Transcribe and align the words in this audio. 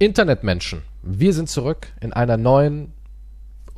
Internetmenschen, 0.00 0.80
wir 1.02 1.34
sind 1.34 1.50
zurück 1.50 1.88
in 2.00 2.14
einer 2.14 2.38
neuen, 2.38 2.94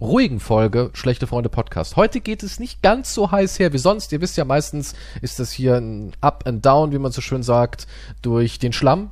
ruhigen 0.00 0.38
Folge 0.38 0.90
Schlechte 0.92 1.26
Freunde 1.26 1.48
Podcast. 1.48 1.96
Heute 1.96 2.20
geht 2.20 2.44
es 2.44 2.60
nicht 2.60 2.80
ganz 2.80 3.12
so 3.12 3.32
heiß 3.32 3.58
her 3.58 3.72
wie 3.72 3.78
sonst. 3.78 4.12
Ihr 4.12 4.20
wisst 4.20 4.36
ja, 4.36 4.44
meistens 4.44 4.94
ist 5.20 5.40
das 5.40 5.50
hier 5.50 5.74
ein 5.74 6.12
Up 6.20 6.44
and 6.46 6.64
Down, 6.64 6.92
wie 6.92 7.00
man 7.00 7.10
so 7.10 7.20
schön 7.20 7.42
sagt, 7.42 7.88
durch 8.22 8.60
den 8.60 8.72
Schlamm. 8.72 9.10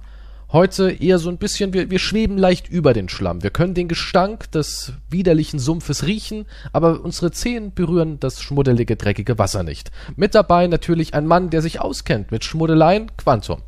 Heute 0.53 0.93
eher 0.93 1.19
so 1.19 1.31
ein 1.31 1.39
bisschen, 1.39 1.73
wir, 1.73 1.91
wir 1.91 1.99
schweben 1.99 2.39
leicht 2.39 2.69
über 2.69 2.93
den 2.93 3.09
Schlamm. 3.09 3.43
Wir 3.43 3.51
können 3.51 3.75
den 3.75 3.89
Gestank 3.89 4.49
des 4.53 4.93
widerlichen 5.09 5.59
Sumpfes 5.59 6.07
riechen, 6.07 6.47
aber 6.73 7.01
unsere 7.01 7.33
Zehen 7.33 7.75
berühren 7.75 8.21
das 8.21 8.41
schmuddelige, 8.41 8.95
dreckige 8.95 9.37
Wasser 9.37 9.65
nicht. 9.65 9.91
Mit 10.15 10.37
dabei 10.37 10.69
natürlich 10.69 11.13
ein 11.15 11.27
Mann, 11.27 11.51
der 11.51 11.61
sich 11.61 11.81
auskennt 11.81 12.31
mit 12.31 12.45
Schmuddeleien, 12.45 13.11
Quantum. 13.17 13.63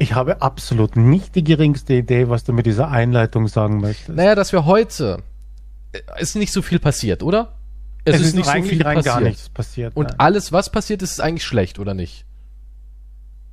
Ich 0.00 0.14
habe 0.14 0.40
absolut 0.40 0.96
nicht 0.96 1.34
die 1.34 1.44
geringste 1.44 1.92
Idee, 1.92 2.30
was 2.30 2.42
du 2.42 2.54
mit 2.54 2.64
dieser 2.64 2.88
Einleitung 2.88 3.48
sagen 3.48 3.82
möchtest. 3.82 4.08
Naja, 4.08 4.34
dass 4.34 4.50
wir 4.50 4.64
heute 4.64 5.22
äh, 5.92 6.00
ist 6.18 6.36
nicht 6.36 6.54
so 6.54 6.62
viel 6.62 6.78
passiert, 6.78 7.22
oder? 7.22 7.52
Es, 8.06 8.14
es 8.14 8.20
ist, 8.22 8.26
ist, 8.28 8.34
nicht 8.36 8.48
eigentlich 8.48 8.64
so 8.64 8.76
viel 8.76 8.82
rein 8.82 8.96
passiert. 8.96 9.14
gar 9.14 9.20
nichts 9.20 9.48
passiert. 9.50 9.94
Und 9.94 10.08
nein. 10.08 10.14
alles, 10.16 10.52
was 10.52 10.72
passiert 10.72 11.02
ist, 11.02 11.10
ist 11.10 11.20
eigentlich 11.20 11.44
schlecht, 11.44 11.78
oder 11.78 11.92
nicht? 11.92 12.24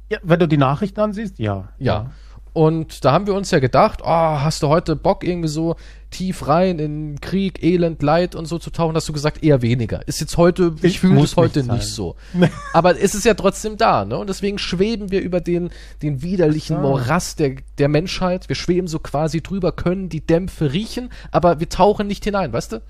Ja, 0.10 0.20
wenn 0.24 0.40
du 0.40 0.48
die 0.48 0.56
Nachrichten 0.56 1.02
ansiehst, 1.02 1.38
ja. 1.38 1.68
Ja. 1.80 2.12
Und 2.58 3.06
da 3.06 3.12
haben 3.12 3.28
wir 3.28 3.36
uns 3.36 3.52
ja 3.52 3.60
gedacht, 3.60 4.00
oh, 4.02 4.08
hast 4.08 4.64
du 4.64 4.68
heute 4.68 4.96
Bock 4.96 5.24
irgendwie 5.24 5.48
so 5.48 5.76
tief 6.10 6.48
rein 6.48 6.80
in 6.80 7.22
Krieg, 7.22 7.62
Elend, 7.62 8.02
Leid 8.02 8.34
und 8.34 8.48
so 8.48 8.58
zu 8.58 8.72
tauchen? 8.72 8.96
Hast 8.96 9.08
du 9.08 9.14
gesagt, 9.14 9.44
eher 9.44 9.62
weniger. 9.62 10.08
Ist 10.08 10.22
jetzt 10.22 10.38
heute, 10.38 10.74
ich, 10.82 11.00
fühle 11.00 11.22
es 11.22 11.36
heute 11.36 11.60
nicht, 11.60 11.72
nicht 11.72 11.88
so. 11.88 12.16
Aber 12.74 13.00
es 13.00 13.14
ist 13.14 13.26
ja 13.26 13.36
trotzdem 13.36 13.78
da, 13.78 14.06
ne? 14.06 14.18
Und 14.18 14.28
deswegen 14.28 14.58
schweben 14.58 15.12
wir 15.12 15.22
über 15.22 15.40
den, 15.40 15.70
den 16.02 16.24
widerlichen 16.24 16.82
Morast 16.82 17.38
der, 17.38 17.58
der 17.78 17.90
Menschheit. 17.90 18.50
Wir 18.50 18.56
schweben 18.56 18.88
so 18.88 18.98
quasi 18.98 19.42
drüber, 19.42 19.72
können 19.72 20.10
die 20.10 20.26
Dämpfe 20.26 20.74
riechen, 20.74 21.12
aber 21.30 21.60
wir 21.60 21.70
tauchen 21.70 22.08
nicht 22.08 22.24
hinein, 22.24 22.54
weißt 22.54 22.72
du? 22.72 22.82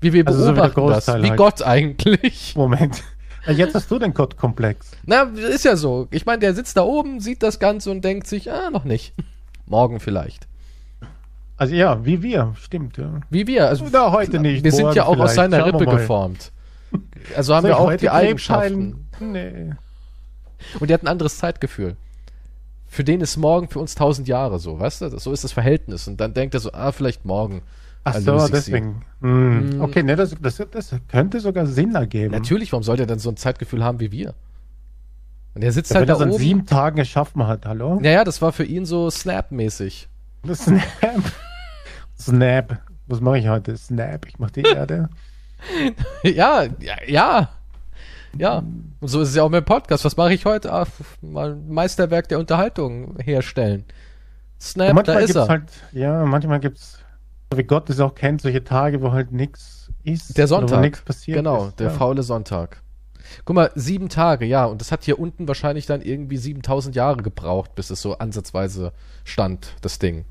Wie 0.00 0.14
wir 0.14 0.24
beobachten 0.24 0.80
also 0.80 1.02
so 1.02 1.12
das, 1.12 1.22
wie 1.22 1.28
halt. 1.28 1.36
Gott 1.36 1.60
eigentlich. 1.60 2.54
Moment. 2.56 3.02
Jetzt 3.46 3.74
hast 3.74 3.90
du 3.90 3.98
den 3.98 4.12
Gottkomplex. 4.14 4.90
Na, 5.06 5.22
ist 5.22 5.64
ja 5.64 5.76
so. 5.76 6.08
Ich 6.10 6.26
meine, 6.26 6.40
der 6.40 6.54
sitzt 6.54 6.76
da 6.76 6.82
oben, 6.82 7.20
sieht 7.20 7.42
das 7.42 7.58
Ganze 7.58 7.90
und 7.90 8.04
denkt 8.04 8.26
sich, 8.26 8.52
ah, 8.52 8.70
noch 8.70 8.84
nicht. 8.84 9.14
Morgen 9.66 10.00
vielleicht. 10.00 10.46
Also 11.56 11.74
ja, 11.74 12.04
wie 12.04 12.22
wir, 12.22 12.54
stimmt. 12.58 12.96
Ja. 12.96 13.20
Wie 13.28 13.46
wir. 13.46 13.68
Also, 13.68 13.86
Na, 13.92 14.12
heute 14.12 14.40
nicht. 14.40 14.64
Wir 14.64 14.72
sind 14.72 14.94
ja 14.94 15.04
auch 15.04 15.18
aus 15.18 15.34
seiner 15.34 15.66
Rippe 15.66 15.86
geformt. 15.86 16.52
Also 17.36 17.54
haben 17.54 17.66
wir 17.66 17.78
auch 17.78 17.94
die 17.94 18.10
Eigenschaften. 18.10 19.06
Nee. 19.20 19.74
Und 20.78 20.88
der 20.88 20.94
hat 20.94 21.02
ein 21.02 21.08
anderes 21.08 21.38
Zeitgefühl. 21.38 21.96
Für 22.86 23.04
den 23.04 23.20
ist 23.20 23.36
morgen 23.36 23.68
für 23.68 23.78
uns 23.78 23.94
tausend 23.94 24.26
Jahre 24.26 24.58
so, 24.58 24.80
weißt 24.80 25.02
du? 25.02 25.18
So 25.18 25.32
ist 25.32 25.44
das 25.44 25.52
Verhältnis. 25.52 26.08
Und 26.08 26.20
dann 26.20 26.34
denkt 26.34 26.54
er 26.54 26.60
so, 26.60 26.72
ah, 26.72 26.92
vielleicht 26.92 27.24
morgen. 27.24 27.62
Ach 28.04 28.14
so, 28.14 28.48
deswegen. 28.48 29.02
Hm. 29.20 29.80
Okay, 29.80 30.02
ne, 30.02 30.16
das, 30.16 30.34
das, 30.40 30.62
das 30.70 30.94
könnte 31.08 31.40
sogar 31.40 31.66
Sinn 31.66 31.94
ergeben. 31.94 32.32
Natürlich, 32.32 32.72
warum 32.72 32.82
sollte 32.82 33.02
er 33.02 33.06
denn 33.06 33.18
so 33.18 33.30
ein 33.30 33.36
Zeitgefühl 33.36 33.84
haben 33.84 34.00
wie 34.00 34.10
wir? 34.10 34.34
Und 35.54 35.62
er 35.62 35.72
sitzt 35.72 35.90
ja, 35.90 35.98
halt 35.98 36.08
wenn 36.08 36.18
da 36.18 36.24
oben. 36.24 36.38
sieben 36.38 36.66
Tagen 36.66 36.96
geschaffen 36.96 37.46
hat, 37.46 37.66
hallo? 37.66 37.98
Naja, 38.00 38.24
das 38.24 38.40
war 38.40 38.52
für 38.52 38.64
ihn 38.64 38.86
so 38.86 39.10
Snap-mäßig. 39.10 40.08
Snap. 40.54 40.82
Snap. 42.18 42.78
Was 43.06 43.20
mache 43.20 43.38
ich 43.38 43.48
heute? 43.48 43.76
Snap. 43.76 44.26
Ich 44.26 44.38
mache 44.38 44.52
die 44.52 44.62
Erde. 44.62 45.08
ja, 46.22 46.64
ja, 46.80 46.96
ja. 47.06 47.50
Ja. 48.38 48.62
Und 49.00 49.08
so 49.08 49.20
ist 49.20 49.30
es 49.30 49.34
ja 49.34 49.42
auch 49.42 49.50
mit 49.50 49.62
dem 49.62 49.64
Podcast. 49.64 50.04
Was 50.04 50.16
mache 50.16 50.32
ich 50.32 50.44
heute? 50.46 50.72
Ach, 50.72 50.86
mal 51.20 51.52
ein 51.52 51.68
Meisterwerk 51.68 52.28
der 52.28 52.38
Unterhaltung 52.38 53.18
herstellen. 53.18 53.84
Snap, 54.60 55.04
da 55.04 55.18
ist 55.18 55.34
er. 55.34 55.48
Halt, 55.48 55.64
ja, 55.92 56.24
manchmal 56.24 56.60
gibt 56.60 56.78
es 56.78 56.99
wie 57.54 57.64
Gott 57.64 57.90
es 57.90 57.98
auch 58.00 58.14
kennt, 58.14 58.42
solche 58.42 58.62
Tage, 58.62 59.02
wo 59.02 59.12
halt 59.12 59.32
nichts 59.32 59.90
ist. 60.04 60.38
Der 60.38 60.46
Sonntag. 60.46 60.78
Wo 60.78 60.82
nichts 60.82 61.00
passiert 61.02 61.38
genau, 61.38 61.66
ist. 61.66 61.80
der 61.80 61.88
ja. 61.88 61.92
faule 61.92 62.22
Sonntag. 62.22 62.82
Guck 63.44 63.56
mal, 63.56 63.70
sieben 63.74 64.08
Tage, 64.08 64.44
ja, 64.44 64.64
und 64.64 64.80
das 64.80 64.90
hat 64.90 65.04
hier 65.04 65.18
unten 65.18 65.46
wahrscheinlich 65.46 65.86
dann 65.86 66.02
irgendwie 66.02 66.36
7000 66.36 66.96
Jahre 66.96 67.22
gebraucht, 67.22 67.74
bis 67.74 67.90
es 67.90 68.02
so 68.02 68.18
ansatzweise 68.18 68.92
stand, 69.24 69.74
das 69.82 69.98
Ding. 69.98 70.24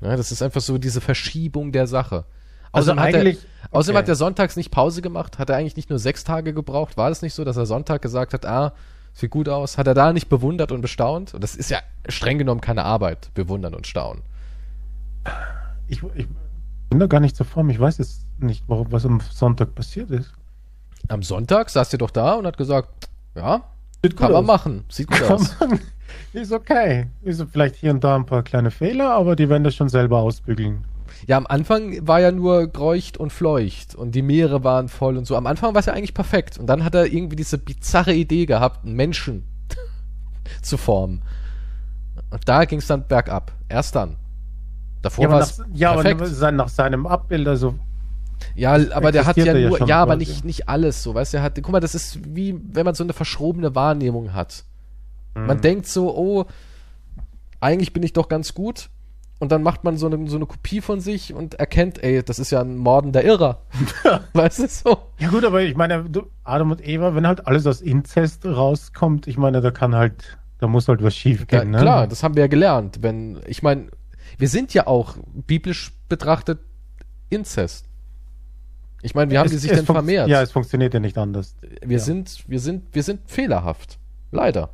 Ja, 0.00 0.16
das 0.16 0.32
ist 0.32 0.42
einfach 0.42 0.60
so 0.60 0.78
diese 0.78 1.00
Verschiebung 1.00 1.72
der 1.72 1.86
Sache. 1.86 2.24
Also 2.72 2.92
außerdem, 2.92 2.98
eigentlich, 2.98 3.36
hat, 3.36 3.46
er, 3.70 3.78
außerdem 3.78 3.98
hat 3.98 4.08
er 4.08 4.14
sonntags 4.14 4.56
nicht 4.56 4.70
Pause 4.70 5.00
gemacht, 5.00 5.38
hat 5.38 5.48
er 5.48 5.56
eigentlich 5.56 5.76
nicht 5.76 5.90
nur 5.90 5.98
sechs 5.98 6.24
Tage 6.24 6.52
gebraucht. 6.52 6.96
War 6.96 7.08
das 7.08 7.22
nicht 7.22 7.34
so, 7.34 7.44
dass 7.44 7.56
er 7.56 7.66
Sonntag 7.66 8.02
gesagt 8.02 8.34
hat, 8.34 8.46
ah, 8.46 8.72
sieht 9.12 9.30
gut 9.30 9.48
aus? 9.48 9.78
Hat 9.78 9.86
er 9.86 9.94
da 9.94 10.12
nicht 10.12 10.28
bewundert 10.28 10.72
und 10.72 10.80
bestaunt? 10.80 11.34
Und 11.34 11.44
das 11.44 11.54
ist 11.54 11.70
ja 11.70 11.78
streng 12.08 12.38
genommen 12.38 12.62
keine 12.62 12.84
Arbeit, 12.84 13.30
bewundern 13.34 13.74
und 13.74 13.86
staunen 13.86 14.22
ich, 15.92 16.02
ich 16.14 16.26
bin 16.90 16.98
da 16.98 17.06
gar 17.06 17.20
nicht 17.20 17.36
so 17.36 17.44
vor 17.44 17.66
Ich 17.68 17.78
weiß 17.78 17.98
jetzt 17.98 18.26
nicht, 18.38 18.64
was 18.66 19.04
am 19.04 19.20
Sonntag 19.20 19.74
passiert 19.74 20.10
ist. 20.10 20.32
Am 21.08 21.22
Sonntag 21.22 21.70
saß 21.70 21.92
ihr 21.92 21.98
doch 21.98 22.10
da 22.10 22.34
und 22.34 22.46
hat 22.46 22.56
gesagt, 22.56 23.08
ja, 23.34 23.62
Sieht 24.04 24.16
kann 24.16 24.32
man 24.32 24.44
machen. 24.44 24.84
Sieht 24.88 25.08
gut 25.08 25.20
kann 25.20 25.32
aus. 25.32 25.60
Man, 25.60 25.78
ist 26.32 26.52
okay. 26.52 27.06
Ist 27.22 27.44
vielleicht 27.52 27.76
hier 27.76 27.92
und 27.92 28.02
da 28.02 28.16
ein 28.16 28.26
paar 28.26 28.42
kleine 28.42 28.70
Fehler, 28.70 29.10
aber 29.10 29.36
die 29.36 29.48
werden 29.48 29.64
das 29.64 29.74
schon 29.74 29.88
selber 29.88 30.18
ausbügeln. 30.18 30.84
Ja, 31.26 31.36
am 31.36 31.46
Anfang 31.46 32.06
war 32.06 32.20
ja 32.20 32.32
nur 32.32 32.66
greucht 32.66 33.16
und 33.16 33.32
fleucht 33.32 33.94
und 33.94 34.14
die 34.14 34.22
Meere 34.22 34.64
waren 34.64 34.88
voll 34.88 35.16
und 35.16 35.26
so. 35.26 35.36
Am 35.36 35.46
Anfang 35.46 35.74
war 35.74 35.80
es 35.80 35.86
ja 35.86 35.92
eigentlich 35.92 36.14
perfekt. 36.14 36.58
Und 36.58 36.66
dann 36.66 36.84
hat 36.84 36.94
er 36.94 37.06
irgendwie 37.06 37.36
diese 37.36 37.58
bizarre 37.58 38.14
Idee 38.14 38.46
gehabt, 38.46 38.84
einen 38.84 38.96
Menschen 38.96 39.44
zu 40.62 40.76
formen. 40.78 41.22
Und 42.30 42.48
da 42.48 42.64
ging 42.64 42.78
es 42.80 42.86
dann 42.86 43.06
bergab. 43.06 43.52
Erst 43.68 43.94
dann. 43.94 44.16
Davor 45.02 45.24
ja, 45.24 45.30
war 45.30 45.40
es 45.40 45.62
Ja, 45.72 45.94
perfekt. 45.94 46.22
aber 46.22 46.52
nach 46.52 46.68
seinem 46.68 47.06
Abbild, 47.06 47.46
also 47.48 47.74
ja, 48.54 48.72
aber 48.92 49.12
der 49.12 49.26
hat 49.26 49.36
ja 49.36 49.54
nur, 49.54 49.80
ja, 49.80 49.86
ja 49.86 50.02
aber 50.02 50.16
nicht, 50.16 50.44
nicht 50.44 50.68
alles 50.68 51.02
so, 51.02 51.14
weißt 51.14 51.32
du, 51.32 51.38
er 51.38 51.42
hat, 51.42 51.54
guck 51.56 51.70
mal, 51.70 51.80
das 51.80 51.94
ist 51.94 52.34
wie, 52.34 52.58
wenn 52.72 52.84
man 52.84 52.94
so 52.94 53.04
eine 53.04 53.12
verschrobene 53.12 53.74
Wahrnehmung 53.74 54.32
hat. 54.32 54.64
Mhm. 55.34 55.46
Man 55.46 55.60
denkt 55.60 55.86
so, 55.86 56.16
oh, 56.16 56.46
eigentlich 57.60 57.92
bin 57.92 58.02
ich 58.02 58.12
doch 58.12 58.28
ganz 58.28 58.54
gut. 58.54 58.88
Und 59.38 59.50
dann 59.50 59.64
macht 59.64 59.82
man 59.82 59.96
so 59.96 60.06
eine, 60.06 60.28
so 60.28 60.36
eine 60.36 60.46
Kopie 60.46 60.80
von 60.80 61.00
sich 61.00 61.34
und 61.34 61.54
erkennt, 61.54 62.00
ey, 62.04 62.22
das 62.22 62.38
ist 62.38 62.52
ja 62.52 62.60
ein 62.60 62.76
mordender 62.76 63.24
Irrer. 63.24 63.62
weißt 64.34 64.60
du 64.60 64.68
so? 64.68 64.98
Ja, 65.18 65.30
gut, 65.30 65.44
aber 65.44 65.62
ich 65.62 65.74
meine, 65.74 66.04
du, 66.04 66.26
Adam 66.44 66.70
und 66.70 66.86
Eva, 66.86 67.16
wenn 67.16 67.26
halt 67.26 67.44
alles 67.46 67.66
aus 67.66 67.80
Inzest 67.80 68.46
rauskommt, 68.46 69.26
ich 69.26 69.38
meine, 69.38 69.60
da 69.60 69.72
kann 69.72 69.96
halt, 69.96 70.38
da 70.58 70.68
muss 70.68 70.86
halt 70.86 71.02
was 71.02 71.16
schief 71.16 71.48
gehen, 71.48 71.58
ja, 71.58 71.64
ne? 71.64 71.78
Klar, 71.78 72.06
das 72.06 72.22
haben 72.22 72.36
wir 72.36 72.44
ja 72.44 72.46
gelernt. 72.46 72.98
Wenn, 73.00 73.40
ich 73.46 73.64
meine, 73.64 73.88
wir 74.38 74.48
sind 74.48 74.74
ja 74.74 74.86
auch 74.86 75.16
biblisch 75.34 75.92
betrachtet 76.08 76.60
Inzest. 77.30 77.86
Ich 79.02 79.14
meine, 79.14 79.30
wie 79.30 79.38
haben 79.38 79.46
es, 79.46 79.52
die 79.52 79.58
sich 79.58 79.72
denn 79.72 79.84
vermehrt? 79.86 80.28
Ja, 80.28 80.42
es 80.42 80.52
funktioniert 80.52 80.94
ja 80.94 81.00
nicht 81.00 81.18
anders. 81.18 81.56
Wir 81.80 81.98
ja. 81.98 82.02
sind, 82.02 82.44
wir 82.46 82.60
sind, 82.60 82.94
wir 82.94 83.02
sind 83.02 83.28
fehlerhaft. 83.28 83.98
Leider. 84.30 84.70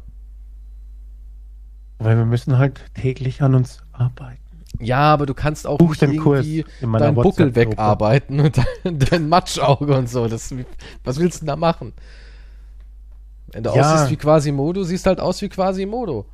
Weil 1.99 2.17
wir 2.17 2.27
müssen 2.27 2.59
halt 2.59 2.81
täglich 2.95 3.43
an 3.43 3.55
uns 3.55 3.83
arbeiten. 3.93 4.39
Ja, 4.81 5.13
aber 5.13 5.27
du 5.27 5.35
kannst 5.35 5.67
auch 5.67 5.79
Buch 5.79 5.91
nicht 5.91 6.03
irgendwie 6.03 6.65
deinen 6.81 7.15
Buckel 7.15 7.55
wegarbeiten 7.55 8.39
und 8.41 8.59
dein, 8.59 8.99
dein 8.99 9.29
Matschauge 9.29 9.97
und 9.97 10.09
so. 10.09 10.29
Das, 10.29 10.55
was 11.05 11.19
willst 11.19 11.39
du 11.39 11.41
denn 11.41 11.49
da 11.49 11.57
machen? 11.57 11.95
Wenn 13.49 13.63
du 13.63 13.71
ja. 13.71 13.95
aussiehst 13.95 14.11
wie 14.11 14.17
Quasimodo, 14.17 14.85
siehst 14.85 15.07
halt 15.07 15.21
aus 15.21 15.41
wie 15.43 15.49
Quasimodo. 15.49 16.27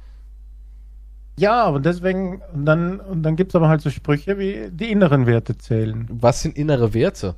Ja, 1.36 1.68
und 1.68 1.84
deswegen, 1.84 2.42
und 2.52 2.64
dann, 2.64 3.00
und 3.00 3.22
dann 3.22 3.36
gibt 3.36 3.50
es 3.52 3.56
aber 3.56 3.68
halt 3.68 3.80
so 3.80 3.90
Sprüche 3.90 4.38
wie 4.38 4.70
die 4.70 4.90
inneren 4.90 5.26
Werte 5.26 5.58
zählen. 5.58 6.06
Was 6.10 6.42
sind 6.42 6.56
innere 6.56 6.94
Werte? 6.94 7.34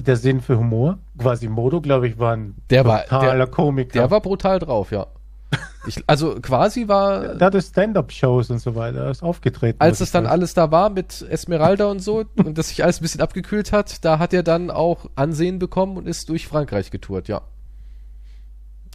Der 0.00 0.16
Sinn 0.16 0.40
für 0.40 0.56
Humor. 0.58 0.98
Quasi 1.18 1.48
Modo, 1.48 1.80
glaube 1.80 2.08
ich, 2.08 2.18
war 2.18 2.34
ein 2.34 2.54
der 2.70 2.84
brutaler 2.84 3.36
der, 3.36 3.46
Komiker. 3.48 3.98
Der 3.98 4.10
war 4.10 4.20
brutal 4.20 4.58
drauf, 4.58 4.92
ja. 4.92 5.06
Ich, 5.86 6.04
also 6.06 6.36
quasi 6.40 6.88
war. 6.88 7.34
Der, 7.36 7.46
hatte 7.46 7.60
Stand-up-Shows 7.60 8.50
und 8.50 8.58
so 8.58 8.74
weiter, 8.74 9.10
ist 9.10 9.22
aufgetreten. 9.22 9.80
Als 9.80 10.00
es 10.00 10.10
dann 10.10 10.24
weiß. 10.24 10.30
alles 10.30 10.54
da 10.54 10.70
war 10.70 10.90
mit 10.90 11.26
Esmeralda 11.28 11.86
und 11.86 12.00
so 12.00 12.24
und 12.36 12.56
das 12.58 12.68
sich 12.68 12.84
alles 12.84 13.00
ein 13.00 13.02
bisschen 13.02 13.22
abgekühlt 13.22 13.72
hat, 13.72 14.04
da 14.04 14.18
hat 14.18 14.32
er 14.32 14.42
dann 14.42 14.70
auch 14.70 15.06
Ansehen 15.16 15.58
bekommen 15.58 15.96
und 15.96 16.06
ist 16.06 16.28
durch 16.28 16.46
Frankreich 16.46 16.90
getourt, 16.90 17.28
ja. 17.28 17.42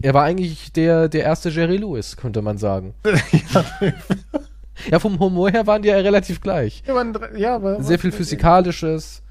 Er 0.02 0.14
war 0.14 0.24
eigentlich 0.24 0.74
der, 0.74 1.08
der 1.08 1.24
erste 1.24 1.50
Jerry 1.50 1.78
Lewis, 1.78 2.18
könnte 2.18 2.42
man 2.42 2.58
sagen. 2.58 2.94
ja, 4.92 5.00
vom 5.00 5.20
Humor 5.20 5.50
her 5.52 5.66
waren 5.68 5.82
die 5.82 5.88
ja 5.88 5.96
relativ 5.98 6.42
gleich. 6.42 6.84
Ja, 6.86 6.94
man, 6.94 7.18
ja, 7.38 7.56
aber, 7.56 7.82
Sehr 7.82 7.98
viel 7.98 8.12
Physikalisches, 8.12 9.24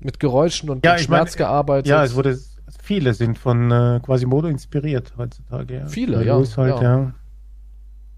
mit 0.00 0.18
Geräuschen 0.18 0.70
und 0.70 0.84
ja, 0.84 0.92
mit 0.92 1.02
Schmerz 1.02 1.32
mein, 1.32 1.38
gearbeitet. 1.38 1.88
Ja, 1.88 2.02
es 2.02 2.14
wurde, 2.14 2.38
viele 2.82 3.14
sind 3.14 3.38
von 3.38 3.70
äh, 3.70 4.00
Quasimodo 4.02 4.48
inspiriert 4.48 5.12
heutzutage. 5.18 5.74
Ja. 5.74 5.86
Viele, 5.86 6.24
ja, 6.24 6.42
halt, 6.56 6.82
ja. 6.82 7.12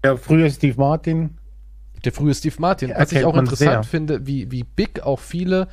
Ja, 0.05 0.17
früher 0.17 0.49
Steve 0.49 0.75
Martin. 0.77 1.37
Der 2.03 2.11
frühe 2.11 2.33
Steve 2.33 2.55
Martin. 2.59 2.91
Was 2.95 3.11
ich 3.11 3.23
auch 3.23 3.35
interessant 3.37 3.71
sehr. 3.71 3.83
finde, 3.83 4.27
wie, 4.27 4.51
wie 4.51 4.63
big 4.63 5.03
auch 5.03 5.19
viele 5.19 5.67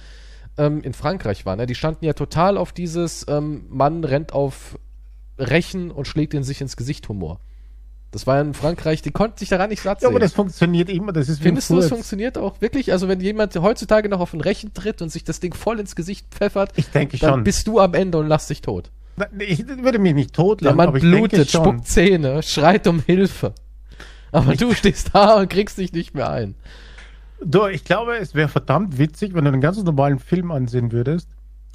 ähm, 0.59 0.83
in 0.83 0.93
Frankreich 0.93 1.47
waren. 1.47 1.59
Ne? 1.59 1.67
Die 1.67 1.75
standen 1.75 2.05
ja 2.05 2.13
total 2.13 2.57
auf 2.57 2.73
dieses 2.73 3.27
ähm, 3.29 3.65
Mann 3.69 4.05
rennt 4.05 4.33
auf 4.33 4.79
rächen 5.41 5.91
und 5.91 6.07
schlägt 6.07 6.35
ihn 6.35 6.43
sich 6.43 6.61
ins 6.61 6.77
Gesicht 6.77 7.09
Humor. 7.09 7.41
Das 8.13 8.27
war 8.27 8.41
in 8.41 8.55
Frankreich, 8.55 9.03
die 9.03 9.13
konnten 9.13 9.39
sich 9.39 9.49
daran 9.51 9.71
nicht 9.71 9.83
satt 9.83 9.99
Ja, 10.03 10.09
sehen. 10.09 10.17
aber 10.17 10.19
das 10.19 10.33
funktioniert 10.33 10.89
immer. 10.89 11.13
Das 11.13 11.29
ist 11.29 11.41
Findest 11.43 11.71
du, 11.71 11.79
es 11.79 11.89
funktioniert 11.89 12.39
auch 12.39 12.61
wirklich? 12.61 12.91
Also 12.91 13.07
wenn 13.07 13.21
jemand 13.21 13.55
heutzutage 13.57 14.09
noch 14.09 14.19
auf 14.19 14.35
ein 14.35 14.41
Rechen 14.41 14.75
tritt 14.75 15.01
und 15.01 15.11
sich 15.11 15.23
das 15.23 15.39
Ding 15.39 15.55
voll 15.55 15.79
ins 15.79 15.95
Gesicht 15.95 16.27
pfeffert, 16.33 16.73
Ich 16.77 16.89
denke 16.89 17.19
dann 17.19 17.31
schon. 17.35 17.45
bist 17.45 17.69
du 17.69 17.79
am 17.79 17.95
Ende 17.95 18.19
und 18.19 18.27
lachst 18.27 18.51
dich 18.51 18.63
tot. 18.63 18.91
Ich 19.39 19.65
würde 19.69 19.99
mich 20.01 20.15
nicht 20.15 20.31
Der 20.37 20.45
totlachen, 20.45 20.77
Mann 20.77 20.89
aber 20.89 20.97
ich 20.97 21.03
denke 21.05 21.19
blutet, 21.29 21.51
spuckt 21.51 21.87
Zähne, 21.87 22.43
schreit 22.43 22.87
um 22.89 23.01
Hilfe. 23.01 23.55
Aber 24.33 24.57
du 24.57 24.75
stehst 24.75 25.11
da 25.13 25.35
und 25.41 25.49
kriegst 25.51 25.79
dich 25.79 25.93
nicht 25.93 26.15
mehr 26.15 26.31
ein. 26.31 26.55
Du, 27.45 27.67
ich 27.69 27.85
glaube, 27.85 28.17
es 28.17 28.35
wäre 28.35 28.49
verdammt 28.49 28.99
witzig, 28.99 29.35
wenn 29.35 29.45
du 29.45 29.53
einen 29.53 29.61
ganz 29.61 29.81
normalen 29.83 30.19
Film 30.19 30.51
ansehen 30.51 30.91
würdest 30.91 31.29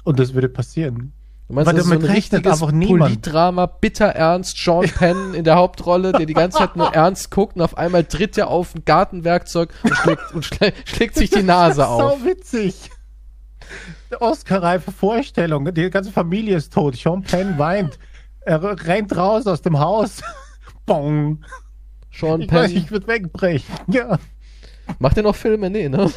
und 0.04 0.18
das 0.18 0.34
würde 0.34 0.48
passieren. 0.50 1.12
Du 1.48 1.54
meinst, 1.54 1.66
Weil 1.68 1.74
das 1.76 1.84
ist 1.84 1.88
so 1.88 1.94
ein 1.94 2.00
damit 2.00 2.16
rechnet 2.16 2.32
richtiges 2.40 2.52
einfach 2.62 2.72
niemand. 2.72 3.02
Politdrama, 3.02 3.66
bitter 3.66 4.06
ernst, 4.06 4.58
Sean 4.58 4.84
Penn 4.86 5.32
in 5.34 5.44
der 5.44 5.54
Hauptrolle, 5.54 6.10
der 6.12 6.26
die 6.26 6.34
ganze 6.34 6.58
Zeit 6.58 6.74
nur 6.76 6.88
ernst 6.94 7.30
guckt 7.30 7.54
und 7.56 7.62
auf 7.62 7.78
einmal 7.78 8.04
tritt 8.04 8.36
er 8.36 8.48
auf 8.48 8.74
ein 8.74 8.84
Gartenwerkzeug 8.84 9.70
und 9.84 9.94
schlägt, 9.94 10.34
und 10.34 10.44
schlä 10.44 10.72
schlägt 10.84 11.14
sich 11.14 11.30
die 11.30 11.44
Nase 11.44 11.78
das 11.82 11.88
ist 11.88 11.92
auf. 11.94 12.18
so 12.20 12.24
witzig. 12.26 12.90
Oscar-reife 14.20 14.90
Vorstellung. 14.92 15.72
Die 15.74 15.90
ganze 15.90 16.10
Familie 16.10 16.56
ist 16.56 16.72
tot. 16.72 16.96
Sean 16.96 17.22
Penn 17.22 17.58
weint. 17.58 17.98
Er 18.40 18.62
rennt 18.86 19.16
raus 19.16 19.46
aus 19.46 19.62
dem 19.62 19.78
Haus. 19.78 20.22
Bong. 20.86 21.44
Sean 22.12 22.40
Ich 22.42 22.52
weiß, 22.52 22.70
Penn. 22.72 22.76
ich 22.76 22.90
würde 22.90 23.06
wegbrechen. 23.08 23.74
Ja. 23.88 24.18
Macht 24.98 25.16
er 25.16 25.24
noch 25.24 25.34
Filme? 25.36 25.68
Nee, 25.70 25.88
ne? 25.88 26.10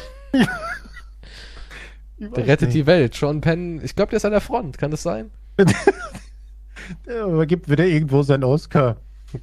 Der 2.20 2.46
rettet 2.46 2.68
nicht. 2.68 2.74
die 2.74 2.86
Welt. 2.86 3.14
Sean 3.14 3.40
Penn, 3.40 3.80
ich 3.82 3.96
glaube, 3.96 4.10
der 4.10 4.18
ist 4.18 4.24
an 4.24 4.32
der 4.32 4.40
Front. 4.42 4.76
Kann 4.78 4.90
das 4.90 5.02
sein? 5.02 5.30
Er 7.06 7.46
gibt 7.46 7.68
wieder 7.70 7.84
irgendwo 7.86 8.22
seinen 8.22 8.44
Oscar. 8.44 8.96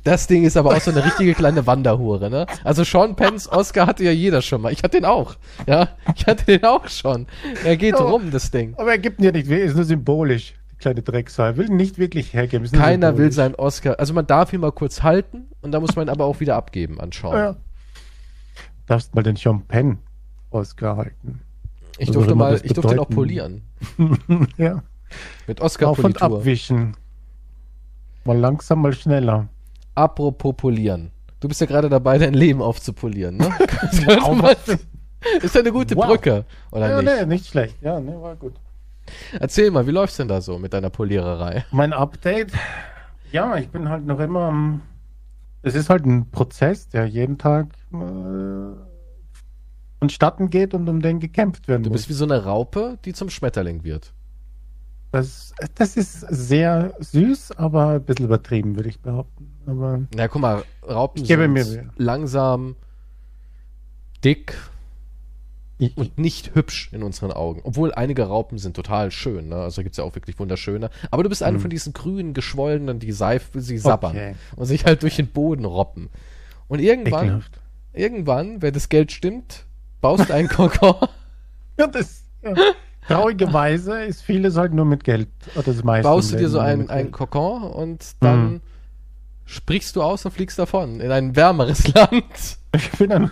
Das 0.03 0.27
Ding 0.27 0.43
ist 0.43 0.57
aber 0.57 0.75
auch 0.75 0.81
so 0.81 0.91
eine 0.91 1.03
richtige 1.05 1.33
kleine 1.33 1.65
Wanderhure, 1.65 2.29
ne? 2.29 2.45
Also 2.65 2.83
Sean 2.83 3.15
Penns 3.15 3.49
Oscar 3.49 3.87
hatte 3.87 4.03
ja 4.03 4.11
jeder 4.11 4.41
schon 4.41 4.61
mal. 4.61 4.73
Ich 4.73 4.83
hatte 4.83 4.97
den 4.97 5.05
auch. 5.05 5.35
Ja, 5.65 5.89
ich 6.13 6.25
hatte 6.27 6.43
den 6.45 6.63
auch 6.65 6.87
schon. 6.89 7.25
Er 7.63 7.77
geht 7.77 7.95
Ja. 7.97 8.03
rum, 8.05 8.29
das 8.31 8.51
Ding. 8.51 8.73
Aber 8.77 8.91
er 8.91 8.97
gibt 8.97 9.19
ihn 9.19 9.25
ja 9.25 9.31
nicht, 9.31 9.49
ist 9.49 9.75
nur 9.75 9.85
symbolisch. 9.85 10.55
Die 10.73 10.77
kleine 10.77 11.01
Drecksau. 11.01 11.43
Er 11.43 11.57
will 11.57 11.69
ihn 11.69 11.77
nicht 11.77 11.97
wirklich 11.97 12.33
hergeben. 12.33 12.69
Keiner 12.69 13.17
will 13.17 13.31
symbolisch. 13.31 13.35
seinen 13.35 13.55
Oscar. 13.55 13.97
Also 13.97 14.13
man 14.13 14.27
darf 14.27 14.51
ihn 14.51 14.59
mal 14.59 14.73
kurz 14.73 15.03
halten 15.03 15.45
und 15.61 15.71
da 15.71 15.79
muss 15.79 15.95
man 15.95 16.07
ihn 16.07 16.09
aber 16.09 16.25
auch 16.25 16.41
wieder 16.41 16.55
abgeben 16.57 16.99
an 16.99 17.11
Sean. 17.13 17.33
Ja. 17.37 17.55
Darfst 18.87 19.15
mal 19.15 19.23
den 19.23 19.37
Sean 19.37 19.61
Penn 19.67 19.99
Oscar 20.49 20.97
halten. 20.97 21.39
Ich 21.97 22.09
Was 22.09 22.13
durfte 22.15 22.35
mal, 22.35 22.59
ich 22.63 22.73
durfte 22.73 22.93
ihn 22.93 22.99
auch 22.99 23.09
polieren. 23.09 23.61
ja. 24.57 24.83
Mit 25.47 25.61
Auf 25.61 25.99
und 26.03 26.21
abwischen. 26.21 26.95
Mal 28.25 28.37
langsam, 28.37 28.81
mal 28.81 28.93
schneller. 28.93 29.47
Apropos 29.95 30.55
polieren. 30.55 31.11
Du 31.39 31.47
bist 31.47 31.61
ja 31.61 31.67
gerade 31.67 31.89
dabei, 31.89 32.17
dein 32.17 32.33
Leben 32.33 32.61
aufzupolieren, 32.61 33.37
ne? 33.37 33.49
Das 33.81 34.03
könnte 34.03 34.31
man- 34.35 34.55
ist 35.41 35.55
ja 35.55 35.61
eine 35.61 35.71
gute 35.71 35.95
Wow. 35.95 36.07
Brücke, 36.07 36.45
oder 36.71 36.89
Ja, 36.89 37.01
nicht? 37.01 37.19
nee, 37.19 37.25
nicht 37.25 37.47
schlecht. 37.47 37.75
Ja, 37.81 37.99
nee, 37.99 38.13
war 38.21 38.35
gut. 38.35 38.53
Erzähl 39.39 39.71
mal, 39.71 39.87
wie 39.87 39.91
läuft's 39.91 40.17
denn 40.17 40.27
da 40.27 40.41
so 40.41 40.59
mit 40.59 40.73
deiner 40.73 40.89
Poliererei? 40.89 41.65
Mein 41.71 41.93
Update. 41.93 42.51
Ja, 43.31 43.55
ich 43.57 43.69
bin 43.69 43.89
halt 43.89 44.05
noch 44.05 44.19
immer 44.19 44.41
am. 44.41 44.81
Es 45.63 45.75
ist 45.75 45.89
halt 45.89 46.05
ein 46.05 46.29
Prozess, 46.29 46.87
der 46.89 47.05
jeden 47.07 47.37
Tag 47.37 47.67
äh, 47.93 47.97
vonstatten 49.99 50.49
geht 50.49 50.73
und 50.73 50.87
um 50.89 51.01
den 51.01 51.19
gekämpft 51.19 51.67
werden 51.67 51.83
Du 51.83 51.89
muss. 51.89 52.01
bist 52.01 52.09
wie 52.09 52.13
so 52.13 52.25
eine 52.25 52.43
Raupe, 52.43 52.97
die 53.05 53.13
zum 53.13 53.29
Schmetterling 53.29 53.83
wird. 53.83 54.13
Das, 55.11 55.53
das 55.75 55.95
ist 55.97 56.19
sehr 56.19 56.93
süß, 56.99 57.53
aber 57.53 57.91
ein 57.91 58.03
bisschen 58.03 58.25
übertrieben, 58.25 58.75
würde 58.75 58.89
ich 58.89 58.99
behaupten. 58.99 59.51
Aber 59.65 60.01
Na, 60.15 60.27
guck 60.27 60.41
mal, 60.41 60.63
Raupen 60.87 61.21
Ich 61.23 61.27
gebe 61.29 61.63
sind 61.63 61.91
langsam, 61.95 62.75
dick 64.23 64.57
ich, 65.79 65.95
und 65.95 66.17
nicht 66.17 66.55
hübsch 66.55 66.89
in 66.91 67.03
unseren 67.03 67.31
Augen. 67.31 67.61
Obwohl 67.63 67.93
einige 67.93 68.23
Raupen 68.23 68.57
sind 68.57 68.75
total 68.75 69.11
schön, 69.11 69.47
ne? 69.49 69.57
Also 69.57 69.83
gibt's 69.83 69.97
ja 69.97 70.03
auch 70.03 70.15
wirklich 70.15 70.39
wunderschöne. 70.39 70.89
Aber 71.11 71.23
du 71.23 71.29
bist 71.29 71.43
eine 71.43 71.57
Mhm. 71.57 71.61
von 71.61 71.69
diesen 71.69 71.93
grünen, 71.93 72.33
geschwollenen, 72.33 72.99
die 72.99 73.11
Seife, 73.11 73.61
sie 73.61 73.77
sabbern 73.77 74.11
Okay. 74.11 74.35
und 74.55 74.65
sich 74.65 74.85
halt 74.85 75.03
durch 75.03 75.15
den 75.15 75.27
Boden 75.27 75.65
roppen. 75.65 76.09
Und 76.67 76.79
irgendwann, 76.79 77.25
ekelhaft. 77.27 77.59
irgendwann, 77.93 78.61
wenn 78.61 78.73
das 78.73 78.89
Geld 78.89 79.11
stimmt, 79.11 79.65
baust 80.01 80.29
du 80.29 80.33
einen 80.33 80.47
Kokon. 80.49 80.95
Ja, 81.79 81.87
das, 81.87 82.23
ja. 82.43 82.53
Traurigerweise 83.07 84.03
ist 84.03 84.21
vieles 84.21 84.57
halt 84.57 84.73
nur 84.73 84.85
mit 84.85 85.03
Geld. 85.03 85.29
Oder 85.55 85.63
das 85.63 85.83
meiste. 85.83 86.03
baust 86.09 86.33
du 86.33 86.37
dir 86.37 86.49
so 86.49 86.59
einen, 86.59 86.89
einen. 86.89 87.11
Kokon 87.11 87.63
und 87.63 88.05
dann 88.19 88.51
Mhm. 88.53 88.61
sprichst 89.45 89.95
du 89.95 90.03
aus 90.03 90.25
und 90.25 90.31
fliegst 90.31 90.59
davon 90.59 90.99
in 90.99 91.11
ein 91.11 91.35
wärmeres 91.35 91.87
Land. 91.93 92.57
Ich 92.75 92.91
bin 92.91 93.11
ein, 93.11 93.31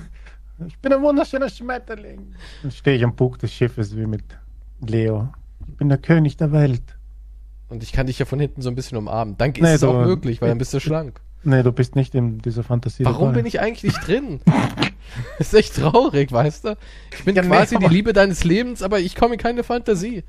ich 0.67 0.77
bin 0.79 0.93
ein 0.93 1.01
wunderschöner 1.01 1.49
Schmetterling. 1.49 2.33
Dann 2.61 2.71
stehe 2.71 2.95
ich 2.97 3.03
am 3.03 3.15
Bug 3.15 3.37
des 3.39 3.51
Schiffes 3.53 3.95
wie 3.97 4.05
mit 4.05 4.23
Leo. 4.85 5.29
Ich 5.67 5.75
bin 5.75 5.89
der 5.89 5.97
König 5.97 6.37
der 6.37 6.51
Welt. 6.51 6.83
Und 7.67 7.83
ich 7.83 7.91
kann 7.91 8.07
dich 8.07 8.19
ja 8.19 8.25
von 8.25 8.39
hinten 8.39 8.61
so 8.61 8.69
ein 8.69 8.75
bisschen 8.75 8.97
umarmen. 8.97 9.37
Dann 9.37 9.51
ist 9.51 9.61
Nee, 9.61 9.73
es 9.73 9.83
auch 9.83 9.91
du- 9.93 10.07
möglich, 10.07 10.39
weil 10.41 10.49
dann 10.49 10.57
bist 10.59 10.73
du 10.73 10.79
schlank. 10.79 11.19
Nee, 11.45 11.63
du 11.63 11.71
bist 11.71 11.95
nicht 11.95 12.15
in 12.15 12.39
dieser 12.39 12.63
Fantasie. 12.63 13.05
Warum 13.05 13.27
dabei. 13.29 13.37
bin 13.37 13.45
ich 13.45 13.59
eigentlich 13.59 13.83
nicht 13.83 14.07
drin? 14.07 14.41
ist 15.39 15.53
echt 15.53 15.75
traurig, 15.75 16.31
weißt 16.31 16.65
du? 16.65 16.77
Ich 17.15 17.23
bin 17.23 17.35
Ja, 17.35 17.43
nee, 17.43 17.49
quasi 17.49 17.77
die 17.77 17.85
aber- 17.85 17.93
Liebe 17.93 18.13
deines 18.13 18.43
Lebens, 18.43 18.81
aber 18.81 18.99
ich 18.99 19.15
komme 19.15 19.35
in 19.35 19.39
keine 19.39 19.63
Fantasie. 19.63 20.23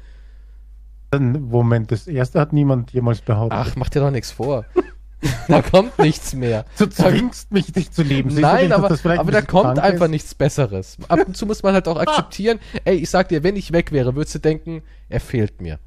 Moment, 1.19 1.93
das 1.93 2.07
erste 2.07 2.41
hat 2.41 2.53
niemand 2.53 2.93
jemals 2.93 3.21
behauptet. 3.23 3.59
Ach, 3.59 3.77
mach 3.77 3.89
dir 3.89 4.01
doch 4.01 4.11
nichts 4.11 4.33
vor. 4.33 4.67
da 5.49 5.63
kommt 5.63 5.99
nichts 5.99 6.35
mehr. 6.35 6.67
du 6.79 6.87
zwingst 6.87 7.51
mich, 7.53 7.73
dich 7.73 7.91
zu 7.91 8.03
lieben. 8.03 8.29
Siehst 8.31 8.43
Nein, 8.43 8.65
nicht, 8.69 8.73
aber, 8.75 8.91
aber 9.19 9.33
da 9.33 9.41
kommt 9.41 9.79
einfach 9.79 10.05
ist? 10.07 10.11
nichts 10.11 10.35
Besseres. 10.35 10.99
Ab 11.09 11.21
und 11.27 11.37
zu 11.37 11.47
muss 11.47 11.63
man 11.63 11.73
halt 11.75 11.89
auch 11.89 11.97
akzeptieren, 11.99 12.59
ey, 12.85 12.97
ich 12.97 13.09
sag 13.09 13.29
dir, 13.29 13.43
wenn 13.43 13.57
ich 13.57 13.73
weg 13.73 13.93
wäre, 13.93 14.15
würdest 14.15 14.35
du 14.35 14.39
denken, 14.41 14.83
er 15.09 15.21
fehlt 15.21 15.61
mir. 15.63 15.79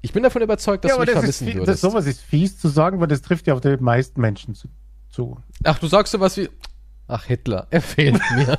Ich 0.00 0.12
bin 0.12 0.22
davon 0.22 0.42
überzeugt, 0.42 0.84
dass 0.84 0.90
Ja, 0.90 0.96
du 0.96 1.02
aber 1.02 1.10
mich 1.12 1.20
das 1.20 1.28
ist, 1.30 1.38
vermissen 1.38 1.58
das, 1.60 1.66
würdest. 1.68 1.80
sowas 1.82 2.06
ist 2.06 2.20
fies 2.22 2.58
zu 2.58 2.68
sagen, 2.68 3.00
weil 3.00 3.08
das 3.08 3.20
trifft 3.22 3.46
ja 3.46 3.54
auf 3.54 3.60
die 3.60 3.76
meisten 3.78 4.20
Menschen 4.20 4.54
zu. 4.54 4.68
zu. 5.10 5.38
Ach, 5.64 5.78
du 5.78 5.86
sagst 5.88 6.12
sowas 6.12 6.36
wie, 6.36 6.48
ach 7.08 7.24
Hitler, 7.24 7.66
er 7.70 7.82
fehlt 7.82 8.20
mir. 8.36 8.58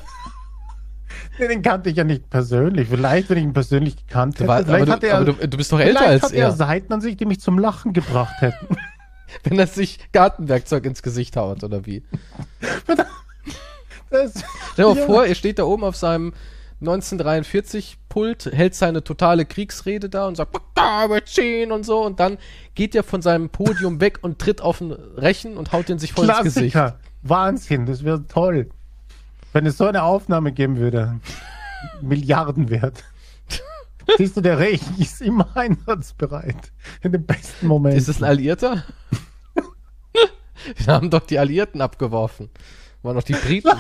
Den 1.39 1.61
kannte 1.61 1.89
ich 1.89 1.95
ja 1.95 2.03
nicht 2.03 2.29
persönlich. 2.29 2.89
Vielleicht, 2.89 3.29
wenn 3.29 3.37
ich 3.37 3.43
ihn 3.45 3.53
persönlich 3.53 3.95
gekannt 3.95 4.35
hätte. 4.39 4.47
war, 4.49 4.57
aber 4.57 4.65
vielleicht 4.65 4.87
du, 4.87 4.91
hat 4.91 5.03
er, 5.05 5.15
aber 5.17 5.25
du, 5.33 5.47
du 5.47 5.57
bist 5.57 5.71
doch 5.71 5.79
älter 5.79 6.01
als 6.05 6.23
hat 6.23 6.33
er 6.33 6.47
er. 6.47 6.51
Seiten 6.51 6.91
an 6.91 6.99
sich, 7.01 7.15
die 7.15 7.25
mich 7.25 7.39
zum 7.39 7.57
Lachen 7.57 7.93
gebracht 7.93 8.41
hätten. 8.41 8.67
Wenn 9.43 9.59
er 9.59 9.67
sich 9.67 9.99
Gartenwerkzeug 10.11 10.85
ins 10.85 11.01
Gesicht 11.03 11.37
haut, 11.37 11.63
oder 11.63 11.85
wie? 11.85 12.03
Das, 14.09 14.43
Stell 14.73 14.85
dir 14.85 14.89
mal 14.93 14.97
Ja. 14.99 15.05
vor, 15.05 15.25
er 15.25 15.35
steht 15.35 15.59
da 15.59 15.63
oben 15.63 15.83
auf 15.83 15.95
seinem 15.95 16.33
1943-Pult, 18.09 18.49
hält 18.51 18.75
seine 18.75 19.03
totale 19.03 19.45
Kriegsrede 19.45 20.09
da 20.09 20.27
und 20.27 20.35
sagt, 20.35 20.55
"Da, 20.75 21.09
wir 21.09 21.25
ziehen 21.25 21.71
und 21.71 21.85
so, 21.85 22.03
und 22.03 22.19
dann 22.19 22.37
geht 22.75 22.95
er 22.95 23.03
von 23.03 23.21
seinem 23.21 23.49
Podium 23.49 24.01
weg 24.01 24.19
und 24.21 24.39
tritt 24.39 24.61
auf 24.61 24.81
ein 24.81 24.91
Rechen 24.91 25.57
und 25.57 25.71
haut 25.71 25.89
den 25.89 25.99
sich 25.99 26.13
voll 26.13 26.29
ins 26.29 26.41
Gesicht. 26.43 26.73
Klassiker. 26.73 26.99
Wahnsinn, 27.21 27.85
das 27.85 28.03
wäre 28.03 28.25
toll. 28.27 28.69
Wenn 29.53 29.65
es 29.65 29.77
so 29.77 29.85
eine 29.85 30.03
Aufnahme 30.03 30.51
geben 30.51 30.77
würde. 30.77 31.19
Milliarden 32.01 32.69
wert. 32.69 33.03
Siehst 34.17 34.37
du, 34.37 34.41
der 34.41 34.59
Rechen 34.59 34.95
ist 34.99 35.21
immer 35.21 35.55
einsatzbereit. 35.55 36.71
In 37.01 37.11
den 37.11 37.25
besten 37.25 37.67
Momenten. 37.67 37.97
Ist 37.97 38.09
es 38.09 38.21
ein 38.21 38.25
Alliierter? 38.25 38.83
Wir 40.75 40.93
haben 40.93 41.09
doch 41.09 41.25
die 41.25 41.39
Alliierten 41.39 41.81
abgeworfen. 41.81 42.49
Waren 43.01 43.15
doch 43.15 43.23
die 43.23 43.33
Briten. 43.33 43.71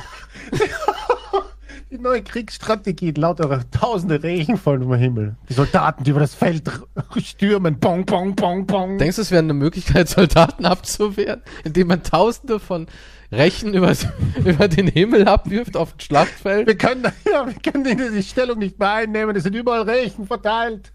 Die 1.91 1.97
neue 1.97 2.21
Kriegsstrategie, 2.21 3.13
lauter 3.17 3.67
tausende 3.71 4.21
Rechen 4.21 4.57
fallen 4.57 4.83
vom 4.83 4.93
Himmel. 4.93 5.37
Die 5.49 5.53
Soldaten, 5.53 6.03
die 6.03 6.11
über 6.11 6.19
das 6.19 6.35
Feld 6.35 6.69
stürmen. 7.17 7.79
Bong, 7.79 8.05
bong, 8.05 8.35
bong, 8.35 8.67
bong. 8.67 8.99
Denkst 8.99 9.15
du, 9.15 9.23
es 9.23 9.31
wäre 9.31 9.41
eine 9.41 9.55
Möglichkeit, 9.55 10.07
Soldaten 10.09 10.67
abzuwehren, 10.67 11.41
indem 11.63 11.87
man 11.87 12.03
Tausende 12.03 12.59
von 12.59 12.85
Rechen 13.31 13.73
über, 13.73 13.91
über 14.45 14.67
den 14.67 14.85
Himmel 14.85 15.27
abwirft 15.27 15.75
auf 15.75 15.95
ein 15.95 15.99
Schlachtfeld? 15.99 16.67
wir 16.67 16.77
können, 16.77 17.03
ja, 17.25 17.47
wir 17.47 17.55
können 17.55 17.83
die, 17.83 17.95
die 17.95 18.23
Stellung 18.23 18.59
nicht 18.59 18.77
mehr 18.77 18.93
einnehmen. 18.93 19.35
Es 19.35 19.41
sind 19.41 19.55
überall 19.55 19.81
Rechen 19.81 20.27
verteilt. 20.27 20.93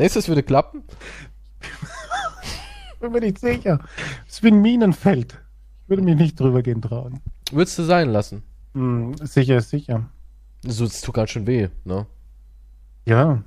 Denkst 0.00 0.14
du, 0.14 0.18
es 0.18 0.26
würde 0.26 0.42
klappen? 0.42 0.82
Bin 2.98 3.12
mir 3.12 3.20
nicht 3.20 3.38
sicher. 3.38 3.78
Es 4.26 4.34
ist 4.34 4.42
wie 4.42 4.48
ein 4.48 4.60
Minenfeld. 4.60 5.38
Ich 5.84 5.88
würde 5.88 6.02
mich 6.02 6.16
nicht 6.16 6.40
drüber 6.40 6.62
gehen 6.62 6.82
trauen. 6.82 7.20
Würdest 7.52 7.78
du 7.78 7.84
sein 7.84 8.10
lassen? 8.10 8.42
Hm, 8.74 9.14
sicher 9.18 9.56
ist 9.58 9.70
sicher. 9.70 10.08
So, 10.66 10.84
es 10.84 11.00
tut 11.00 11.14
ganz 11.14 11.30
schön 11.30 11.46
weh, 11.46 11.68
ne? 11.84 12.06
Ja. 13.06 13.42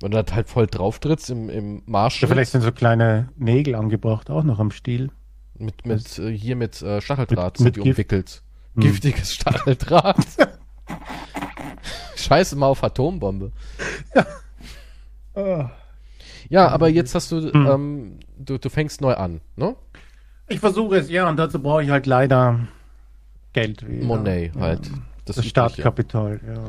Wenn 0.00 0.10
du 0.12 0.16
halt 0.18 0.48
voll 0.48 0.66
drauf 0.66 0.98
trittst 0.98 1.28
im, 1.30 1.50
im 1.50 1.82
Marsch 1.86 2.22
ja. 2.22 2.28
Vielleicht 2.28 2.52
sind 2.52 2.62
so 2.62 2.72
kleine 2.72 3.28
Nägel 3.36 3.74
angebracht, 3.74 4.30
auch 4.30 4.44
noch 4.44 4.58
am 4.58 4.70
Stiel. 4.70 5.10
mit, 5.58 5.84
mit 5.84 6.18
äh, 6.18 6.30
hier 6.36 6.56
mit 6.56 6.80
äh, 6.82 7.00
Stacheldraht 7.00 7.54
Mit- 7.54 7.56
sind 7.58 7.64
mit 7.66 7.76
die 7.76 7.80
Gift. 7.82 7.98
umwickelt. 7.98 8.42
Hm. 8.74 8.82
Giftiges 8.82 9.34
Stacheldraht. 9.34 10.24
Scheiße 12.16 12.56
mal 12.56 12.66
auf 12.66 12.82
Atombombe. 12.84 13.52
Ah. 15.34 15.70
Ja, 16.48 16.68
aber 16.68 16.88
jetzt 16.88 17.14
hast 17.14 17.30
du, 17.32 17.52
Hm. 17.52 17.66
ähm, 17.66 18.20
du, 18.38 18.58
du 18.58 18.68
fängst 18.68 19.00
neu 19.00 19.14
an, 19.14 19.40
ne? 19.56 19.76
Ich 20.48 20.60
versuche 20.60 20.96
es, 20.96 21.08
ja, 21.10 21.28
und 21.28 21.36
dazu 21.36 21.60
brauche 21.62 21.82
ich 21.82 21.90
halt 21.90 22.06
leider 22.06 22.60
Geld. 23.52 23.86
Wieder. 23.86 24.04
Monet 24.04 24.54
ja. 24.54 24.60
halt. 24.60 24.90
Das, 25.24 25.36
übliche. 25.36 25.50
Startkapital, 25.50 26.40
ja. 26.46 26.64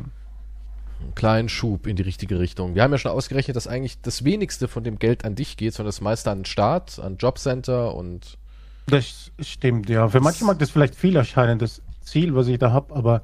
Einen 1.02 1.16
kleinen 1.16 1.50
Schub 1.50 1.88
in 1.88 1.96
die 1.96 2.04
richtige 2.04 2.40
Richtung. 2.40 2.76
Wir 2.76 2.84
haben 2.84 2.92
ja 2.92 2.98
schon 2.98 3.12
ausgerechnet, 3.12 3.56
dass 3.56 3.66
eigentlich 3.66 4.02
das 4.02 4.24
wenigste 4.24 4.68
von 4.68 4.84
dem 4.84 5.00
Geld 5.00 5.26
an 5.26 5.34
dich 5.36 5.58
geht, 5.58 5.74
sondern 5.74 5.90
das 5.90 6.02
meiste 6.02 6.30
an 6.30 6.40
den 6.40 6.46
Staat, 6.46 7.00
an 7.00 7.18
Jobcenter 7.18 7.96
und 7.96 8.38
Das 8.86 9.32
stimmt, 9.40 9.90
ja. 9.90 10.08
Für 10.10 10.20
manche 10.20 10.46
mag 10.46 10.60
das 10.60 10.70
vielleicht 10.70 10.96
viel 10.96 11.16
erscheinen, 11.16 11.58
das 11.58 11.82
Ziel, 12.02 12.36
was 12.36 12.48
ich 12.48 12.60
da 12.60 12.72
habe, 12.72 12.94
aber 12.94 13.24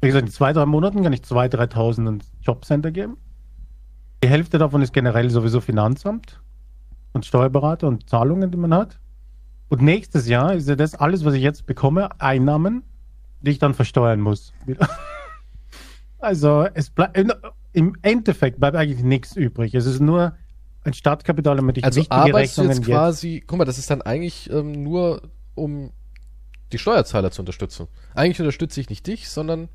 wie 0.00 0.08
gesagt, 0.08 0.26
in 0.26 0.32
zwei, 0.32 0.52
drei 0.52 0.66
Monaten 0.66 1.02
kann 1.02 1.12
ich 1.12 1.20
2.000, 1.20 1.72
3.000 1.72 2.08
ins 2.08 2.32
Jobcenter 2.42 2.90
geben. 2.90 3.16
Die 4.22 4.28
Hälfte 4.28 4.58
davon 4.58 4.82
ist 4.82 4.92
generell 4.92 5.30
sowieso 5.30 5.60
Finanzamt 5.60 6.40
und 7.12 7.24
Steuerberater 7.24 7.88
und 7.88 8.08
Zahlungen, 8.08 8.50
die 8.50 8.58
man 8.58 8.74
hat. 8.74 8.98
Und 9.68 9.82
nächstes 9.82 10.28
Jahr 10.28 10.54
ist 10.54 10.68
ja 10.68 10.76
das 10.76 10.94
alles, 10.94 11.24
was 11.24 11.34
ich 11.34 11.42
jetzt 11.42 11.66
bekomme, 11.66 12.20
Einnahmen, 12.20 12.84
die 13.40 13.50
ich 13.50 13.58
dann 13.58 13.74
versteuern 13.74 14.20
muss. 14.20 14.52
Also 16.18 16.66
es 16.72 16.90
bleibt 16.90 17.16
im 17.72 17.94
Endeffekt 18.00 18.58
bleibt 18.58 18.74
eigentlich 18.74 19.04
nichts 19.04 19.36
übrig. 19.36 19.74
Es 19.74 19.84
ist 19.84 20.00
nur 20.00 20.34
ein 20.82 20.94
Startkapital, 20.94 21.56
damit 21.56 21.78
ich 21.78 21.84
also 21.84 22.00
wichtige 22.00 22.34
Rechnungen 22.34 22.70
jetzt 22.70 22.84
quasi, 22.84 23.44
guck 23.46 23.58
mal, 23.58 23.64
das 23.64 23.78
ist 23.78 23.90
dann 23.90 24.02
eigentlich 24.02 24.50
ähm, 24.50 24.72
nur 24.72 25.22
um 25.54 25.92
die 26.72 26.78
Steuerzahler 26.78 27.30
zu 27.30 27.42
unterstützen. 27.42 27.86
Eigentlich 28.14 28.40
unterstütze 28.40 28.80
ich 28.80 28.88
nicht 28.88 29.06
dich, 29.06 29.28
sondern 29.28 29.68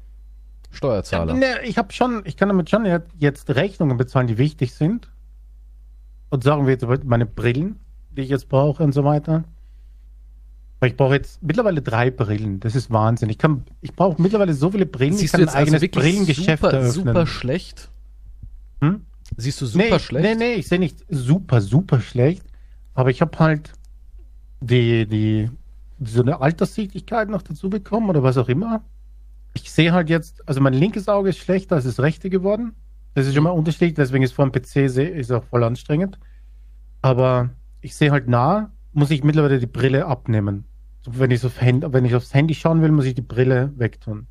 Steuerzahler. 0.72 1.36
Ne, 1.36 1.62
ich 1.64 1.78
habe 1.78 1.94
schon, 1.94 2.24
ich 2.26 2.38
kann 2.38 2.50
damit 2.50 2.70
schon 2.70 2.86
jetzt 3.18 3.50
Rechnungen 3.50 3.98
bezahlen, 3.98 4.28
die 4.28 4.38
wichtig 4.38 4.74
sind. 4.74 5.12
Und 6.30 6.44
sagen 6.44 6.66
wir 6.66 6.74
jetzt 6.74 6.86
meine 7.04 7.26
Brillen, 7.26 7.80
die 8.10 8.22
ich 8.22 8.30
jetzt 8.30 8.48
brauche 8.50 8.84
und 8.84 8.94
so 8.94 9.04
weiter. 9.04 9.44
Ich 10.84 10.98
brauche 10.98 11.14
jetzt 11.14 11.44
mittlerweile 11.44 11.82
drei 11.82 12.10
Brillen. 12.10 12.60
Das 12.60 12.76
ist 12.76 12.90
Wahnsinn. 12.90 13.30
Ich 13.30 13.38
kann, 13.38 13.66
ich 13.82 13.94
brauche 13.94 14.20
mittlerweile 14.20 14.54
so 14.54 14.72
viele 14.72 14.88
Brillen, 14.88 15.14
Siehst 15.14 15.26
ich 15.26 15.32
du 15.32 15.38
kann 15.38 15.42
jetzt 15.42 15.56
ein 15.56 15.62
eigenes 15.62 15.82
also 15.84 16.00
Brillengeschäft 16.00 16.64
super, 16.64 16.74
eröffnen. 16.74 17.06
super 17.06 17.28
schlecht? 17.28 17.92
Hm? 18.82 19.06
Siehst 19.38 19.62
du 19.62 19.68
super 19.68 19.86
nee, 19.86 20.00
schlecht? 20.00 20.26
Nee, 20.26 20.36
nee, 20.36 20.54
ich 20.56 20.68
sehe 20.68 20.80
nicht 20.80 21.06
super, 21.08 21.62
super 21.62 22.02
schlecht. 22.02 22.44
Aber 22.96 23.12
ich 23.12 23.22
habe 23.22 23.38
halt 23.38 23.74
die, 24.60 25.06
die, 25.06 25.50
so 26.04 26.22
eine 26.22 26.42
Alterssichtigkeit 26.42 27.30
noch 27.30 27.44
dazu 27.44 27.70
bekommen 27.70 28.10
oder 28.10 28.24
was 28.24 28.38
auch 28.38 28.50
immer. 28.50 28.84
Ich 29.54 29.72
sehe 29.72 29.94
halt 29.94 30.10
jetzt, 30.10 30.48
also 30.48 30.62
mein 30.62 30.74
linkes 30.74 31.08
Auge 31.08 31.30
ist 31.30 31.38
schlechter 31.38 31.76
als 31.76 31.86
das 31.86 32.00
rechte 32.00 32.30
geworden. 32.30 32.74
Das 33.14 33.28
ist 33.28 33.36
schon 33.36 33.44
mal 33.44 33.52
unterschiedlich, 33.52 33.96
deswegen 33.96 34.24
ist 34.24 34.34
vor 34.34 34.50
dem 34.50 34.52
PC 34.52 34.90
sehe, 34.90 35.10
ist 35.10 35.32
auch 35.32 35.44
voll 35.44 35.64
anstrengend. 35.64 36.18
Aber 37.02 37.50
ich 37.82 37.96
sehe 37.96 38.12
halt 38.12 38.28
nah, 38.28 38.72
muss 38.94 39.12
ich 39.12 39.24
mittlerweile 39.24 39.60
die 39.60 39.68
Brille 39.68 40.06
abnehmen. 40.06 40.66
So, 41.04 41.12
wenn, 41.20 41.32
ich 41.32 41.44
aufs 41.46 41.60
Handy, 41.62 41.88
wenn 41.92 42.06
ich 42.06 42.16
aufs 42.16 42.34
Handy 42.34 42.54
schauen 42.54 42.82
will, 42.82 42.92
muss 42.92 43.06
ich 43.06 43.16
die 43.16 43.22
Brille 43.22 43.72
wegtun. 43.76 44.28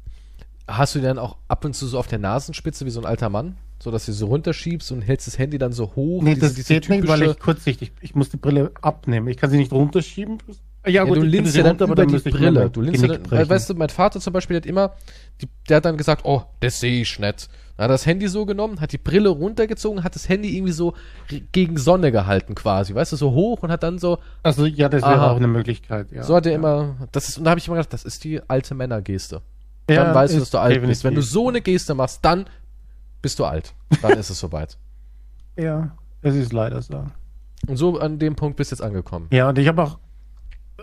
Hast 0.69 0.95
du 0.95 1.01
die 1.01 1.05
dann 1.05 1.19
auch 1.19 1.37
ab 1.49 1.65
und 1.65 1.75
zu 1.75 1.87
so 1.87 1.99
auf 1.99 2.07
der 2.07 2.19
Nasenspitze 2.21 2.87
wie 2.87 2.91
so 2.91 3.01
ein 3.01 3.07
alter 3.07 3.29
Mann? 3.29 3.57
So 3.83 3.91
dass 3.91 4.07
du 4.07 4.13
sie 4.13 4.25
runterschiebst 4.25 4.93
und 4.93 5.01
hältst 5.03 5.27
das 5.27 5.39
Handy 5.39 5.59
dann 5.59 5.73
so 5.73 5.95
hoch? 5.97 6.23
Nee, 6.23 6.35
diese- 6.35 6.47
das 6.47 6.55
diese 6.55 6.75
geht 6.75 6.89
nicht, 6.91 7.09
weil 7.09 7.19
typische- 7.21 7.31
ich 7.33 7.39
kurzsichtig, 7.41 7.93
ich 8.03 8.15
muss 8.15 8.29
die 8.29 8.37
Brille 8.37 8.71
abnehmen. 8.83 9.27
Ich 9.29 9.37
kann 9.39 9.51
sie 9.51 9.57
nicht 9.57 9.73
runterschieben. 9.73 10.39
Ja, 10.87 10.91
Ja, 10.93 11.05
du 11.07 11.21
linst 11.23 11.53
sie 11.53 11.59
ja 11.59 11.65
dann 11.65 11.73
runter, 11.73 11.85
aber 11.85 12.03
über 12.05 12.07
die 12.07 12.17
ich 12.19 12.25
mir 12.25 12.31
Brille. 12.31 12.71
Du 12.71 12.81
linst 12.83 13.03
ja 13.03 13.09
dann, 13.09 13.23
brechen. 13.23 13.49
weißt 13.51 13.71
du, 13.71 13.75
mein 13.75 13.89
Vater 13.89 14.21
zum 14.21 14.33
Beispiel, 14.33 14.57
hat 14.57 14.67
immer, 14.67 14.95
die, 15.43 15.49
der 15.69 15.79
hat 15.79 15.85
dann 15.87 15.97
gesagt, 15.97 16.23
oh, 16.25 16.43
das 16.61 16.79
sehe 16.81 17.03
ich 17.03 17.19
nicht. 17.19 17.49
Dann 17.81 17.85
hat 17.85 17.93
er 17.93 17.95
das 17.95 18.05
Handy 18.05 18.29
so 18.29 18.45
genommen, 18.45 18.79
hat 18.79 18.93
die 18.93 18.99
Brille 18.99 19.31
runtergezogen, 19.31 20.05
hat 20.05 20.15
das 20.15 20.29
Handy 20.29 20.55
irgendwie 20.55 20.75
so 20.75 20.93
gegen 21.51 21.79
Sonne 21.79 22.13
gehalten 22.13 22.55
quasi, 22.55 22.95
weißt 22.95 23.13
du, 23.13 23.17
so 23.17 23.31
hoch 23.33 23.63
und 23.63 23.73
hat 23.73 23.83
dann 23.83 23.99
so, 23.99 24.19
Also 24.43 24.67
ja, 24.67 24.91
das 24.91 25.01
wäre 25.01 25.15
Aha. 25.15 25.31
auch 25.31 25.37
eine 25.37 25.47
Möglichkeit. 25.47 26.13
Ja. 26.13 26.23
so 26.23 26.37
hat 26.37 26.45
er 26.45 26.53
ja. 26.53 26.59
immer, 26.59 27.09
das 27.13 27.31
ist, 27.31 27.39
und 27.39 27.45
da 27.45 27.53
habe 27.53 27.59
ich 27.59 27.67
immer 27.67 27.79
gedacht, 27.79 27.95
das 27.95 28.05
ist 28.05 28.23
die 28.23 28.43
alte 28.51 28.75
Männergeste. 28.75 29.41
Ja, 29.89 30.05
dann 30.05 30.15
weißt 30.15 30.35
du, 30.35 30.41
dass 30.41 30.51
du 30.51 30.59
alt 30.59 30.75
bist. 30.75 30.83
definitiv. 30.83 31.05
Wenn 31.05 31.15
du 31.15 31.23
so 31.23 31.49
eine 31.49 31.63
Geste 31.63 31.95
machst, 31.95 32.23
dann 32.23 32.45
bist 33.23 33.39
du 33.39 33.47
alt. 33.47 33.73
Dann 34.03 34.19
ist 34.19 34.29
es 34.29 34.39
soweit. 34.39 34.77
Ja, 35.57 35.97
es 36.21 36.35
ist 36.35 36.53
leider 36.53 36.83
so. 36.83 37.07
Und 37.67 37.77
so 37.77 37.99
an 37.99 38.19
dem 38.19 38.37
Punkt 38.37 38.59
bist 38.59 38.73
du 38.73 38.75
jetzt 38.75 38.83
angekommen. 38.83 39.27
Ja, 39.31 39.49
und 39.49 39.59
ich 39.59 39.69
habe 39.69 39.83
auch 39.83 39.99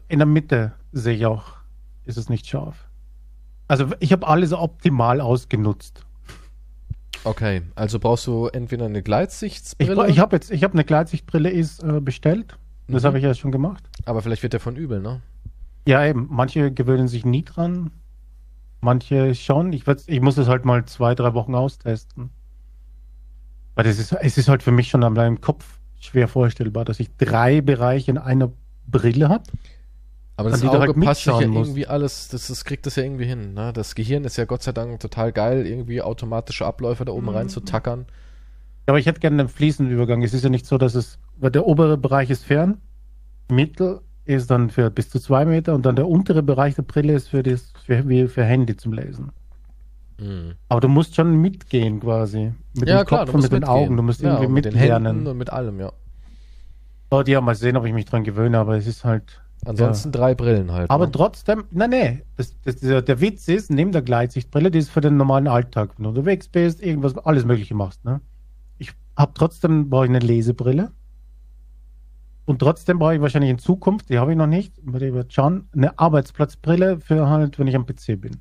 in 0.07 0.17
der 0.17 0.25
Mitte 0.25 0.73
sehe 0.93 1.15
ich 1.15 1.27
auch, 1.27 1.57
ist 2.05 2.17
es 2.17 2.27
nicht 2.27 2.47
scharf. 2.47 2.87
Also 3.67 3.87
ich 3.99 4.11
habe 4.11 4.27
alles 4.27 4.51
optimal 4.51 5.21
ausgenutzt. 5.21 6.06
Okay, 7.27 7.62
also 7.75 8.00
brauchst 8.00 8.25
du 8.27 8.48
entweder 8.48 8.86
eine 8.86 9.00
Ich, 9.00 9.03
Gleitsichtsbrille, 9.03 9.96
bra- 9.96 10.07
ich 10.07 10.19
habe 10.19 10.36
jetzt, 10.36 10.50
ich 10.51 10.63
habe 10.63 10.74
eine 10.74 10.84
Gleitsichtbrille 10.86 11.50
ist 11.50 11.84
äh, 11.84 12.00
bestellt. 12.00 12.57
Das 12.88 13.03
Mhm. 13.03 13.07
habe 13.07 13.17
ich 13.17 13.24
ja 13.25 13.34
schon 13.34 13.51
gemacht. 13.51 13.84
aber 14.05 14.22
vielleicht 14.22 14.43
wird 14.43 14.53
der 14.53 14.60
von 14.62 14.75
übel, 14.77 15.01
ne? 15.01 15.22
Ja, 15.88 16.05
eben. 16.05 16.27
Manche 16.29 16.72
gewöhnen 16.72 17.07
sich 17.07 17.25
nie 17.25 17.43
dran. 17.43 17.91
Manche 18.81 19.36
schon. 19.36 19.74
Ich, 19.74 19.84
ich 20.07 20.22
muss 20.22 20.38
es 20.38 20.48
halt 20.48 20.63
mal 20.65 20.86
zwei, 20.86 21.15
drei 21.15 21.34
Wochen 21.34 21.55
austesten. 21.55 22.29
Weil 23.75 23.84
das 23.86 24.00
ist, 24.00 24.12
es 24.13 24.38
ist 24.38 24.48
halt 24.48 24.63
für 24.63 24.72
mich 24.72 24.89
schon 24.89 25.03
an 25.03 25.13
meinem 25.13 25.41
Kopf 25.41 25.79
schwer 26.00 26.27
vorstellbar, 26.27 26.86
dass 26.86 27.00
ich 27.00 27.10
drei 27.17 27.62
Bereiche 27.62 28.12
in 28.12 28.17
einer 28.17 28.51
Brille 28.88 29.29
habe. 29.29 29.43
Aber 30.38 30.51
das 30.51 30.63
Auge 30.63 30.79
halt 30.79 31.00
passt 31.01 31.24
sich 31.24 31.34
ja 31.34 31.41
irgendwie 31.41 31.88
alles, 31.88 32.29
das, 32.29 32.48
das 32.48 32.63
kriegt 32.63 32.86
das 32.86 32.96
ja 32.96 33.03
irgendwie 33.03 33.25
hin. 33.25 33.53
Ne? 33.56 33.74
Das 33.74 33.96
Gehirn 33.96 34.24
ist 34.24 34.38
ja 34.38 34.46
Gott 34.46 34.63
sei 34.63 34.72
Dank 34.72 35.00
total 35.00 35.32
geil, 35.32 35.65
irgendwie 35.65 36.01
automatische 36.01 36.65
Abläufe 36.65 37.06
da 37.06 37.12
Mhm. 37.12 37.17
oben 37.17 37.29
rein 37.29 37.50
zu 37.50 37.60
tackern. 37.62 38.06
Aber 38.86 39.00
ich 39.00 39.06
hätte 39.08 39.20
gerne 39.20 39.39
einen 39.41 39.50
fließenden 39.50 39.94
Übergang. 39.94 40.24
Es 40.24 40.34
ist 40.34 40.44
ja 40.44 40.50
nicht 40.50 40.65
so, 40.65 40.77
dass 40.77 40.96
es, 40.96 41.20
weil 41.38 41.51
der 41.51 41.65
obere 41.67 41.98
Bereich 41.98 42.29
ist 42.29 42.46
fern, 42.46 42.82
Mittel 43.50 44.01
ist 44.25 44.51
dann 44.51 44.70
für 44.70 44.91
bis 44.91 45.10
zu 45.10 45.20
zwei 45.20 45.46
Meter 45.46 45.74
und 45.75 45.86
dann 45.86 45.96
der 45.96 46.08
untere 46.08 46.44
Bereich 46.44 46.75
der 46.75 46.84
Brille 46.84 47.13
ist 47.13 47.29
für 47.29 47.44
das, 47.44 47.74
für, 47.86 48.08
wie 48.10 48.27
für 48.27 48.44
Handy 48.46 48.77
zum 48.77 48.94
Lesen. 48.94 49.32
Mhm. 50.20 50.56
Aber 50.70 50.82
du 50.82 50.88
musst 50.88 51.15
schon 51.15 51.36
mitgehen 51.41 52.00
quasi. 52.00 52.53
Mit 52.74 52.89
Ja, 52.89 53.03
dem 53.03 53.06
klar, 53.06 53.25
Kopf 53.25 53.25
du 53.25 53.34
und 53.34 53.38
musst 53.38 53.51
mit 53.51 53.51
den 53.51 53.60
mitgehen. 53.62 53.70
Augen. 53.70 53.98
Du 53.98 54.03
musst 54.03 54.22
ja, 54.22 54.41
irgendwie 54.41 54.51
mit 54.53 54.65
den 54.65 54.75
Händen 54.75 55.03
mitlernen. 55.03 55.27
und 55.27 55.38
mit 55.38 55.50
allem, 55.51 55.79
ja. 55.79 55.91
Oh, 57.10 57.22
ja, 57.25 57.41
mal 57.41 57.56
sehen, 57.56 57.77
ob 57.77 57.86
ich 57.86 57.94
mich 57.94 58.06
dran 58.06 58.24
gewöhne, 58.24 58.58
aber 58.60 58.77
es 58.77 58.88
ist 58.88 59.03
halt. 59.06 59.41
Ansonsten 59.67 60.12
drei 60.12 60.33
Brillen 60.33 60.71
halt. 60.71 60.89
Aber 60.89 61.07
ne? 61.07 61.12
trotzdem, 61.12 61.65
nein, 61.71 61.89
nein, 61.89 62.21
das, 62.38 62.55
das, 62.63 62.77
der, 62.77 63.01
der 63.01 63.19
Witz 63.19 63.47
ist, 63.47 63.69
neben 63.69 63.91
der 63.91 64.01
Gleitsichtbrille, 64.01 64.71
die 64.71 64.79
ist 64.79 64.89
für 64.89 65.01
den 65.01 65.17
normalen 65.17 65.47
Alltag, 65.47 65.91
wenn 65.97 66.03
du 66.03 66.09
unterwegs 66.09 66.47
bist, 66.47 66.81
irgendwas, 66.81 67.17
alles 67.17 67.45
Mögliche 67.45 67.75
machst. 67.75 68.05
Ne? 68.05 68.21
Ich 68.77 68.93
habe 69.17 69.33
trotzdem, 69.33 69.89
brauche 69.89 70.05
ich 70.05 70.09
eine 70.09 70.19
Lesebrille. 70.19 70.91
Und 72.45 72.59
trotzdem 72.59 72.97
brauche 72.97 73.15
ich 73.15 73.21
wahrscheinlich 73.21 73.51
in 73.51 73.59
Zukunft, 73.59 74.09
die 74.09 74.19
habe 74.19 74.31
ich 74.31 74.38
noch 74.38 74.47
nicht, 74.47 74.77
die 74.77 75.13
wird 75.13 75.33
schon, 75.33 75.67
eine 75.75 76.00
Arbeitsplatzbrille 76.00 77.01
für 77.01 77.27
halt, 77.27 77.59
wenn 77.59 77.67
ich 77.67 77.75
am 77.75 77.86
PC 77.86 78.21
bin. 78.21 78.38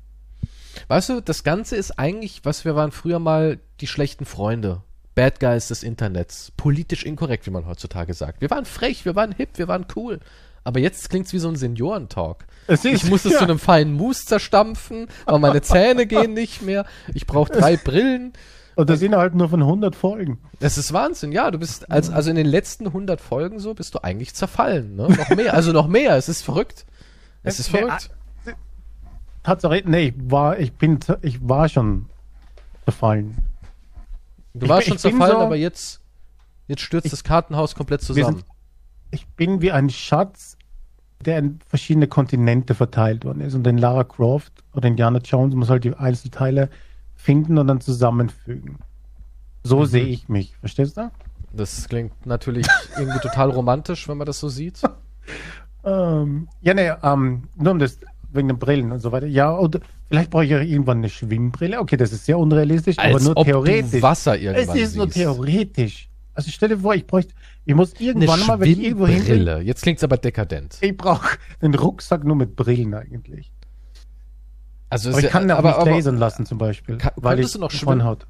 Weißt 0.87 1.09
du, 1.09 1.21
das 1.21 1.43
Ganze 1.43 1.75
ist 1.75 1.99
eigentlich, 1.99 2.45
was 2.45 2.63
wir 2.63 2.75
waren 2.75 2.91
früher 2.91 3.19
mal 3.19 3.59
die 3.81 3.87
schlechten 3.87 4.25
Freunde. 4.25 4.81
Bad 5.15 5.39
Guys 5.39 5.67
des 5.67 5.81
Internets. 5.81 6.51
Politisch 6.55 7.03
inkorrekt, 7.03 7.47
wie 7.47 7.51
man 7.51 7.65
heutzutage 7.65 8.13
sagt. 8.13 8.39
Wir 8.39 8.51
waren 8.51 8.65
frech, 8.65 9.03
wir 9.03 9.15
waren 9.15 9.31
hip, 9.31 9.57
wir 9.57 9.67
waren 9.67 9.87
cool. 9.95 10.19
Aber 10.67 10.81
jetzt 10.81 11.09
klingt's 11.09 11.31
wie 11.31 11.39
so 11.39 11.47
ein 11.47 11.55
Seniorentalk. 11.55 12.45
Es 12.67 12.83
Ich 12.83 13.05
muss 13.09 13.23
es 13.23 13.33
zu 13.37 13.43
einem 13.45 13.57
feinen 13.57 13.93
Mousse 13.93 14.25
zerstampfen, 14.25 15.07
aber 15.25 15.39
meine 15.39 15.61
Zähne 15.61 16.05
gehen 16.07 16.33
nicht 16.33 16.61
mehr. 16.61 16.85
Ich 17.13 17.25
brauche 17.25 17.49
drei 17.53 17.77
Brillen. 17.77 18.33
Und 18.75 18.89
das 18.89 19.01
innerhalb 19.01 19.33
nur 19.33 19.47
von 19.47 19.61
100 19.61 19.95
Folgen. 19.95 20.39
Das 20.59 20.77
ist 20.77 20.91
Wahnsinn, 20.91 21.31
ja. 21.31 21.49
Du 21.51 21.57
bist, 21.57 21.89
als, 21.89 22.09
also 22.09 22.29
in 22.29 22.35
den 22.35 22.45
letzten 22.45 22.85
100 22.87 23.21
Folgen 23.21 23.59
so, 23.59 23.73
bist 23.73 23.95
du 23.95 24.03
eigentlich 24.03 24.35
zerfallen, 24.35 24.97
ne? 24.97 25.07
Noch 25.07 25.29
mehr, 25.37 25.53
also 25.53 25.71
noch 25.71 25.87
mehr. 25.87 26.17
Es 26.17 26.27
ist 26.27 26.41
verrückt. 26.43 26.85
Es 27.43 27.59
ist 27.61 27.69
verrückt. 27.69 28.09
Tatsache, 29.43 29.81
nee, 29.85 30.07
ich 30.09 30.13
war, 30.29 30.59
ich 30.59 30.73
bin, 30.73 30.99
ich 31.21 31.47
war 31.47 31.69
schon 31.69 32.07
verfallen. 32.83 33.37
Du 34.53 34.67
warst 34.67 34.89
schon 34.89 34.97
zerfallen, 34.97 35.31
so- 35.37 35.39
aber 35.45 35.55
jetzt, 35.55 36.01
jetzt 36.67 36.81
stürzt 36.81 37.05
Ich- 37.05 37.11
das 37.11 37.23
Kartenhaus 37.23 37.73
komplett 37.73 38.01
zusammen. 38.01 38.35
sind, 38.39 38.45
ich 39.11 39.25
bin 39.29 39.61
wie 39.61 39.71
ein 39.71 39.89
Schatz, 39.89 40.56
der 41.25 41.39
in 41.39 41.59
verschiedene 41.67 42.07
Kontinente 42.07 42.75
verteilt 42.75 43.25
worden 43.25 43.41
ist. 43.41 43.53
Und 43.55 43.65
in 43.67 43.77
Lara 43.77 44.03
Croft 44.03 44.51
oder 44.73 44.87
Indiana 44.87 45.19
Jones 45.19 45.55
muss 45.55 45.69
halt 45.69 45.83
die 45.83 45.93
Einzelteile 45.95 46.69
finden 47.15 47.57
und 47.57 47.67
dann 47.67 47.81
zusammenfügen. 47.81 48.77
So 49.63 49.79
Mhm. 49.79 49.85
sehe 49.85 50.05
ich 50.05 50.29
mich. 50.29 50.55
Verstehst 50.59 50.97
du? 50.97 51.11
Das 51.53 51.87
klingt 51.89 52.25
natürlich 52.25 52.67
irgendwie 52.97 53.19
total 53.19 53.49
romantisch, 53.49 54.07
wenn 54.07 54.17
man 54.17 54.27
das 54.27 54.39
so 54.39 54.49
sieht. 54.49 54.81
Ähm, 55.83 56.47
ja, 56.61 56.73
nee, 56.73 56.91
ähm, 57.03 57.43
nur 57.55 57.71
um 57.71 57.79
das, 57.79 57.97
wegen 58.33 58.47
den 58.49 58.59
Brillen 58.59 58.91
und 58.91 58.99
so 58.99 59.11
weiter. 59.11 59.27
Ja, 59.27 59.57
oder 59.57 59.79
vielleicht 60.09 60.29
brauche 60.31 60.43
ich 60.43 60.51
ja 60.51 60.59
irgendwann 60.59 60.97
eine 60.97 61.09
Schwimmbrille. 61.09 61.79
Okay, 61.79 61.95
das 61.97 62.11
ist 62.11 62.25
sehr 62.25 62.37
unrealistisch, 62.37 62.97
aber 62.99 63.13
Als 63.13 63.23
nur 63.23 63.37
ob 63.37 63.45
theoretisch. 63.45 63.91
du 63.91 64.01
Wasser 64.01 64.35
es 64.35 64.41
irgendwann 64.41 64.77
ist 64.77 64.95
nur 64.97 65.05
siehst. 65.05 65.17
theoretisch. 65.17 66.09
Also 66.33 66.51
stell 66.51 66.69
dir 66.69 66.79
vor, 66.79 66.93
ich 66.93 67.07
bräuchte, 67.07 67.33
ich 67.67 67.75
muss 67.75 67.93
irgendwann 67.99 68.45
mal, 68.47 68.59
wenn 68.59 68.69
ich 68.71 68.79
irgendwo 68.79 69.05
hin 69.07 69.17
Schwimmbrille. 69.23 69.61
Jetzt 69.61 69.81
klingt's 69.83 70.03
aber 70.03 70.17
dekadent. 70.17 70.77
ich 70.81 70.95
brauche 70.97 71.37
einen 71.61 71.75
Rucksack 71.75 72.23
nur 72.23 72.35
mit 72.35 72.55
Brillen 72.55 72.93
eigentlich. 72.93 73.51
Also 74.89 75.09
Aber 75.09 75.19
ist 75.19 75.25
ich 75.25 75.31
kann 75.31 75.49
ja, 75.49 75.57
aber, 75.57 75.69
nicht 75.69 75.77
aber, 75.79 75.91
lasern 75.91 76.17
lassen 76.17 76.45
zum 76.45 76.57
Beispiel. 76.57 76.97
Kann- 76.97 77.11
weil 77.17 77.35
könntest 77.35 77.55
ich 77.55 77.59
du 77.59 77.65
noch 77.65 77.71
schwimmen? 77.71 78.03
Hornhaut. 78.03 78.25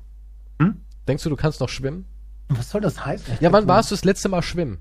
Denkst 1.08 1.24
du, 1.24 1.30
du 1.30 1.36
kannst 1.36 1.60
noch 1.62 1.70
schwimmen? 1.70 2.06
Was 2.50 2.70
soll 2.72 2.82
das 2.82 3.06
heißen? 3.06 3.36
Ja, 3.40 3.52
wann 3.52 3.68
warst 3.68 3.92
du 3.92 3.96
das 3.96 4.04
letzte 4.04 4.28
Mal 4.30 4.42
schwimmen? 4.42 4.80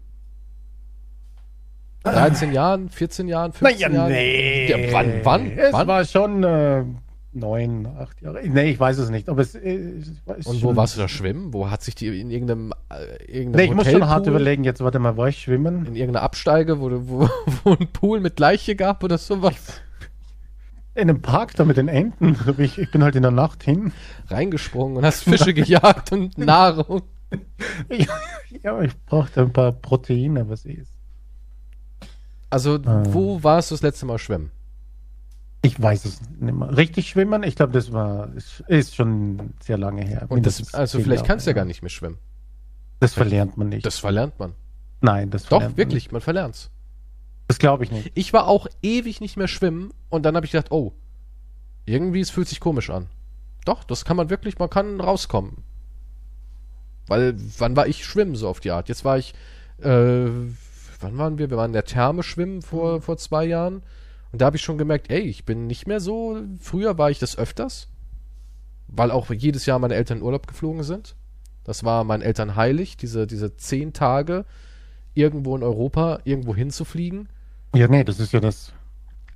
13 2.04 2.52
Jahren, 2.52 2.88
14 2.88 3.26
Jahren, 3.28 3.52
15 3.52 3.88
Naja, 3.90 3.94
Jahren? 3.94 4.12
nee. 4.12 4.68
Ja, 4.70 4.92
wann, 4.92 5.20
wann, 5.24 5.50
Es 5.58 5.72
wann? 5.72 5.86
war 5.88 6.04
schon 6.04 6.44
äh, 6.44 6.84
neun, 7.36 7.86
acht 7.86 8.20
Jahre. 8.22 8.40
Nee, 8.48 8.70
ich 8.70 8.80
weiß 8.80 8.98
es 8.98 9.10
nicht. 9.10 9.28
Aber 9.28 9.42
es, 9.42 9.54
äh, 9.54 9.76
es 10.38 10.46
Und 10.46 10.58
schon- 10.58 10.62
wo 10.62 10.76
warst 10.76 10.96
du 10.96 11.00
da 11.00 11.08
schwimmen? 11.08 11.52
Wo 11.52 11.70
hat 11.70 11.82
sich 11.82 11.94
die 11.94 12.20
in 12.20 12.30
irgendeinem, 12.30 12.72
äh, 12.90 13.22
irgendeinem 13.24 13.52
Nee, 13.66 13.70
ich 13.70 13.74
muss 13.74 13.90
schon 13.90 14.02
hart 14.06 14.20
Hotelpool, 14.20 14.40
überlegen. 14.40 14.64
Jetzt 14.64 14.80
warte 14.80 14.98
mal, 14.98 15.16
war 15.16 15.28
ich 15.28 15.38
schwimmen? 15.42 15.86
In 15.86 15.94
irgendeiner 15.94 16.22
Absteige, 16.24 16.80
wo, 16.80 16.90
wo, 17.08 17.28
wo 17.64 17.72
ein 17.74 17.88
Pool 17.92 18.20
mit 18.20 18.38
Leiche 18.40 18.74
gab 18.76 19.04
oder 19.04 19.18
sowas? 19.18 19.80
In 20.94 21.10
einem 21.10 21.20
Park 21.20 21.54
da 21.56 21.64
mit 21.66 21.76
den 21.76 21.88
Enten. 21.88 22.36
Ich, 22.58 22.78
ich 22.78 22.90
bin 22.90 23.02
halt 23.04 23.16
in 23.16 23.22
der 23.22 23.30
Nacht 23.30 23.62
hin. 23.62 23.92
Reingesprungen 24.28 24.96
und 24.96 25.04
hast 25.04 25.24
Fische 25.24 25.52
gejagt 25.54 26.10
und 26.12 26.38
Nahrung. 26.38 27.02
ja, 28.62 28.80
ich 28.80 28.96
brauchte 29.04 29.42
ein 29.42 29.52
paar 29.52 29.72
Proteine, 29.72 30.48
was 30.48 30.64
ist. 30.64 30.92
Also, 32.48 32.78
Ah. 32.86 33.02
wo 33.08 33.42
warst 33.42 33.70
du 33.70 33.74
das 33.74 33.82
letzte 33.82 34.06
Mal 34.06 34.18
schwimmen? 34.18 34.50
Ich 35.66 35.82
weiß 35.82 36.04
es 36.04 36.20
nicht 36.38 36.54
mehr. 36.54 36.76
Richtig 36.76 37.08
schwimmen? 37.08 37.42
Ich 37.42 37.56
glaube, 37.56 37.72
das 37.72 37.92
war 37.92 38.30
ist, 38.68 38.94
schon 38.94 39.54
sehr 39.60 39.78
lange 39.78 40.04
her. 40.04 40.26
Und 40.28 40.46
das, 40.46 40.74
also 40.74 40.98
vielleicht 40.98 41.22
Jahre, 41.22 41.26
kannst 41.26 41.46
du 41.46 41.50
ja 41.50 41.54
gar 41.54 41.64
nicht 41.64 41.82
mehr 41.82 41.90
schwimmen. 41.90 42.18
Das 43.00 43.14
verlernt 43.14 43.56
man 43.56 43.68
nicht. 43.68 43.84
Das 43.84 43.98
verlernt 43.98 44.38
man. 44.38 44.54
Nein, 45.00 45.30
das 45.30 45.42
Doch, 45.42 45.48
verlernt 45.48 45.72
man 45.72 45.78
wirklich, 45.78 46.12
man 46.12 46.20
verlernt's. 46.20 46.64
nicht. 46.64 46.72
Das 47.48 47.58
glaube 47.58 47.84
ich 47.84 47.92
nicht. 47.92 48.12
Ich 48.14 48.32
war 48.32 48.46
auch 48.46 48.66
ewig 48.82 49.20
nicht 49.20 49.36
mehr 49.36 49.48
schwimmen 49.48 49.92
und 50.08 50.24
dann 50.24 50.36
habe 50.36 50.46
ich 50.46 50.52
gedacht, 50.52 50.72
oh, 50.72 50.92
irgendwie 51.84 52.20
es 52.20 52.30
fühlt 52.30 52.48
sich 52.48 52.60
komisch 52.60 52.90
an. 52.90 53.06
Doch, 53.64 53.84
das 53.84 54.04
kann 54.04 54.16
man 54.16 54.30
wirklich, 54.30 54.58
man 54.58 54.70
kann 54.70 55.00
rauskommen. 55.00 55.64
Weil, 57.06 57.36
wann 57.58 57.76
war 57.76 57.86
ich 57.86 58.04
schwimmen 58.04 58.34
so 58.34 58.48
auf 58.48 58.60
die 58.60 58.72
Art? 58.72 58.88
Jetzt 58.88 59.04
war 59.04 59.18
ich, 59.18 59.32
äh, 59.80 60.26
wann 61.00 61.18
waren 61.18 61.38
wir? 61.38 61.50
Wir 61.50 61.56
waren 61.56 61.70
in 61.70 61.74
der 61.74 61.84
Therme 61.84 62.22
schwimmen 62.22 62.62
vor, 62.62 63.00
vor 63.00 63.16
zwei 63.16 63.44
Jahren. 63.44 63.82
Und 64.36 64.42
da 64.42 64.44
habe 64.44 64.56
ich 64.56 64.62
schon 64.62 64.76
gemerkt, 64.76 65.10
ey, 65.10 65.22
ich 65.22 65.46
bin 65.46 65.66
nicht 65.66 65.86
mehr 65.86 65.98
so, 65.98 66.42
früher 66.60 66.98
war 66.98 67.10
ich 67.10 67.18
das 67.18 67.38
öfters. 67.38 67.88
Weil 68.86 69.10
auch 69.10 69.30
jedes 69.30 69.64
Jahr 69.64 69.78
meine 69.78 69.94
Eltern 69.94 70.18
in 70.18 70.24
Urlaub 70.24 70.46
geflogen 70.46 70.82
sind. 70.82 71.16
Das 71.64 71.84
war 71.84 72.04
meinen 72.04 72.20
Eltern 72.20 72.54
heilig, 72.54 72.98
diese, 72.98 73.26
diese 73.26 73.56
zehn 73.56 73.94
Tage 73.94 74.44
irgendwo 75.14 75.56
in 75.56 75.62
Europa, 75.62 76.18
irgendwo 76.24 76.54
hinzufliegen. 76.54 77.30
Ja, 77.74 77.88
nee, 77.88 78.04
das 78.04 78.20
ist 78.20 78.34
ja 78.34 78.40
das, 78.40 78.74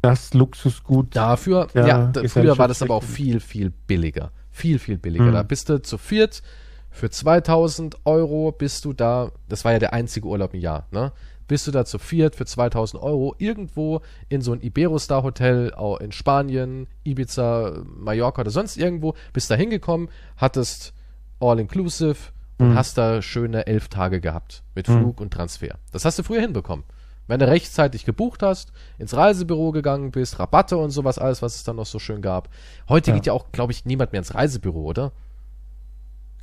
das 0.02 0.34
Luxusgut. 0.34 1.16
Dafür, 1.16 1.68
ja, 1.72 2.08
da, 2.08 2.22
früher 2.28 2.58
war 2.58 2.68
das 2.68 2.82
aber 2.82 2.94
auch 2.94 3.02
viel, 3.02 3.40
viel 3.40 3.70
billiger. 3.70 4.32
Viel, 4.50 4.78
viel 4.78 4.98
billiger. 4.98 5.24
Mhm. 5.24 5.32
Da 5.32 5.42
bist 5.42 5.70
du 5.70 5.80
zu 5.80 5.96
viert 5.96 6.42
für 6.90 7.08
2000 7.08 8.04
Euro 8.04 8.52
bist 8.52 8.84
du 8.84 8.92
da, 8.92 9.30
das 9.48 9.64
war 9.64 9.72
ja 9.72 9.78
der 9.78 9.94
einzige 9.94 10.26
Urlaub 10.26 10.52
im 10.52 10.60
Jahr, 10.60 10.86
ne? 10.90 11.12
Bist 11.50 11.66
du 11.66 11.72
da 11.72 11.84
zu 11.84 11.98
viert 11.98 12.36
für 12.36 12.46
2000 12.46 13.02
Euro 13.02 13.34
irgendwo 13.38 14.02
in 14.28 14.40
so 14.40 14.52
ein 14.52 14.60
Iberostar-Hotel 14.60 15.72
in 15.98 16.12
Spanien, 16.12 16.86
Ibiza, 17.02 17.82
Mallorca 17.84 18.42
oder 18.42 18.52
sonst 18.52 18.76
irgendwo, 18.76 19.14
bist 19.32 19.50
da 19.50 19.56
hingekommen, 19.56 20.10
hattest 20.36 20.94
All-Inclusive 21.40 22.16
und 22.58 22.68
Mhm. 22.70 22.74
hast 22.76 22.96
da 22.98 23.20
schöne 23.20 23.66
elf 23.66 23.88
Tage 23.88 24.20
gehabt 24.20 24.62
mit 24.76 24.88
Mhm. 24.88 24.98
Flug 24.98 25.20
und 25.20 25.32
Transfer. 25.32 25.74
Das 25.90 26.04
hast 26.04 26.20
du 26.20 26.22
früher 26.22 26.40
hinbekommen. 26.40 26.84
Wenn 27.26 27.40
du 27.40 27.48
rechtzeitig 27.48 28.04
gebucht 28.04 28.44
hast, 28.44 28.70
ins 28.98 29.16
Reisebüro 29.16 29.72
gegangen 29.72 30.12
bist, 30.12 30.38
Rabatte 30.38 30.76
und 30.76 30.90
sowas, 30.90 31.18
alles, 31.18 31.42
was 31.42 31.56
es 31.56 31.64
dann 31.64 31.74
noch 31.76 31.86
so 31.86 31.98
schön 31.98 32.22
gab. 32.22 32.48
Heute 32.88 33.10
Ja. 33.10 33.16
geht 33.16 33.26
ja 33.26 33.32
auch, 33.32 33.50
glaube 33.50 33.72
ich, 33.72 33.84
niemand 33.84 34.12
mehr 34.12 34.20
ins 34.20 34.36
Reisebüro, 34.36 34.82
oder? 34.84 35.10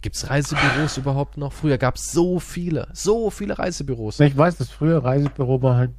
Gibt's 0.01 0.29
Reisebüros 0.29 0.97
überhaupt 0.97 1.37
noch? 1.37 1.53
Früher 1.53 1.77
gab 1.77 1.95
es 1.95 2.11
so 2.11 2.39
viele, 2.39 2.87
so 2.93 3.29
viele 3.29 3.57
Reisebüros. 3.57 4.19
Ich 4.19 4.37
weiß, 4.37 4.57
das 4.57 4.69
frühe 4.69 5.03
Reisebüro 5.03 5.61
war 5.61 5.75
halt, 5.77 5.91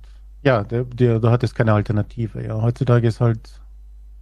ja, 0.43 0.63
der, 0.65 0.85
der, 0.85 1.19
du 1.19 1.31
hattest 1.31 1.55
keine 1.55 1.73
Alternative. 1.73 2.45
Ja, 2.45 2.63
heutzutage 2.63 3.09
ist 3.09 3.21
halt 3.21 3.41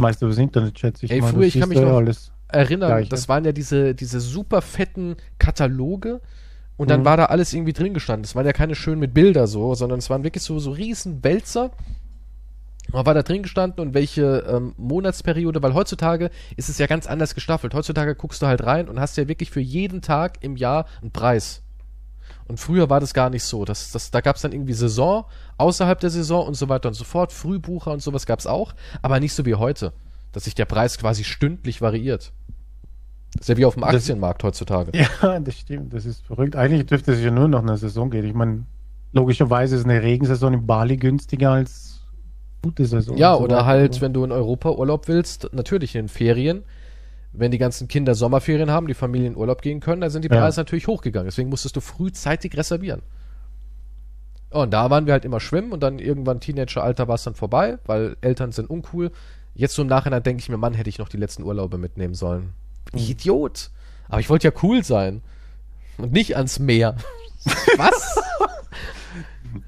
meist 0.01 0.23
über 0.23 0.31
das 0.31 0.39
Internet, 0.39 0.79
schätze 0.79 1.07
ich 1.07 1.13
Ey, 1.13 1.21
mal. 1.21 1.33
früher, 1.33 1.47
ich 1.47 1.59
kann 1.61 1.69
mich 1.69 1.79
noch- 1.81 1.97
alles. 1.97 2.33
Erinnern, 2.49 2.91
Gleiche. 2.91 3.11
das 3.11 3.29
waren 3.29 3.45
ja 3.45 3.51
diese, 3.53 3.95
diese 3.95 4.21
super 4.21 4.63
fetten 4.63 5.17
Kataloge 5.39 6.21
und 6.77 6.91
dann 6.91 7.01
Mhm. 7.01 7.05
war 7.05 7.17
da 7.17 7.25
alles 7.27 7.53
irgendwie 7.53 7.73
drin 7.73 7.93
gestanden. 7.93 8.23
Das 8.23 8.35
waren 8.37 8.47
ja 8.47 8.53
keine 8.53 8.75
schön 8.77 8.99
mit 9.01 9.13
Bilder 9.15 9.47
so, 9.49 9.75
sondern 9.75 9.99
es 9.99 10.09
waren 10.11 10.23
wirklich 10.23 10.45
so, 10.45 10.59
so 10.61 10.71
riesen 10.71 11.25
Wälzer. 11.25 11.73
Man 12.93 13.05
war 13.05 13.15
da 13.15 13.23
drin 13.23 13.43
gestanden 13.43 13.81
und 13.81 13.95
welche 13.95 14.45
ähm, 14.49 14.75
Monatsperiode, 14.77 15.63
weil 15.63 15.75
heutzutage 15.75 16.31
ist 16.57 16.69
es 16.69 16.79
ja 16.79 16.87
ganz 16.87 17.07
anders 17.07 17.35
gestaffelt. 17.35 17.75
Heutzutage 17.75 18.15
guckst 18.15 18.41
du 18.43 18.47
halt 18.47 18.65
rein 18.65 18.89
und 18.89 19.01
hast 19.01 19.17
ja 19.17 19.29
wirklich 19.29 19.51
für 19.51 19.61
jeden 19.61 20.03
Tag 20.03 20.39
im 20.43 20.57
Jahr 20.57 20.87
einen 21.03 21.11
Preis. 21.11 21.63
Und 22.49 22.61
früher 22.61 22.89
war 22.89 23.01
das 23.01 23.13
gar 23.13 23.29
nicht 23.29 23.43
so. 23.43 23.65
Das, 23.65 23.91
das, 23.91 24.13
da 24.13 24.21
gab 24.21 24.37
es 24.37 24.43
dann 24.43 24.53
irgendwie 24.53 24.73
Saison, 24.73 25.25
außerhalb 25.59 25.99
der 25.99 26.11
Saison 26.11 26.47
und 26.47 26.55
so 26.55 26.69
weiter 26.69 26.89
und 26.89 26.95
so 26.95 27.03
fort. 27.05 27.33
Frühbucher 27.33 27.91
und 27.91 28.03
sowas 28.03 28.25
gab 28.25 28.39
es 28.39 28.47
auch, 28.47 28.73
aber 29.03 29.19
nicht 29.19 29.33
so 29.35 29.45
wie 29.47 29.57
heute, 29.57 29.93
dass 30.33 30.45
sich 30.45 30.55
der 30.55 30.65
Preis 30.67 30.97
quasi 30.97 31.25
stündlich 31.25 31.81
variiert. 31.83 32.33
Das 33.33 33.43
ist 33.43 33.49
ja 33.49 33.57
wie 33.57 33.65
auf 33.65 33.75
dem 33.75 33.83
Das- 33.83 33.97
Aktienmarkt 33.97 34.45
heutzutage. 34.45 34.93
Ja, 34.97 35.41
das 35.41 35.59
stimmt, 35.59 35.93
das 35.93 36.07
ist 36.07 36.25
verrückt. 36.25 36.55
Eigentlich 36.55 36.87
dürfte 36.87 37.13
es 37.13 37.21
ja 37.21 37.33
nur 37.33 37.49
noch 37.49 37.63
eine 37.63 37.77
Saison 37.77 38.11
gehen. 38.11 38.25
Ich 38.25 38.35
meine, 38.35 38.65
logischerweise 39.13 39.75
ist 39.77 39.85
eine 39.85 40.01
Regensaison 40.03 40.55
in 40.55 40.67
Bali 40.67 40.97
günstiger 40.97 41.51
als 41.51 41.96
gute 42.63 42.85
Saison. 42.85 43.17
Ja, 43.17 43.35
so 43.35 43.41
oder 43.41 43.57
weiter. 43.57 43.67
halt, 43.67 44.01
wenn 44.01 44.13
du 44.13 44.25
in 44.25 44.33
Europa 44.33 44.71
Urlaub 44.71 45.09
willst, 45.09 45.49
natürlich 45.53 45.95
in 45.95 46.03
den 46.05 46.09
Ferien, 46.09 46.65
wenn 47.33 47.51
die 47.51 47.59
ganzen 47.59 47.87
Kinder 47.89 48.15
Sommerferien 48.15 48.71
haben, 48.71 48.87
die 48.87 48.95
Familien 48.95 49.33
in 49.35 49.39
Urlaub 49.39 49.63
gehen 49.63 49.81
können, 49.81 50.01
dann 50.01 50.11
sind 50.11 50.25
die 50.25 50.29
Ja. 50.29 50.41
Preise 50.41 50.61
natürlich 50.61 50.87
hochgegangen. 50.87 51.27
Deswegen 51.27 51.49
musstest 51.51 51.77
du 51.77 51.81
frühzeitig 51.81 52.57
reservieren. 52.57 53.03
Ja, 54.53 54.61
Und 54.63 54.73
da 54.73 54.91
waren 54.91 55.07
wir 55.07 55.13
halt 55.13 55.25
immer 55.25 55.41
schwimmen 55.41 55.73
und 55.73 55.81
dann 55.83 55.99
irgendwann 55.99 56.41
Teenageralter 56.41 57.09
war 57.09 57.17
es 57.17 57.25
dann 57.25 57.35
vorbei, 57.35 57.79
weil 57.85 58.17
Eltern 58.21 58.53
sind 58.53 58.71
uncool. 58.71 59.11
Jetzt 59.55 59.75
so 59.75 59.83
im 59.83 59.89
Nachhinein 59.89 60.23
denke 60.23 60.41
ich 60.41 60.49
mir, 60.49 60.57
Mann, 60.57 60.75
hätte 60.75 60.89
ich 60.91 60.99
noch 60.99 61.09
die 61.09 61.17
letzten 61.17 61.43
Urlaube 61.43 61.79
mitnehmen 61.79 62.15
sollen. 62.15 62.53
Ich 62.95 63.11
Idiot. 63.11 63.71
Aber 64.09 64.21
ich 64.21 64.31
wollte 64.31 64.49
ja 64.49 64.55
cool 64.63 64.83
sein. 64.85 65.23
Und 65.99 66.13
nicht 66.13 66.37
ans 66.37 66.59
Meer. 66.59 66.97
Was? 67.77 68.17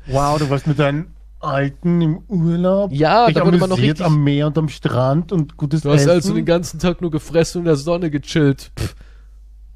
Wow, 0.07 0.39
du 0.39 0.49
warst 0.51 0.67
mit 0.67 0.79
deinen 0.79 1.15
Alten 1.41 2.01
im 2.01 2.19
Urlaub. 2.29 2.93
Ja, 2.93 3.27
dich 3.27 3.37
da 3.37 3.47
wurde 3.47 3.59
man 3.59 3.71
noch 3.71 3.79
richtig- 3.79 4.05
am 4.05 4.23
Meer 4.25 4.49
und 4.49 4.59
am 4.59 4.69
Strand 4.69 5.33
und 5.33 5.57
gutes 5.57 5.83
Du 5.83 5.91
hast 5.91 6.01
Essen. 6.03 6.11
also 6.11 6.35
den 6.35 6.45
ganzen 6.45 6.79
Tag 6.81 7.01
nur 7.01 7.11
gefressen 7.11 7.59
und 7.59 7.63
in 7.63 7.67
der 7.67 7.77
Sonne 7.77 8.11
gechillt. 8.11 8.71
Pff, 8.79 8.95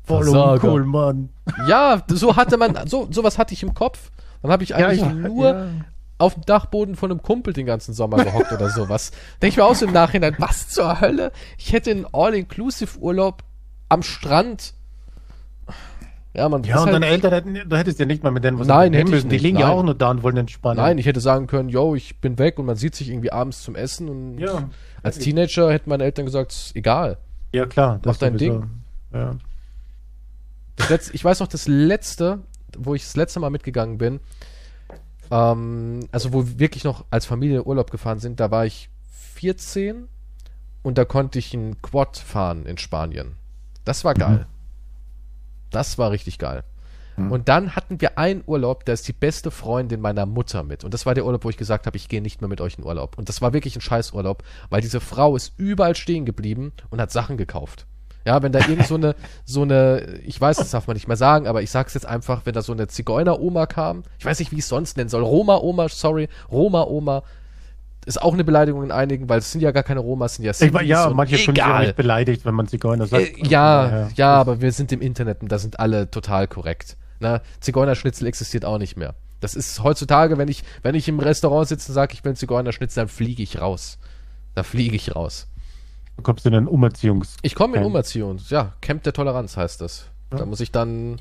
Voll 0.05 0.29
uncool, 0.29 0.85
Mann. 0.85 1.29
Ja, 1.69 2.03
so 2.09 2.35
hatte 2.37 2.57
man, 2.57 2.77
so 2.89 3.07
sowas 3.11 3.39
hatte 3.39 3.55
ich 3.55 3.63
im 3.63 3.73
Kopf. 3.75 4.11
Dann 4.43 4.51
habe 4.51 4.65
ich 4.65 4.75
eigentlich 4.75 5.01
ich- 5.03 5.13
nur 5.13 5.49
ja. 5.51 5.67
auf 6.19 6.35
dem 6.35 6.45
Dachboden 6.45 6.97
von 6.97 7.11
einem 7.13 7.23
Kumpel 7.23 7.53
den 7.53 7.67
ganzen 7.67 7.95
Sommer 7.95 8.25
gehockt 8.25 8.51
oder 8.53 8.69
sowas. 8.69 9.13
Denke 9.41 9.53
ich 9.53 9.57
mir 9.59 9.65
auch 9.65 9.77
so 9.77 9.87
im 9.87 9.93
Nachhinein, 9.93 10.35
was 10.39 10.69
zur 10.69 11.01
Hölle? 11.01 11.31
Ich 11.59 11.73
hätte 11.73 11.93
einen 11.93 12.07
All-Inclusive-Urlaub 12.13 13.45
am 13.89 14.03
Strand. 14.03 14.75
Ja, 16.35 16.49
man 16.49 16.63
Ja, 16.65 16.77
und 16.79 16.85
halt, 16.87 16.95
deine 16.95 17.07
Eltern 17.07 17.33
hätten, 17.33 17.69
du 17.69 17.77
hättest 17.77 17.99
ja 17.99 18.07
nicht 18.07 18.23
mal 18.23 18.31
mit 18.31 18.43
denen 18.43 18.59
was 18.59 18.67
Nein, 18.67 18.95
ich 18.95 19.05
müssen. 19.07 19.29
Die 19.29 19.37
liegen 19.37 19.59
ja 19.59 19.69
auch 19.69 19.83
nur 19.83 19.95
da 19.95 20.11
und 20.11 20.23
wollen 20.23 20.39
entspannen. 20.39 20.79
Nein, 20.83 20.97
ich 20.97 21.05
hätte 21.05 21.21
sagen 21.21 21.47
können, 21.47 21.69
yo, 21.69 21.95
ich 21.95 22.21
bin 22.21 22.39
weg 22.39 22.59
und 22.59 22.67
man 22.67 22.77
sieht 22.77 22.95
sich 22.95 23.11
irgendwie 23.11 23.31
abends 23.33 23.63
zum 23.63 23.75
Essen 23.77 24.09
und 24.09 24.39
Ja. 24.39 24.71
als 25.03 25.19
Teenager 25.19 25.71
hätten 25.71 25.91
meine 25.91 26.05
Eltern 26.05 26.25
gesagt, 26.25 26.73
egal. 26.75 27.19
Ja, 27.53 27.67
klar. 27.67 28.01
Mach 28.05 28.17
dein 28.17 28.39
sowieso. 28.39 28.65
Ja. 29.13 29.37
Das 30.77 30.89
letzte, 30.89 31.15
ich 31.15 31.23
weiß 31.23 31.41
noch, 31.41 31.49
das 31.49 31.69
letzte, 31.69 32.39
wo 32.79 32.95
ich 32.95 33.03
das 33.03 33.15
letzte 33.15 33.39
Mal 33.41 33.51
mitgegangen 33.51 33.99
bin, 33.99 34.21
ähm, 35.31 36.01
also 36.13 36.33
wo 36.33 36.47
wir 36.47 36.59
wirklich 36.59 36.85
noch 36.85 37.05
als 37.11 37.27
Familie 37.27 37.61
in 37.61 37.67
Urlaub 37.67 37.91
gefahren 37.91 38.21
sind, 38.21 38.41
da 38.41 38.51
war 38.51 38.65
ich 38.65 38.89
14 39.35 40.09
und 40.83 40.97
da 40.97 41.05
konnte 41.05 41.39
ich 41.39 41.53
ein 41.53 41.81
Quad 41.83 42.17
fahren 42.17 42.65
in 42.65 42.79
Spanien. 42.79 43.33
Das 43.85 44.03
war 44.05 44.15
geil. 44.15 44.47
Das 45.73 45.99
war 45.99 46.11
richtig 46.11 46.39
geil. 46.39 46.65
Und 47.17 47.49
dann 47.49 47.77
hatten 47.77 48.01
wir 48.01 48.19
einen 48.19 48.43
Urlaub, 48.47 48.85
da 48.85 48.93
ist 48.93 49.07
die 49.07 49.13
beste 49.13 49.51
Freundin 49.51 50.01
meiner 50.01 50.25
Mutter 50.25 50.63
mit. 50.63 50.83
Und 50.83 50.95
das 50.95 51.05
war 51.05 51.15
der 51.15 51.27
Urlaub, 51.27 51.45
wo 51.45 51.51
ich 51.51 51.59
gesagt 51.59 51.87
habe, 51.87 51.97
ich 51.97 52.09
gehe 52.09 52.23
nicht 52.23 52.41
mehr 52.41 52.49
mit 52.49 52.61
euch 52.61 52.79
in 52.79 52.85
Urlaub. 52.85 53.19
Und 53.19 53.29
das 53.29 53.43
war 53.43 53.53
wirklich 53.53 53.77
ein 53.77 53.83
Scheißurlaub, 53.83 54.43
weil 54.71 54.81
diese 54.81 55.01
Frau 55.01 55.37
ist 55.37 55.53
überall 55.59 55.95
stehen 55.95 56.25
geblieben 56.25 56.73
und 56.91 57.01
hat 57.01 57.13
Sachen 57.13 57.37
gekauft. 57.37 57.87
Ja, 58.25 58.43
wenn 58.43 58.53
da 58.53 58.61
irgend 58.61 58.87
so 58.87 58.95
eine, 58.95 59.17
so 59.45 59.63
eine, 59.63 60.21
ich 60.25 60.41
weiß, 60.41 60.57
das 60.57 60.71
darf 60.71 60.87
man 60.87 60.95
nicht 60.95 61.09
mehr 61.09 61.17
sagen, 61.17 61.47
aber 61.49 61.63
ich 61.63 61.71
sag's 61.71 61.95
jetzt 61.95 62.07
einfach, 62.07 62.47
wenn 62.47 62.55
da 62.55 62.63
so 62.63 62.73
eine 62.73 62.87
Zigeuner-Oma 62.87 63.67
kam, 63.67 64.05
ich 64.19 64.25
weiß 64.25 64.39
nicht, 64.39 64.53
wie 64.53 64.57
ich 64.57 64.63
es 64.63 64.69
sonst 64.69 64.97
nennen 64.97 65.11
soll, 65.11 65.25
Roma-Oma, 65.25 65.89
sorry, 65.89 66.29
Roma-Oma, 66.51 67.25
ist 68.07 68.21
auch 68.21 68.33
eine 68.35 68.45
Beleidigung 68.45 68.83
in 68.83 68.91
einigen, 68.91 69.29
weil 69.29 69.39
es 69.39 69.53
sind 69.53 69.61
ja 69.61 69.71
gar 69.71 69.83
keine 69.85 70.01
Romas, 70.01 70.33
es 70.33 70.37
sind 70.37 70.45
ja 70.45 70.53
Ich, 70.67 70.73
war- 70.75 70.83
ja, 70.83 71.09
manche 71.11 71.39
fühlen 71.39 71.55
sich 71.57 71.65
auch 71.65 71.79
nicht 71.79 71.97
beleidigt, 71.97 72.45
wenn 72.45 72.55
man 72.55 72.67
Zigeuner 72.67 73.07
sagt. 73.07 73.39
Äh, 73.39 73.47
ja, 73.47 74.09
ja, 74.17 74.35
aber 74.35 74.61
wir 74.61 74.73
sind 74.73 74.91
im 74.93 75.01
Internet 75.01 75.43
und 75.43 75.51
da 75.53 75.59
sind 75.59 75.79
alle 75.79 76.11
total 76.11 76.49
korrekt. 76.49 76.97
Ne? 77.21 77.41
Zigeunerschnitzel 77.61 78.27
existiert 78.27 78.65
auch 78.65 78.79
nicht 78.79 78.97
mehr. 78.97 79.15
Das 79.41 79.55
ist 79.55 79.83
heutzutage, 79.83 80.39
wenn 80.39 80.49
ich, 80.49 80.65
wenn 80.83 80.95
ich 80.95 81.09
im 81.09 81.19
Restaurant 81.21 81.69
sitze 81.69 81.91
und 81.91 81.95
sage, 81.95 82.15
ich 82.15 82.25
will 82.25 82.35
Zigeunerschnitzel, 82.35 83.03
dann 83.03 83.09
fliege 83.09 83.43
ich 83.43 83.61
raus. 83.61 83.99
Da 84.55 84.63
fliege 84.63 84.97
ich 84.97 85.15
raus. 85.15 85.47
Du 86.17 86.23
kommst 86.23 86.45
in 86.47 86.55
einen 86.55 86.69
Umerziehungs... 86.69 87.37
Ich 87.43 87.55
komme 87.55 87.77
in 87.77 87.83
Camp. 87.83 87.87
Umerziehung. 87.93 88.39
Ja, 88.49 88.73
Camp 88.81 89.03
der 89.05 89.13
Toleranz 89.13 89.57
heißt 89.57 89.81
das. 89.81 90.07
Da 90.31 90.39
Ja. 90.39 90.47
muss 90.47 90.61
ich 90.61 90.71
dann 90.73 91.21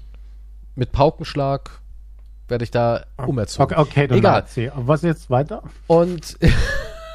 mit 0.76 0.92
Paukenschlag 0.92 1.81
werde 2.52 2.64
ich 2.64 2.70
da 2.70 3.06
umerzogen. 3.18 3.76
Okay, 3.76 3.82
okay 3.82 4.08
du 4.08 4.16
Egal. 4.16 4.46
Aber 4.76 4.88
was 4.88 5.02
jetzt 5.02 5.32
weiter? 5.32 5.64
Und, 5.88 6.38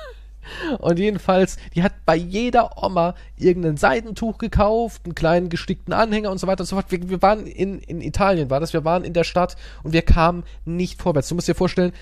und 0.78 0.98
jedenfalls, 0.98 1.58
die 1.76 1.84
hat 1.84 1.92
bei 2.04 2.16
jeder 2.16 2.82
Oma 2.82 3.14
irgendein 3.36 3.76
Seidentuch 3.76 4.38
gekauft, 4.38 5.02
einen 5.04 5.14
kleinen 5.14 5.48
gestickten 5.48 5.92
Anhänger 5.92 6.32
und 6.32 6.38
so 6.38 6.48
weiter 6.48 6.62
und 6.62 6.66
so 6.66 6.74
fort. 6.74 6.90
Wir, 6.90 7.08
wir 7.08 7.22
waren 7.22 7.46
in, 7.46 7.78
in 7.78 8.00
Italien, 8.00 8.50
war 8.50 8.58
das, 8.58 8.72
wir 8.72 8.84
waren 8.84 9.04
in 9.04 9.12
der 9.12 9.24
Stadt 9.24 9.56
und 9.84 9.92
wir 9.92 10.02
kamen 10.02 10.42
nicht 10.64 11.00
vorwärts. 11.00 11.28
Du 11.28 11.36
musst 11.36 11.46
dir 11.46 11.54
vorstellen, 11.54 11.92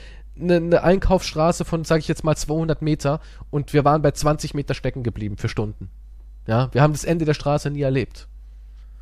eine, 0.40 0.56
eine 0.56 0.82
Einkaufsstraße 0.82 1.64
von, 1.64 1.84
sage 1.84 2.00
ich 2.00 2.08
jetzt 2.08 2.24
mal, 2.24 2.36
200 2.36 2.80
Meter 2.80 3.20
und 3.50 3.72
wir 3.74 3.84
waren 3.84 4.00
bei 4.00 4.12
20 4.12 4.54
Meter 4.54 4.74
stecken 4.74 5.02
geblieben 5.02 5.36
für 5.36 5.48
Stunden. 5.48 5.90
Ja, 6.46 6.72
wir 6.72 6.82
haben 6.82 6.92
das 6.92 7.04
Ende 7.04 7.24
der 7.24 7.34
Straße 7.34 7.70
nie 7.70 7.82
erlebt. 7.82 8.28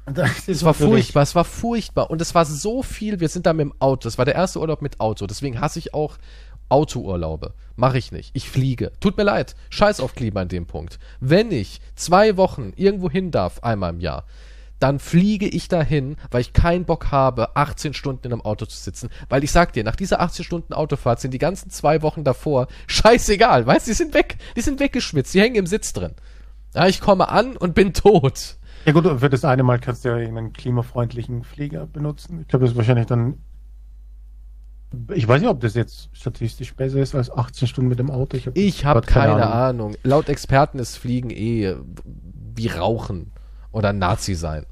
Das 0.07 0.49
Es 0.49 0.65
war 0.65 0.75
furchtbar, 0.75 1.23
es 1.23 1.35
war 1.35 1.45
furchtbar. 1.45 2.11
Und 2.11 2.21
es 2.21 2.35
war 2.35 2.45
so 2.45 2.83
viel, 2.83 3.21
wir 3.21 3.29
sind 3.29 3.47
da 3.47 3.53
mit 3.53 3.67
dem 3.67 3.75
Auto. 3.79 4.05
Das 4.05 4.19
war 4.19 4.25
der 4.25 4.35
erste 4.35 4.61
Urlaub 4.61 4.83
mit 4.83 5.01
Auto. 5.01 5.27
Deswegen 5.27 5.61
hasse 5.61 5.79
ich 5.79 5.95
auch 5.95 6.19
Autourlaube. 6.69 7.55
Mache 7.77 7.99
ich 7.99 8.12
nicht. 8.12 8.31
Ich 8.35 8.49
fliege. 8.49 8.93
Tut 8.99 9.17
mir 9.17 9.25
leid. 9.25 9.55
Scheiß 9.71 10.01
auf 10.01 10.15
Klima 10.15 10.41
an 10.41 10.49
dem 10.49 10.67
Punkt. 10.67 10.99
Wenn 11.21 11.53
ich 11.53 11.81
zwei 11.95 12.37
Wochen 12.37 12.73
irgendwo 12.77 13.11
hin 13.11 13.31
darf, 13.31 13.62
einmal 13.62 13.91
im 13.91 14.01
Jahr, 14.01 14.25
dann 14.79 14.99
fliege 14.99 15.47
ich 15.47 15.69
dahin, 15.69 16.17
weil 16.33 16.41
ich 16.41 16.53
keinen 16.53 16.85
Bock 16.85 17.12
habe, 17.12 17.55
18 17.55 17.95
Stunden 17.95 18.27
in 18.27 18.33
einem 18.33 18.43
Auto 18.43 18.67
zu 18.67 18.77
sitzen. 18.77 19.11
Weil 19.29 19.45
ich 19.45 19.53
sag 19.53 19.73
dir, 19.75 19.85
nach 19.85 19.95
dieser 19.95 20.21
18 20.21 20.45
Stunden 20.45 20.73
Autofahrt 20.73 21.21
sind 21.21 21.33
die 21.33 21.38
ganzen 21.38 21.71
zwei 21.71 22.03
Wochen 22.03 22.25
davor 22.25 22.67
scheißegal. 22.88 23.65
Weißt 23.65 23.87
du, 23.87 23.93
die 23.93 23.97
sind 23.97 24.15
weg. 24.15 24.38
Die 24.57 24.61
sind 24.61 24.81
weggeschwitzt. 24.81 25.35
Die 25.35 25.41
hängen 25.41 25.55
im 25.55 25.67
Sitz 25.67 25.93
drin. 25.93 26.15
Ja, 26.75 26.88
ich 26.88 27.01
komme 27.01 27.29
an 27.29 27.57
und 27.57 27.75
bin 27.75 27.93
tot. 27.93 28.57
Ja 28.85 28.92
gut, 28.92 29.07
für 29.21 29.29
das 29.29 29.45
eine 29.45 29.62
Mal 29.62 29.79
kannst 29.79 30.05
du 30.05 30.09
ja 30.09 30.18
irgendeinen 30.18 30.53
klimafreundlichen 30.53 31.45
Flieger 31.45 31.87
benutzen. 31.87 32.40
Ich 32.40 32.49
glaube, 32.49 32.64
das 32.64 32.73
ist 32.73 32.77
wahrscheinlich 32.77 33.07
dann. 33.07 33.38
Ich 35.14 35.27
weiß 35.27 35.40
nicht, 35.40 35.49
ob 35.49 35.61
das 35.61 35.75
jetzt 35.75 36.11
statistisch 36.12 36.75
besser 36.75 37.01
ist 37.01 37.14
als 37.14 37.31
18 37.31 37.66
Stunden 37.66 37.88
mit 37.88 37.99
dem 37.99 38.11
Auto. 38.11 38.37
hab 38.37 38.57
Ich 38.57 38.85
habe 38.85 39.01
grad 39.01 39.09
keine, 39.09 39.47
Ahnung. 39.47 39.95
Laut 40.03 40.29
Experten 40.29 40.79
ist 40.79 40.97
Fliegen 40.97 41.31
eh 41.31 41.77
wie 42.55 42.66
Rauchen 42.68 43.33
oder 43.71 43.92
Nazi 43.92 44.35
sein. 44.35 44.66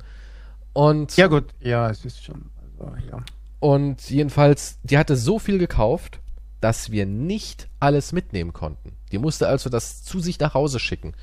Und, 0.72 1.16
Ja 1.16 1.26
gut, 1.26 1.46
ja, 1.60 1.88
es 1.88 2.04
ist 2.04 2.22
schon. 2.22 2.50
Also, 2.78 2.92
ja. 3.10 3.22
und 3.60 4.10
jedenfalls, 4.10 4.78
die 4.82 4.98
hatte 4.98 5.16
so 5.16 5.38
viel 5.38 5.58
gekauft, 5.58 6.20
dass 6.60 6.90
wir 6.90 7.06
nicht 7.06 7.68
alles 7.80 8.12
mitnehmen 8.12 8.52
konnten. 8.52 8.92
Die 9.12 9.18
musste 9.18 9.48
also 9.48 9.70
das 9.70 10.02
zu 10.02 10.20
sich 10.20 10.38
nach 10.38 10.54
Hause 10.54 10.78
schicken. 10.78 11.14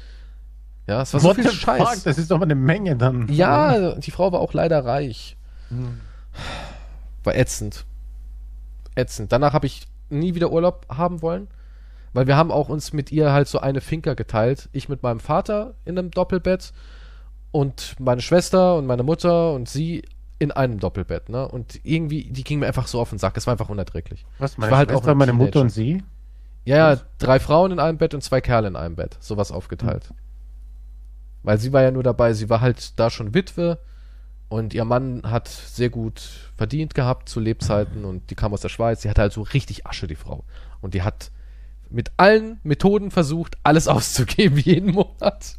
Ja, 0.87 1.01
es 1.01 1.13
war 1.13 1.19
so 1.19 1.27
What 1.27 1.35
viel 1.35 1.51
Scheiß. 1.51 1.77
fuck? 1.95 2.03
Das 2.05 2.17
ist 2.17 2.31
doch 2.31 2.41
eine 2.41 2.55
Menge 2.55 2.95
dann. 2.95 3.27
Ja, 3.29 3.95
die 3.95 4.11
Frau 4.11 4.31
war 4.31 4.39
auch 4.39 4.53
leider 4.53 4.85
reich. 4.85 5.35
Hm. 5.69 5.99
War 7.23 7.35
ätzend. 7.35 7.85
Ätzend. 8.95 9.31
Danach 9.31 9.53
habe 9.53 9.65
ich 9.67 9.85
nie 10.09 10.33
wieder 10.33 10.51
Urlaub 10.51 10.85
haben 10.89 11.21
wollen, 11.21 11.47
weil 12.13 12.25
wir 12.27 12.37
haben 12.37 12.51
auch 12.51 12.69
uns 12.69 12.93
mit 12.93 13.11
ihr 13.11 13.33
halt 13.33 13.47
so 13.49 13.59
eine 13.59 13.81
Finca 13.81 14.13
geteilt. 14.13 14.69
Ich 14.71 14.87
mit 14.87 15.03
meinem 15.03 15.19
Vater 15.19 15.73
in 15.83 15.99
einem 15.99 16.11
Doppelbett 16.11 16.71
und 17.51 17.95
meine 17.99 18.21
Schwester 18.21 18.75
und 18.77 18.85
meine 18.85 19.03
Mutter 19.03 19.51
und 19.53 19.67
sie 19.67 20.03
in 20.39 20.51
einem 20.51 20.79
Doppelbett, 20.79 21.29
ne? 21.29 21.47
Und 21.47 21.79
irgendwie, 21.83 22.25
die 22.29 22.43
ging 22.43 22.59
mir 22.59 22.67
einfach 22.67 22.87
so 22.87 23.01
auf 23.01 23.09
den 23.09 23.17
Sack. 23.17 23.35
Es 23.37 23.47
war 23.47 23.53
einfach 23.53 23.69
unerträglich. 23.69 24.25
Was, 24.39 24.53
Ich 24.53 24.57
meine 24.59 24.71
war 24.71 24.77
halt 24.77 24.89
Schwester, 24.91 25.03
auch 25.05 25.11
ein 25.11 25.17
meine 25.17 25.33
Mutter 25.33 25.51
Teenager. 25.51 25.61
und 25.63 25.69
sie? 25.71 26.03
Ja, 26.63 26.93
ja, 26.93 27.01
drei 27.17 27.39
Frauen 27.39 27.71
in 27.71 27.79
einem 27.79 27.97
Bett 27.97 28.13
und 28.13 28.21
zwei 28.21 28.39
Kerle 28.39 28.67
in 28.67 28.75
einem 28.75 28.95
Bett. 28.95 29.17
Sowas 29.19 29.51
aufgeteilt. 29.51 30.13
Weil 31.47 31.59
sie 31.59 31.71
war 31.71 31.81
ja 31.81 31.91
nur 31.91 32.03
dabei, 32.03 32.33
sie 32.33 32.49
war 32.49 32.59
halt 32.59 32.99
da 32.99 33.09
schon 33.09 33.33
Witwe 33.33 33.79
und 34.49 34.73
ihr 34.73 34.83
Mann 34.83 35.21
hat 35.23 35.47
sehr 35.47 35.89
gut 35.89 36.51
verdient 36.57 36.93
gehabt 36.93 37.29
zu 37.29 37.39
Lebzeiten 37.39 38.03
und 38.03 38.29
die 38.29 38.35
kam 38.35 38.53
aus 38.53 38.59
der 38.59 38.67
Schweiz. 38.67 39.01
Sie 39.01 39.09
hatte 39.09 39.21
halt 39.21 39.31
so 39.31 39.43
richtig 39.43 39.87
Asche, 39.87 40.07
die 40.07 40.15
Frau. 40.15 40.43
Und 40.81 40.93
die 40.93 41.03
hat 41.03 41.31
mit 41.89 42.11
allen 42.17 42.59
Methoden 42.63 43.11
versucht, 43.11 43.55
alles 43.63 43.87
auszugeben 43.87 44.57
jeden 44.57 44.91
Monat. 44.91 45.55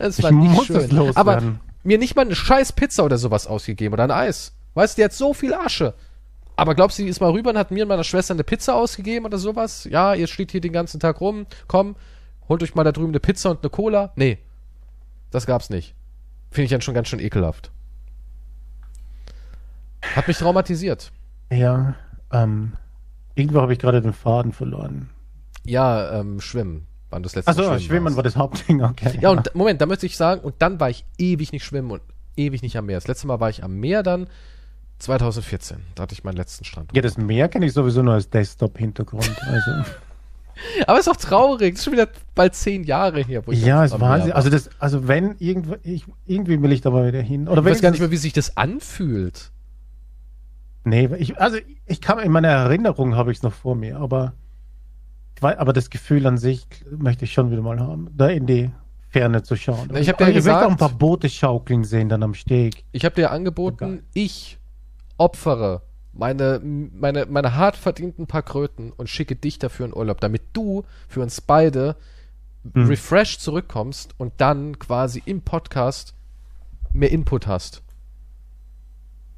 Es 0.00 0.18
Ich 0.18 0.24
war 0.24 0.32
nicht 0.32 0.50
muss 0.50 0.66
schön. 0.66 0.78
es 0.78 0.90
loswerden. 0.90 1.16
Aber 1.16 1.42
mir 1.84 1.98
nicht 1.98 2.16
mal 2.16 2.22
eine 2.22 2.34
scheiß 2.34 2.72
Pizza 2.72 3.04
oder 3.04 3.16
sowas 3.16 3.46
ausgegeben 3.46 3.92
oder 3.92 4.02
ein 4.02 4.10
Eis. 4.10 4.56
Weißt 4.74 4.98
du, 4.98 5.02
die 5.02 5.04
hat 5.04 5.12
so 5.12 5.32
viel 5.32 5.54
Asche. 5.54 5.94
Aber 6.56 6.74
glaubst 6.74 6.98
du, 6.98 7.04
die 7.04 7.08
ist 7.08 7.20
mal 7.20 7.30
rüber 7.30 7.50
und 7.50 7.56
hat 7.56 7.70
mir 7.70 7.84
und 7.84 7.88
meiner 7.88 8.02
Schwester 8.02 8.34
eine 8.34 8.42
Pizza 8.42 8.74
ausgegeben 8.74 9.26
oder 9.26 9.38
sowas? 9.38 9.84
Ja, 9.84 10.12
ihr 10.12 10.26
steht 10.26 10.50
hier 10.50 10.60
den 10.60 10.72
ganzen 10.72 10.98
Tag 10.98 11.20
rum. 11.20 11.46
Komm, 11.68 11.94
holt 12.48 12.64
euch 12.64 12.74
mal 12.74 12.82
da 12.82 12.90
drüben 12.90 13.10
eine 13.10 13.20
Pizza 13.20 13.52
und 13.52 13.60
eine 13.62 13.70
Cola. 13.70 14.12
Nee, 14.16 14.38
das 15.30 15.46
gab's 15.46 15.70
nicht. 15.70 15.94
Finde 16.50 16.64
ich 16.64 16.70
dann 16.70 16.80
schon 16.80 16.94
ganz 16.94 17.08
schön 17.08 17.20
ekelhaft. 17.20 17.70
Hat 20.14 20.26
mich 20.26 20.38
traumatisiert. 20.38 21.12
Ja, 21.52 21.94
ähm, 22.32 22.72
irgendwo 23.34 23.60
habe 23.60 23.72
ich 23.72 23.78
gerade 23.78 24.00
den 24.00 24.12
Faden 24.12 24.52
verloren. 24.52 25.10
Ja, 25.64 26.20
ähm, 26.20 26.40
Schwimmen. 26.40 26.86
Wann 27.10 27.22
du 27.22 27.26
das 27.26 27.34
letzte 27.34 27.50
Achso, 27.50 27.78
Schwimmen 27.78 28.06
warst. 28.06 28.16
war 28.16 28.22
das 28.22 28.36
Hauptding, 28.36 28.82
okay. 28.82 29.18
Ja, 29.20 29.30
und 29.30 29.52
Moment, 29.54 29.80
da 29.80 29.86
möchte 29.86 30.06
ich 30.06 30.16
sagen, 30.16 30.40
und 30.40 30.54
dann 30.60 30.78
war 30.78 30.90
ich 30.90 31.04
ewig 31.18 31.52
nicht 31.52 31.64
schwimmen 31.64 31.90
und 31.90 32.02
ewig 32.36 32.62
nicht 32.62 32.76
am 32.76 32.86
Meer. 32.86 32.98
Das 32.98 33.08
letzte 33.08 33.26
Mal 33.26 33.40
war 33.40 33.50
ich 33.50 33.64
am 33.64 33.76
Meer 33.76 34.02
dann 34.02 34.28
2014. 35.00 35.78
Da 35.94 36.04
hatte 36.04 36.12
ich 36.14 36.22
meinen 36.24 36.36
letzten 36.36 36.64
Strand. 36.64 36.90
Ja, 36.94 37.02
das 37.02 37.16
Meer 37.18 37.48
kenne 37.48 37.66
ich 37.66 37.72
sowieso 37.72 38.02
nur 38.02 38.14
als 38.14 38.30
Desktop-Hintergrund. 38.30 39.36
Also, 39.42 39.90
Aber 40.86 40.98
ist 40.98 41.08
auch 41.08 41.16
traurig. 41.16 41.74
Das 41.74 41.80
ist 41.80 41.84
schon 41.84 41.92
wieder 41.94 42.08
bald 42.34 42.54
zehn 42.54 42.84
Jahre 42.84 43.22
her. 43.22 43.46
wo 43.46 43.52
ich 43.52 43.64
ja, 43.64 43.80
Meer 43.80 44.00
Wahnsinn. 44.00 44.30
war. 44.30 44.36
Also, 44.36 44.50
das, 44.50 44.70
also 44.78 45.08
wenn 45.08 45.36
irgendwo, 45.38 45.76
ich, 45.82 46.04
irgendwie 46.26 46.60
will 46.62 46.72
ich 46.72 46.80
da 46.80 46.90
mal 46.90 47.06
wieder 47.06 47.22
hin. 47.22 47.48
Oder 47.48 47.60
ich 47.62 47.66
weiß 47.66 47.82
gar 47.82 47.90
nicht 47.90 48.00
mehr, 48.00 48.10
wie 48.10 48.16
sich 48.16 48.32
das 48.32 48.56
anfühlt. 48.56 49.50
Nee, 50.84 51.08
ich, 51.18 51.38
also 51.40 51.58
ich 51.86 52.00
kann 52.00 52.18
in 52.20 52.32
meiner 52.32 52.48
Erinnerung 52.48 53.14
habe 53.14 53.32
ich 53.32 53.38
es 53.38 53.42
noch 53.42 53.52
vor 53.52 53.74
mir, 53.74 53.98
aber, 53.98 54.32
aber 55.42 55.72
das 55.72 55.90
Gefühl 55.90 56.26
an 56.26 56.38
sich 56.38 56.66
möchte 56.90 57.26
ich 57.26 57.32
schon 57.32 57.50
wieder 57.50 57.60
mal 57.62 57.78
haben, 57.80 58.08
da 58.16 58.28
in 58.28 58.46
die 58.46 58.70
Ferne 59.10 59.42
zu 59.42 59.56
schauen. 59.56 59.94
Ich 59.96 60.08
hab 60.08 60.18
dir 60.18 60.28
ja 60.28 60.32
gesagt- 60.32 60.64
auch 60.64 60.70
ein 60.70 60.76
paar 60.76 60.88
Boote 60.88 61.28
schaukeln 61.28 61.84
sehen 61.84 62.08
dann 62.08 62.22
am 62.22 62.32
Steg. 62.32 62.84
Ich 62.92 63.04
habe 63.04 63.14
dir 63.14 63.30
angeboten, 63.30 63.76
Geil. 63.76 64.02
ich 64.14 64.58
opfere 65.18 65.82
meine, 66.12 66.60
meine, 66.62 67.26
meine 67.26 67.54
hart 67.56 67.76
verdienten 67.76 68.26
paar 68.26 68.42
Kröten 68.42 68.92
und 68.92 69.08
schicke 69.08 69.36
dich 69.36 69.58
dafür 69.58 69.86
in 69.86 69.94
Urlaub, 69.94 70.20
damit 70.20 70.42
du 70.52 70.84
für 71.08 71.20
uns 71.20 71.40
beide 71.40 71.96
Hm. 72.74 72.88
refreshed 72.88 73.40
zurückkommst 73.40 74.14
und 74.18 74.34
dann 74.36 74.78
quasi 74.78 75.22
im 75.24 75.40
Podcast 75.40 76.14
mehr 76.92 77.10
Input 77.10 77.46
hast. 77.46 77.82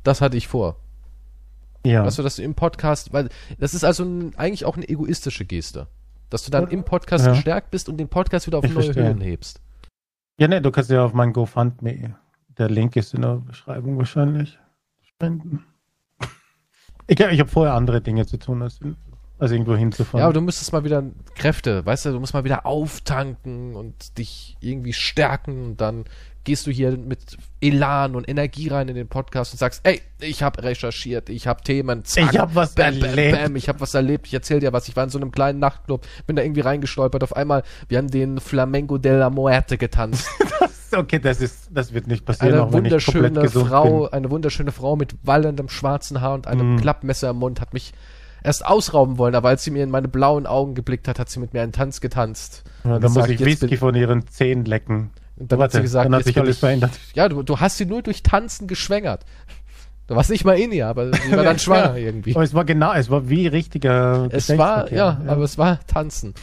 Das 0.03 0.21
hatte 0.21 0.37
ich 0.37 0.49
vor. 0.49 0.77
Ja. 1.87 2.05
Weißt 2.05 2.19
du, 2.19 2.23
dass 2.25 2.37
du 2.37 2.43
im 2.43 2.55
Podcast, 2.55 3.13
weil 3.13 3.29
das 3.59 3.75
ist 3.75 3.85
also 3.85 4.05
ein, 4.05 4.37
eigentlich 4.37 4.65
auch 4.65 4.77
eine 4.77 4.89
egoistische 4.89 5.45
Geste. 5.45 5.87
Dass 6.31 6.45
du 6.45 6.51
dann 6.51 6.69
im 6.69 6.83
Podcast 6.85 7.27
Ja. 7.27 7.33
gestärkt 7.33 7.71
bist 7.71 7.89
und 7.89 7.99
den 7.99 8.09
Podcast 8.09 8.47
wieder 8.47 8.59
auf 8.59 8.65
Ich 8.65 8.73
neue 8.73 8.85
verstehe. 8.85 9.05
Höhen 9.07 9.21
hebst. 9.21 9.61
ja, 10.39 10.49
ne, 10.49 10.61
du 10.61 10.71
kannst 10.73 10.91
ja 10.91 11.05
auf 11.05 11.13
mein 11.13 11.33
GoFundMe, 11.33 12.17
der 12.59 12.69
Link 12.71 12.97
ist 12.97 13.15
in 13.15 13.23
der 13.23 13.37
Beschreibung 13.37 13.99
wahrscheinlich, 13.99 14.59
spenden. 15.03 15.65
Ich, 17.13 17.21
ich 17.21 17.41
habe 17.41 17.51
vorher 17.51 17.75
andere 17.75 18.01
Dinge 18.01 18.27
zu 18.27 18.39
tun, 18.39 18.63
als, 18.63 18.81
als 19.39 19.53
irgendwo 19.53 19.77
hinzufahren. 19.77 20.21
Ja, 20.21 20.25
aber 20.25 20.33
du 20.33 20.41
müsstest 20.41 20.73
mal 20.73 20.83
wieder 20.85 21.05
Kräfte, 21.35 21.85
weißt 21.85 22.07
du, 22.07 22.13
du 22.13 22.21
musst 22.21 22.33
mal 22.33 22.45
wieder 22.45 22.65
auftanken 22.65 23.77
und 23.77 24.17
dich 24.17 24.57
irgendwie 24.61 24.95
stärken 24.95 25.65
und 25.65 25.81
dann 25.81 26.05
gehst 26.45 26.67
du 26.67 26.71
hier 26.71 26.97
mit 26.97 27.37
Elan 27.61 28.17
und 28.17 28.29
Energie 28.29 28.69
rein 28.69 28.89
in 28.89 28.97
den 28.97 29.09
Podcast 29.09 29.53
und 29.53 29.59
sagst, 29.59 29.81
ey, 29.85 30.01
ich 30.21 30.43
habe 30.43 30.63
recherchiert, 30.63 31.29
ich 31.29 31.47
habe 31.47 31.63
Themen, 31.63 32.05
zack, 32.05 32.33
Ich 32.33 32.39
hab 32.39 32.55
was 32.55 32.75
bam, 32.75 32.99
bam, 32.99 33.11
erlebt. 33.11 33.39
bam, 33.39 33.57
ich 33.57 33.69
habe 33.69 33.81
was 33.81 33.95
erlebt, 33.95 34.27
ich 34.27 34.35
erzähl 34.35 34.59
dir 34.59 34.73
was, 34.73 34.89
ich 34.89 34.97
war 34.97 35.05
in 35.05 35.11
so 35.11 35.19
einem 35.19 35.31
kleinen 35.31 35.61
Nachtclub, 35.61 36.05
bin 36.27 36.35
da 36.35 36.43
irgendwie 36.43 36.63
reingestolpert, 36.63 37.23
auf 37.23 37.37
einmal, 37.37 37.63
wir 37.89 37.99
haben 37.99 38.11
den 38.11 38.41
Flamenco 38.41 38.99
della 38.99 39.31
Muerte 39.31 39.79
getanzt. 39.79 40.29
okay, 40.99 41.19
das 41.19 41.41
ist, 41.41 41.69
das 41.71 41.93
wird 41.93 42.07
nicht 42.07 42.25
passieren, 42.25 42.55
Eine 42.61 42.73
wunderschöne 42.73 43.49
Frau, 43.49 44.01
bin. 44.05 44.13
eine 44.13 44.31
wunderschöne 44.31 44.73
Frau 44.73 44.97
mit 44.97 45.15
wallendem 45.23 45.69
schwarzen 45.69 46.21
Haar 46.21 46.35
und 46.35 46.47
einem 46.47 46.75
Mhm. 46.75 46.81
Klappmesser 46.81 47.31
im 47.31 47.37
Mund 47.37 47.61
hat 47.61 47.73
mich 47.75 47.93
erst 48.45 48.67
ausrauben 48.67 49.19
wollen, 49.19 49.35
aber 49.35 49.49
als 49.51 49.63
sie 49.65 49.71
mir 49.71 49.85
in 49.85 49.91
meine 49.91 50.09
blauen 50.09 50.47
Augen 50.47 50.75
geblickt 50.75 51.07
hat, 51.09 51.19
hat 51.19 51.29
sie 51.31 51.39
mit 51.41 51.53
mir 51.55 51.63
einen 51.63 51.73
Tanz 51.73 52.01
getanzt. 52.01 52.65
Ja, 52.85 52.97
Und 52.97 53.05
da 53.05 53.09
muss 53.09 53.29
ich 53.29 53.39
Whisky 53.45 53.67
bin- 53.69 53.79
von 53.79 53.95
ihren 53.95 54.27
Zähnen 54.29 54.65
lecken. 54.65 55.11
Und 55.37 55.51
dann 55.53 55.61
hat 55.61 55.73
sie 55.73 55.81
gesagt, 55.81 56.07
dann 56.07 56.15
hat 56.15 56.25
sich 56.25 56.39
alles 56.39 56.57
ich- 56.57 56.61
verändert. 56.61 56.91
Ja, 57.15 57.29
du, 57.29 57.43
du 57.43 57.59
hast 57.61 57.77
sie 57.79 57.87
nur 57.87 58.03
durch 58.03 58.23
Tanzen 58.23 58.67
geschwängert. 58.69 59.25
Du 60.09 60.17
warst 60.17 60.31
nicht 60.31 60.45
mal 60.45 60.59
in 60.59 60.73
ihr, 60.73 60.89
aber 60.89 61.13
sie 61.13 61.31
war 61.37 61.45
dann 61.45 61.59
schwanger 61.61 61.97
Ja. 61.97 62.07
irgendwie. 62.07 62.35
Aber 62.35 62.43
es 62.45 62.53
war 62.53 62.65
genau, 62.65 62.93
es 62.93 63.09
war 63.09 63.29
wie 63.29 63.47
richtiger 63.47 64.29
Es 64.31 64.49
war, 64.51 64.85
Geschlechtsverkehr, 64.87 64.97
ja, 64.99 65.21
aber 65.33 65.45
es 65.45 65.57
war 65.59 65.79
Tanzen. 65.87 66.35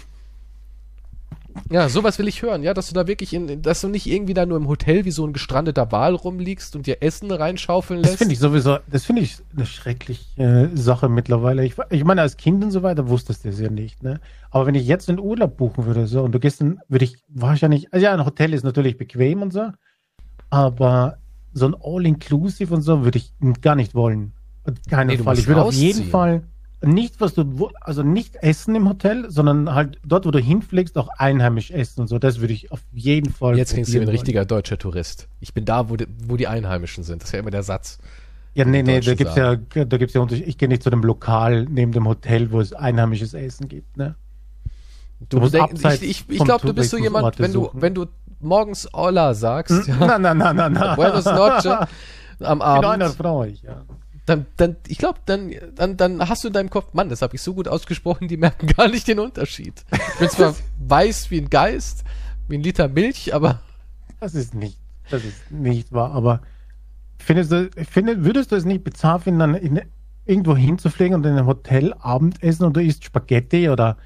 Ja, 1.72 1.90
sowas 1.90 2.18
will 2.20 2.28
ich 2.28 2.42
hören, 2.42 2.64
ja, 2.64 2.74
dass 2.74 2.88
du 2.90 2.94
da 2.94 3.08
wirklich 3.08 3.34
in, 3.34 3.62
dass 3.62 3.82
du 3.82 3.88
nicht 3.90 4.06
irgendwie 4.08 4.34
da 4.34 4.46
nur 4.46 4.58
im 4.58 4.68
Hotel 4.68 5.06
wie 5.06 5.12
so 5.12 5.26
ein 5.26 5.34
gestrandeter 5.34 5.92
Wal 5.92 6.16
rumliegst 6.16 6.76
und 6.76 6.86
dir 6.88 7.02
Essen 7.02 7.32
reinschaufeln 7.32 8.02
Das 8.02 8.12
lässt. 8.12 8.18
finde 8.20 8.34
ich 8.34 8.40
sowieso, 8.40 8.78
das 8.90 9.06
finde 9.06 9.22
ich 9.24 9.38
eine 9.56 9.66
schreckliche 9.66 10.42
äh, 10.42 10.70
Sache 10.78 11.10
mittlerweile. 11.10 11.66
Ich, 11.66 11.74
ich 11.90 12.04
meine, 12.04 12.22
als 12.22 12.38
Kind 12.38 12.64
und 12.64 12.72
so 12.72 12.84
weiter 12.84 13.10
wusstest 13.10 13.46
du 13.46 13.50
das 13.50 13.60
ja 13.60 13.70
nicht, 13.70 14.02
ne? 14.04 14.20
Aber 14.52 14.66
wenn 14.68 14.76
ich 14.76 14.88
jetzt 14.88 15.10
einen 15.10 15.20
Urlaub 15.20 15.58
buchen 15.58 15.86
würde, 15.86 16.08
so, 16.08 16.24
und 16.24 16.32
du 16.34 16.40
gehst 16.40 16.62
dann, 16.62 16.80
würde 16.88 17.06
ich 17.06 17.18
wahrscheinlich, 17.28 17.92
also 17.94 18.04
ja, 18.06 18.14
ein 18.14 18.26
Hotel 18.26 18.54
ist 18.54 18.64
natürlich 18.64 18.98
bequem 18.98 19.42
und 19.42 19.52
so, 19.52 19.70
aber 20.50 21.18
so 21.54 21.68
ein 21.68 21.76
All-Inclusive 21.82 22.74
und 22.74 22.82
so 22.82 23.04
würde 23.04 23.18
ich 23.18 23.34
gar 23.62 23.76
nicht 23.76 23.96
wollen. 23.96 24.34
Keinen 24.90 25.08
Nee, 25.08 25.18
Fall. 25.18 25.38
Ich 25.38 25.48
würde 25.48 25.64
auf 25.64 25.74
jeden. 25.74 26.04
Fall 26.10 26.44
nicht, 26.82 27.20
was 27.20 27.34
du, 27.34 27.70
also 27.82 28.04
nicht 28.04 28.38
essen 28.38 28.76
im 28.76 28.88
Hotel, 28.88 29.30
sondern 29.30 29.74
halt 29.74 29.98
dort, 30.06 30.26
wo 30.26 30.32
du 30.32 30.40
hinfliegst, 30.40 30.98
auch 30.98 31.10
einheimisch 31.10 31.72
essen 31.72 32.02
und 32.02 32.08
so. 32.08 32.20
Das 32.20 32.40
würde 32.40 32.54
ich 32.54 32.72
auf 32.72 32.82
jeden 32.94 33.32
Fall. 33.32 33.58
Jetzt 33.58 33.74
klingst 33.74 33.94
du 33.94 34.00
wie 34.00 34.04
ein 34.04 34.08
richtiger 34.08 34.46
deutscher 34.46 34.78
Tourist. 34.78 35.28
Ich 35.42 35.54
bin 35.54 35.66
da, 35.66 35.90
wo 35.90 35.98
die, 35.98 36.08
wo 36.26 36.38
die 36.38 36.48
Einheimischen 36.48 37.04
sind. 37.04 37.22
Das 37.22 37.30
ist 37.30 37.34
ja 37.34 37.40
immer 37.40 37.52
der 37.52 37.64
Satz. 37.64 37.98
Ja, 38.54 38.66
nee, 38.66 38.82
nee, 38.82 39.00
da 39.00 39.14
gibt's 39.14 39.36
ja, 39.36 39.56
da 39.56 39.98
gibt's 39.98 40.14
ja 40.14 40.22
Unterschied. 40.22 40.48
Ich 40.48 40.58
gehe 40.58 40.68
nicht 40.68 40.84
zu 40.84 40.90
dem 40.90 41.02
Lokal 41.04 41.66
neben 41.66 41.92
dem 41.92 42.08
Hotel, 42.08 42.52
wo 42.52 42.60
es 42.60 42.74
einheimisches 42.74 43.34
Essen 43.34 43.68
gibt, 43.68 43.98
ne? 43.98 44.16
Du 45.28 45.40
musst 45.40 45.54
denk, 45.54 45.74
ich 45.74 46.02
ich, 46.04 46.30
ich 46.30 46.44
glaube, 46.44 46.66
du 46.66 46.74
bist 46.74 46.92
so 46.92 46.98
jemand, 46.98 47.40
wenn 47.40 47.52
du, 47.52 47.66
suchen. 47.66 47.82
wenn 47.82 47.94
du 47.94 48.06
morgens 48.40 48.88
Hola 48.94 49.34
sagst, 49.34 49.88
ja, 49.88 49.96
Na, 50.00 50.18
na, 50.18 50.34
na, 50.34 50.54
na, 50.54 50.70
na. 50.70 50.96
Buenos 50.96 51.26
noches 51.26 51.66
am 52.40 52.60
Genau, 52.60 52.64
Abend, 52.64 53.02
das 53.02 53.16
freue 53.16 53.50
ich, 53.50 53.62
ja. 53.64 53.84
Dann, 54.30 54.46
dann, 54.58 54.76
ich 54.88 54.98
glaube, 54.98 55.20
dann, 55.26 55.54
dann, 55.76 55.98
dann 55.98 56.30
hast 56.30 56.44
du 56.44 56.48
in 56.48 56.54
deinem 56.54 56.70
Kopf, 56.70 56.94
Mann, 56.94 57.10
das 57.10 57.22
habe 57.22 57.36
ich 57.36 57.42
so 57.42 57.54
gut 57.54 57.68
ausgesprochen, 57.68 58.28
die 58.28 58.38
merken 58.38 58.68
gar 58.78 58.88
nicht 58.88 59.08
den 59.08 59.20
Unterschied. 59.20 59.84
Ich 59.92 60.20
bin 60.20 60.30
zwar 60.30 60.56
weiß 60.80 61.32
wie 61.32 61.42
ein 61.42 61.50
Geist, 61.50 62.04
wie 62.48 62.58
ein 62.58 62.64
Liter 62.64 62.88
Milch, 62.88 63.34
aber 63.34 63.62
Das 64.20 64.36
ist 64.36 64.54
nicht, 64.54 64.78
das 65.10 65.24
ist 65.24 65.52
nicht 65.52 65.92
wahr, 65.92 66.12
aber 66.12 66.42
findest 67.18 67.52
du, 67.52 67.70
findest, 67.90 68.24
würdest 68.24 68.52
du 68.52 68.56
es 68.56 68.66
nicht 68.66 68.84
bizarr 68.84 69.20
finden, 69.20 69.40
dann 69.40 69.56
in, 69.56 69.82
irgendwo 70.26 70.56
hinzufliegen 70.56 71.16
und 71.16 71.26
in 71.26 71.34
einem 71.34 71.48
Hotel 71.48 71.94
Abendessen 71.94 72.66
und 72.66 72.78
du 72.78 72.82
isst 72.82 73.04
Spaghetti 73.04 73.70
oder, 73.70 73.98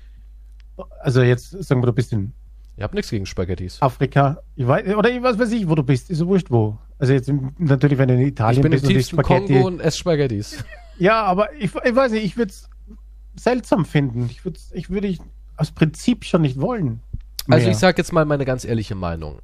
also 1.02 1.22
jetzt 1.22 1.52
sagen 1.64 1.82
wir, 1.82 1.88
du 1.88 1.94
bist 1.94 2.14
in 2.14 2.34
ihr 2.78 2.84
habt 2.84 2.94
nichts 2.94 3.10
gegen 3.12 3.26
Spaghettis. 3.26 3.82
Afrika, 3.82 4.42
ich 4.56 4.68
weiß, 4.68 4.96
oder 4.96 5.10
ich 5.10 5.22
was 5.22 5.38
weiß 5.40 5.52
ich, 5.52 5.68
wo 5.70 5.76
du 5.76 5.84
bist, 5.84 6.10
ist 6.10 6.18
so 6.20 6.28
wurscht 6.28 6.50
wo. 6.52 6.78
Also 7.00 7.14
jetzt 7.14 7.30
im- 7.30 7.54
natürlich, 7.58 7.98
wenn 7.98 8.08
du 8.08 8.14
in 8.16 8.22
Italien 8.22 8.60
Ich 8.60 8.62
bin 8.62 8.72
im 8.72 8.80
bist 8.80 8.86
und 8.86 8.92
isst 8.96 9.10
tiefsten 9.12 9.24
Spaghetti. 9.26 9.54
Kongo 9.54 9.68
und 9.68 9.80
esse 9.80 9.98
Spaghettis. 9.98 10.64
Ja, 11.00 11.24
aber 11.24 11.52
ich, 11.56 11.72
ich 11.74 11.96
weiß 11.96 12.12
nicht, 12.12 12.24
ich 12.24 12.38
würde 12.38 12.52
es 12.52 12.70
seltsam 13.36 13.84
finden. 13.84 14.28
Ich 14.30 14.46
würde 14.46 14.60
ich 14.74 14.92
würde 14.92 15.08
ich 15.08 15.20
aus 15.58 15.72
Prinzip 15.72 16.24
schon 16.24 16.44
nicht 16.44 16.62
wollen. 16.62 17.02
Also 17.50 17.64
Mehr. 17.66 17.72
ich 17.72 17.78
sage 17.80 17.98
jetzt 17.98 18.14
mal 18.14 18.26
meine 18.26 18.46
ganz 18.46 18.64
ehrliche 18.64 18.94
Meinung. 18.94 19.40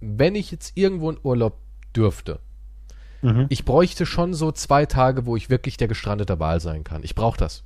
Wenn 0.00 0.36
ich 0.36 0.52
jetzt 0.52 0.76
irgendwo 0.76 1.10
in 1.10 1.18
Urlaub 1.22 1.58
dürfte, 1.96 2.38
Mhm. 3.22 3.46
ich 3.48 3.64
bräuchte 3.64 4.06
schon 4.06 4.34
so 4.34 4.52
zwei 4.52 4.86
Tage, 4.86 5.26
wo 5.26 5.34
ich 5.34 5.50
wirklich 5.50 5.76
der 5.78 5.88
gestrandete 5.88 6.38
Wal 6.38 6.60
sein 6.60 6.84
kann. 6.84 7.02
Ich 7.02 7.16
brauche 7.16 7.38
das. 7.38 7.64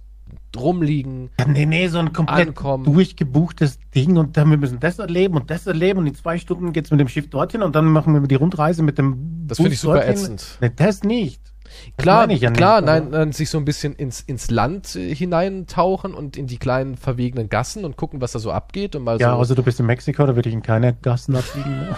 Rumliegen, 0.56 1.30
Ja, 1.38 1.46
nee, 1.46 1.66
nee, 1.66 1.88
so 1.88 1.98
ein 1.98 2.12
komplett 2.12 2.48
Ankommen. 2.48 2.84
durchgebuchtes 2.84 3.78
Ding 3.94 4.16
und 4.16 4.36
dann 4.36 4.50
wir 4.50 4.56
müssen 4.56 4.80
das 4.80 4.98
erleben 4.98 5.36
und 5.36 5.50
das 5.50 5.66
erleben 5.66 6.00
und 6.00 6.06
in 6.06 6.14
zwei 6.14 6.38
Stunden 6.38 6.72
geht's 6.72 6.90
mit 6.90 7.00
dem 7.00 7.08
Schiff 7.08 7.28
dorthin 7.30 7.62
und 7.62 7.74
dann 7.76 7.84
machen 7.86 8.14
wir 8.14 8.26
die 8.26 8.34
Rundreise 8.34 8.82
mit 8.82 8.98
dem 8.98 9.44
Das 9.46 9.58
finde 9.58 9.72
ich 9.72 9.80
super 9.80 9.94
dorthin. 9.96 10.12
ätzend. 10.12 10.58
Nee, 10.60 10.70
das 10.74 11.02
nicht. 11.04 11.40
Das 11.96 12.02
Klar, 12.04 12.30
ja 12.30 12.50
klar, 12.50 12.80
nicht, 12.80 12.86
nein, 12.86 13.08
nein, 13.10 13.32
sich 13.32 13.50
so 13.50 13.58
ein 13.58 13.64
bisschen 13.66 13.94
ins, 13.94 14.22
ins 14.22 14.50
Land 14.50 14.96
äh, 14.96 15.14
hineintauchen 15.14 16.14
und 16.14 16.36
in 16.38 16.46
die 16.46 16.56
kleinen 16.56 16.96
verwegenen 16.96 17.50
Gassen 17.50 17.84
und 17.84 17.96
gucken, 17.98 18.22
was 18.22 18.32
da 18.32 18.38
so 18.38 18.50
abgeht 18.50 18.96
und 18.96 19.04
mal 19.04 19.20
Ja, 19.20 19.32
so. 19.34 19.38
also 19.38 19.54
du 19.54 19.62
bist 19.62 19.78
in 19.78 19.84
Mexiko, 19.86 20.24
da 20.26 20.34
würde 20.34 20.48
ich 20.48 20.54
in 20.54 20.62
keine 20.62 20.94
Gassen 20.94 21.36
abbiegen. 21.36 21.88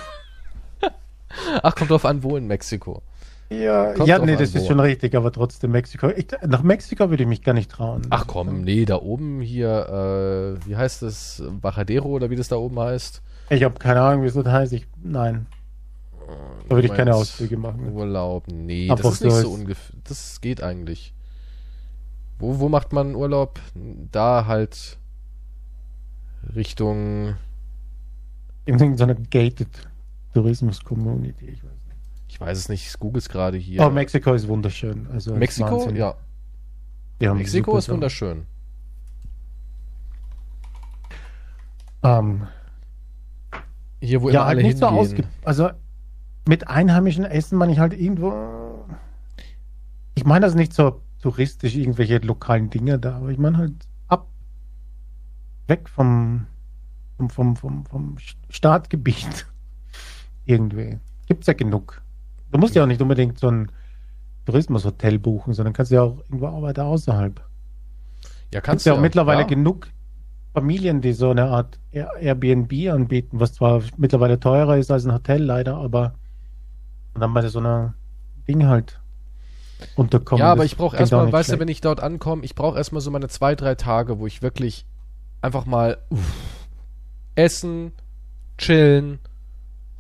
Ach, 1.63 1.75
kommt 1.77 1.91
drauf 1.91 2.05
an, 2.05 2.23
wo 2.25 2.37
in 2.37 2.47
Mexiko. 2.49 3.03
Ja, 3.51 3.93
Kommt 3.95 4.09
ja 4.09 4.19
nee, 4.19 4.37
das 4.37 4.55
wo. 4.55 4.59
ist 4.59 4.67
schon 4.69 4.81
richtig, 4.81 5.15
aber 5.15 5.33
trotzdem 5.33 5.73
Mexiko. 5.73 6.09
Ich, 6.11 6.29
nach 6.47 6.63
Mexiko 6.63 7.11
würde 7.11 7.25
ich 7.25 7.29
mich 7.29 7.43
gar 7.43 7.53
nicht 7.53 7.71
trauen. 7.71 8.03
Ach 8.11 8.27
komm, 8.27 8.63
nee, 8.63 8.85
da 8.85 8.97
oben 8.97 9.41
hier, 9.41 10.59
äh, 10.63 10.67
wie 10.67 10.77
heißt 10.77 11.03
das? 11.03 11.43
Bajadero 11.61 12.09
oder 12.09 12.31
wie 12.31 12.37
das 12.37 12.49
da 12.49 12.57
oben 12.57 12.79
heißt? 12.79 13.23
Ich 13.51 13.65
habe 13.65 13.79
keine 13.79 14.01
Ahnung, 14.03 14.25
wieso 14.25 14.43
das 14.43 14.53
heißt. 14.53 14.73
Ich, 14.73 14.87
nein. 15.03 15.47
Da 16.69 16.77
würde 16.77 16.87
ich 16.87 16.95
keine 16.95 17.15
Ausflüge 17.15 17.57
machen. 17.57 17.93
Urlaub, 17.93 18.47
nee, 18.47 18.89
Einfach 18.89 19.05
das 19.05 19.15
ist 19.15 19.25
nicht 19.25 19.35
so 19.35 19.43
so 19.43 19.51
ungefähr. 19.51 19.97
Das 20.05 20.41
geht 20.41 20.63
eigentlich. 20.63 21.13
Wo, 22.39 22.61
wo 22.61 22.69
macht 22.69 22.93
man 22.93 23.17
Urlaub? 23.17 23.61
Da 24.13 24.47
halt 24.47 24.99
Richtung. 26.55 27.35
In 28.65 28.79
irgendeiner 28.79 29.15
gated 29.15 29.69
Tourismus-Community. 30.35 31.47
Ich 31.47 31.65
weiß 31.65 31.73
nicht. 31.89 31.90
Ich 32.31 32.41
weiß 32.41 32.57
es 32.57 32.69
nicht, 32.69 32.87
ich 32.87 32.99
google 33.01 33.19
es 33.19 33.29
gerade 33.29 33.59
hier. 33.59 33.85
Oh, 33.85 33.91
Mexiko 33.91 34.33
ist 34.35 34.47
wunderschön. 34.47 35.09
Also 35.13 35.35
Mexiko? 35.35 35.81
Wahnsinn. 35.81 35.97
Ja. 35.97 36.15
Mexiko 37.35 37.77
ist 37.77 37.87
Sachen. 37.87 37.95
wunderschön. 37.97 38.47
Ähm, 42.05 42.47
Hier, 44.01 44.23
wo 44.23 44.29
ja, 44.31 44.35
immer 44.35 44.47
halt 44.47 44.59
alle 44.59 44.63
nicht 44.63 44.79
so 44.79 44.87
hingehen. 44.87 45.01
ausge... 45.01 45.25
Also 45.45 45.71
mit 46.47 46.69
einheimischen 46.69 47.25
Essen 47.25 47.59
meine 47.59 47.73
ich 47.73 47.81
halt 47.81 47.95
irgendwo... 47.95 48.33
Ich 50.15 50.25
meine 50.25 50.47
das 50.47 50.55
nicht 50.55 50.73
so 50.73 51.03
touristisch, 51.21 51.75
irgendwelche 51.75 52.19
lokalen 52.19 52.71
Dinge 52.71 53.01
da, 53.01 53.17
aber 53.17 53.31
ich 53.31 53.39
meine 53.39 53.57
halt 53.59 53.75
ab, 54.07 54.29
weg 55.67 55.89
vom, 55.89 56.47
vom, 57.19 57.29
vom, 57.29 57.57
vom, 57.57 57.87
vom 57.87 58.17
Startgebiet 58.49 59.47
irgendwie. 60.45 61.01
Gibt's 61.27 61.49
ja 61.49 61.55
genug. 61.55 62.01
Du 62.51 62.59
musst 62.59 62.75
ja 62.75 62.83
auch 62.83 62.87
nicht 62.87 63.01
unbedingt 63.03 63.39
so 63.39 63.49
ein 63.49 63.71
Tourismushotel 64.45 65.19
buchen, 65.19 65.53
sondern 65.55 65.73
kannst 65.73 65.93
ja 65.93 66.03
auch 66.03 66.19
irgendwo 66.25 66.49
arbeiten 66.49 66.81
außerhalb. 66.81 67.41
ja, 68.53 68.61
kannst 68.61 68.87
ja 68.87 68.93
du 68.93 68.99
auch 68.99 69.03
mittlerweile 69.03 69.43
ja. 69.43 69.47
genug 69.47 69.89
Familien, 70.55 71.01
die 71.01 71.13
so 71.13 71.31
eine 71.31 71.45
Art 71.45 71.79
Air- 71.93 72.17
Airbnb 72.21 72.73
anbieten, 72.93 73.39
was 73.39 73.53
zwar 73.55 73.83
mittlerweile 73.97 74.41
teurer 74.41 74.79
ist 74.79 74.91
als 74.91 75.05
ein 75.07 75.13
Hotel 75.13 75.43
leider, 75.45 75.77
aber 75.77 76.15
dann 77.15 77.33
bei 77.35 77.47
so 77.49 77.59
einer 77.61 77.95
Ding 78.49 78.67
halt 78.67 79.01
unterkommen. 79.95 80.41
Ja, 80.41 80.51
aber 80.53 80.65
ich 80.65 80.77
brauche 80.77 80.97
erstmal, 80.97 81.31
weißt 81.33 81.49
du, 81.49 81.53
schlecht. 81.53 81.61
wenn 81.61 81.69
ich 81.69 81.81
dort 81.81 82.01
ankomme, 82.01 82.45
ich 82.45 82.55
brauche 82.55 82.77
erstmal 82.77 83.01
so 83.01 83.11
meine 83.11 83.29
zwei, 83.29 83.55
drei 83.55 83.75
Tage, 83.77 84.19
wo 84.19 84.27
ich 84.27 84.43
wirklich 84.43 84.87
einfach 85.41 85.67
mal 85.67 85.99
uff, 86.11 86.67
essen, 87.35 87.93
chillen, 88.59 89.21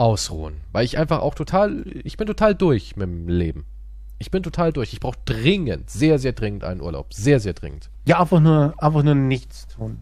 ausruhen. 0.01 0.63
Weil 0.73 0.87
ich 0.87 0.97
einfach 0.97 1.21
auch 1.21 1.35
total, 1.35 1.85
ich 2.05 2.17
bin 2.17 2.27
total 2.27 2.55
durch 2.55 2.97
mit 2.97 3.07
dem 3.07 3.29
Leben. 3.29 3.67
Ich 4.19 4.31
bin 4.31 4.43
total 4.43 4.73
durch. 4.73 4.95
Ich 4.95 5.01
brauche 5.01 5.19
dringend, 5.27 5.91
sehr, 5.91 6.19
sehr 6.19 6.33
dringend 6.33 6.65
einen 6.65 6.81
Urlaub. 6.81 7.13
Sehr, 7.13 7.39
sehr 7.39 7.53
dringend. 7.53 7.91
Ja, 8.07 8.19
einfach 8.19 8.41
nur, 8.41 8.75
einfach 8.79 9.03
nur 9.03 9.15
nichts 9.15 9.69
tun. 9.69 9.99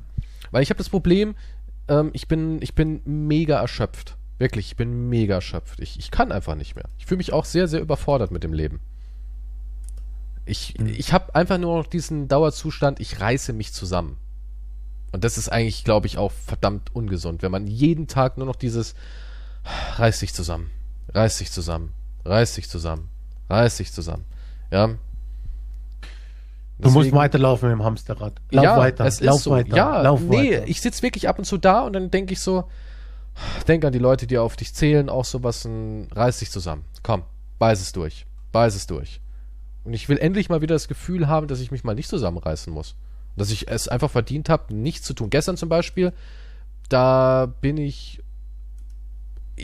Weil 0.53 0.63
ich 0.63 0.71
habe 0.71 0.79
das 0.79 0.89
Problem, 0.89 1.35
ähm, 1.89 2.11
ich, 2.13 2.29
bin, 2.29 2.63
ich 2.63 2.77
bin 2.77 3.01
mega 3.05 3.61
erschöpft. 3.61 4.17
Wirklich, 4.39 4.67
ich 4.69 4.77
bin 4.77 5.09
mega 5.09 5.35
erschöpft. 5.35 5.81
Ich, 5.81 5.99
ich 5.99 6.13
kann 6.13 6.31
einfach 6.31 6.55
nicht 6.55 6.77
mehr. 6.77 6.85
Ich 6.99 7.07
fühle 7.07 7.19
mich 7.19 7.33
auch 7.33 7.45
sehr, 7.45 7.67
sehr 7.67 7.81
überfordert 7.81 8.31
mit 8.31 8.45
dem 8.45 8.53
Leben. 8.53 8.81
Ich, 10.47 10.75
Hm. 10.79 10.87
ich 10.87 11.13
habe 11.13 11.35
einfach 11.35 11.59
nur 11.59 11.77
noch 11.77 11.87
diesen 11.89 12.29
Dauerzustand, 12.29 13.01
ich 13.01 13.21
reiße 13.21 13.53
mich 13.53 13.73
zusammen. 13.73 14.17
Und 15.11 15.25
das 15.25 15.39
ist 15.39 15.49
eigentlich, 15.49 15.83
glaube 15.83 16.07
ich, 16.07 16.19
auch 16.19 16.31
verdammt 16.31 16.95
ungesund, 16.95 17.43
wenn 17.43 17.51
man 17.51 17.67
jeden 17.67 18.07
Tag 18.07 18.39
nur 18.39 18.47
noch 18.47 18.57
dieses 18.57 18.95
reiß 19.97 20.21
dich 20.21 20.35
zusammen, 20.35 20.71
reiß 21.15 21.39
dich 21.39 21.53
zusammen, 21.53 21.93
reiß 22.25 22.55
dich 22.55 22.69
zusammen, 22.69 23.09
reiß 23.49 23.77
dich 23.79 23.93
zusammen. 23.93 24.25
Ja. 24.71 24.89
Du 26.81 26.91
musst 26.91 26.97
Deswegen- 26.99 27.17
weiterlaufen 27.17 27.71
im 27.71 27.83
Hamsterrad. 27.83 28.41
Lauf 28.51 28.65
ja, 28.65 28.77
weiter, 28.77 29.05
es 29.05 29.21
lauf 29.21 29.37
ist 29.39 29.43
so. 29.45 29.51
weiter, 29.51 29.77
Ja, 29.77 30.03
lauf 30.03 30.21
nee, 30.21 30.53
weiter. 30.53 30.69
ich 30.69 30.81
sitze 30.81 31.03
wirklich 31.03 31.29
ab 31.29 31.39
und 31.39 31.45
zu 31.45 31.59
da 31.59 31.81
und 31.81 31.93
dann 31.95 32.11
denke 32.11 32.33
ich 32.33 32.41
so, 32.41 32.65
denk 33.67 33.85
an 33.85 33.93
die 33.93 33.99
Leute, 33.99 34.27
die 34.29 34.39
auf 34.39 34.55
dich 34.57 34.75
zählen, 34.75 35.09
auch 35.09 35.25
sowas, 35.25 35.65
ein, 35.65 36.09
reiß 36.13 36.39
dich 36.39 36.51
zusammen. 36.53 36.85
Komm, 37.03 37.23
beiß 37.59 37.81
es 37.81 37.93
durch. 37.93 38.27
Beiß 38.53 38.77
es 38.77 38.87
durch. 38.87 39.21
Und 39.85 39.93
ich 39.93 40.09
will 40.09 40.19
endlich 40.19 40.49
mal 40.51 40.61
wieder 40.61 40.75
das 40.75 40.87
Gefühl 40.87 41.27
haben, 41.29 41.49
dass 41.49 41.61
ich 41.61 41.71
mich 41.73 41.83
mal 41.83 41.95
nicht 41.95 42.09
zusammenreißen 42.09 42.73
muss. 42.73 42.95
Dass 43.37 43.51
ich 43.51 43.69
es 43.69 43.89
einfach 43.89 44.11
verdient 44.11 44.49
habe, 44.49 44.73
nichts 44.75 45.07
zu 45.07 45.15
tun. 45.15 45.31
Gestern 45.31 45.57
zum 45.57 45.69
Beispiel, 45.69 46.13
da 46.89 47.47
bin 47.61 47.77
ich 47.77 48.23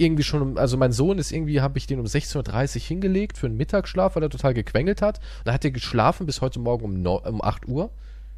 irgendwie 0.00 0.22
schon, 0.22 0.42
um- 0.42 0.58
also 0.58 0.76
mein 0.76 0.92
Sohn 0.92 1.18
ist 1.18 1.32
irgendwie, 1.32 1.60
habe 1.60 1.78
ich 1.78 1.86
den 1.86 2.00
um 2.00 2.06
16.30 2.06 2.76
Uhr 2.76 2.82
hingelegt 2.86 3.38
für 3.38 3.46
einen 3.46 3.56
Mittagsschlaf, 3.56 4.16
weil 4.16 4.22
er 4.22 4.30
total 4.30 4.54
gequengelt 4.54 5.02
hat. 5.02 5.18
Und 5.18 5.46
dann 5.46 5.54
hat 5.54 5.64
er 5.64 5.70
geschlafen 5.70 6.26
bis 6.26 6.40
heute 6.40 6.58
Morgen 6.60 6.84
um, 6.84 7.02
neu- 7.02 7.20
um 7.28 7.42
8 7.42 7.66
Uhr. 7.68 7.90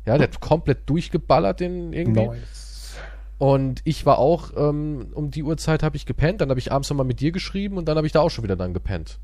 Ja, 0.07 0.19
der 0.19 0.29
hat 0.29 0.41
komplett 0.41 0.89
durchgeballert 0.89 1.61
den 1.61 1.93
irgendwie. 1.93 2.27
Nice. 2.29 2.95
Und 3.39 3.81
ich 3.85 4.07
war 4.07 4.19
auch, 4.19 4.53
ähm, 4.57 5.09
um 5.15 5.31
die 5.31 5.43
Uhrzeit 5.43 5.83
habe 5.83 5.97
ich 5.97 6.07
gepennt, 6.07 6.41
dann 6.41 6.49
habe 6.49 6.59
ich 6.61 6.73
abends 6.73 6.89
nochmal 6.89 7.05
mit 7.07 7.21
dir 7.21 7.33
geschrieben 7.33 7.77
und 7.77 7.87
dann 7.87 7.97
habe 7.97 8.07
ich 8.07 8.13
da 8.13 8.21
auch 8.21 8.31
schon 8.31 8.45
wieder 8.45 8.57
dann 8.57 8.73
gepennt. 8.73 9.19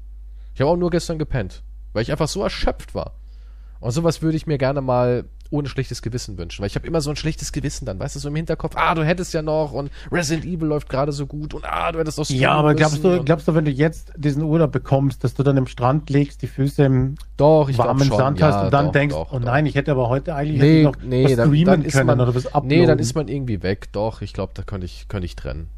Ich 0.54 0.60
habe 0.60 0.70
auch 0.70 0.76
nur 0.76 0.90
gestern 0.90 1.18
gepennt, 1.18 1.62
weil 1.94 2.02
ich 2.02 2.10
einfach 2.12 2.28
so 2.28 2.42
erschöpft 2.42 2.94
war. 2.94 3.14
Und 3.82 3.90
sowas 3.90 4.22
würde 4.22 4.36
ich 4.36 4.46
mir 4.46 4.58
gerne 4.58 4.80
mal 4.80 5.24
ohne 5.50 5.68
schlechtes 5.68 6.02
Gewissen 6.02 6.38
wünschen, 6.38 6.62
weil 6.62 6.68
ich 6.68 6.76
habe 6.76 6.86
immer 6.86 7.00
so 7.00 7.10
ein 7.10 7.16
schlechtes 7.16 7.52
Gewissen 7.52 7.84
dann, 7.84 7.98
weißt 7.98 8.14
du, 8.16 8.20
so 8.20 8.28
im 8.28 8.36
Hinterkopf, 8.36 8.74
ah, 8.76 8.94
du 8.94 9.04
hättest 9.04 9.34
ja 9.34 9.42
noch 9.42 9.72
und 9.72 9.90
Resident 10.10 10.46
Evil 10.46 10.68
läuft 10.68 10.88
gerade 10.88 11.12
so 11.12 11.26
gut 11.26 11.52
und 11.52 11.64
ah, 11.64 11.92
du 11.92 11.98
hättest 11.98 12.16
doch 12.16 12.30
Ja, 12.30 12.52
aber 12.52 12.74
glaubst 12.74 13.04
du, 13.04 13.22
glaubst 13.22 13.48
du, 13.48 13.54
wenn 13.54 13.64
du 13.66 13.70
jetzt 13.70 14.12
diesen 14.16 14.44
Urlaub 14.44 14.72
bekommst, 14.72 15.24
dass 15.24 15.34
du 15.34 15.42
dann 15.42 15.56
im 15.56 15.66
Strand 15.66 16.08
legst, 16.08 16.40
die 16.42 16.46
Füße 16.46 16.84
im 16.84 17.16
doch, 17.36 17.68
ich 17.68 17.76
warmen 17.76 18.06
schon, 18.06 18.16
Sand 18.16 18.38
ja, 18.38 18.46
hast 18.46 18.64
und 18.64 18.72
dann 18.72 18.86
doch, 18.86 18.92
denkst, 18.92 19.14
doch, 19.14 19.32
oh 19.32 19.40
nein, 19.40 19.66
ich 19.66 19.74
hätte 19.74 19.90
aber 19.90 20.08
heute 20.08 20.34
eigentlich 20.36 20.60
Nee, 20.62 20.78
ich 20.78 20.84
noch 20.84 20.96
nee, 21.02 21.24
was 21.24 21.36
dann, 21.36 21.48
streamen 21.48 21.66
dann 21.66 21.82
ist 21.82 21.92
können 21.92 22.06
man, 22.06 22.20
oder 22.20 22.34
was 22.34 22.46
uploaden. 22.46 22.68
nee, 22.68 22.86
dann 22.86 22.98
ist 23.00 23.14
man 23.14 23.28
irgendwie 23.28 23.62
weg. 23.62 23.88
Doch, 23.92 24.22
ich 24.22 24.32
glaube, 24.32 24.52
da 24.54 24.62
könnte 24.62 24.86
ich, 24.86 25.08
könnte 25.08 25.26
ich 25.26 25.36
trennen. 25.36 25.68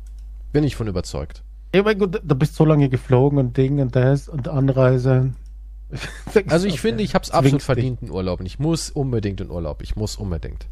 Bin 0.52 0.62
ich 0.62 0.76
von 0.76 0.86
überzeugt. 0.86 1.42
Ja, 1.74 1.80
aber 1.80 1.96
gut, 1.96 2.20
du 2.22 2.34
bist 2.36 2.54
so 2.54 2.64
lange 2.64 2.88
geflogen 2.88 3.38
und 3.38 3.56
Ding 3.56 3.80
und 3.80 3.96
das 3.96 4.28
und 4.28 4.46
Anreise. 4.46 5.32
Also 6.48 6.66
ich 6.66 6.80
finde, 6.80 7.02
ich 7.02 7.14
habe 7.14 7.24
es 7.24 7.30
absolut 7.30 7.62
verdient, 7.62 8.02
einen 8.02 8.10
Urlaub. 8.10 8.40
Und 8.40 8.46
ich 8.46 8.58
muss 8.58 8.90
unbedingt 8.90 9.40
in 9.40 9.50
Urlaub. 9.50 9.82
Ich 9.82 9.96
muss 9.96 10.16
unbedingt. 10.16 10.66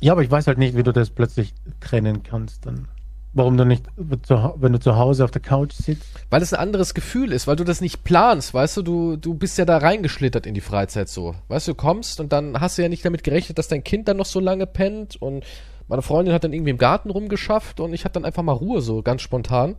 Ja, 0.00 0.12
aber 0.12 0.22
ich 0.22 0.30
weiß 0.30 0.46
halt 0.46 0.58
nicht, 0.58 0.76
wie 0.76 0.82
du 0.82 0.92
das 0.92 1.10
plötzlich 1.10 1.54
trennen 1.80 2.22
kannst 2.22 2.66
dann. 2.66 2.88
Warum 3.32 3.58
du 3.58 3.66
nicht, 3.66 3.84
wenn 3.96 4.72
du 4.72 4.80
zu 4.80 4.96
Hause 4.96 5.22
auf 5.22 5.30
der 5.30 5.42
Couch 5.42 5.72
sitzt? 5.74 6.08
Weil 6.30 6.40
es 6.40 6.54
ein 6.54 6.60
anderes 6.60 6.94
Gefühl 6.94 7.32
ist, 7.32 7.46
weil 7.46 7.56
du 7.56 7.64
das 7.64 7.82
nicht 7.82 8.02
planst, 8.02 8.54
weißt 8.54 8.78
du, 8.78 8.82
du, 8.82 9.16
du 9.16 9.34
bist 9.34 9.58
ja 9.58 9.66
da 9.66 9.76
reingeschlittert 9.76 10.46
in 10.46 10.54
die 10.54 10.62
Freizeit 10.62 11.10
so. 11.10 11.34
Weißt 11.48 11.68
du, 11.68 11.72
du 11.72 11.76
kommst 11.76 12.18
und 12.18 12.32
dann 12.32 12.58
hast 12.60 12.78
du 12.78 12.82
ja 12.82 12.88
nicht 12.88 13.04
damit 13.04 13.24
gerechnet, 13.24 13.58
dass 13.58 13.68
dein 13.68 13.84
Kind 13.84 14.08
dann 14.08 14.16
noch 14.16 14.24
so 14.24 14.40
lange 14.40 14.66
pennt 14.66 15.20
und 15.20 15.44
meine 15.86 16.00
Freundin 16.00 16.32
hat 16.32 16.44
dann 16.44 16.54
irgendwie 16.54 16.70
im 16.70 16.78
Garten 16.78 17.10
rumgeschafft 17.10 17.78
und 17.78 17.92
ich 17.92 18.06
hatte 18.06 18.14
dann 18.14 18.24
einfach 18.24 18.42
mal 18.42 18.52
Ruhe, 18.52 18.80
so 18.80 19.02
ganz 19.02 19.20
spontan. 19.20 19.76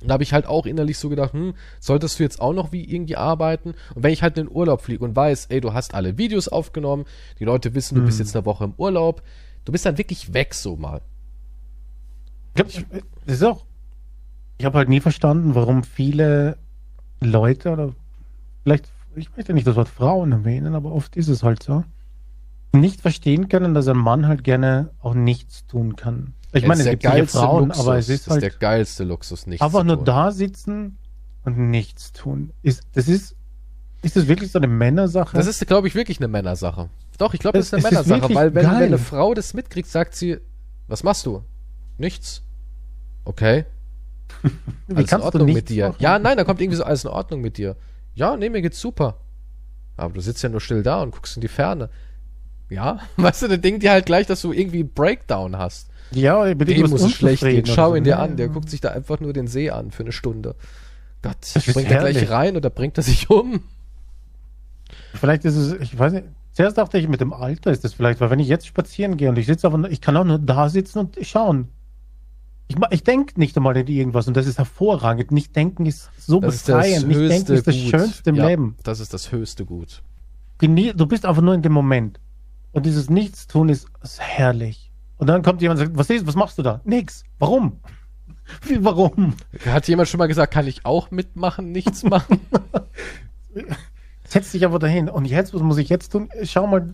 Und 0.00 0.08
da 0.08 0.14
habe 0.14 0.22
ich 0.22 0.32
halt 0.32 0.46
auch 0.46 0.66
innerlich 0.66 0.98
so 0.98 1.08
gedacht, 1.08 1.32
hm, 1.32 1.54
solltest 1.80 2.18
du 2.18 2.22
jetzt 2.22 2.40
auch 2.40 2.52
noch 2.52 2.72
wie 2.72 2.84
irgendwie 2.84 3.16
arbeiten? 3.16 3.74
Und 3.94 4.02
wenn 4.02 4.12
ich 4.12 4.22
halt 4.22 4.38
in 4.38 4.46
den 4.46 4.54
Urlaub 4.54 4.82
fliege 4.82 5.04
und 5.04 5.16
weiß, 5.16 5.46
ey, 5.46 5.60
du 5.60 5.72
hast 5.72 5.94
alle 5.94 6.18
Videos 6.18 6.48
aufgenommen, 6.48 7.04
die 7.38 7.44
Leute 7.44 7.74
wissen, 7.74 7.96
du 7.96 8.02
bist 8.04 8.18
jetzt 8.18 8.36
eine 8.36 8.44
Woche 8.44 8.64
im 8.64 8.74
Urlaub, 8.76 9.22
du 9.64 9.72
bist 9.72 9.86
dann 9.86 9.98
wirklich 9.98 10.32
weg 10.34 10.54
so 10.54 10.76
mal. 10.76 11.00
Ich 12.54 12.84
das 13.26 13.36
ist 13.36 13.44
auch. 13.44 13.64
Ich 14.58 14.64
habe 14.64 14.78
halt 14.78 14.88
nie 14.88 15.00
verstanden, 15.00 15.54
warum 15.54 15.84
viele 15.84 16.58
Leute 17.20 17.70
oder 17.70 17.92
vielleicht, 18.62 18.88
ich 19.14 19.34
möchte 19.36 19.54
nicht 19.54 19.66
das 19.66 19.76
Wort 19.76 19.88
Frauen 19.88 20.32
erwähnen, 20.32 20.74
aber 20.74 20.92
oft 20.92 21.16
ist 21.16 21.28
es 21.28 21.42
halt 21.42 21.62
so, 21.62 21.84
nicht 22.72 23.00
verstehen 23.00 23.48
können, 23.48 23.74
dass 23.74 23.88
ein 23.88 23.96
Mann 23.96 24.26
halt 24.26 24.44
gerne 24.44 24.90
auch 25.00 25.14
nichts 25.14 25.66
tun 25.66 25.96
kann. 25.96 26.34
Ich 26.52 26.62
Das 26.62 26.68
meine, 26.68 26.80
ist 26.80 26.86
es 26.86 26.90
gibt 26.92 27.02
geilste 27.02 27.38
Frauen, 27.38 27.64
Luxus. 27.68 27.80
aber 27.86 27.98
es 27.98 28.08
ist 28.08 28.26
das 28.26 28.32
halt 28.34 28.42
ist 28.42 28.52
der 28.52 28.58
geilste 28.58 29.04
Luxus, 29.04 29.46
nichts 29.46 29.62
einfach 29.64 29.84
nur 29.84 30.02
da 30.02 30.30
sitzen 30.32 30.96
und 31.44 31.58
nichts 31.70 32.12
tun. 32.12 32.52
Ist 32.62 32.82
das 32.94 33.06
ist 33.08 33.34
ist 34.02 34.16
das 34.16 34.28
wirklich 34.28 34.52
so 34.52 34.58
eine 34.58 34.68
Männersache? 34.68 35.36
Das 35.36 35.46
ist, 35.46 35.66
glaube 35.66 35.88
ich, 35.88 35.94
wirklich 35.94 36.18
eine 36.20 36.28
Männersache. 36.28 36.88
Doch, 37.18 37.34
ich 37.34 37.40
glaube, 37.40 37.58
das 37.58 37.66
Es- 37.66 37.72
ist 37.72 37.74
eine 37.74 37.82
ist 37.82 37.90
Männersache, 38.06 38.20
wirklich 38.22 38.36
weil 38.36 38.54
wenn, 38.54 38.64
wenn 38.66 38.76
eine 38.76 38.98
Frau 38.98 39.34
das 39.34 39.54
mitkriegt, 39.54 39.88
sagt 39.88 40.14
sie, 40.14 40.38
was 40.86 41.02
machst 41.02 41.26
du? 41.26 41.42
Nichts. 41.98 42.42
Okay. 43.24 43.64
Wie 44.86 44.94
Alles 44.94 45.12
in 45.12 45.20
Ordnung 45.20 45.52
mit 45.52 45.68
dir. 45.68 45.88
machen? 45.88 45.96
Ja, 46.00 46.18
nein, 46.18 46.36
da 46.36 46.44
kommt 46.44 46.60
irgendwie 46.60 46.76
so 46.76 46.84
alles 46.84 47.02
in 47.04 47.10
Ordnung 47.10 47.40
mit 47.40 47.58
dir. 47.58 47.76
Ja, 48.14 48.36
nee, 48.36 48.48
mir 48.50 48.62
geht's 48.62 48.80
super. 48.80 49.16
Aber 49.96 50.14
du 50.14 50.20
sitzt 50.20 50.42
ja 50.44 50.48
nur 50.48 50.60
still 50.60 50.82
da 50.84 51.02
und 51.02 51.10
guckst 51.10 51.36
in 51.36 51.40
die 51.40 51.48
Ferne. 51.48 51.90
Ja, 52.70 53.00
weißt 53.16 53.42
du, 53.42 53.48
dann 53.48 53.60
denkt 53.62 53.82
die 53.82 53.90
halt 53.90 54.06
gleich, 54.06 54.26
dass 54.28 54.40
du 54.42 54.52
irgendwie 54.52 54.80
einen 54.80 54.92
Breakdown 54.92 55.58
hast. 55.58 55.88
Ja, 56.12 56.44
mit 56.54 56.68
Dem 56.68 56.90
muss 56.90 57.02
es 57.02 57.12
schlecht 57.12 57.42
gehen. 57.42 57.66
Schau 57.66 57.94
ihn 57.94 58.04
dir 58.04 58.18
an. 58.18 58.36
Der 58.36 58.48
guckt 58.48 58.70
sich 58.70 58.80
da 58.80 58.90
einfach 58.90 59.20
nur 59.20 59.32
den 59.32 59.46
See 59.46 59.70
an 59.70 59.90
für 59.90 60.02
eine 60.02 60.12
Stunde. 60.12 60.54
Gott, 61.22 61.36
bringt 61.72 61.90
er 61.90 61.98
gleich 62.00 62.30
rein 62.30 62.56
oder 62.56 62.70
bringt 62.70 62.96
er 62.96 63.02
sich 63.02 63.28
um? 63.28 63.60
Vielleicht 65.14 65.44
ist 65.44 65.56
es, 65.56 65.72
ich 65.80 65.98
weiß 65.98 66.12
nicht. 66.12 66.26
Zuerst 66.52 66.78
dachte 66.78 66.98
ich, 66.98 67.08
mit 67.08 67.20
dem 67.20 67.32
Alter 67.32 67.70
ist 67.70 67.84
das 67.84 67.94
vielleicht, 67.94 68.20
weil 68.20 68.30
wenn 68.30 68.40
ich 68.40 68.48
jetzt 68.48 68.66
spazieren 68.66 69.16
gehe 69.16 69.28
und 69.28 69.38
ich 69.38 69.46
sitze 69.46 69.66
aber, 69.66 69.90
ich 69.90 70.00
kann 70.00 70.16
auch 70.16 70.24
nur 70.24 70.38
da 70.38 70.68
sitzen 70.68 70.98
und 70.98 71.18
schauen. 71.22 71.68
Ich, 72.68 72.76
ich 72.90 73.04
denke 73.04 73.38
nicht 73.38 73.56
einmal 73.56 73.76
in 73.76 73.86
irgendwas 73.86 74.28
und 74.28 74.36
das 74.36 74.46
ist 74.46 74.58
hervorragend. 74.58 75.30
Nicht 75.30 75.54
denken 75.56 75.86
ist 75.86 76.10
so 76.18 76.40
Das 76.40 76.56
ist 76.56 76.66
befreiend. 76.66 77.08
Nicht 77.08 77.30
denken 77.30 77.52
ist 77.52 77.66
das 77.66 77.74
Gut. 77.74 77.90
Schönste 77.90 78.30
im 78.30 78.36
ja, 78.36 78.48
Leben. 78.48 78.76
Das 78.82 79.00
ist 79.00 79.14
das 79.14 79.32
höchste 79.32 79.64
Gut. 79.64 80.02
Genie 80.58 80.92
du 80.94 81.06
bist 81.06 81.24
einfach 81.24 81.42
nur 81.42 81.54
in 81.54 81.62
dem 81.62 81.72
Moment. 81.72 82.20
Und 82.72 82.84
dieses 82.84 83.08
Nichtstun 83.08 83.68
ist, 83.68 83.86
ist 84.02 84.20
herrlich. 84.20 84.87
Und 85.18 85.26
dann 85.26 85.42
kommt 85.42 85.60
jemand 85.60 85.80
und 85.80 85.86
sagt, 85.86 85.98
was 85.98 86.10
ist, 86.10 86.26
was 86.26 86.36
machst 86.36 86.58
du 86.58 86.62
da? 86.62 86.80
Nix. 86.84 87.24
Warum? 87.38 87.80
Wie, 88.62 88.82
warum? 88.82 89.34
Hat 89.66 89.86
jemand 89.88 90.08
schon 90.08 90.18
mal 90.18 90.28
gesagt, 90.28 90.52
kann 90.54 90.66
ich 90.66 90.86
auch 90.86 91.10
mitmachen, 91.10 91.70
nichts 91.70 92.02
machen? 92.02 92.40
Setz 94.24 94.52
dich 94.52 94.64
aber 94.64 94.78
dahin. 94.78 95.08
Und 95.08 95.24
jetzt, 95.24 95.54
was 95.54 95.62
muss 95.62 95.78
ich 95.78 95.88
jetzt 95.88 96.10
tun? 96.10 96.28
Schau 96.44 96.66
mal 96.66 96.92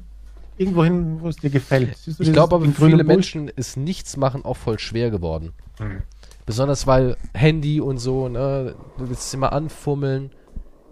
irgendwo 0.56 0.84
hin, 0.84 1.20
wo 1.20 1.28
es 1.28 1.36
dir 1.36 1.50
gefällt. 1.50 1.96
Ich 2.06 2.32
glaube 2.32 2.56
aber, 2.56 2.64
für 2.66 2.86
viele? 2.86 3.04
Menschen 3.04 3.48
ist 3.48 3.76
nichts 3.76 4.16
machen 4.16 4.44
auch 4.44 4.56
voll 4.56 4.78
schwer 4.78 5.10
geworden. 5.10 5.52
Hm. 5.78 6.02
Besonders 6.46 6.86
weil 6.86 7.16
Handy 7.32 7.80
und 7.80 7.98
so, 7.98 8.28
ne, 8.28 8.74
du 8.98 9.08
willst 9.08 9.28
es 9.28 9.34
immer 9.34 9.52
anfummeln. 9.52 10.30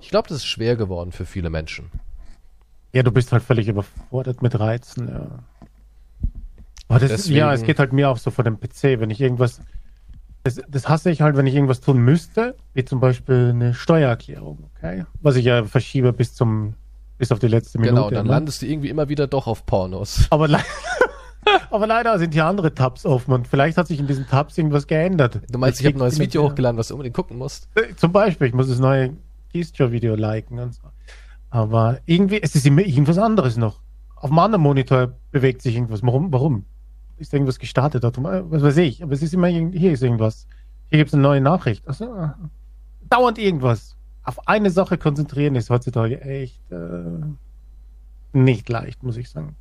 Ich 0.00 0.08
glaube, 0.08 0.28
das 0.28 0.38
ist 0.38 0.46
schwer 0.46 0.76
geworden 0.76 1.12
für 1.12 1.26
viele 1.26 1.50
Menschen. 1.50 1.90
Ja, 2.92 3.02
du 3.02 3.12
bist 3.12 3.32
halt 3.32 3.42
völlig 3.42 3.68
überfordert 3.68 4.42
mit 4.42 4.58
Reizen, 4.58 5.08
ja. 5.08 5.38
Aber 6.92 7.00
das 7.00 7.10
Deswegen- 7.10 7.38
ja, 7.38 7.52
es 7.54 7.62
geht 7.62 7.78
halt 7.78 7.94
mir 7.94 8.10
auch 8.10 8.18
so 8.18 8.30
vor 8.30 8.44
dem 8.44 8.60
PC, 8.60 9.00
wenn 9.00 9.08
ich 9.08 9.18
irgendwas, 9.20 9.60
das, 10.42 10.60
das 10.68 10.88
hasse 10.90 11.10
ich 11.10 11.22
halt, 11.22 11.36
wenn 11.38 11.46
ich 11.46 11.54
irgendwas 11.54 11.80
tun 11.80 11.98
müsste, 11.98 12.54
wie 12.74 12.84
zum 12.84 13.00
Beispiel 13.00 13.50
eine 13.54 13.72
Steuererklärung, 13.72 14.70
okay? 14.76 15.06
Was 15.22 15.36
ich 15.36 15.46
ja 15.46 15.64
verschiebe 15.64 16.12
bis 16.12 16.34
zum, 16.34 16.74
bis 17.16 17.32
auf 17.32 17.38
die 17.38 17.48
letzte 17.48 17.78
Minute. 17.78 17.94
genau, 17.94 18.10
dann 18.10 18.26
ne? 18.26 18.32
landest 18.32 18.60
du 18.60 18.66
irgendwie 18.66 18.90
immer 18.90 19.08
wieder 19.08 19.26
doch 19.26 19.46
auf 19.46 19.64
Pornos. 19.64 20.26
aber, 20.28 20.48
le 20.48 20.58
aber 21.70 21.86
leider 21.86 22.18
sind 22.18 22.34
hier 22.34 22.44
andere 22.44 22.74
Tabs 22.74 23.06
offen 23.06 23.32
und 23.32 23.48
vielleicht 23.48 23.78
hat 23.78 23.86
sich 23.86 23.98
in 23.98 24.06
diesen 24.06 24.26
Tabs 24.26 24.58
irgendwas 24.58 24.86
geändert. 24.86 25.40
Du 25.50 25.58
meinst, 25.58 25.80
ich 25.80 25.86
habe 25.86 25.96
ein 25.96 26.00
neues 26.00 26.18
Video 26.18 26.42
hochgeladen, 26.42 26.76
was 26.76 26.88
du 26.88 26.94
unbedingt 26.94 27.16
gucken 27.16 27.38
musst? 27.38 27.68
Äh, 27.74 27.94
Zum 27.96 28.12
Beispiel, 28.12 28.48
ich 28.48 28.52
muss 28.54 28.68
das 28.68 28.80
neue 28.80 29.16
Keystra-Video 29.54 30.14
liken 30.14 30.58
und 30.58 30.74
so. 30.74 30.82
Aber 31.48 32.00
irgendwie, 32.04 32.42
es 32.42 32.54
ist 32.54 32.66
immer 32.66 32.82
irgendwas 32.82 33.16
anderes 33.16 33.56
noch. 33.56 33.80
Auf 34.16 34.30
dem 34.30 34.38
anderen 34.38 34.62
Monitor 34.62 35.14
bewegt 35.30 35.62
sich 35.62 35.74
irgendwas. 35.74 36.02
Warum? 36.02 36.32
Warum? 36.32 36.64
Ist 37.22 37.32
irgendwas 37.32 37.60
gestartet? 37.60 38.02
Was 38.02 38.62
weiß 38.62 38.78
ich. 38.78 39.00
Aber 39.00 39.12
es 39.12 39.22
ist 39.22 39.32
immer, 39.32 39.46
hier 39.46 39.92
ist 39.92 40.02
irgendwas. 40.02 40.48
Hier 40.90 40.98
gibt 40.98 41.08
es 41.08 41.14
eine 41.14 41.22
neue 41.22 41.40
Nachricht. 41.40 41.86
Also, 41.86 42.32
dauernd 43.08 43.38
irgendwas. 43.38 43.96
Auf 44.24 44.48
eine 44.48 44.70
Sache 44.72 44.98
konzentrieren 44.98 45.54
ist 45.54 45.70
heutzutage 45.70 46.20
echt 46.20 46.60
äh, 46.72 47.20
nicht 48.32 48.68
leicht, 48.68 49.04
muss 49.04 49.16
ich 49.16 49.30
sagen. 49.30 49.54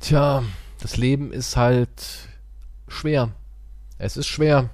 Tja, 0.00 0.42
das 0.80 0.96
Leben 0.96 1.32
ist 1.32 1.56
halt 1.56 2.28
schwer. 2.88 3.30
Es 3.98 4.16
ist 4.16 4.26
schwer. 4.26 4.68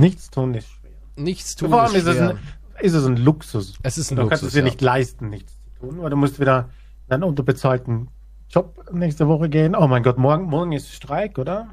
Nichts 0.00 0.30
tun 0.30 0.54
ist 0.54 0.66
schwer. 0.68 0.90
Nichts 1.14 1.54
tun 1.54 1.70
Vor 1.70 1.82
allem 1.82 1.94
ist 1.94 2.02
ist 2.02 2.08
es, 2.08 2.16
schwer. 2.16 2.30
ein, 2.30 2.38
ist 2.84 2.94
es 2.94 3.06
ein 3.06 3.16
Luxus. 3.18 3.78
es 3.84 3.98
ist 3.98 4.10
ein 4.10 4.16
Du 4.16 4.22
kannst 4.22 4.42
Luxus, 4.42 4.48
es 4.48 4.52
dir 4.54 4.58
ja. 4.58 4.64
nicht 4.64 4.80
leisten, 4.80 5.28
nichts 5.28 5.52
zu 5.62 5.86
tun, 5.86 6.02
weil 6.02 6.10
du 6.10 6.16
musst 6.16 6.40
wieder 6.40 6.70
in 7.06 7.14
einen 7.14 7.22
unterbezahlten 7.22 8.08
Job 8.54 8.88
nächste 8.92 9.26
Woche 9.26 9.48
gehen. 9.48 9.74
Oh 9.74 9.88
mein 9.88 10.04
Gott, 10.04 10.16
morgen, 10.16 10.44
morgen 10.44 10.70
ist 10.70 10.92
Streik, 10.92 11.38
oder? 11.38 11.70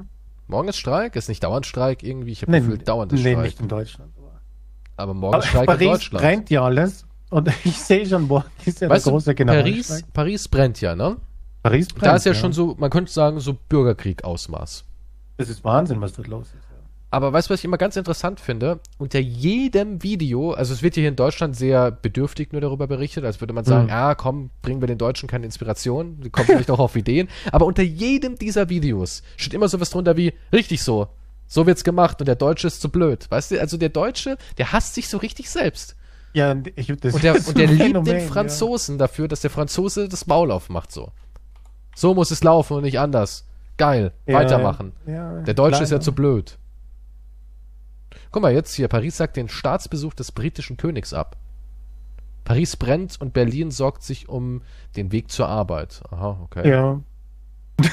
Morgen 0.48 0.68
ist 0.68 0.78
Streik, 0.78 1.16
ist 1.16 1.30
nicht 1.30 1.44
dauernd 1.44 1.68
Streik 1.68 2.02
irgendwie. 2.02 2.32
Ich 2.32 2.42
habe 2.42 2.52
gefühlt 2.52 2.88
dauernd 2.88 3.14
ist 3.14 3.24
nee 3.24 3.34
Streik. 3.34 3.46
nicht 3.46 3.60
in 3.60 3.68
Deutschland. 3.68 4.12
Aber 4.98 5.14
morgen 5.14 5.38
ist 5.38 5.44
Aber 5.44 5.48
Streik 5.48 5.62
in 5.62 5.66
Paris 5.68 5.88
Deutschland. 5.88 6.22
brennt 6.24 6.50
ja 6.50 6.64
alles. 6.64 7.06
Und 7.30 7.50
ich 7.66 7.78
sehe 7.78 8.06
schon, 8.08 8.28
morgen 8.28 8.50
ist 8.66 8.82
ja 8.82 8.90
Weißt 8.90 9.06
der 9.06 9.14
große 9.14 9.36
Paris, 9.36 9.38
Generalstreik. 9.38 10.14
Paris 10.14 10.48
brennt 10.48 10.82
ja, 10.82 10.96
ne? 10.96 11.18
Paris 11.62 11.88
brennt. 11.90 12.06
da 12.06 12.16
ist 12.16 12.26
ja, 12.26 12.34
schon 12.34 12.52
so, 12.52 12.76
man 12.80 12.90
könnte 12.90 13.12
sagen, 13.12 13.40
so 13.40 13.56
Bürgerkrieg-Ausmaß. 13.70 14.84
Das 15.38 15.50
ist 15.50 15.64
Wahnsinn, 15.64 16.02
was 16.02 16.14
dort 16.14 16.28
los 16.28 16.48
ist. 16.48 16.61
Ja. 17.12 17.18
Aber 17.18 17.34
weißt 17.34 17.50
du, 17.50 17.54
was 17.54 17.60
ich 17.62 17.66
immer 17.66 17.78
ganz 17.78 17.96
interessant 17.98 18.40
finde? 18.40 18.80
Unter 18.98 19.20
jedem 19.20 20.02
Video, 20.02 20.52
also 20.54 20.74
es 20.74 20.82
wird 20.82 20.96
hier 20.96 21.08
in 21.08 21.16
Deutschland 21.16 21.56
sehr 21.56 21.92
bedürftig 21.92 22.52
nur 22.54 22.62
darüber 22.62 22.88
berichtet, 22.88 23.26
als 23.26 23.42
würde 23.42 23.54
man 23.54 23.66
sagen, 23.66 23.84
Mhm. 23.84 23.90
ja, 23.90 24.16
komm, 24.16 24.50
bringen 24.62 24.82
wir 24.82 24.88
den 24.88 24.98
Deutschen 24.98 25.28
keine 25.28 25.46
Inspiration, 25.46 26.22
die 26.22 26.30
kommen 26.30 26.48
vielleicht 26.48 26.72
auch 26.72 26.80
auf 26.80 26.96
Ideen. 26.96 27.28
Aber 27.52 27.66
unter 27.66 27.84
jedem 27.84 28.38
dieser 28.38 28.70
Videos 28.70 29.24
steht 29.38 29.54
immer 29.54 29.68
sowas 29.68 29.90
drunter 29.90 30.16
wie, 30.18 30.34
richtig 30.54 30.82
so, 30.84 31.08
so 31.48 31.68
wird's 31.68 31.84
gemacht 31.84 32.22
und 32.22 32.28
der 32.28 32.36
Deutsche 32.36 32.68
ist 32.68 32.82
zu 32.82 32.90
blöd. 32.90 33.26
Weißt 33.30 33.52
du, 33.52 33.60
also 33.60 33.76
der 33.78 33.90
Deutsche, 33.90 34.38
der 34.58 34.72
hasst 34.72 34.96
sich 34.96 35.10
so 35.10 35.18
richtig 35.18 35.50
selbst. 35.50 35.96
Ja, 36.34 36.52
und 36.52 36.72
ich, 36.78 36.88
das 37.02 37.14
Und 37.14 37.24
der, 37.24 37.36
ist 37.36 37.50
und 37.50 37.58
der 37.58 37.68
liebt 37.68 37.82
Phänomen, 37.84 38.06
den 38.06 38.28
Franzosen 38.30 38.98
dafür, 38.98 39.28
dass 39.28 39.42
der 39.42 39.50
Franzose 39.50 40.08
das 40.08 40.28
Maul 40.28 40.50
aufmacht 40.50 40.92
so. 40.94 41.12
So 41.94 42.14
muss 42.14 42.32
es 42.32 42.42
laufen 42.42 42.78
und 42.78 42.84
nicht 42.84 43.00
anders. 43.00 43.46
Geil, 43.76 44.14
Ja. 44.26 44.36
weitermachen. 44.36 44.94
Ja, 45.06 45.42
Der 45.42 45.54
Deutsche 45.54 45.84
ist 45.84 45.90
ja 45.90 45.96
leider. 45.96 46.06
zu 46.06 46.14
blöd. 46.14 46.58
Guck 48.32 48.42
mal, 48.42 48.54
jetzt 48.54 48.74
hier, 48.74 48.88
Paris 48.88 49.18
sagt 49.18 49.38
den 49.38 49.50
Staatsbesuch 49.50 50.14
des 50.14 50.32
britischen 50.32 50.78
Königs 50.78 51.14
ab. 51.14 51.38
Paris 52.44 52.76
brennt 52.76 53.20
und 53.20 53.34
Berlin 53.34 53.72
sorgt 53.72 54.04
sich 54.04 54.30
um 54.30 54.62
den 54.96 55.12
Weg 55.12 55.32
zur 55.32 55.48
Arbeit. 55.48 56.02
Aha, 56.12 56.40
okay. 56.44 56.70
Ja. 56.70 57.00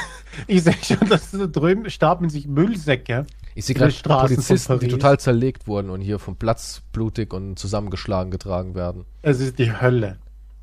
Ich 0.47 0.63
sehe 0.63 0.75
schon, 0.85 1.09
dass 1.09 1.33
da 1.33 1.47
drüben 1.47 1.91
stapeln 1.91 2.31
sich 2.31 2.47
Müllsäcke. 2.47 3.27
Ich 3.57 3.65
sehe 3.65 3.75
gerade 3.75 3.93
Polizisten, 4.05 4.79
die 4.79 4.87
total 4.87 5.19
zerlegt 5.19 5.67
wurden 5.67 5.91
und 5.91 6.01
hier 6.01 6.21
vom 6.21 6.37
Platz 6.37 6.83
blutig 6.93 7.35
und 7.35 7.59
zusammengeschlagen 7.59 8.31
getragen 8.31 8.77
werden. 8.77 9.05
Es 9.23 9.41
ist 9.41 9.59
die 9.59 9.73
Hölle. 9.73 10.19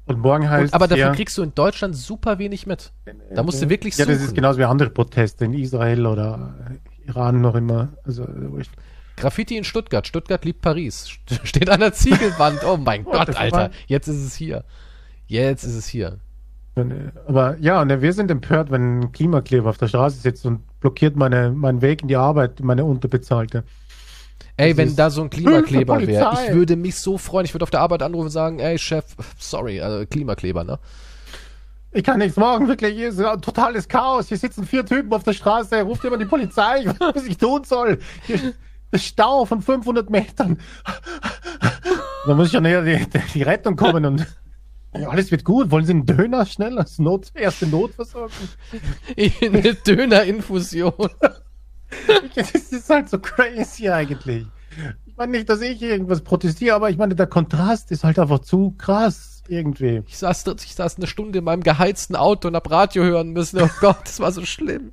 Und 0.06 0.20
morgen 0.20 0.50
heißt 0.50 0.72
Und, 0.72 0.74
aber 0.76 0.88
dafür 0.88 1.08
ja, 1.08 1.14
kriegst 1.14 1.38
du 1.38 1.44
in 1.44 1.54
Deutschland 1.56 1.94
super 1.96 2.40
wenig 2.40 2.66
mit. 2.68 2.94
Da 3.34 3.44
musst 3.44 3.62
du 3.62 3.70
wirklich 3.70 3.98
Ja, 3.98 4.06
das 4.06 4.16
suchen. 4.18 4.28
ist 4.30 4.36
genauso 4.36 4.60
wie 4.60 4.64
andere 4.64 4.90
Proteste 4.92 5.44
in 5.44 5.54
Israel 5.54 6.06
oder 6.06 6.56
Iran 7.06 7.42
noch 7.42 7.56
immer. 7.56 7.90
Also, 8.06 8.26
wo 8.30 8.60
ich- 8.60 8.70
Graffiti 9.16 9.58
in 9.58 9.64
Stuttgart. 9.64 10.06
Stuttgart 10.08 10.44
liebt 10.46 10.62
Paris. 10.62 11.08
St- 11.28 11.40
Steht 11.46 11.70
an 11.70 11.80
der 11.80 11.94
Ziegelwand. 11.94 12.64
Oh 12.66 12.78
mein 12.78 13.04
Gott, 13.04 13.36
Alter. 13.36 13.72
Jetzt 13.88 14.08
ist 14.08 14.24
es 14.24 14.36
hier. 14.36 14.64
Jetzt 15.28 15.64
ist 15.64 15.76
es 15.76 15.88
hier. 15.88 16.20
aber 17.28 17.58
ja, 17.60 17.82
und 17.82 18.02
wir 18.02 18.14
sind 18.14 18.30
empört, 18.30 18.70
wenn 18.72 19.00
ein 19.00 19.12
Klimakleber 19.12 19.70
auf 19.70 19.78
der 19.78 19.88
Straße 19.88 20.20
sitzt 20.20 20.46
und 20.46 20.62
blockiert 20.80 21.16
meine, 21.16 21.52
meinen 21.52 21.82
Weg 21.82 22.02
in 22.02 22.08
die 22.10 22.16
Arbeit, 22.18 22.60
meine 22.60 22.84
unterbezahlte. 22.86 23.64
Ey, 24.58 24.70
Das 24.74 24.78
wenn 24.78 24.96
da 24.96 25.10
so 25.10 25.22
ein 25.22 25.30
Klimakleber 25.30 26.00
wäre, 26.08 26.34
ich 26.48 26.54
würde 26.54 26.76
mich 26.76 26.96
so 26.98 27.18
freuen. 27.18 27.46
Ich 27.46 27.54
würde 27.54 27.64
auf 27.64 27.72
der 27.72 27.82
Arbeit 27.82 28.04
anrufen 28.04 28.26
und 28.26 28.32
sagen, 28.32 28.60
ey 28.60 28.78
Chef, 28.78 29.06
sorry, 29.38 29.82
also 29.82 30.06
Klimakleber, 30.06 30.64
ne? 30.64 30.80
Ich 31.92 32.04
kann 32.04 32.20
nichts 32.20 32.36
machen, 32.36 32.68
wirklich. 32.68 32.94
Hier 32.94 33.08
ist 33.08 33.22
ein 33.22 33.42
totales 33.42 33.88
Chaos. 33.88 34.28
Hier 34.28 34.38
sitzen 34.38 34.66
vier 34.66 34.86
Typen 34.86 35.14
auf 35.14 35.24
der 35.24 35.32
Straße. 35.32 35.82
Ruft 35.82 36.04
jemand 36.04 36.22
die 36.22 36.26
Polizei. 36.28 36.80
Ich 36.82 36.88
weiß 37.00 37.16
was 37.16 37.26
ich 37.26 37.38
tun 37.38 37.64
soll. 37.64 38.00
Hier 38.28 38.54
Stau 38.94 39.46
von 39.46 39.62
500 39.62 40.10
Metern. 40.10 40.60
Da 42.26 42.34
muss 42.34 42.52
schon 42.52 42.66
eher 42.66 42.82
die, 42.82 43.06
die 43.34 43.44
Rettung 43.44 43.76
kommen 43.76 44.06
und 44.06 44.26
ja, 44.98 45.10
alles 45.10 45.30
wird 45.32 45.44
gut. 45.44 45.72
Wollen 45.72 45.86
Sie 45.86 45.92
einen 45.92 46.06
Döner 46.06 46.46
schnell 46.46 46.80
als 46.80 47.00
Not, 47.00 47.32
erste 47.34 47.68
Notversorgung? 47.68 48.32
Eine 49.42 49.74
Dönerinfusion. 49.74 50.94
Das 52.36 52.52
ist 52.52 52.90
halt 52.90 53.10
so 53.10 53.20
crazy 53.20 53.88
eigentlich. 53.90 54.46
Ich 55.06 55.16
meine 55.16 55.32
nicht, 55.32 55.48
dass 55.48 55.62
ich 55.62 55.82
irgendwas 55.82 56.22
protestiere, 56.22 56.76
aber 56.76 56.90
ich 56.90 56.98
meine, 56.98 57.16
der 57.16 57.28
Kontrast 57.28 57.92
ist 57.92 58.04
halt 58.04 58.20
einfach 58.20 58.40
zu 58.40 58.72
krass 58.72 59.44
irgendwie. 59.48 60.02
Ich 60.08 60.18
saß, 60.18 60.46
ich 60.66 60.76
saß 60.76 60.98
eine 60.98 61.08
Stunde 61.08 61.40
in 61.40 61.46
meinem 61.46 61.64
geheizten 61.64 62.18
Auto 62.18 62.50
und 62.50 62.56
hab 62.56 62.70
Radio 62.70 63.04
hören 63.04 63.30
müssen. 63.30 63.62
Oh 63.62 63.70
Gott, 63.80 64.00
das 64.04 64.20
war 64.20 64.32
so 64.32 64.44
schlimm. 64.44 64.92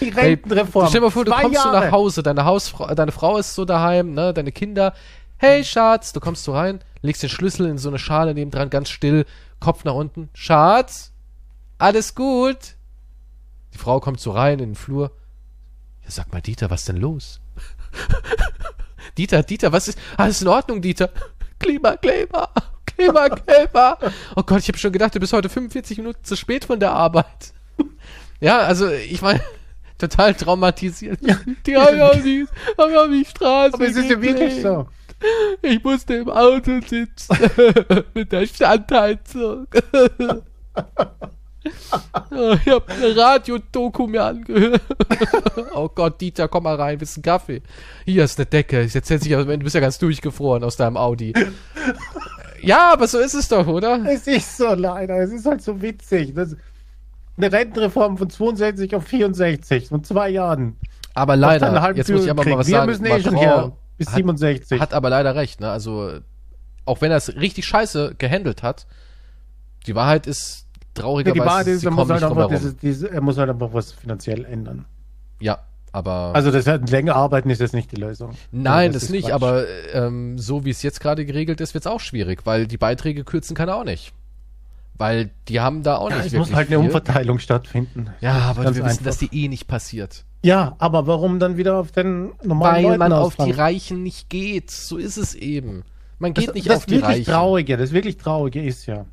Die 0.00 0.08
Rentenreform. 0.08 0.88
Stell 0.88 1.00
dir 1.00 1.06
mal 1.06 1.10
vor, 1.10 1.24
du 1.24 1.30
Zwei 1.32 1.42
kommst 1.42 1.62
so 1.62 1.70
nach 1.72 1.90
Hause, 1.90 2.22
deine 2.22 2.44
Hausfrau, 2.44 2.94
deine 2.94 3.12
Frau 3.12 3.38
ist 3.38 3.54
so 3.54 3.64
daheim, 3.64 4.14
ne, 4.14 4.32
deine 4.32 4.52
Kinder. 4.52 4.94
Hey 5.36 5.64
Schatz, 5.64 6.12
du 6.12 6.20
kommst 6.20 6.44
so 6.44 6.52
rein, 6.52 6.80
legst 7.02 7.22
den 7.22 7.30
Schlüssel 7.30 7.66
in 7.66 7.78
so 7.78 7.88
eine 7.88 7.98
Schale 7.98 8.34
nebendran, 8.34 8.70
ganz 8.70 8.90
still, 8.90 9.26
Kopf 9.60 9.84
nach 9.84 9.94
unten. 9.94 10.28
Schatz, 10.34 11.12
alles 11.78 12.14
gut? 12.14 12.76
Die 13.74 13.78
Frau 13.78 14.00
kommt 14.00 14.20
so 14.20 14.30
rein 14.30 14.58
in 14.60 14.70
den 14.70 14.74
Flur. 14.74 15.10
Ja, 16.04 16.10
sag 16.10 16.32
mal, 16.32 16.40
Dieter, 16.40 16.70
was 16.70 16.84
denn 16.84 16.96
los? 16.96 17.40
Dieter, 19.18 19.42
Dieter, 19.42 19.72
was 19.72 19.88
ist? 19.88 19.98
Alles 20.16 20.42
in 20.42 20.48
Ordnung, 20.48 20.80
Dieter? 20.80 21.10
Klimakleber, 21.58 22.50
Klimakleber. 22.86 23.98
Oh 24.36 24.42
Gott, 24.42 24.60
ich 24.60 24.68
habe 24.68 24.78
schon 24.78 24.92
gedacht, 24.92 25.14
du 25.14 25.20
bist 25.20 25.32
heute 25.32 25.48
45 25.48 25.98
Minuten 25.98 26.24
zu 26.24 26.36
spät 26.36 26.64
von 26.64 26.80
der 26.80 26.92
Arbeit. 26.92 27.52
Ja, 28.40 28.58
also 28.60 28.88
ich 28.88 29.22
meine, 29.22 29.40
total 30.02 30.34
traumatisiert. 30.34 31.20
Die 31.66 31.76
haben 31.76 31.96
ja 31.96 32.14
die, 32.14 32.46
haben 32.78 32.92
ja 32.92 33.06
die 33.06 33.24
Straße. 33.24 33.74
Aber 33.74 33.86
es 33.86 33.96
ist 33.96 34.10
ja 34.10 34.20
wirklich 34.20 34.60
so. 34.60 34.86
Ich 35.62 35.82
musste 35.84 36.14
im 36.14 36.28
Auto 36.28 36.80
sitzen 36.84 37.36
mit 38.14 38.32
der 38.32 38.44
Standheizung. 38.46 39.68
ich 41.62 42.68
habe 42.68 42.84
eine 42.88 43.16
Radiodoku 43.16 44.08
mir 44.08 44.24
angehört. 44.24 44.82
oh 45.74 45.88
Gott, 45.88 46.20
Dieter, 46.20 46.48
komm 46.48 46.64
mal 46.64 46.74
rein, 46.74 46.98
willst 46.98 47.18
einen 47.18 47.22
Kaffee? 47.22 47.62
Hier 48.04 48.24
ist 48.24 48.36
eine 48.40 48.46
Decke. 48.46 48.82
Jetzt 48.82 49.10
dich, 49.10 49.34
aber 49.34 49.44
du 49.44 49.58
bist 49.58 49.76
ja 49.76 49.80
ganz 49.80 49.98
durchgefroren 49.98 50.64
aus 50.64 50.76
deinem 50.76 50.96
Audi. 50.96 51.32
ja, 52.60 52.92
aber 52.92 53.06
so 53.06 53.20
ist 53.20 53.34
es 53.34 53.46
doch, 53.46 53.68
oder? 53.68 54.04
Es 54.04 54.26
ist 54.26 54.56
so 54.56 54.74
leider. 54.74 55.18
Es 55.18 55.30
ist 55.30 55.46
halt 55.46 55.62
so 55.62 55.80
witzig. 55.80 56.34
Das, 56.34 56.56
eine 57.36 57.50
Rentenreform 57.52 58.18
von 58.18 58.28
62 58.30 58.94
auf 58.94 59.04
64 59.04 59.88
von 59.88 60.04
zwei 60.04 60.28
Jahren. 60.30 60.76
Aber 61.14 61.36
leider, 61.36 61.94
jetzt 61.94 62.10
muss 62.10 62.24
ich 62.24 62.30
aber 62.30 62.44
mal 62.44 62.58
was 62.58 62.66
Wir 62.68 62.76
sagen. 62.76 62.90
müssen 62.90 63.06
eh 63.06 63.20
schon 63.22 63.36
her 63.36 63.72
bis 63.98 64.08
hat- 64.08 64.14
67. 64.16 64.80
Hat 64.80 64.94
aber 64.94 65.10
leider 65.10 65.34
recht, 65.34 65.60
ne? 65.60 65.70
Also, 65.70 66.12
auch 66.84 67.00
wenn 67.00 67.10
er 67.10 67.18
es 67.18 67.34
richtig 67.36 67.66
scheiße 67.66 68.14
gehandelt 68.18 68.62
hat, 68.62 68.86
die 69.86 69.94
Wahrheit 69.94 70.26
ist 70.26 70.66
Ja, 70.96 71.02
traurigerweise, 71.02 71.34
die 71.40 71.46
Wahrheit 71.46 71.66
ist, 71.66 71.80
sie 71.80 71.86
er 71.86 71.90
muss, 71.90 72.08
kommen 72.08 72.20
halt 72.20 72.24
einfach 72.24 72.48
dieses, 72.48 72.76
diese, 72.76 73.10
er 73.10 73.20
muss 73.20 73.36
halt 73.38 73.50
einfach 73.50 73.72
was 73.72 73.92
finanziell 73.92 74.44
ändern. 74.44 74.84
Ja, 75.40 75.58
aber 75.92 76.32
Also 76.34 76.50
das 76.50 76.66
halt 76.66 76.88
länger 76.90 77.14
arbeiten 77.16 77.50
ist 77.50 77.60
jetzt 77.60 77.74
nicht 77.74 77.92
die 77.92 77.96
Lösung. 77.96 78.30
nein, 78.50 78.88
Also 78.88 78.92
das, 78.94 79.02
ist 79.04 79.10
nicht, 79.10 79.24
Quatsch. 79.28 79.34
aber 79.34 79.64
ähm, 79.92 80.38
so 80.38 80.64
wie 80.64 80.70
es 80.70 80.82
jetzt 80.82 81.00
gerade 81.00 81.24
geregelt 81.26 81.60
ist, 81.60 81.74
wird 81.74 81.84
es 81.84 81.90
auch 81.90 82.00
schwierig, 82.00 82.46
weil 82.46 82.66
die 82.66 82.78
Beiträge 82.78 83.24
kürzen 83.24 83.54
kann 83.56 83.68
er 83.68 83.76
auch 83.76 83.84
nicht. 83.84 84.12
Weil 85.02 85.30
die 85.48 85.58
haben 85.58 85.82
da 85.82 85.96
auch 85.96 86.10
ja, 86.10 86.18
nicht 86.18 86.26
es 86.26 86.32
muss 86.34 86.52
halt 86.52 86.68
eine 86.68 86.78
viel. 86.78 86.86
Umverteilung 86.86 87.40
stattfinden. 87.40 88.10
Ja, 88.20 88.34
aber 88.34 88.62
Ganz 88.62 88.76
wir 88.76 88.84
wissen, 88.84 88.98
einfach. 89.00 89.04
dass 89.06 89.18
die 89.18 89.30
eh 89.32 89.48
nicht 89.48 89.66
passiert. 89.66 90.24
Ja, 90.44 90.76
aber 90.78 91.08
warum 91.08 91.40
dann 91.40 91.56
wieder 91.56 91.76
auf 91.78 91.90
den 91.90 92.30
normalen 92.44 92.76
Weil 92.76 92.82
Leuten 92.84 92.98
man 93.00 93.12
auf 93.12 93.34
die 93.34 93.40
ausfangen? 93.40 93.54
Reichen 93.56 94.02
nicht 94.04 94.30
geht. 94.30 94.70
So 94.70 94.98
ist 94.98 95.16
es 95.16 95.34
eben. 95.34 95.82
Man 96.20 96.34
geht 96.34 96.46
das, 96.46 96.54
nicht 96.54 96.70
das 96.70 96.76
auf 96.76 96.86
die 96.86 96.92
wirklich 96.92 97.10
Reichen. 97.16 97.24
Traurige, 97.24 97.76
das 97.76 97.90
wirklich 97.90 98.16
Traurige 98.16 98.62
ist 98.62 98.86
ja, 98.86 99.06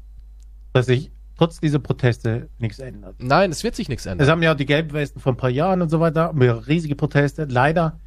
dass 0.74 0.86
sich 0.86 1.10
trotz 1.40 1.60
dieser 1.60 1.80
Proteste 1.80 2.50
nichts 2.60 2.78
ändert. 2.78 3.16
Nein, 3.18 3.50
es 3.50 3.64
wird 3.64 3.76
sich 3.76 3.90
nichts 3.90 4.06
ändern. 4.06 4.28
Es 4.28 4.32
haben 4.32 4.44
ja 4.44 4.54
die 4.54 4.68
Gelbwesten 4.68 5.20
vor 5.20 5.34
ein 5.34 5.38
paar 5.38 5.50
Jahren 5.50 5.82
und 5.82 5.90
so 5.90 6.00
weiter, 6.00 6.26
haben 6.26 6.44
ja 6.44 6.54
riesige 6.54 6.96
Proteste. 6.96 7.46
Leider 7.46 8.00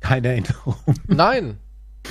keine 0.00 0.34
Änderung. 0.34 0.74
Nein. 1.06 1.58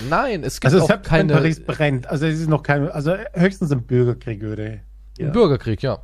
Nein, 0.10 0.43
es 0.43 0.62
gibt 0.62 0.74
Also 0.74 0.84
auch 0.84 0.88
selbst 0.88 1.10
keine 1.10 1.34
Paris 1.34 1.60
brennt, 1.60 2.08
also 2.08 2.26
es 2.26 2.39
ist 2.39 2.49
noch 2.49 2.64
kein, 2.64 2.89
also 2.89 3.16
höchstens 3.34 3.72
ein 3.72 3.84
Bürgerkrieg 3.84 4.41
würde. 4.41 4.80
Ja. 5.18 5.30
Bürgerkrieg, 5.30 5.82
ja. 5.82 5.99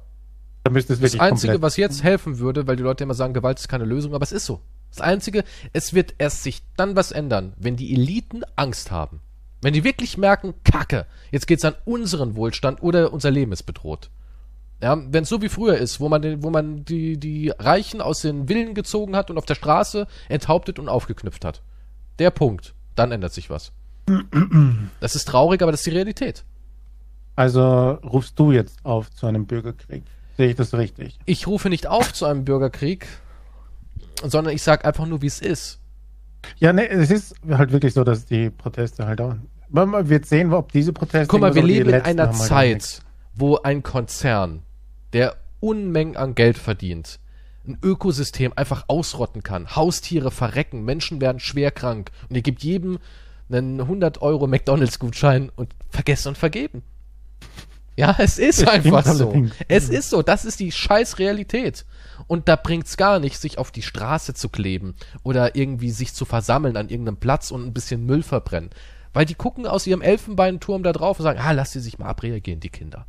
Da 0.63 0.71
müsste 0.71 0.93
es 0.93 0.99
Das 0.99 1.19
Einzige, 1.19 1.61
was 1.61 1.77
jetzt 1.77 2.03
helfen 2.03 2.39
würde, 2.39 2.67
weil 2.67 2.75
die 2.75 2.83
Leute 2.83 3.03
immer 3.03 3.13
sagen, 3.13 3.33
Gewalt 3.33 3.59
ist 3.59 3.69
keine 3.69 3.85
Lösung, 3.85 4.13
aber 4.13 4.23
es 4.23 4.31
ist 4.31 4.45
so. 4.45 4.61
Das 4.91 5.01
Einzige, 5.01 5.43
es 5.73 5.93
wird 5.93 6.15
erst 6.17 6.43
sich 6.43 6.63
dann 6.75 6.95
was 6.95 7.11
ändern, 7.11 7.53
wenn 7.57 7.75
die 7.75 7.93
Eliten 7.93 8.43
Angst 8.55 8.91
haben. 8.91 9.21
Wenn 9.61 9.73
die 9.73 9.83
wirklich 9.83 10.17
merken, 10.17 10.53
Kacke, 10.63 11.05
jetzt 11.31 11.47
geht's 11.47 11.65
an 11.65 11.75
unseren 11.85 12.35
Wohlstand 12.35 12.81
oder 12.81 13.11
unser 13.13 13.29
Leben 13.29 13.51
ist 13.51 13.63
bedroht. 13.63 14.09
Ja, 14.81 14.97
wenn 15.11 15.23
es 15.23 15.29
so 15.29 15.41
wie 15.41 15.49
früher 15.49 15.77
ist, 15.77 15.99
wo 15.99 16.07
man, 16.07 16.21
den, 16.21 16.41
wo 16.41 16.49
man 16.49 16.85
die, 16.85 17.17
die 17.17 17.49
Reichen 17.49 17.99
aus 17.99 18.21
den 18.21 18.47
Villen 18.47 18.73
gezogen 18.73 19.15
hat 19.15 19.29
und 19.29 19.37
auf 19.37 19.45
der 19.45 19.55
Straße 19.55 20.07
enthauptet 20.29 20.79
und 20.79 20.87
aufgeknüpft 20.87 21.43
hat. 21.43 21.61
Der 22.17 22.31
Punkt. 22.31 22.73
Dann 22.95 23.11
ändert 23.11 23.33
sich 23.33 23.49
was. 23.49 23.73
Das 24.99 25.15
ist 25.15 25.25
traurig, 25.25 25.61
aber 25.61 25.71
das 25.71 25.81
ist 25.81 25.87
die 25.87 25.91
Realität. 25.91 26.45
Also 27.39 27.91
rufst 28.03 28.37
du 28.37 28.51
jetzt 28.51 28.83
auf 28.83 29.11
zu 29.11 29.25
einem 29.25 29.45
Bürgerkrieg? 29.45 30.03
Sehe 30.35 30.49
ich 30.49 30.57
das 30.57 30.73
richtig? 30.73 31.17
Ich 31.25 31.47
rufe 31.47 31.69
nicht 31.69 31.87
auf 31.87 32.11
zu 32.11 32.25
einem 32.25 32.43
Bürgerkrieg, 32.43 33.07
sondern 34.21 34.53
ich 34.53 34.61
sage 34.61 34.83
einfach 34.83 35.05
nur, 35.05 35.21
wie 35.21 35.27
es 35.27 35.39
ist. 35.39 35.79
Ja, 36.57 36.73
ne, 36.73 36.89
es 36.89 37.09
ist 37.09 37.35
halt 37.49 37.71
wirklich 37.71 37.93
so, 37.93 38.03
dass 38.03 38.25
die 38.25 38.49
Proteste 38.49 39.05
halt 39.05 39.21
auch. 39.21 39.35
Man 39.69 39.87
man 39.87 40.09
wird 40.09 40.25
sehen, 40.25 40.51
ob 40.51 40.73
diese 40.73 40.91
Proteste. 40.91 41.27
Guck 41.27 41.39
mal, 41.39 41.55
wir 41.55 41.63
leben 41.63 41.91
in 41.91 42.01
einer 42.01 42.27
halt. 42.27 42.35
Zeit, 42.35 43.03
wo 43.35 43.55
ein 43.55 43.83
Konzern, 43.83 44.63
der 45.13 45.37
Unmengen 45.61 46.17
an 46.17 46.35
Geld 46.35 46.57
verdient, 46.57 47.21
ein 47.65 47.77
Ökosystem 47.81 48.51
einfach 48.57 48.83
ausrotten 48.89 49.43
kann. 49.43 49.77
Haustiere 49.77 50.31
verrecken, 50.31 50.83
Menschen 50.83 51.21
werden 51.21 51.39
schwer 51.39 51.71
krank 51.71 52.11
und 52.27 52.35
ihr 52.35 52.41
gebt 52.41 52.63
jedem 52.63 52.99
einen 53.49 53.79
100 53.79 54.21
Euro 54.21 54.45
McDonalds-Gutschein 54.45 55.49
und 55.55 55.73
vergessen 55.89 56.27
und 56.27 56.37
vergeben. 56.37 56.83
Ja, 57.99 58.15
es 58.17 58.39
ist 58.39 58.65
einfach 58.65 59.05
so. 59.05 59.25
allerdings. 59.25 59.51
Es 59.67 59.89
ist 59.89 60.09
so. 60.09 60.21
Das 60.21 60.45
ist 60.45 60.61
die 60.61 60.71
scheiß 60.71 61.19
Realität. 61.19 61.85
Und 62.27 62.47
da 62.47 62.55
bringt's 62.55 62.95
gar 62.95 63.19
nicht, 63.19 63.37
sich 63.37 63.57
auf 63.57 63.71
die 63.71 63.81
Straße 63.81 64.33
zu 64.33 64.47
kleben 64.47 64.95
oder 65.23 65.55
irgendwie 65.55 65.91
sich 65.91 66.13
zu 66.13 66.23
versammeln 66.23 66.77
an 66.77 66.87
irgendeinem 66.87 67.17
Platz 67.17 67.51
und 67.51 67.65
ein 67.65 67.73
bisschen 67.73 68.05
Müll 68.05 68.23
verbrennen. 68.23 68.69
Weil 69.11 69.25
die 69.25 69.35
gucken 69.35 69.67
aus 69.67 69.85
ihrem 69.85 70.01
Elfenbeinturm 70.01 70.83
da 70.83 70.93
drauf 70.93 71.19
und 71.19 71.23
sagen, 71.23 71.39
ah, 71.41 71.51
lass 71.51 71.73
sie 71.73 71.81
sich 71.81 71.99
mal 71.99 72.07
abreagieren, 72.07 72.61
die 72.61 72.69
Kinder. 72.69 73.05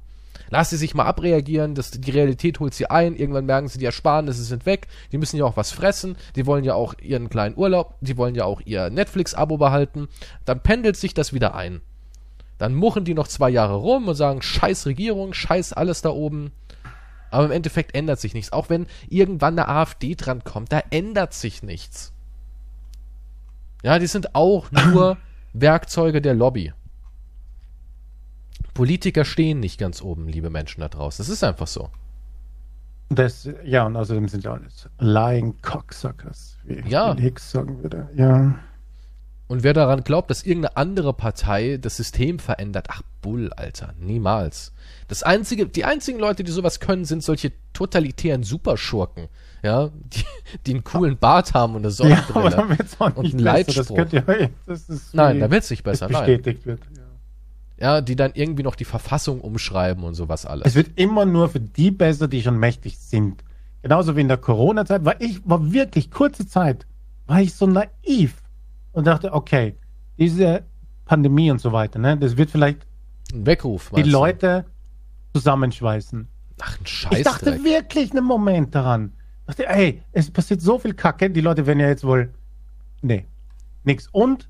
Lass 0.48 0.70
sie 0.70 0.76
sich 0.76 0.94
mal 0.94 1.04
abreagieren, 1.04 1.76
das, 1.76 1.92
die 1.92 2.10
Realität 2.10 2.58
holt 2.58 2.74
sie 2.74 2.86
ein, 2.90 3.14
irgendwann 3.14 3.46
merken 3.46 3.68
sie, 3.68 3.78
die 3.78 3.84
Ersparnisse 3.84 4.42
sind 4.42 4.66
weg, 4.66 4.88
die 5.12 5.18
müssen 5.18 5.36
ja 5.36 5.44
auch 5.44 5.56
was 5.56 5.70
fressen, 5.70 6.16
die 6.34 6.46
wollen 6.46 6.64
ja 6.64 6.74
auch 6.74 6.94
ihren 7.00 7.28
kleinen 7.28 7.56
Urlaub, 7.56 7.94
die 8.00 8.16
wollen 8.16 8.34
ja 8.34 8.44
auch 8.44 8.60
ihr 8.64 8.90
Netflix-Abo 8.90 9.58
behalten, 9.58 10.08
dann 10.44 10.60
pendelt 10.60 10.96
sich 10.96 11.14
das 11.14 11.32
wieder 11.32 11.54
ein. 11.54 11.82
Dann 12.60 12.74
muchen 12.74 13.06
die 13.06 13.14
noch 13.14 13.26
zwei 13.26 13.48
Jahre 13.48 13.76
rum 13.76 14.06
und 14.06 14.14
sagen, 14.14 14.42
scheiß 14.42 14.84
Regierung, 14.84 15.32
scheiß 15.32 15.72
alles 15.72 16.02
da 16.02 16.10
oben. 16.10 16.52
Aber 17.30 17.46
im 17.46 17.52
Endeffekt 17.52 17.94
ändert 17.94 18.20
sich 18.20 18.34
nichts. 18.34 18.52
Auch 18.52 18.68
wenn 18.68 18.86
irgendwann 19.08 19.58
eine 19.58 19.66
AfD 19.66 20.14
dran 20.14 20.44
kommt, 20.44 20.70
da 20.70 20.82
ändert 20.90 21.32
sich 21.32 21.62
nichts. 21.62 22.12
Ja, 23.82 23.98
die 23.98 24.06
sind 24.06 24.34
auch 24.34 24.70
nur 24.92 25.16
Werkzeuge 25.54 26.20
der 26.20 26.34
Lobby. 26.34 26.74
Politiker 28.74 29.24
stehen 29.24 29.58
nicht 29.60 29.78
ganz 29.78 30.02
oben, 30.02 30.28
liebe 30.28 30.50
Menschen 30.50 30.82
da 30.82 30.88
draußen. 30.88 31.24
Das 31.24 31.30
ist 31.30 31.42
einfach 31.42 31.66
so. 31.66 31.88
Das, 33.08 33.48
ja, 33.64 33.86
und 33.86 33.96
außerdem 33.96 34.28
sind 34.28 34.44
ja 34.44 34.52
alles 34.52 34.86
lying 34.98 35.56
cocksuckers, 35.62 36.58
wie 36.64 36.86
Ja. 36.90 37.16
Hicks 37.16 37.52
sagen 37.52 37.82
würde. 37.82 38.06
Ja. 38.14 38.54
Und 39.50 39.64
wer 39.64 39.72
daran 39.72 40.04
glaubt, 40.04 40.30
dass 40.30 40.44
irgendeine 40.44 40.76
andere 40.76 41.12
Partei 41.12 41.76
das 41.76 41.96
System 41.96 42.38
verändert, 42.38 42.86
ach 42.88 43.02
Bull, 43.20 43.52
Alter, 43.52 43.94
niemals. 43.98 44.72
Das 45.08 45.24
einzige, 45.24 45.66
die 45.66 45.84
einzigen 45.84 46.20
Leute, 46.20 46.44
die 46.44 46.52
sowas 46.52 46.78
können, 46.78 47.04
sind 47.04 47.24
solche 47.24 47.50
totalitären 47.72 48.44
Superschurken, 48.44 49.26
ja, 49.64 49.88
die, 50.04 50.22
die 50.66 50.74
einen 50.74 50.84
coolen 50.84 51.18
Bart 51.18 51.52
haben 51.52 51.74
und 51.74 51.84
eine 51.84 51.88
ja, 51.88 51.90
Sonnenbrille. 51.90 52.68
wird 52.68 52.80
es 52.80 53.00
auch 53.00 53.16
und 53.16 53.24
nicht 53.24 53.34
ein 53.34 53.42
besser. 53.42 53.82
Leitspruch. 53.82 54.12
Ja, 54.12 54.48
ist 54.68 55.14
nein, 55.14 55.40
da 55.40 55.50
wird's 55.50 55.68
nicht 55.68 55.84
das 55.84 55.98
besser, 55.98 56.12
nein. 56.12 56.26
bestätigt 56.26 56.66
wird. 56.66 56.80
Ja. 56.96 57.94
Ja, 57.94 58.00
die 58.02 58.14
dann 58.14 58.30
irgendwie 58.34 58.62
noch 58.62 58.76
die 58.76 58.84
Verfassung 58.84 59.40
umschreiben 59.40 60.04
und 60.04 60.14
sowas 60.14 60.46
alles. 60.46 60.68
Es 60.68 60.74
wird 60.76 60.92
immer 60.94 61.24
nur 61.24 61.48
für 61.48 61.58
die 61.58 61.90
besser, 61.90 62.28
die 62.28 62.40
schon 62.42 62.56
mächtig 62.56 62.98
sind. 62.98 63.42
Genauso 63.82 64.14
wie 64.14 64.20
in 64.20 64.28
der 64.28 64.36
Corona-Zeit, 64.36 65.04
weil 65.04 65.16
ich 65.18 65.40
war 65.44 65.72
wirklich 65.72 66.12
kurze 66.12 66.46
Zeit, 66.46 66.86
war 67.26 67.40
ich 67.40 67.52
so 67.54 67.66
naiv 67.66 68.39
und 69.00 69.06
dachte, 69.06 69.32
okay, 69.32 69.76
diese 70.18 70.62
Pandemie 71.04 71.50
und 71.50 71.60
so 71.60 71.72
weiter, 71.72 71.98
ne, 71.98 72.16
das 72.16 72.36
wird 72.36 72.50
vielleicht 72.50 72.86
Ein 73.32 73.44
Weckruf. 73.46 73.88
die 73.90 73.96
meinst 73.96 74.08
du? 74.08 74.12
Leute 74.12 74.64
zusammenschweißen. 75.34 76.26
Ach, 76.60 76.76
ein 76.78 76.82
Ich 76.84 76.90
Scheißdreck. 76.90 77.24
dachte 77.24 77.64
wirklich 77.64 78.10
einen 78.12 78.24
Moment 78.24 78.74
daran. 78.74 79.12
Ich 79.48 79.56
dachte, 79.56 79.68
ey, 79.68 80.02
es 80.12 80.30
passiert 80.30 80.60
so 80.60 80.78
viel 80.78 80.94
Kacke, 80.94 81.30
die 81.30 81.40
Leute 81.40 81.66
werden 81.66 81.80
ja 81.80 81.88
jetzt 81.88 82.04
wohl. 82.04 82.30
Nee, 83.02 83.26
nix. 83.84 84.08
Und 84.12 84.48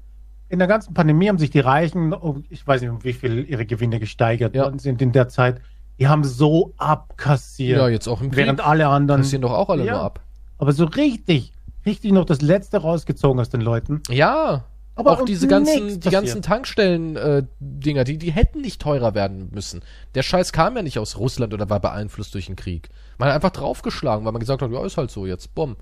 in 0.48 0.58
der 0.58 0.66
ganzen 0.68 0.92
Pandemie 0.94 1.28
haben 1.28 1.38
sich 1.38 1.50
die 1.50 1.60
Reichen, 1.60 2.12
oh, 2.12 2.38
ich 2.50 2.66
weiß 2.66 2.80
nicht, 2.80 2.90
um 2.90 3.02
wie 3.04 3.12
viel 3.12 3.44
ihre 3.48 3.64
Gewinne 3.64 4.00
gesteigert 4.00 4.54
Ja. 4.56 4.70
sind 4.78 5.00
in 5.00 5.12
der 5.12 5.28
Zeit. 5.28 5.60
Die 6.00 6.08
haben 6.08 6.24
so 6.24 6.72
abkassiert. 6.78 7.78
ja, 7.78 7.88
jetzt 7.88 8.08
auch 8.08 8.20
im 8.20 8.30
Krieg. 8.30 8.38
während 8.46 8.60
alle 8.60 8.88
anderen. 8.88 9.20
Passieren 9.20 9.42
doch 9.42 9.52
auch 9.52 9.68
alle 9.70 9.84
Ja. 9.84 9.92
nur 9.92 10.02
ab. 10.02 10.20
Aber 10.58 10.72
so 10.72 10.84
richtig, 10.86 11.52
richtig 11.86 12.12
noch 12.12 12.24
das 12.24 12.40
Letzte 12.42 12.78
rausgezogen 12.78 13.40
aus 13.40 13.48
den 13.48 13.60
Leuten. 13.60 14.02
Ja. 14.08 14.64
Aber 14.96 15.12
auch 15.12 15.24
diese 15.24 15.48
ganzen, 15.48 16.00
die 16.00 16.10
ganzen 16.10 16.42
Tankstellen-Dinger, 16.42 18.04
die, 18.04 18.18
die 18.18 18.32
hätten 18.32 18.60
nicht 18.60 18.80
teurer 18.82 19.14
werden 19.14 19.48
müssen. 19.52 19.80
Der 20.14 20.22
Scheiß 20.22 20.52
kam 20.52 20.76
ja 20.76 20.82
nicht 20.82 20.98
aus 20.98 21.16
Russland 21.18 21.54
oder 21.54 21.70
war 21.70 21.80
beeinflusst 21.80 22.34
durch 22.34 22.46
den 22.46 22.56
Krieg. 22.56 22.90
Man 23.18 23.28
hat 23.28 23.34
einfach 23.36 23.50
draufgeschlagen, 23.50 24.24
weil 24.24 24.32
man 24.32 24.40
gesagt 24.40 24.62
hat, 24.62 24.70
ja, 24.70 24.84
ist 24.84 24.96
halt 24.98 25.10
so 25.10 25.26
jetzt, 25.26 25.54
bumm. 25.54 25.76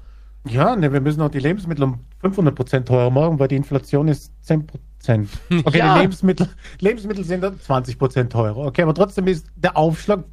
Ja, 0.48 0.76
ne, 0.76 0.92
wir 0.92 1.00
müssen 1.00 1.20
auch 1.20 1.30
die 1.30 1.40
Lebensmittel 1.40 1.82
um 1.84 2.00
500 2.20 2.54
Prozent 2.54 2.86
teurer 2.88 3.10
machen, 3.10 3.38
weil 3.40 3.48
die 3.48 3.56
Inflation 3.56 4.06
ist 4.08 4.32
10 4.42 4.66
Prozent. 4.66 4.84
Okay, 5.64 5.78
Ja. 5.78 5.94
die 5.94 6.00
Lebensmittel, 6.02 6.48
Lebensmittel 6.80 7.24
sind 7.24 7.40
dann 7.42 7.58
20 7.60 7.98
Prozent 7.98 8.32
teurer. 8.32 8.58
Okay, 8.66 8.82
aber 8.82 8.94
trotzdem 8.94 9.26
ist 9.26 9.46
der 9.56 9.76
Aufschlag 9.76 10.24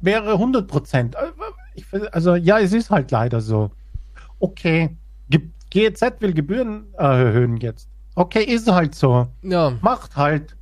mehrere 0.00 0.38
hundert 0.38 0.68
Prozent. 0.68 1.16
Ich 1.74 1.84
finde- 1.86 2.12
Also 2.12 2.34
ja, 2.34 2.58
es 2.60 2.72
ist 2.72 2.90
halt 2.90 3.10
leider 3.10 3.40
so. 3.40 3.70
Okay, 4.38 4.96
GEZ 5.70 6.02
will 6.20 6.34
Gebühren 6.34 6.92
erhöhen 6.94 7.56
jetzt. 7.56 7.88
Okay, 8.14 8.44
ist 8.44 8.70
halt 8.70 8.94
so. 8.94 9.28
Ja, 9.42 9.72
Macht 9.80 10.16
halt. 10.16 10.56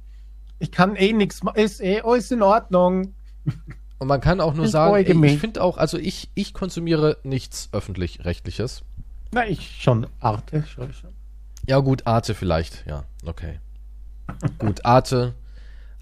Ich 0.58 0.70
kann 0.70 0.94
eh 0.94 1.12
nichts 1.12 1.42
machen. 1.42 1.56
Ist 1.58 1.80
eh 1.80 2.02
alles 2.02 2.30
in 2.30 2.42
Ordnung. 2.42 3.14
und 3.98 4.06
man 4.06 4.20
kann 4.20 4.40
auch 4.40 4.54
nur 4.54 4.66
Ich 4.66 4.70
sagen, 4.70 4.94
ey, 4.94 5.26
ich 5.26 5.38
finde 5.38 5.62
auch, 5.62 5.78
also 5.78 5.98
ich, 5.98 6.30
ich 6.34 6.54
konsumiere 6.54 7.18
nichts 7.24 7.70
öffentlich-rechtliches. 7.72 8.82
Na, 9.32 9.46
ich 9.46 9.80
schon. 9.80 10.06
Arte, 10.20 10.64
schon, 10.64 10.92
schon. 10.92 11.10
Ja, 11.66 11.78
gut, 11.78 12.06
Arte 12.06 12.34
vielleicht, 12.34 12.84
ja, 12.86 13.04
okay. 13.24 13.60
gut, 14.58 14.84
Arte. 14.84 15.34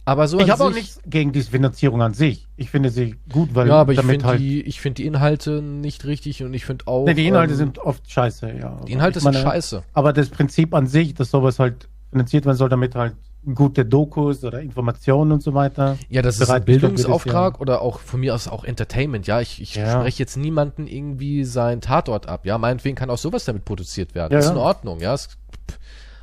Aber 0.09 0.27
so 0.27 0.41
Ich 0.41 0.49
habe 0.49 0.65
auch 0.65 0.73
nichts 0.73 0.99
gegen 1.05 1.33
die 1.33 1.43
Finanzierung 1.43 2.01
an 2.01 2.15
sich. 2.15 2.47
Ich 2.57 2.71
finde 2.71 2.89
sie 2.89 3.17
gut, 3.31 3.51
weil 3.55 3.69
Ja, 3.69 3.75
aber 3.83 3.93
ich 3.93 4.01
finde 4.01 4.25
halt. 4.25 4.41
die, 4.41 4.63
ich 4.63 4.81
finde 4.81 5.03
die 5.03 5.07
Inhalte 5.07 5.61
nicht 5.61 6.07
richtig 6.07 6.43
und 6.43 6.55
ich 6.55 6.65
finde 6.65 6.87
auch. 6.87 7.05
Nee, 7.05 7.13
die 7.13 7.27
Inhalte 7.27 7.53
ähm, 7.53 7.59
sind 7.59 7.79
oft 7.79 8.11
scheiße, 8.11 8.55
ja. 8.59 8.81
Die 8.87 8.93
Inhalte 8.93 9.19
Ich 9.19 9.23
sind 9.23 9.35
meine, 9.35 9.45
scheiße. 9.45 9.83
Aber 9.93 10.15
das 10.15 10.31
Prinzip 10.31 10.73
an 10.75 10.87
sich, 10.87 11.13
dass 11.13 11.31
sowas 11.31 11.59
halt 11.59 11.89
finanziert 12.11 12.47
werden 12.47 12.57
soll, 12.57 12.71
damit 12.71 12.95
halt 12.95 13.17
gute 13.55 13.85
Dokus 13.85 14.43
oder 14.45 14.61
Informationen 14.63 15.31
und 15.33 15.43
so 15.43 15.53
weiter. 15.53 15.99
Ja, 16.09 16.23
das 16.23 16.41
ist 16.41 16.49
ein 16.51 16.65
Bildungsauftrag 16.65 17.61
oder 17.61 17.83
auch 17.83 18.01
von 18.01 18.21
mir 18.21 18.35
aus 18.35 18.49
auch 18.49 18.65
Entertainment. 18.65 19.27
Ja, 19.27 19.43
ich, 19.43 19.61
ich 19.61 19.75
Ja. 19.75 20.01
spreche 20.01 20.21
jetzt 20.21 20.37
niemanden 20.39 20.87
irgendwie 20.87 21.45
seinen 21.45 21.83
Tatort 21.83 22.29
ab. 22.29 22.47
Ja, 22.47 22.57
meinetwegen 22.57 22.97
kann 22.97 23.11
auch 23.11 23.19
sowas 23.19 23.45
damit 23.45 23.67
produziert 23.67 24.15
werden. 24.15 24.33
Ja, 24.33 24.39
ist 24.39 24.51
in 24.51 24.57
Ordnung. 24.57 25.01
Ja, 25.01 25.15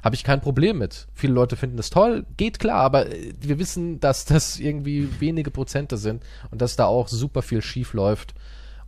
habe 0.05 0.15
ich 0.15 0.23
kein 0.23 0.39
Problem 0.39 0.77
mit. 0.77 1.07
Viele 1.13 1.33
Leute 1.33 1.55
finden 1.57 1.75
das 1.77 1.89
toll, 1.89 2.25
geht 2.37 2.59
klar, 2.59 2.79
aber 2.81 3.07
äh, 3.11 3.33
wir 3.41 3.59
wissen, 3.59 3.99
dass 3.99 4.23
das 4.23 4.59
irgendwie 4.59 5.09
wenige 5.19 5.51
Prozente 5.51 5.97
sind 5.97 6.23
und 6.51 6.61
dass 6.61 6.77
da 6.77 6.85
auch 6.85 7.07
super 7.09 7.41
viel 7.41 7.61
schief 7.61 7.93
läuft 7.93 8.35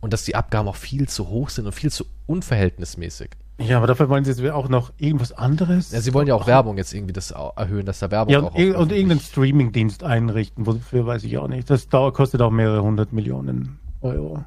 und 0.00 0.12
dass 0.14 0.24
die 0.24 0.36
Abgaben 0.36 0.68
auch 0.68 0.76
viel 0.76 1.08
zu 1.08 1.28
hoch 1.28 1.50
sind 1.50 1.66
und 1.66 1.72
viel 1.72 1.90
zu 1.90 2.04
unverhältnismäßig. 2.26 3.30
Ja, 3.60 3.78
aber 3.78 3.88
dafür 3.88 4.08
wollen 4.08 4.24
sie 4.24 4.30
jetzt 4.30 4.52
auch 4.52 4.68
noch 4.68 4.92
irgendwas 4.98 5.32
anderes. 5.32 5.90
Ja, 5.90 6.00
sie 6.00 6.14
wollen 6.14 6.28
ja 6.28 6.36
auch 6.36 6.46
Werbung 6.46 6.76
jetzt 6.76 6.94
irgendwie 6.94 7.12
das 7.12 7.32
erhöhen, 7.32 7.84
dass 7.86 7.98
da 7.98 8.08
Werbung 8.12 8.32
ja, 8.32 8.40
auch 8.40 8.54
und, 8.54 8.60
ir- 8.60 8.76
auf 8.76 8.82
und 8.82 8.92
irgendeinen 8.92 9.18
Streamingdienst 9.20 10.04
einrichten, 10.04 10.64
wofür 10.66 11.04
weiß 11.06 11.24
ich 11.24 11.36
auch 11.38 11.48
nicht. 11.48 11.68
Das 11.68 11.88
dauert, 11.88 12.14
kostet 12.14 12.40
auch 12.40 12.52
mehrere 12.52 12.82
hundert 12.84 13.12
Millionen 13.12 13.80
Euro. 14.00 14.44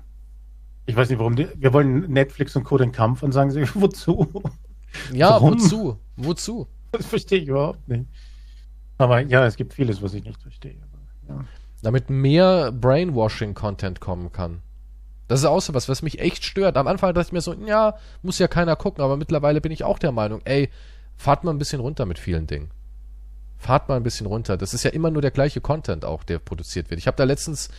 Ich 0.86 0.95
weiß 0.95 1.09
nicht, 1.09 1.19
warum 1.19 1.36
die, 1.36 1.47
wir 1.57 1.74
wollen 1.74 2.09
Netflix 2.09 2.55
und 2.55 2.63
Co. 2.63 2.78
den 2.78 2.93
Kampf 2.93 3.22
und 3.22 3.34
sagen 3.34 3.51
sie, 3.51 3.63
wozu? 3.76 4.41
Ja, 5.14 5.32
Warum? 5.32 5.54
wozu? 5.54 5.98
Wozu? 6.18 6.68
Das 6.92 7.06
verstehe 7.06 7.39
ich 7.39 7.48
überhaupt 7.48 7.88
nicht. 7.88 8.06
Aber 8.98 9.22
ja, 9.22 9.46
es 9.46 9.56
gibt 9.56 9.74
vieles, 9.74 10.02
was 10.02 10.14
ich 10.14 10.24
nicht 10.24 10.42
verstehe. 10.42 10.76
Aber, 11.28 11.36
ja. 11.39 11.46
damit 11.82 12.10
mehr 12.10 12.72
Brainwashing-Content 12.72 14.00
kommen 14.00 14.32
kann. 14.32 14.62
Das 15.28 15.39
ist 15.39 15.46
auch 15.46 15.62
so 15.62 15.74
was, 15.74 15.88
was 15.88 16.02
mich 16.02 16.20
echt 16.20 16.44
stört. 16.44 16.76
Am 16.76 16.88
Anfang 16.88 17.14
dachte 17.14 17.30
ich 17.30 17.32
mir 17.32 17.42
so, 17.42 17.54
ja, 17.54 17.96
muss 18.22 18.38
ja 18.38 18.50
keiner 18.50 18.76
gucken, 18.76 19.04
aber 19.04 19.16
mittlerweile 19.16 19.62
bin 19.62 19.72
ich 19.72 19.86
auch 19.86 19.98
der 19.98 20.12
Meinung, 20.12 20.42
ey, 20.44 20.70
fahrt 21.16 21.44
mal 21.44 21.52
ein 21.52 21.58
bisschen 21.58 21.80
runter 21.80 22.06
mit 22.06 22.20
vielen 22.20 22.48
Dingen. 22.48 22.72
Fahrt 23.58 23.88
mal 23.88 23.96
ein 23.96 24.04
bisschen 24.04 24.28
runter. 24.28 24.58
Das 24.58 24.74
ist 24.74 24.84
ja 24.84 24.92
immer 24.92 25.10
nur 25.10 25.22
der 25.22 25.32
gleiche 25.32 25.62
Content 25.62 26.04
auch, 26.04 26.24
der 26.24 26.39
produziert 26.39 26.89
wird. 26.89 27.00
Ich 27.00 27.08
habe 27.08 27.16
da 27.16 27.24
letztens 27.24 27.70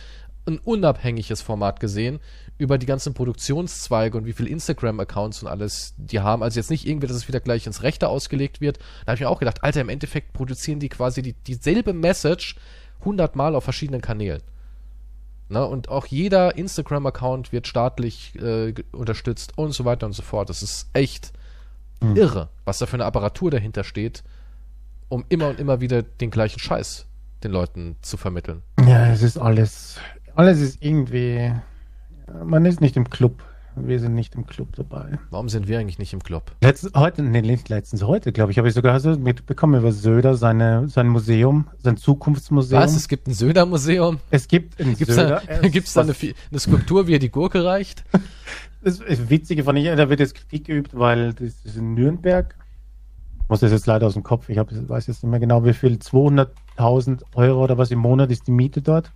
ein 0.45 0.57
unabhängiges 0.59 1.41
Format 1.41 1.79
gesehen 1.79 2.19
über 2.57 2.77
die 2.77 2.85
ganzen 2.85 3.13
Produktionszweige 3.13 4.17
und 4.17 4.25
wie 4.25 4.33
viele 4.33 4.49
Instagram-Accounts 4.49 5.41
und 5.43 5.49
alles 5.49 5.93
die 5.97 6.19
haben. 6.19 6.43
Also 6.43 6.59
jetzt 6.59 6.69
nicht 6.69 6.87
irgendwie, 6.87 7.07
dass 7.07 7.17
es 7.17 7.27
wieder 7.27 7.39
gleich 7.39 7.65
ins 7.65 7.83
Rechte 7.83 8.07
ausgelegt 8.07 8.61
wird. 8.61 8.77
Da 8.77 9.07
habe 9.07 9.15
ich 9.15 9.21
mir 9.21 9.29
auch 9.29 9.39
gedacht, 9.39 9.63
Alter, 9.63 9.81
im 9.81 9.89
Endeffekt 9.89 10.33
produzieren 10.33 10.79
die 10.79 10.89
quasi 10.89 11.21
die, 11.21 11.33
dieselbe 11.33 11.93
Message 11.93 12.55
hundertmal 13.03 13.55
auf 13.55 13.63
verschiedenen 13.63 14.01
Kanälen. 14.01 14.41
Ne? 15.49 15.65
Und 15.65 15.89
auch 15.89 16.05
jeder 16.05 16.55
Instagram-Account 16.55 17.51
wird 17.51 17.67
staatlich 17.67 18.35
äh, 18.35 18.73
unterstützt 18.91 19.57
und 19.57 19.73
so 19.73 19.83
weiter 19.85 20.05
und 20.05 20.13
so 20.13 20.21
fort. 20.21 20.49
Das 20.49 20.63
ist 20.63 20.89
echt 20.93 21.33
irre, 22.15 22.49
was 22.65 22.79
da 22.79 22.85
für 22.85 22.95
eine 22.95 23.05
Apparatur 23.05 23.51
dahinter 23.51 23.83
steht, 23.83 24.23
um 25.09 25.25
immer 25.29 25.47
und 25.47 25.59
immer 25.59 25.81
wieder 25.81 26.03
den 26.03 26.31
gleichen 26.31 26.59
Scheiß 26.59 27.05
den 27.43 27.51
Leuten 27.51 27.95
zu 28.01 28.17
vermitteln. 28.17 28.61
Ja, 28.85 29.07
es 29.11 29.21
ist 29.21 29.37
alles, 29.37 29.97
alles 30.35 30.59
ist 30.59 30.83
irgendwie, 30.83 31.53
man 32.43 32.65
ist 32.65 32.81
nicht 32.81 32.97
im 32.97 33.09
Club. 33.09 33.43
Wir 33.75 33.99
sind 33.99 34.13
nicht 34.13 34.35
im 34.35 34.45
Club 34.45 34.75
dabei. 34.75 35.17
Warum 35.31 35.49
sind 35.49 35.67
wir 35.67 35.79
eigentlich 35.79 35.97
nicht 35.97 36.13
im 36.13 36.21
Club? 36.21 36.51
Letztens, 36.61 36.93
heute, 36.95 37.23
nee, 37.23 37.41
letztens, 37.41 38.03
heute, 38.03 38.31
glaube 38.31 38.51
ich, 38.51 38.59
habe 38.59 38.67
ich 38.67 38.73
sogar 38.75 38.99
so 38.99 39.17
mitbekommen 39.17 39.79
über 39.79 39.91
Söder, 39.91 40.35
seine, 40.35 40.87
sein 40.89 41.07
Museum, 41.07 41.67
sein 41.79 41.97
Zukunftsmuseum. 41.97 42.81
Was? 42.81 42.95
Es 42.95 43.07
gibt 43.07 43.27
ein 43.27 43.33
Söder-Museum? 43.33 44.19
es 44.29 44.47
gibt 44.47 44.79
in 44.79 44.95
Gibt's 44.95 45.15
da, 45.15 45.41
Söder, 45.41 45.69
gibt's 45.69 45.93
da 45.93 46.01
eine, 46.01 46.13
eine 46.13 46.59
Skulptur, 46.59 47.07
wie 47.07 47.15
er 47.15 47.19
die 47.19 47.31
Gurke 47.31 47.63
reicht? 47.63 48.03
Das 48.85 48.99
ist 48.99 49.29
Witzige 49.29 49.63
fand 49.63 49.79
ich, 49.79 49.85
da 49.85 50.09
wird 50.09 50.19
jetzt 50.19 50.35
Kritik 50.35 50.65
geübt, 50.65 50.89
weil 50.93 51.33
das 51.33 51.53
ist 51.63 51.77
in 51.77 51.93
Nürnberg. 51.93 52.53
Ich 53.41 53.47
muss 53.49 53.61
das 53.61 53.71
jetzt 53.71 53.87
leider 53.87 54.07
aus 54.07 54.13
dem 54.13 54.23
Kopf, 54.23 54.49
ich 54.49 54.57
hab, 54.57 54.71
weiß 54.71 55.07
jetzt 55.07 55.23
nicht 55.23 55.31
mehr 55.31 55.39
genau, 55.39 55.63
wie 55.63 55.71
viel, 55.71 55.93
200.000 55.93 57.21
Euro 57.35 57.63
oder 57.63 57.77
was 57.77 57.91
im 57.91 57.99
Monat 57.99 58.29
ist 58.29 58.45
die 58.47 58.51
Miete 58.51 58.81
dort. 58.81 59.13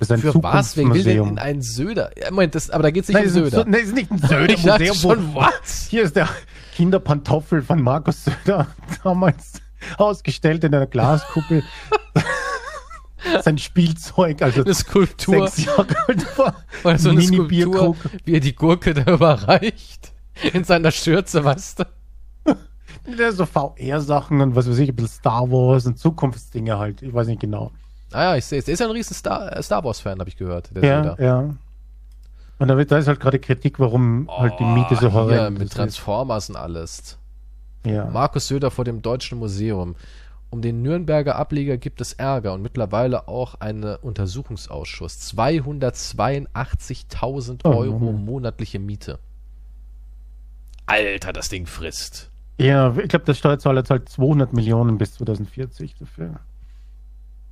Das 0.00 0.08
ist 0.08 0.12
ein 0.12 0.20
Für 0.20 0.42
was? 0.42 0.76
Wer 0.76 0.92
will 0.92 1.04
denn 1.04 1.24
in 1.28 1.38
ein 1.38 1.60
Söder? 1.62 2.10
Ja, 2.18 2.30
Moment, 2.30 2.54
das, 2.54 2.70
aber 2.70 2.84
da 2.84 2.90
geht's 2.90 3.08
nicht 3.08 3.14
Nein, 3.16 3.24
um 3.24 3.28
es 3.28 3.34
Söder. 3.34 3.50
so, 3.58 3.64
nein, 3.70 3.80
es 3.80 3.86
ist 3.88 3.94
nicht 3.94 4.10
ein 4.10 4.18
Söder-Museum. 4.18 4.94
schon, 4.96 5.34
was? 5.34 5.86
Hier 5.90 6.02
ist 6.04 6.16
der 6.16 6.28
Kinderpantoffel 6.74 7.62
von 7.62 7.82
Markus 7.82 8.24
Söder, 8.24 8.66
damals 9.04 9.60
ausgestellt 9.98 10.64
in 10.64 10.74
einer 10.74 10.86
Glaskuppel. 10.86 11.62
Sein 13.42 13.58
Spielzeug, 13.58 14.40
also 14.40 14.62
Eine 14.64 14.72
Skulptur. 14.74 15.46
sechs 15.48 15.66
Jahre 15.66 15.86
alt 16.08 16.38
war. 16.38 16.54
Oder 16.82 16.98
so 16.98 17.10
eine 17.10 17.20
Skulptur, 17.20 17.94
wie 18.24 18.32
er 18.34 18.40
die 18.40 18.54
Gurke 18.56 18.94
da 18.94 19.12
überreicht. 19.12 20.12
In 20.54 20.64
seiner 20.64 20.90
Schürze, 20.90 21.44
weißt 21.44 21.80
du? 21.80 21.84
So 23.32 23.44
VR-Sachen 23.46 24.40
und 24.40 24.56
was 24.56 24.68
weiß 24.68 24.78
ich, 24.78 24.88
ein 24.90 24.94
bisschen 24.96 25.10
Star 25.10 25.50
Wars 25.50 25.84
und 25.86 25.98
Zukunftsdinge 25.98 26.78
halt. 26.78 27.02
Ich 27.02 27.12
weiß 27.12 27.26
nicht 27.26 27.40
genau. 27.40 27.72
Ah 28.12 28.22
ja, 28.24 28.36
ich 28.36 28.44
sehe 28.44 28.58
es. 28.58 28.64
Der 28.64 28.74
ist 28.74 28.80
ja 28.80 28.86
ein 28.86 28.92
riesen 28.92 29.14
Star, 29.14 29.56
äh, 29.56 29.62
Star 29.62 29.82
Wars-Fan, 29.84 30.18
habe 30.18 30.28
ich 30.28 30.36
gehört. 30.36 30.70
Ja, 30.74 30.80
Söder. 31.04 31.16
ja. 31.22 31.54
Und 32.58 32.68
da, 32.68 32.74
da 32.84 32.98
ist 32.98 33.08
halt 33.08 33.20
gerade 33.20 33.38
Kritik, 33.38 33.78
warum 33.80 34.28
halt 34.30 34.54
die 34.60 34.64
Miete 34.64 34.96
so 34.96 35.08
Oh, 35.08 35.12
horrend 35.12 35.58
mit 35.58 35.68
ist. 35.68 35.74
Transformers 35.74 36.50
und 36.50 36.56
alles. 36.56 37.16
Ja. 37.86 38.04
Markus 38.06 38.48
Söder 38.48 38.70
vor 38.70 38.84
dem 38.84 39.00
Deutschen 39.00 39.38
Museum. 39.38 39.96
Um 40.50 40.60
den 40.62 40.82
Nürnberger 40.82 41.36
Ableger 41.36 41.76
gibt 41.78 42.00
es 42.00 42.12
Ärger 42.12 42.52
und 42.52 42.60
mittlerweile 42.62 43.28
auch 43.28 43.54
einen 43.60 43.94
Untersuchungsausschuss. 43.96 45.32
282.000 45.34 47.60
Oh, 47.64 47.68
Euro 47.70 47.98
Mann. 48.12 48.24
monatliche 48.24 48.78
Miete. 48.78 49.18
Alter, 50.86 51.32
das 51.32 51.48
Ding 51.48 51.66
frisst. 51.66 52.30
ja, 52.58 52.94
ich 52.96 53.08
glaube, 53.08 53.24
der 53.24 53.34
Steuerzahler 53.34 53.84
zahlt 53.84 54.08
200 54.08 54.52
Millionen 54.52 54.98
bis 54.98 55.14
2040 55.14 55.94
dafür. 55.94 56.40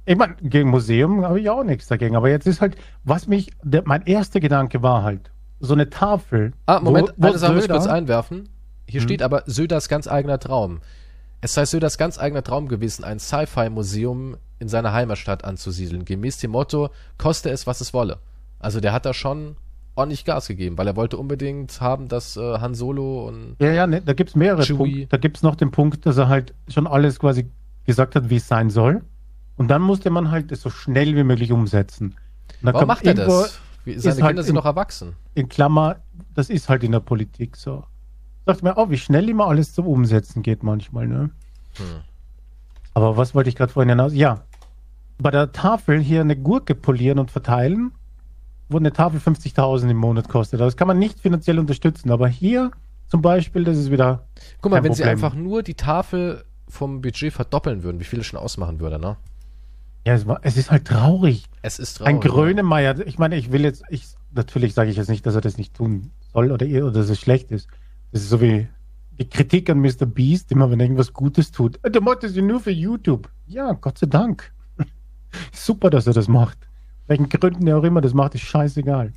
Ich 0.09 0.17
meine, 0.17 0.37
gegen 0.41 0.71
Museum 0.71 1.23
habe 1.23 1.39
ich 1.39 1.51
auch 1.51 1.63
nichts 1.65 1.87
dagegen. 1.87 2.17
Aber 2.17 2.31
jetzt 2.31 2.47
ist 2.47 2.63
halt, 2.63 2.77
was 3.05 3.27
mich, 3.27 3.51
der, 3.63 3.83
mein 3.85 4.07
erster 4.07 4.41
Gedanke 4.41 4.83
war 4.83 5.03
halt, 5.03 5.31
so 5.61 5.75
eine 5.75 5.91
Tafel. 5.91 6.55
Ah, 6.65 6.81
Moment, 6.81 7.13
wo, 7.19 7.25
wo 7.25 7.27
eine 7.29 7.39
Sache 7.39 7.53
muss 7.53 7.65
ich 7.65 7.71
kurz 7.71 7.87
einwerfen. 7.87 8.49
Hier 8.89 9.01
Hm. 9.03 9.07
steht 9.07 9.23
aber 9.23 9.43
Söders 9.45 9.91
ganz 9.91 10.09
eigener 10.09 10.39
Traum. 10.39 10.81
Es 11.43 11.53
sei 11.53 11.67
Söders 11.67 11.99
ganz 11.99 12.19
eigener 12.19 12.43
Traum 12.43 12.69
gewesen, 12.69 13.05
ein 13.05 13.19
Sci-Fi-Museum 13.19 14.39
in 14.59 14.69
seiner 14.69 14.95
Heimatstadt 14.95 15.45
anzusiedeln, 15.45 16.07
gemäß 16.07 16.39
dem 16.39 16.53
Motto, 16.53 16.89
koste 17.19 17.51
es, 17.51 17.67
was 17.67 17.83
es 17.83 17.93
wolle. 17.93 18.19
Also 18.59 18.81
der 18.81 18.95
hat 18.95 19.05
da 19.05 19.13
schon 19.13 19.57
ordentlich 19.95 20.25
Gas 20.25 20.49
gegeben, 20.49 20.79
weil 20.79 20.87
er 20.87 20.97
wollte 20.97 21.19
unbedingt 21.19 21.81
haben, 21.83 22.09
dass 22.09 22.37
äh, 22.39 22.41
Han 22.61 22.75
Solo 22.75 23.29
und 23.29 23.57
Ja, 23.61 23.73
ja, 23.73 23.87
ne, 23.87 24.01
da 24.01 24.15
gibt's 24.15 24.35
mehrere 24.35 24.63
Chewie. 24.63 24.77
Punkte. 24.79 25.07
Da 25.11 25.17
gibt's 25.19 25.43
noch 25.43 25.55
den 25.55 25.71
Punkt, 25.71 26.07
dass 26.07 26.17
er 26.17 26.29
halt 26.29 26.55
schon 26.69 26.87
alles 26.87 27.19
quasi 27.19 27.51
gesagt 27.85 28.15
hat, 28.15 28.31
wie 28.31 28.37
es 28.37 28.49
sein 28.49 28.71
soll. 28.71 29.03
Und 29.59 29.69
dann 29.69 29.83
musste 29.83 30.09
man 30.11 30.31
halt 30.31 30.51
das 30.51 30.63
so 30.63 30.71
schnell 30.71 31.15
wie 31.17 31.25
möglich 31.25 31.53
umsetzen. 31.53 32.15
Warum 32.63 32.87
macht 32.87 33.05
er 33.07 33.15
das? 33.15 33.61
Wie, 33.85 33.99
seine 33.99 34.15
halt 34.23 34.27
Kinder 34.31 34.43
sind 34.43 34.51
in- 34.51 34.55
noch 34.57 34.65
erwachsen. 34.65 35.17
In 35.35 35.49
Klammer, 35.49 35.97
das 36.35 36.49
ist 36.49 36.69
halt 36.69 36.83
in 36.85 36.93
der 36.93 37.01
Politik 37.01 37.57
so. 37.57 37.85
Sagt 38.47 38.63
mir 38.63 38.77
auch, 38.79 38.89
wie 38.91 38.97
schnell 38.99 39.29
immer 39.29 39.47
alles 39.47 39.75
zum 39.75 39.87
Umsetzen 39.87 40.43
geht 40.43 40.63
manchmal, 40.63 41.07
ne? 41.07 41.31
Hm. 41.77 41.85
Aber 42.95 43.17
was 43.17 43.35
wollte 43.35 43.51
ich 43.51 43.57
gerade 43.57 43.73
vorhin 43.73 43.91
hinaus? 43.91 44.15
Ja, 44.15 44.43
bei 45.19 45.31
der 45.31 45.53
Tafel 45.53 46.01
hier 46.01 46.21
eine 46.23 46.37
Gurke 46.37 46.75
polieren 46.75 47.19
und 47.19 47.31
verteilen, 47.31 47.93
wo 48.69 48.77
eine 48.79 48.93
Tafel 48.93 49.21
50.000 49.21 49.91
im 49.91 49.97
Monat 49.97 50.29
kostet. 50.29 50.61
Das 50.61 50.77
kann 50.77 50.89
man 50.89 50.99
nicht 50.99 51.21
finanziell 51.21 51.59
unterstützen. 51.59 52.11
Aber 52.11 52.29
hier 52.29 52.71
zum 53.09 53.23
Beispiel, 53.23 53.65
das 53.65 53.77
ist 53.79 53.91
wieder 53.91 54.27
Guck 54.61 54.73
mal, 54.73 54.83
wenn 54.83 54.93
sie 54.95 55.03
Problem. 55.03 55.25
einfach 55.25 55.35
nur 55.35 55.63
die 55.63 55.75
Tafel 55.75 56.45
vom 56.69 57.01
Budget 57.01 57.33
verdoppeln 57.33 57.83
würden, 57.83 57.99
wie 58.01 58.05
viel 58.05 58.21
es 58.21 58.27
schon 58.27 58.39
ausmachen 58.39 58.79
würde, 58.81 58.99
ne? 58.99 59.17
Ja, 60.07 60.15
es, 60.15 60.27
war, 60.27 60.41
es 60.43 60.57
ist 60.57 60.71
halt 60.71 60.87
traurig. 60.87 61.45
Es 61.63 61.79
ist 61.79 61.95
traurig. 61.99 62.15
Ein 62.15 62.21
Grönemeyer, 62.21 63.07
ich 63.07 63.19
meine, 63.19 63.37
ich 63.37 63.53
will 63.53 63.63
jetzt, 63.63 63.83
ich, 63.91 64.07
natürlich 64.33 64.75
sage 64.75 64.91
ich 64.91 64.97
jetzt 64.97 65.09
nicht, 65.11 65.27
dass 65.27 65.35
er 65.35 65.41
das 65.41 65.59
nicht 65.59 65.75
tun 65.75 66.11
soll 66.33 66.51
oder, 66.53 66.67
oder 66.67 66.91
dass 66.93 67.09
es 67.11 67.19
schlecht 67.21 67.51
ist. 67.51 67.69
Das 68.13 68.23
ist 68.23 68.31
so 68.31 68.41
wie 68.41 68.69
die 69.19 69.29
Kritik 69.29 69.69
an 69.69 69.81
Mr. 69.81 70.07
Beast, 70.07 70.51
immer 70.53 70.71
wenn 70.71 70.81
er 70.81 70.85
irgendwas 70.87 71.13
Gutes 71.13 71.51
tut. 71.51 71.79
"Äh, 71.83 71.91
Der 71.91 72.01
macht 72.01 72.23
das 72.23 72.35
ja 72.37 72.43
nur 72.43 72.61
für 72.61 72.71
YouTube. 72.71 73.29
Ja, 73.47 73.73
Gott 73.73 73.99
sei 73.99 74.07
Dank. 74.07 74.53
Super, 75.53 75.91
dass 75.91 76.07
er 76.07 76.13
das 76.15 76.29
macht. 76.29 76.59
Welchen 77.07 77.29
Gründen 77.29 77.67
er 77.67 77.79
auch 77.79 77.85
immer 77.85 78.01
das 78.01 78.15
macht, 78.15 78.35
ist 78.35 78.43
scheißegal. 78.43 79.13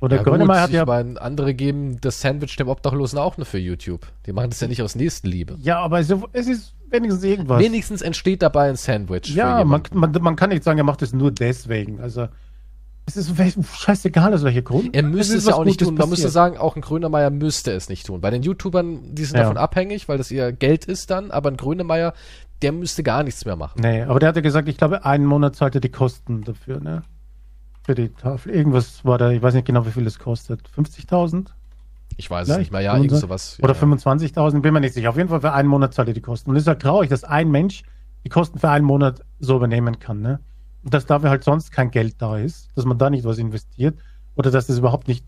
Oder 0.00 0.16
Ja, 0.16 0.22
Grönemeyer 0.22 0.62
hat 0.62 0.70
ja, 0.70 0.82
ich 0.82 0.86
meine, 0.88 1.20
andere 1.20 1.54
geben 1.54 2.00
das 2.00 2.20
Sandwich 2.20 2.56
dem 2.56 2.68
Obdachlosen 2.68 3.18
auch 3.18 3.36
nur 3.36 3.46
für 3.46 3.58
YouTube. 3.58 4.06
Die 4.26 4.32
machen 4.32 4.50
das 4.50 4.60
ja 4.60 4.68
nicht 4.68 4.82
aus 4.82 4.94
Nächstenliebe. 4.94 5.56
ja, 5.60 5.78
aber 5.78 6.00
es 6.00 6.10
ist 6.10 6.74
wenigstens 6.90 7.24
irgendwas. 7.24 7.60
Wenigstens 7.60 8.02
entsteht 8.02 8.42
dabei 8.42 8.68
ein 8.68 8.76
Sandwich. 8.76 9.34
Ja, 9.34 9.64
man, 9.64 9.82
man, 9.92 10.12
man 10.20 10.36
kann 10.36 10.50
nicht 10.50 10.64
sagen, 10.64 10.78
er 10.78 10.84
macht 10.84 11.02
es 11.02 11.12
nur 11.12 11.30
deswegen. 11.30 12.00
Also, 12.00 12.28
es 13.06 13.16
ist 13.16 13.32
scheißegal, 13.76 14.32
aus 14.34 14.44
welcher 14.44 14.62
Grund. 14.62 14.94
Er 14.94 15.02
müsste 15.02 15.36
es 15.36 15.46
ja 15.46 15.54
auch 15.54 15.64
nicht 15.64 15.78
Gutes 15.78 15.88
tun. 15.88 15.94
Man 15.96 16.10
müsste 16.10 16.28
sagen, 16.28 16.56
auch 16.58 16.76
ein 16.76 16.82
Grönemeyer 16.82 17.30
müsste 17.30 17.72
es 17.72 17.88
nicht 17.88 18.06
tun. 18.06 18.20
Bei 18.20 18.30
den 18.30 18.42
YouTubern, 18.42 19.14
die 19.14 19.24
sind 19.24 19.36
Ja. 19.36 19.42
davon 19.44 19.56
abhängig, 19.56 20.08
weil 20.08 20.18
das 20.18 20.30
ihr 20.30 20.52
Geld 20.52 20.84
ist 20.84 21.10
dann, 21.10 21.30
aber 21.30 21.50
ein 21.50 21.56
Grönemeyer, 21.56 22.14
der 22.62 22.72
müsste 22.72 23.02
gar 23.02 23.22
nichts 23.24 23.44
mehr 23.44 23.56
machen. 23.56 23.80
Nee, 23.80 24.02
aber 24.02 24.20
der 24.20 24.28
hatte 24.28 24.42
gesagt, 24.42 24.68
ich 24.68 24.76
glaube, 24.76 25.04
einen 25.04 25.24
Monat 25.26 25.56
zahlt 25.56 25.74
er 25.74 25.80
die 25.80 25.88
Kosten 25.88 26.42
dafür, 26.44 26.78
ne? 26.80 27.02
Für 27.82 27.94
die 27.94 28.10
Tafel. 28.10 28.52
Irgendwas 28.52 29.04
war 29.04 29.18
da, 29.18 29.30
ich 29.30 29.42
weiß 29.42 29.54
nicht 29.54 29.66
genau, 29.66 29.86
wie 29.86 29.90
viel 29.90 30.06
es 30.06 30.18
kostet. 30.18 30.60
50.000? 30.76 31.46
Ich 32.20 32.30
weiß 32.30 32.48
es 32.48 32.58
nicht 32.58 32.70
mehr. 32.70 32.82
Ja, 32.82 32.92
irgend 32.96 33.10
25? 33.12 33.56
sowas. 33.56 33.58
Oder 33.62 33.74
ja. 33.74 33.80
25.000, 34.46 34.60
bin 34.60 34.74
mir 34.74 34.80
nicht 34.80 34.92
sicher. 34.94 35.08
Auf 35.08 35.16
jeden 35.16 35.28
Fall 35.30 35.40
für 35.40 35.52
einen 35.52 35.68
Monat 35.68 35.94
zahlt 35.94 36.08
er 36.08 36.14
die 36.14 36.20
Kosten. 36.20 36.50
Und 36.50 36.56
es 36.56 36.62
ist 36.64 36.68
halt 36.68 36.82
traurig, 36.82 37.08
dass 37.08 37.24
ein 37.24 37.50
Mensch 37.50 37.82
die 38.24 38.28
Kosten 38.28 38.58
für 38.58 38.68
einen 38.68 38.84
Monat 38.84 39.24
so 39.38 39.56
übernehmen 39.56 39.98
kann, 39.98 40.20
ne? 40.20 40.38
Und 40.84 40.92
dass 40.92 41.06
dafür 41.06 41.30
halt 41.30 41.44
sonst 41.44 41.72
kein 41.72 41.90
Geld 41.90 42.16
da 42.18 42.36
ist, 42.36 42.68
dass 42.76 42.84
man 42.84 42.98
da 42.98 43.08
nicht 43.08 43.24
was 43.24 43.38
investiert 43.38 43.98
oder 44.34 44.50
dass 44.50 44.66
das 44.66 44.76
überhaupt 44.78 45.08
nicht. 45.08 45.24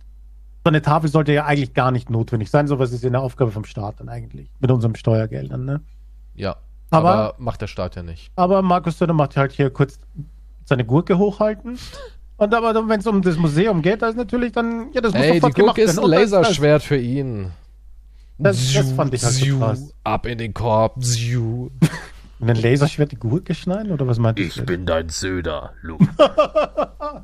So 0.64 0.68
eine 0.68 0.82
Tafel 0.82 1.08
sollte 1.10 1.32
ja 1.32 1.46
eigentlich 1.46 1.72
gar 1.74 1.90
nicht 1.90 2.10
notwendig 2.10 2.50
sein. 2.50 2.66
Sowas 2.68 2.92
ist 2.92 3.02
ja 3.02 3.08
eine 3.08 3.20
Aufgabe 3.20 3.50
vom 3.50 3.64
Staat 3.64 4.00
dann 4.00 4.08
eigentlich. 4.10 4.50
Mit 4.60 4.70
unseren 4.70 4.94
Steuergeldern, 4.94 5.64
ne? 5.64 5.80
Ja. 6.34 6.56
Aber- 6.90 7.10
Aber, 7.10 7.34
macht 7.38 7.62
der 7.62 7.66
Staat 7.68 7.96
ja 7.96 8.02
nicht. 8.02 8.30
Aber 8.36 8.60
Markus 8.60 8.98
Söder 8.98 9.14
macht 9.14 9.36
halt 9.38 9.52
hier 9.52 9.70
kurz 9.70 9.98
seine 10.66 10.84
Gurke 10.84 11.16
hochhalten. 11.18 11.78
Und 12.36 12.54
aber 12.54 12.88
wenn 12.88 12.98
es 13.00 13.06
um 13.06 13.22
das 13.22 13.36
Museum 13.36 13.82
geht, 13.82 14.02
da 14.02 14.08
ist 14.08 14.16
natürlich 14.16 14.52
dann, 14.52 14.92
ja, 14.92 15.00
das 15.00 15.12
muss 15.12 15.22
Ey, 15.22 15.32
die 15.32 15.38
sofort 15.38 15.54
gemacht 15.54 15.76
Gurke 15.76 15.90
ist 15.90 15.98
ein. 15.98 16.04
Und 16.04 16.10
Laserschwert 16.10 16.82
für 16.82 16.96
ihn. 16.96 17.50
Das- 18.38 18.72
das 18.72 18.90
fand 18.92 19.14
ich 19.14 19.22
halt 19.22 19.34
so 19.34 19.44
Ziu, 19.44 19.58
krass. 19.58 19.94
Ab 20.02 20.26
in 20.26 20.38
den 20.38 20.52
Korb. 20.54 21.02
Ziu. 21.04 21.70
Mit 22.40 22.50
einem 22.56 22.62
Laserschwert 22.64 23.12
die 23.12 23.16
Gurke 23.16 23.54
schneiden 23.54 23.92
oder 23.92 24.06
was 24.08 24.18
meint 24.18 24.40
Ich 24.40 24.54
du? 24.56 24.64
bin 24.64 24.84
dein 24.86 25.08
Söder, 25.08 25.74
Luke. 25.82 26.04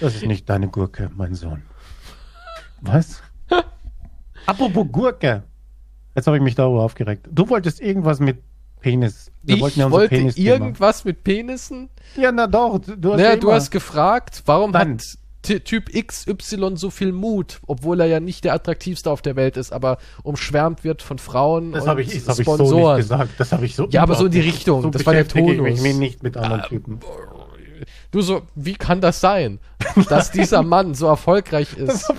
Das 0.00 0.14
ist 0.14 0.24
nicht 0.26 0.48
deine 0.48 0.68
Gurke, 0.68 1.10
mein 1.14 1.34
Sohn. 1.34 1.62
Was? 2.80 3.22
Apropos 4.46 4.86
Gurke. 4.90 5.42
Jetzt 6.14 6.26
habe 6.26 6.38
ich 6.38 6.42
mich 6.42 6.54
darüber 6.54 6.82
aufgeregt. 6.82 7.28
Du 7.30 7.48
wolltest 7.48 7.80
irgendwas 7.80 8.18
mit 8.18 8.38
Penis. 8.80 9.30
Wir 9.42 9.56
Ich 9.56 9.60
wollten 9.62 9.80
ja 9.80 9.90
wollte 9.90 10.14
Penis-Thema. 10.16 10.48
irgendwas 10.48 11.04
mit 11.04 11.24
Penissen. 11.24 11.88
Ja, 12.16 12.30
na 12.32 12.46
doch. 12.46 12.78
Du, 12.78 13.10
hast 13.12 13.18
Naja, 13.18 13.30
ja 13.30 13.36
du 13.36 13.52
hast 13.52 13.70
gefragt, 13.70 14.42
warum 14.46 14.72
Nein. 14.72 14.92
hat 14.98 15.18
Ty- 15.42 15.60
Typ 15.60 15.90
XY 16.06 16.72
so 16.76 16.90
viel 16.90 17.12
Mut, 17.12 17.60
obwohl 17.66 18.00
er 18.00 18.06
ja 18.06 18.20
nicht 18.20 18.44
der 18.44 18.52
attraktivste 18.52 19.10
auf 19.10 19.22
der 19.22 19.36
Welt 19.36 19.56
ist, 19.56 19.72
aber 19.72 19.96
umschwärmt 20.22 20.84
wird 20.84 21.00
von 21.00 21.18
Frauen 21.18 21.72
Das 21.72 21.84
und 21.84 21.88
habe 21.88 22.02
ich, 22.02 22.08
das 22.12 22.28
hab 22.28 22.38
ich 22.38 22.44
so 22.46 22.54
Sponsoren. 22.56 22.96
nicht 22.96 23.04
gesagt. 23.08 23.30
Das 23.38 23.50
habe 23.52 23.64
ich 23.64 23.74
so. 23.74 23.88
Ja, 23.88 24.02
aber 24.02 24.16
so 24.16 24.26
in 24.26 24.32
die. 24.32 24.40
Richtung. 24.40 24.82
So 24.82 24.90
Das 24.90 25.06
war 25.06 25.14
der 25.14 25.24
beschäftige 25.24 25.52
ich 25.52 25.58
Tonus. 25.58 25.80
mich 25.80 25.96
nicht 25.96 26.22
mit 26.22 26.36
anderen 26.36 26.62
Typen. 26.64 27.00
Du 28.10 28.22
so, 28.22 28.42
wie 28.56 28.74
kann 28.74 29.00
das 29.00 29.20
sein, 29.20 29.60
dass 30.08 30.32
dieser 30.32 30.62
Mann 30.62 30.94
so 30.94 31.06
erfolgreich 31.06 31.76
ist 31.76 32.10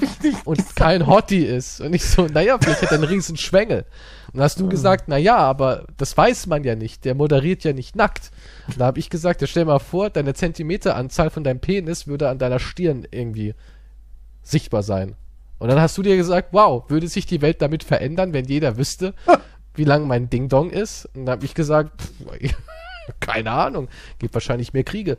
und 0.45 0.57
gesagt. 0.57 0.75
kein 0.77 1.05
Hottie 1.05 1.43
ist? 1.43 1.81
Und 1.81 1.93
ich 1.93 2.05
so, 2.05 2.27
naja, 2.27 2.57
vielleicht 2.61 2.81
hat 2.81 2.91
er 2.91 2.95
einen 2.97 3.03
riesen 3.03 3.35
Schwengel. 3.35 3.85
Und 4.27 4.37
dann 4.37 4.43
hast 4.43 4.59
du 4.61 4.69
gesagt, 4.69 5.09
naja, 5.09 5.35
aber 5.35 5.85
das 5.97 6.15
weiß 6.15 6.47
man 6.47 6.63
ja 6.63 6.75
nicht. 6.75 7.03
Der 7.03 7.13
moderiert 7.13 7.65
ja 7.65 7.73
nicht 7.73 7.97
nackt. 7.97 8.31
Und 8.67 8.79
da 8.79 8.85
habe 8.85 8.99
ich 8.99 9.09
gesagt, 9.09 9.41
ja, 9.41 9.47
stell 9.47 9.65
mal 9.65 9.79
vor, 9.79 10.09
deine 10.09 10.33
Zentimeteranzahl 10.33 11.29
von 11.29 11.43
deinem 11.43 11.59
Penis 11.59 12.07
würde 12.07 12.29
an 12.29 12.39
deiner 12.39 12.59
Stirn 12.59 13.05
irgendwie 13.11 13.53
sichtbar 14.43 14.83
sein. 14.83 15.15
Und 15.59 15.67
dann 15.67 15.81
hast 15.81 15.97
du 15.97 16.01
dir 16.03 16.15
gesagt, 16.15 16.49
wow, 16.53 16.89
würde 16.89 17.09
sich 17.09 17.25
die 17.25 17.41
Welt 17.41 17.61
damit 17.61 17.83
verändern, 17.83 18.31
wenn 18.31 18.45
jeder 18.45 18.77
wüsste, 18.77 19.13
wie 19.75 19.83
lang 19.83 20.07
mein 20.07 20.29
Ding 20.29 20.47
Dong 20.47 20.69
ist? 20.69 21.05
Und 21.13 21.25
dann 21.25 21.33
habe 21.33 21.45
ich 21.45 21.53
gesagt, 21.53 22.01
pff, 22.01 22.55
keine 23.19 23.51
Ahnung, 23.51 23.89
gibt 24.19 24.33
wahrscheinlich 24.33 24.71
mehr 24.71 24.85
Kriege. 24.85 25.17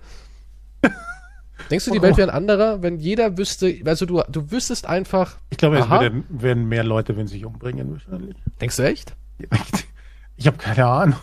Denkst 1.71 1.87
du, 1.87 1.91
die 1.93 2.03
Welt 2.03 2.17
wäre 2.17 2.29
ein 2.29 2.35
anderer, 2.35 2.83
wenn 2.83 2.99
jeder 2.99 3.39
wüsste, 3.39 3.75
also 3.85 4.05
du, 4.05 4.23
du 4.29 4.51
wüsstest 4.51 4.87
einfach, 4.87 5.37
Ich 5.51 5.59
glaube, 5.59 5.79
es 5.79 5.89
werden, 5.89 6.25
werden 6.29 6.69
mehr 6.69 6.85
Leute, 6.85 7.17
wenn 7.17 7.27
sie 7.27 7.35
sich 7.35 7.47
umbringen, 7.47 7.93
wahrscheinlich. 7.93 8.37
denkst 8.61 8.77
du 8.77 8.83
echt? 8.85 9.15
Ich 10.37 10.47
habe 10.49 10.57
keine 10.57 10.87
Ahnung. 10.87 11.17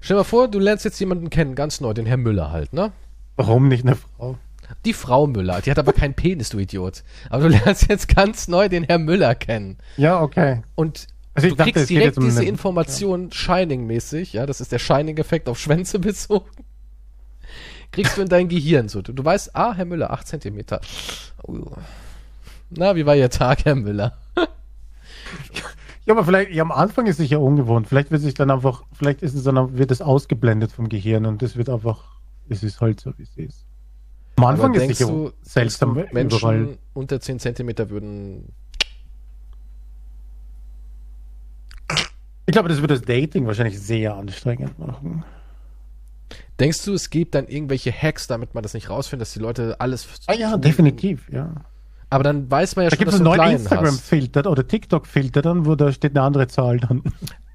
Stell 0.00 0.14
dir 0.14 0.20
mal 0.20 0.24
vor, 0.24 0.46
du 0.46 0.60
lernst 0.60 0.84
jetzt 0.84 1.00
jemanden 1.00 1.28
kennen, 1.28 1.56
ganz 1.56 1.80
neu, 1.80 1.92
den 1.92 2.06
Herr 2.06 2.18
Müller 2.18 2.52
halt, 2.52 2.72
ne? 2.72 2.92
Warum 3.34 3.66
nicht 3.66 3.84
eine 3.84 3.96
Frau? 3.96 4.36
Die 4.84 4.92
Frau 4.92 5.26
Müller, 5.26 5.60
die 5.60 5.70
hat 5.72 5.78
aber 5.78 5.92
keinen 5.92 6.14
Penis, 6.14 6.50
du 6.50 6.58
Idiot. 6.58 7.02
Aber 7.30 7.44
du 7.44 7.48
lernst 7.48 7.88
jetzt 7.88 8.14
ganz 8.14 8.46
neu 8.46 8.68
den 8.68 8.84
Herr 8.84 8.98
Müller 8.98 9.34
kennen. 9.34 9.78
Ja, 9.96 10.20
okay. 10.22 10.62
Und 10.76 11.08
Also 11.34 11.48
ich 11.48 11.54
du 11.54 11.56
dachte, 11.56 11.72
kriegst 11.72 11.90
direkt 11.90 12.18
um 12.18 12.24
diese 12.24 12.44
Information 12.44 13.32
Shining-mäßig, 13.32 14.34
ja, 14.34 14.46
das 14.46 14.60
ist 14.60 14.70
der 14.70 14.78
Shining-Effekt 14.78 15.48
auf 15.48 15.58
Schwänze 15.58 15.98
bezogen. 15.98 16.48
Kriegst 17.92 18.16
du 18.16 18.22
in 18.22 18.28
dein 18.28 18.48
Gehirn 18.48 18.88
so. 18.88 19.02
Du, 19.02 19.12
du 19.12 19.24
weißt, 19.24 19.54
ah, 19.56 19.74
Herr 19.74 19.84
Müller, 19.84 20.10
8 20.10 20.26
Zentimeter. 20.26 20.80
Oh. 21.42 21.72
Na, 22.70 22.94
wie 22.94 23.04
war 23.04 23.16
Ihr 23.16 23.30
Tag, 23.30 23.64
Herr 23.64 23.74
Müller? 23.74 24.16
Ja, 26.06 26.14
aber 26.14 26.24
vielleicht, 26.24 26.50
ja, 26.50 26.62
am 26.62 26.72
Anfang 26.72 27.06
ist 27.06 27.20
es 27.20 27.30
ja 27.30 27.38
ungewohnt. 27.38 27.86
Vielleicht 27.86 28.10
wird 28.10 28.22
sich 28.22 28.34
dann 28.34 28.50
einfach, 28.50 28.84
vielleicht 28.92 29.22
ist 29.22 29.34
es 29.34 29.44
dann, 29.44 29.76
wird 29.78 29.90
es 29.90 30.00
ausgeblendet 30.00 30.72
vom 30.72 30.88
Gehirn 30.88 31.24
und 31.26 31.40
das 31.40 31.56
wird 31.56 31.68
einfach, 31.68 32.16
es 32.48 32.64
ist 32.64 32.80
halt 32.80 32.98
so, 32.98 33.12
wie 33.16 33.22
es 33.22 33.36
ist. 33.36 33.64
Am 34.36 34.46
Anfang 34.46 34.74
Aber 34.74 34.82
ist 34.82 34.98
sicher 34.98 35.10
du, 35.10 35.30
seltsam 35.42 35.94
du, 35.94 36.06
Menschen 36.12 36.38
überall. 36.38 36.78
unter 36.94 37.20
10 37.20 37.38
Zentimeter 37.38 37.90
würden. 37.90 38.48
Ich 42.46 42.52
glaube, 42.52 42.70
das 42.70 42.80
wird 42.80 42.90
das 42.90 43.02
Dating 43.02 43.46
wahrscheinlich 43.46 43.78
sehr 43.78 44.14
anstrengend 44.14 44.78
machen. 44.78 45.22
Denkst 46.58 46.84
du, 46.84 46.94
es 46.94 47.10
gibt 47.10 47.34
dann 47.34 47.48
irgendwelche 47.48 47.90
Hacks, 47.92 48.26
damit 48.26 48.54
man 48.54 48.62
das 48.62 48.74
nicht 48.74 48.90
rausfindet, 48.90 49.26
dass 49.28 49.32
die 49.32 49.38
Leute 49.40 49.76
alles. 49.80 50.06
Ah 50.26 50.34
ja, 50.34 50.56
definitiv, 50.56 51.28
ja. 51.30 51.52
Aber 52.10 52.24
dann 52.24 52.50
weiß 52.50 52.76
man 52.76 52.84
ja 52.84 52.90
Da 52.90 52.96
schon, 52.96 53.04
dass 53.06 53.14
es 53.14 53.20
du 53.22 53.30
einen 53.30 53.40
einen 53.40 53.50
neuen. 53.52 53.60
Instagram-Filter 53.62 54.50
oder 54.50 54.66
TikTok-Filter 54.66 55.42
dann, 55.42 55.64
wo 55.66 55.74
da 55.76 55.92
steht 55.92 56.12
eine 56.16 56.22
andere 56.26 56.48
Zahl 56.48 56.78
dann. 56.80 57.02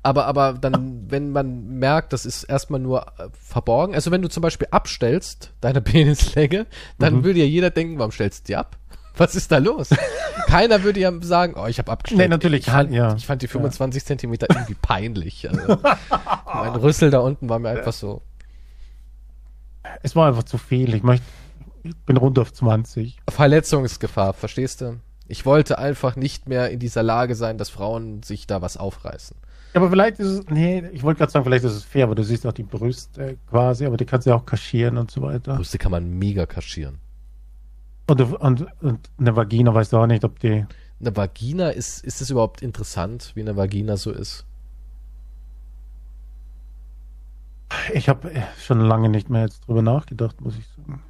Aber, 0.01 0.27
aber 0.27 0.53
dann, 0.53 1.05
wenn 1.09 1.31
man 1.31 1.79
merkt, 1.79 2.13
das 2.13 2.25
ist 2.25 2.43
erstmal 2.43 2.79
nur 2.79 3.01
äh, 3.17 3.27
verborgen, 3.33 3.95
also 3.95 4.11
wenn 4.11 4.21
du 4.21 4.29
zum 4.29 4.41
Beispiel 4.41 4.67
abstellst, 4.71 5.51
deine 5.61 5.81
Penislänge, 5.81 6.67
dann 6.99 7.15
Mhm. 7.17 7.23
würde 7.23 7.39
ja 7.39 7.45
jeder 7.45 7.69
denken, 7.69 7.97
warum 7.97 8.11
stellst 8.11 8.43
du 8.43 8.51
die 8.51 8.55
ab? 8.55 8.77
Was 9.17 9.33
ist 9.35 9.51
da 9.51 9.57
los? 9.59 9.89
Keiner 10.47 10.83
würde 10.83 10.99
ja 10.99 11.11
sagen, 11.21 11.55
oh, 11.57 11.65
ich 11.67 11.79
habe 11.79 11.91
abgestellt. 11.91 12.19
Nee, 12.21 12.27
natürlich, 12.27 12.67
Ich 12.67 12.71
fand, 12.73 12.91
ja. 12.91 13.15
ich 13.15 13.25
fand 13.25 13.41
die 13.41 13.47
25 13.47 14.05
Zentimeter 14.05 14.47
irgendwie 14.49 14.75
peinlich. 14.75 15.49
Also, 15.49 15.77
mein 16.53 16.75
Rüssel 16.75 17.09
da 17.09 17.19
unten 17.19 17.49
war 17.49 17.57
mir 17.59 17.69
einfach 17.69 17.93
so. 17.93 18.21
Es 20.03 20.15
war 20.15 20.27
einfach 20.27 20.43
zu 20.43 20.57
viel. 20.57 20.93
Ich 20.93 21.03
möchte, 21.03 21.25
ich 21.83 21.95
bin 22.05 22.17
rund 22.17 22.39
auf 22.39 22.51
20. 22.53 23.17
Verletzungsgefahr, 23.29 24.33
verstehst 24.33 24.81
du? 24.81 24.99
Ich 25.27 25.45
wollte 25.45 25.79
einfach 25.79 26.15
nicht 26.15 26.47
mehr 26.47 26.69
in 26.69 26.79
dieser 26.79 27.03
Lage 27.03 27.35
sein, 27.35 27.57
dass 27.57 27.69
Frauen 27.69 28.21
sich 28.23 28.45
da 28.47 28.61
was 28.61 28.77
aufreißen. 28.77 29.37
Ja, 29.73 29.81
aber 29.81 29.89
vielleicht 29.89 30.19
ist 30.19 30.27
es, 30.27 30.45
nee, 30.49 30.83
ich 30.93 31.03
wollte 31.03 31.17
gerade 31.17 31.31
sagen, 31.31 31.43
vielleicht 31.43 31.65
ist 31.65 31.73
es 31.73 31.83
fair, 31.83 32.05
aber 32.05 32.15
du 32.15 32.23
siehst 32.23 32.45
auch 32.45 32.53
die 32.53 32.63
Brüste 32.63 33.37
quasi, 33.49 33.85
aber 33.85 33.97
die 33.97 34.05
kannst 34.05 34.25
du 34.25 34.31
ja 34.31 34.37
auch 34.37 34.45
kaschieren 34.45 34.97
und 34.97 35.11
so 35.11 35.21
weiter. 35.21 35.55
Brüste 35.55 35.77
kann 35.77 35.91
man 35.91 36.09
mega 36.09 36.45
kaschieren. 36.45 36.99
Und, 38.07 38.21
und, 38.21 38.67
und 38.81 39.09
eine 39.17 39.35
Vagina 39.35 39.73
weißt 39.73 39.93
du 39.93 39.97
auch 39.97 40.07
nicht, 40.07 40.23
ob 40.23 40.39
die. 40.39 40.65
Eine 41.01 41.17
Vagina, 41.17 41.71
ist, 41.71 42.05
ist 42.05 42.21
es 42.21 42.29
überhaupt 42.29 42.61
interessant, 42.61 43.33
wie 43.35 43.41
eine 43.41 43.57
Vagina 43.57 43.97
so 43.97 44.11
ist? 44.11 44.45
Ich 47.93 48.09
habe 48.09 48.31
schon 48.59 48.79
lange 48.79 49.09
nicht 49.09 49.29
mehr 49.29 49.41
jetzt 49.41 49.67
drüber 49.67 49.81
nachgedacht, 49.81 50.41
muss 50.41 50.57
ich 50.57 50.67
sagen. 50.67 51.01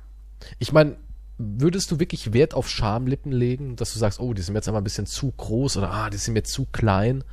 Ich 0.60 0.72
meine, 0.72 0.98
würdest 1.38 1.92
du 1.92 2.00
wirklich 2.00 2.34
Wert 2.34 2.54
auf 2.54 2.70
Schamlippen 2.70 3.32
legen, 3.32 3.76
dass 3.76 3.94
du 3.94 4.00
sagst, 4.00 4.20
oh, 4.20 4.34
die 4.34 4.42
sind 4.42 4.54
mir 4.54 4.60
jetzt 4.60 4.68
einmal 4.68 4.82
ein 4.82 4.86
bisschen 4.86 5.06
zu 5.06 5.32
groß 5.32 5.78
oder 5.78 5.92
ah, 5.92 6.10
die 6.10 6.18
sind 6.18 6.34
mir 6.34 6.44
zu 6.44 6.66
klein? 6.72 7.24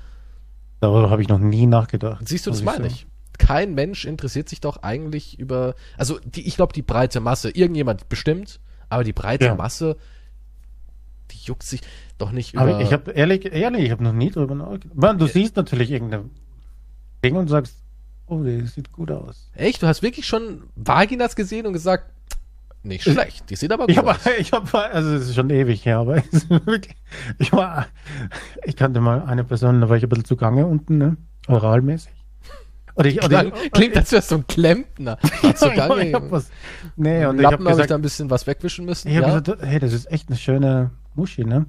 Darüber 0.81 1.11
habe 1.11 1.23
ich 1.23 1.29
noch 1.29 1.39
nie 1.39 1.67
nachgedacht. 1.67 2.27
Siehst 2.27 2.47
du, 2.47 2.51
das 2.51 2.63
meine 2.63 2.89
ich. 2.89 3.07
Kein 3.39 3.75
Mensch 3.75 4.05
interessiert 4.05 4.49
sich 4.49 4.61
doch 4.61 4.83
eigentlich 4.83 5.39
über, 5.39 5.75
also 5.97 6.19
die, 6.25 6.47
ich 6.47 6.57
glaube, 6.57 6.73
die 6.73 6.83
breite 6.83 7.21
Masse, 7.21 7.51
irgendjemand 7.51 8.09
bestimmt, 8.09 8.61
aber 8.89 9.05
die 9.05 9.13
breite 9.13 9.47
Ja. 9.47 9.55
Masse, 9.55 9.97
die 11.31 11.39
juckt 11.39 11.63
sich 11.63 11.81
doch 12.19 12.33
nicht 12.33 12.55
über. 12.55 12.63
Aber 12.63 12.81
ich 12.81 12.93
habe 12.93 13.13
ehrlich, 13.13 13.47
ehrlich, 13.47 13.85
ich 13.85 13.91
habe 13.91 14.05
noch 14.05 14.13
nie 14.13 14.31
drüber 14.31 14.55
nachgedacht. 14.55 14.95
Man, 14.95 15.19
du 15.19 15.27
siehst 15.27 15.57
natürlich 15.57 15.91
irgendein 15.91 16.31
Ding 17.25 17.37
und 17.37 17.49
sagst, 17.49 17.82
oh, 18.33 18.43
die 18.43 18.67
sieht 18.67 18.93
gut 18.93 19.11
aus. 19.11 19.51
Echt? 19.55 19.83
Du 19.83 19.87
hast 19.87 20.03
wirklich 20.03 20.27
schon 20.27 20.65
Vaginas 20.77 21.37
gesehen 21.37 21.67
und 21.67 21.73
gesagt, 21.73 22.11
nicht 22.83 23.05
schlecht, 23.05 23.49
die 23.51 23.57
sieht 23.57 23.71
aber 23.73 23.87
gut 23.87 23.91
Ich 23.93 23.99
habe, 23.99 24.11
aus. 24.11 24.27
ich 24.39 24.53
habe, 24.53 24.79
also 24.79 25.15
es 25.15 25.29
ist 25.29 25.35
schon 25.35 25.51
ewig 25.51 25.85
her, 25.85 25.99
aber 25.99 26.17
ich 27.39 27.53
war, 27.53 27.87
ich 28.65 28.75
kannte 28.77 29.01
mal 29.01 29.23
eine 29.23 29.45
Person, 29.45 29.81
da 29.81 29.89
war 29.89 29.97
ich 29.97 30.03
ein 30.03 30.09
bisschen 30.09 30.25
zugange 30.25 30.67
unten, 30.67 30.99
ne, 30.99 31.17
oralmäßig. 31.47 32.13
Und 32.95 33.07
ich, 33.07 33.23
und 33.23 33.29
Klang, 33.31 33.53
ich, 33.65 33.73
klingt, 33.73 33.97
als 33.97 34.13
wärst 34.13 34.33
du 34.33 34.37
ein 34.37 34.47
Klempner. 34.47 35.19
War 35.41 35.55
zu 35.55 35.69
ja, 35.69 35.75
Gange. 35.75 36.09
ich 36.09 36.15
hab 36.15 36.31
was, 36.31 36.51
nee, 36.97 37.25
und 37.25 37.37
ich 37.37 37.43
Lappen 37.43 37.45
habe 37.45 37.53
habe 37.53 37.63
ich 37.63 37.69
gesagt, 37.69 37.91
da 37.91 37.95
ein 37.95 38.03
bisschen 38.03 38.31
was 38.31 38.47
wegwischen 38.47 38.85
müssen. 38.85 39.09
ich 39.09 39.17
hab 39.17 39.27
ja? 39.27 39.41
gesagt, 39.41 39.63
hey, 39.63 39.79
das 39.79 39.93
ist 39.93 40.11
echt 40.11 40.29
eine 40.29 40.37
schöne 40.37 40.91
Muschi, 41.15 41.45
ne? 41.45 41.67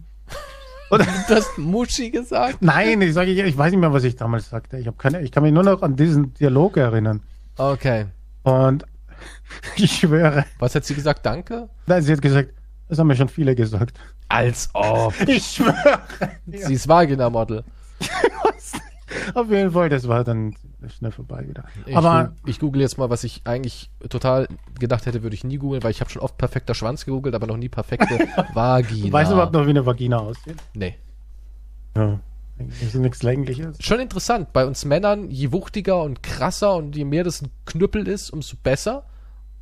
Oder, 0.94 1.06
Du 1.28 1.36
hast 1.36 1.58
Muschi 1.58 2.12
gesagt? 2.12 2.58
nein, 2.62 3.02
ich 3.02 3.14
sage, 3.14 3.32
ich, 3.32 3.40
ich 3.40 3.58
weiß 3.58 3.72
nicht 3.72 3.80
mehr, 3.80 3.94
was 3.94 4.04
ich 4.04 4.16
damals 4.16 4.50
sagte. 4.50 4.78
Ich 4.78 4.88
keine, 4.98 5.22
ich 5.22 5.32
kann 5.32 5.44
mich 5.44 5.52
nur 5.54 5.64
noch 5.64 5.82
an 5.82 5.96
diesen 5.96 6.34
Dialog 6.36 6.78
erinnern. 6.78 7.22
Okay. 7.58 8.06
Und 8.44 8.86
ich 9.76 9.92
schwöre, 10.00 10.46
Was 10.60 10.76
hat 10.76 10.86
sie 10.86 10.96
gesagt? 10.96 11.26
Danke? 11.26 11.70
nein, 11.86 12.02
sie 12.02 12.14
hat 12.14 12.22
gesagt, 12.22 12.50
das 12.90 13.00
haben 13.00 13.08
mir 13.08 13.16
schon 13.16 13.30
viele 13.30 13.56
gesagt. 13.56 13.98
Als 14.30 14.70
ob. 14.74 15.14
Ich 15.28 15.46
schwöre. 15.46 16.02
Sie 16.48 16.74
ist 16.74 16.88
Vagina-Model. 16.88 17.64
Auf 19.34 19.50
jeden 19.50 19.72
Fall, 19.72 19.90
das 19.90 20.08
war 20.08 20.24
dann 20.24 20.56
schnell 20.90 21.12
vorbei 21.12 21.48
wieder. 21.48 21.64
Ich, 21.86 21.96
Aber 21.96 22.34
ich 22.46 22.60
google 22.60 22.82
jetzt 22.82 22.98
mal, 22.98 23.10
was 23.10 23.24
ich 23.24 23.42
eigentlich 23.46 23.90
total 24.10 24.48
gedacht 24.80 25.06
hätte, 25.06 25.24
würde 25.24 25.36
ich 25.36 25.44
nie 25.44 25.58
googeln, 25.58 25.84
weil 25.84 25.92
ich 25.92 26.02
habe 26.02 26.10
schon 26.10 26.22
oft 26.22 26.38
perfekter 26.38 26.74
Schwanz 26.74 27.06
gegoogelt, 27.06 27.36
aber 27.36 27.48
noch 27.48 27.58
nie 27.58 27.70
perfekte 27.70 28.20
Vagina. 28.54 29.12
weißt 29.12 29.32
du 29.32 29.36
überhaupt 29.36 29.54
noch, 29.54 29.66
wie 29.66 29.72
eine 29.72 29.86
Vagina 29.86 30.18
aussieht? 30.20 30.58
Nee. 30.74 30.96
Ja. 31.96 32.20
Das 32.58 32.82
ist 32.82 32.96
nichts 32.96 33.24
Längliches. 33.24 33.78
Schon 33.80 34.00
interessant. 34.00 34.54
Bei 34.54 34.66
uns 34.66 34.86
Männern, 34.86 35.30
je 35.32 35.52
wuchtiger 35.52 36.02
und 36.04 36.22
krasser 36.22 36.76
und 36.76 36.96
je 36.96 37.04
mehr 37.04 37.24
das 37.24 37.42
ein 37.42 37.50
Knüppel 37.66 38.08
ist, 38.08 38.30
umso 38.30 38.56
besser. 38.62 39.06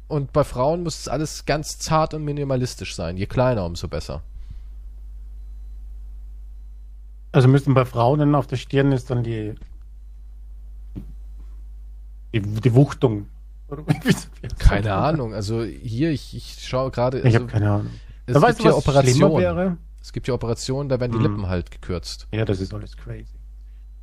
Und 0.07 0.33
bei 0.33 0.43
Frauen 0.43 0.83
muss 0.83 0.99
es 0.99 1.07
alles 1.07 1.45
ganz 1.45 1.79
zart 1.79 2.13
und 2.13 2.25
minimalistisch 2.25 2.95
sein. 2.95 3.15
Je 3.15 3.27
kleiner, 3.27 3.65
umso 3.65 3.87
besser. 3.87 4.21
Also 7.31 7.47
müssten 7.47 7.73
bei 7.73 7.85
Frauen 7.85 8.19
dann 8.19 8.35
auf 8.35 8.47
der 8.47 8.57
Stirn 8.57 8.91
ist 8.91 9.09
dann 9.09 9.23
die 9.23 9.55
die, 12.33 12.41
die 12.41 12.73
Wuchtung. 12.73 13.27
Keine 14.59 14.93
Ahnung. 14.93 15.33
Also 15.33 15.63
hier, 15.63 16.11
ich, 16.11 16.35
ich 16.35 16.57
schaue 16.67 16.91
gerade. 16.91 17.19
Ich 17.19 17.25
Also, 17.25 17.39
habe 17.39 17.47
keine 17.47 17.71
Ahnung. 17.71 17.87
es 18.25 18.33
Da 18.33 18.39
gibt 18.39 18.43
weißt 18.43 18.59
du, 18.59 18.63
schlimmer 18.63 18.77
Operationen. 18.77 19.37
wäre? 19.39 19.77
Es 20.01 20.11
gibt 20.11 20.27
ja 20.27 20.33
Operationen, 20.33 20.89
da 20.89 20.99
werden 20.99 21.11
die 21.13 21.17
Mhm. 21.19 21.23
Lippen 21.23 21.47
halt 21.47 21.71
gekürzt. 21.71 22.27
Ja, 22.33 22.43
das 22.43 22.59
ist 22.59 22.73
alles 22.73 22.97
crazy. 22.97 23.35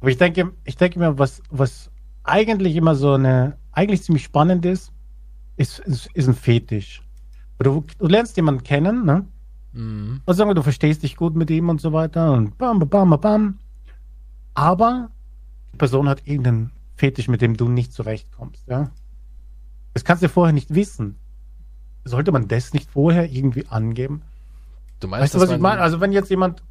Aber 0.01 0.11
ich 0.11 0.17
denke, 0.17 0.53
ich 0.65 0.77
denke 0.77 0.99
mir, 0.99 1.19
was, 1.19 1.43
was 1.51 1.91
eigentlich 2.23 2.77
immer 2.77 2.95
so 2.95 3.13
eine, 3.15 3.57
eigentlich 3.73 4.03
ziemlich 4.05 4.23
spannend 4.25 4.65
ist, 4.65 4.93
ist, 5.57 5.81
ist, 5.81 6.09
ist 6.15 6.29
ein 6.29 6.35
Fetisch. 6.35 7.03
Du, 7.59 7.85
du 7.99 8.07
lernst 8.07 8.37
jemanden 8.37 8.63
kennen, 8.63 9.05
ne? 9.05 9.27
Mhm. 9.73 10.23
Und 10.25 10.35
sagen 10.35 10.49
wir, 10.49 10.55
du 10.55 10.63
verstehst 10.63 11.03
dich 11.03 11.17
gut 11.17 11.35
mit 11.35 11.51
ihm 11.51 11.69
und 11.69 11.81
so 11.81 11.93
weiter 11.93 12.33
und 12.33 12.57
bam, 12.57 12.79
bam, 12.79 12.89
bam, 13.11 13.21
bam. 13.21 13.59
Aber 14.55 15.11
die 15.73 15.77
Person 15.77 16.09
hat 16.09 16.23
irgendeinen 16.27 16.71
Fetisch, 16.99 17.29
mit 17.29 17.41
dem 17.41 17.57
du 17.57 17.69
nicht 17.69 17.93
zurechtkommst, 17.93 18.67
ja? 18.67 18.91
Das 19.95 20.05
kannst 20.05 20.23
du 20.23 20.29
vorher 20.29 20.53
nicht 20.53 20.75
wissen. 20.75 21.17
Sollte 22.05 22.33
man 22.33 22.49
das 22.49 22.73
nicht 22.73 22.91
vorher 22.91 23.31
irgendwie 23.31 23.67
angeben? 23.69 24.23
Du 24.99 25.07
meinst, 25.07 25.23
Weißt 25.23 25.35
du, 25.35 25.41
was 25.41 25.51
ich 25.51 25.61
meine? 25.61 25.81
Also 25.81 26.01
wenn 26.01 26.13
jetzt 26.13 26.29
jemand 26.29 26.63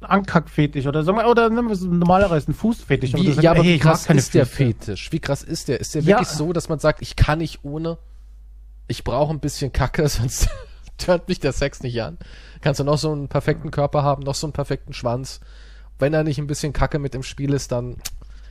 Ankackfetisch 0.00 0.86
oder 0.86 1.06
wir, 1.06 1.26
oder 1.26 1.50
so 1.74 1.86
normalerweise 1.86 2.48
einen 2.48 2.54
Fußfetisch. 2.54 3.14
Wie, 3.14 3.24
du 3.24 3.32
sagst, 3.32 3.42
ja, 3.42 3.52
aber 3.52 3.60
ey, 3.60 3.74
wie 3.74 3.78
krass 3.78 4.06
ist 4.10 4.34
der. 4.34 4.44
Fetisch? 4.44 5.10
Wie 5.10 5.20
krass 5.20 5.42
ist 5.42 5.68
der? 5.68 5.80
Ist 5.80 5.94
der 5.94 6.02
Ja. 6.02 6.18
wirklich 6.18 6.28
so, 6.28 6.52
dass 6.52 6.68
man 6.68 6.78
sagt, 6.78 7.00
ich 7.00 7.16
kann 7.16 7.38
nicht 7.38 7.64
ohne? 7.64 7.96
Ich 8.88 9.04
brauche 9.04 9.32
ein 9.32 9.40
bisschen 9.40 9.72
Kacke, 9.72 10.06
sonst 10.08 10.50
hört 11.06 11.28
mich 11.28 11.40
der 11.40 11.52
Sex 11.52 11.82
nicht 11.82 12.00
an. 12.02 12.18
Kannst 12.60 12.78
du 12.78 12.84
noch 12.84 12.98
so 12.98 13.10
einen 13.10 13.28
perfekten 13.28 13.70
Körper 13.70 14.02
haben, 14.02 14.22
noch 14.22 14.34
so 14.34 14.46
einen 14.46 14.52
perfekten 14.52 14.92
Schwanz. 14.92 15.40
Wenn 15.98 16.12
da 16.12 16.22
nicht 16.22 16.38
ein 16.38 16.46
bisschen 16.46 16.74
Kacke 16.74 16.98
mit 16.98 17.14
im 17.14 17.22
Spiel 17.22 17.54
ist, 17.54 17.72
dann 17.72 17.96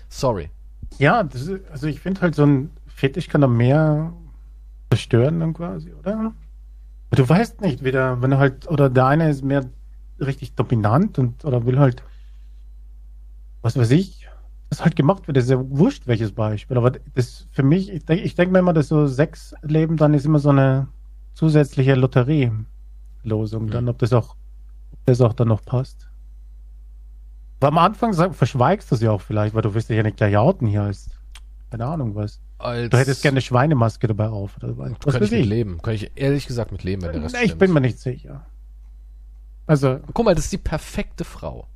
sorry. 0.09 0.49
Ja, 0.97 1.23
das 1.23 1.47
ist, 1.47 1.69
also 1.69 1.87
ich 1.87 1.99
finde 1.99 2.21
halt 2.21 2.35
so 2.35 2.45
ein 2.45 2.71
Fetisch 2.87 3.27
kann 3.27 3.41
da 3.41 3.47
mehr 3.47 4.13
zerstören 4.89 5.39
dann 5.39 5.53
quasi, 5.53 5.93
oder? 5.93 6.33
Du 7.11 7.27
weißt 7.27 7.61
nicht, 7.61 7.83
wie 7.83 7.91
der, 7.91 8.21
wenn 8.21 8.31
er 8.31 8.37
halt, 8.39 8.69
oder 8.69 8.89
der 8.89 9.05
eine 9.05 9.29
ist 9.29 9.43
mehr 9.43 9.65
richtig 10.19 10.55
dominant 10.55 11.19
und 11.19 11.43
oder 11.43 11.65
will 11.65 11.79
halt, 11.79 12.03
was 13.61 13.77
weiß 13.77 13.91
ich, 13.91 14.27
das 14.69 14.83
halt 14.83 14.95
gemacht 14.95 15.27
wird, 15.27 15.37
das 15.37 15.45
ist 15.45 15.51
ja 15.51 15.59
wurscht, 15.69 16.07
welches 16.07 16.31
Beispiel. 16.31 16.77
Aber 16.77 16.91
das 16.91 17.47
für 17.51 17.63
mich, 17.63 17.91
ich 17.91 18.05
denke 18.05 18.23
ich 18.23 18.35
denk 18.35 18.51
mir 18.51 18.59
immer, 18.59 18.73
dass 18.73 18.87
so 18.87 19.07
Sexleben 19.07 19.97
dann 19.97 20.13
ist 20.13 20.25
immer 20.25 20.39
so 20.39 20.49
eine 20.49 20.87
zusätzliche 21.33 21.95
Lotterielosung, 21.95 23.69
dann, 23.69 23.89
ob 23.89 23.97
das 23.99 24.13
auch, 24.13 24.35
ob 24.91 24.99
das 25.05 25.21
auch 25.21 25.33
dann 25.33 25.49
noch 25.49 25.63
passt. 25.63 26.09
Aber 27.59 27.67
am 27.69 27.77
Anfang 27.77 28.13
verschweigst 28.33 28.91
du 28.91 28.95
es 28.95 29.01
ja 29.01 29.11
auch 29.11 29.21
vielleicht, 29.21 29.55
weil 29.55 29.61
du 29.61 29.73
wirst 29.73 29.89
dich 29.89 29.97
ja 29.97 30.03
nicht 30.03 30.17
gleich 30.17 30.35
outen 30.37 30.67
hier 30.67 30.83
als, 30.83 31.09
keine 31.71 31.85
Ahnung 31.85 32.15
was. 32.15 32.39
Als, 32.57 32.89
Du 32.89 32.97
hättest 32.97 33.21
gerne 33.21 33.35
eine 33.35 33.41
Schweinemaske 33.41 34.07
dabei 34.07 34.27
auf, 34.27 34.57
oder 34.57 34.77
was? 34.77 34.89
Könnte 34.99 35.05
weiß 35.07 35.15
ich 35.23 35.31
mit 35.31 35.39
ich. 35.41 35.45
leben. 35.47 35.81
Könnte 35.81 36.05
ich 36.05 36.11
ehrlich 36.15 36.45
gesagt 36.47 36.71
mit 36.71 36.83
leben, 36.83 37.01
wenn 37.01 37.13
der 37.13 37.23
Rest 37.23 37.35
Ich 37.35 37.41
stimmt. 37.43 37.59
bin 37.59 37.73
mir 37.73 37.81
nicht 37.81 37.99
sicher. 37.99 38.45
Also, 39.67 39.99
Guck 40.13 40.25
mal, 40.25 40.35
das 40.35 40.45
ist 40.45 40.53
die 40.53 40.57
perfekte 40.57 41.23
Frau. 41.23 41.67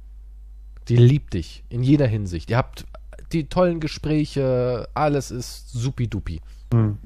Die 0.87 0.95
liebt 0.97 1.33
dich 1.33 1.63
in 1.69 1.81
jeder 1.83 2.07
Hinsicht. 2.07 2.49
Ihr 2.49 2.57
habt 2.57 2.85
die 3.31 3.47
tollen 3.47 3.79
Gespräche, 3.79 4.87
alles 4.93 5.31
ist 5.31 5.69
supidupi. 5.71 6.41
hm. 6.73 6.97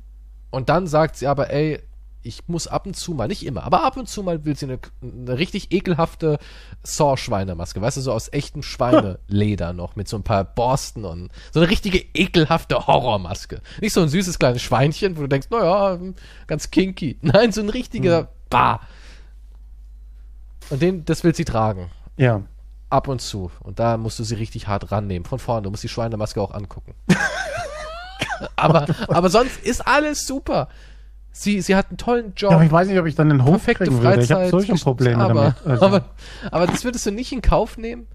Und 0.51 0.69
dann 0.69 0.85
sagt 0.87 1.15
sie 1.15 1.25
aber, 1.27 1.49
ey, 1.51 1.79
ich 2.23 2.47
muss 2.47 2.67
ab 2.67 2.85
und 2.85 2.95
zu 2.95 3.13
mal, 3.13 3.27
nicht 3.27 3.45
immer, 3.45 3.63
aber 3.63 3.83
ab 3.83 3.97
und 3.97 4.07
zu 4.07 4.23
mal 4.23 4.45
will 4.45 4.55
sie 4.55 4.65
eine, 4.65 4.79
eine 5.01 5.37
richtig 5.37 5.71
ekelhafte 5.71 6.39
Saw-Schweinemaske, 6.83 7.81
weißt 7.81 7.97
du, 7.97 8.01
so 8.01 8.11
aus 8.13 8.31
echtem 8.31 8.63
Schweineleder 8.63 9.73
noch, 9.73 9.95
mit 9.95 10.07
so 10.07 10.17
ein 10.17 10.23
paar 10.23 10.43
Borsten 10.43 11.05
und 11.05 11.31
so 11.51 11.59
eine 11.59 11.69
richtige 11.69 11.99
ekelhafte 12.13 12.87
Horrormaske. 12.87 13.61
Nicht 13.81 13.93
so 13.93 14.01
ein 14.01 14.09
süßes 14.09 14.39
kleines 14.39 14.61
Schweinchen, 14.61 15.17
wo 15.17 15.21
du 15.21 15.27
denkst, 15.27 15.49
naja, 15.49 15.99
ganz 16.47 16.71
kinky. 16.71 17.17
Nein, 17.21 17.51
so 17.51 17.61
ein 17.61 17.69
richtiger 17.69 18.29
Bah. 18.49 18.79
Und 20.69 20.81
den, 20.81 21.05
das 21.05 21.23
will 21.23 21.35
sie 21.35 21.45
tragen. 21.45 21.91
ja. 22.17 22.41
Ab 22.89 23.07
und 23.07 23.21
zu. 23.23 23.49
Und 23.61 23.79
da 23.79 23.97
musst 23.97 24.19
du 24.19 24.23
sie 24.23 24.35
richtig 24.35 24.67
hart 24.67 24.91
rannehmen. 24.91 25.25
Von 25.25 25.39
vorne. 25.39 25.63
Du 25.63 25.71
musst 25.71 25.83
die 25.83 25.89
Schweinemaske 25.89 26.39
auch 26.39 26.53
angucken. 26.53 26.93
aber, 28.55 28.85
aber 29.07 29.31
sonst 29.31 29.57
ist 29.63 29.87
alles 29.87 30.27
super. 30.27 30.67
Sie, 31.35 31.59
sie 31.61 31.75
hat 31.75 31.89
einen 31.89 31.97
tollen 31.97 32.33
Job. 32.35 32.51
ja, 32.51 32.57
aber 32.57 32.65
ich 32.65 32.71
weiß 32.71 32.87
nicht, 32.87 32.99
ob 32.99 33.07
ich 33.07 33.15
dann 33.15 33.31
einen 33.31 33.43
Hof 33.43 33.53
perfekte 33.65 33.85
kriegen 33.85 34.01
würde. 34.03 34.21
Ich 34.21 34.31
habe 34.31 34.43
Freizeit. 34.49 34.51
solche 34.67 34.83
Probleme 34.83 35.17
aber, 35.23 35.33
damit. 35.33 35.65
Also, 35.65 35.85
aber, 35.85 36.05
aber 36.51 36.67
das 36.67 36.83
würdest 36.85 37.05
du 37.07 37.11
nicht 37.11 37.31
in 37.31 37.41
Kauf 37.41 37.77
nehmen? 37.77 38.05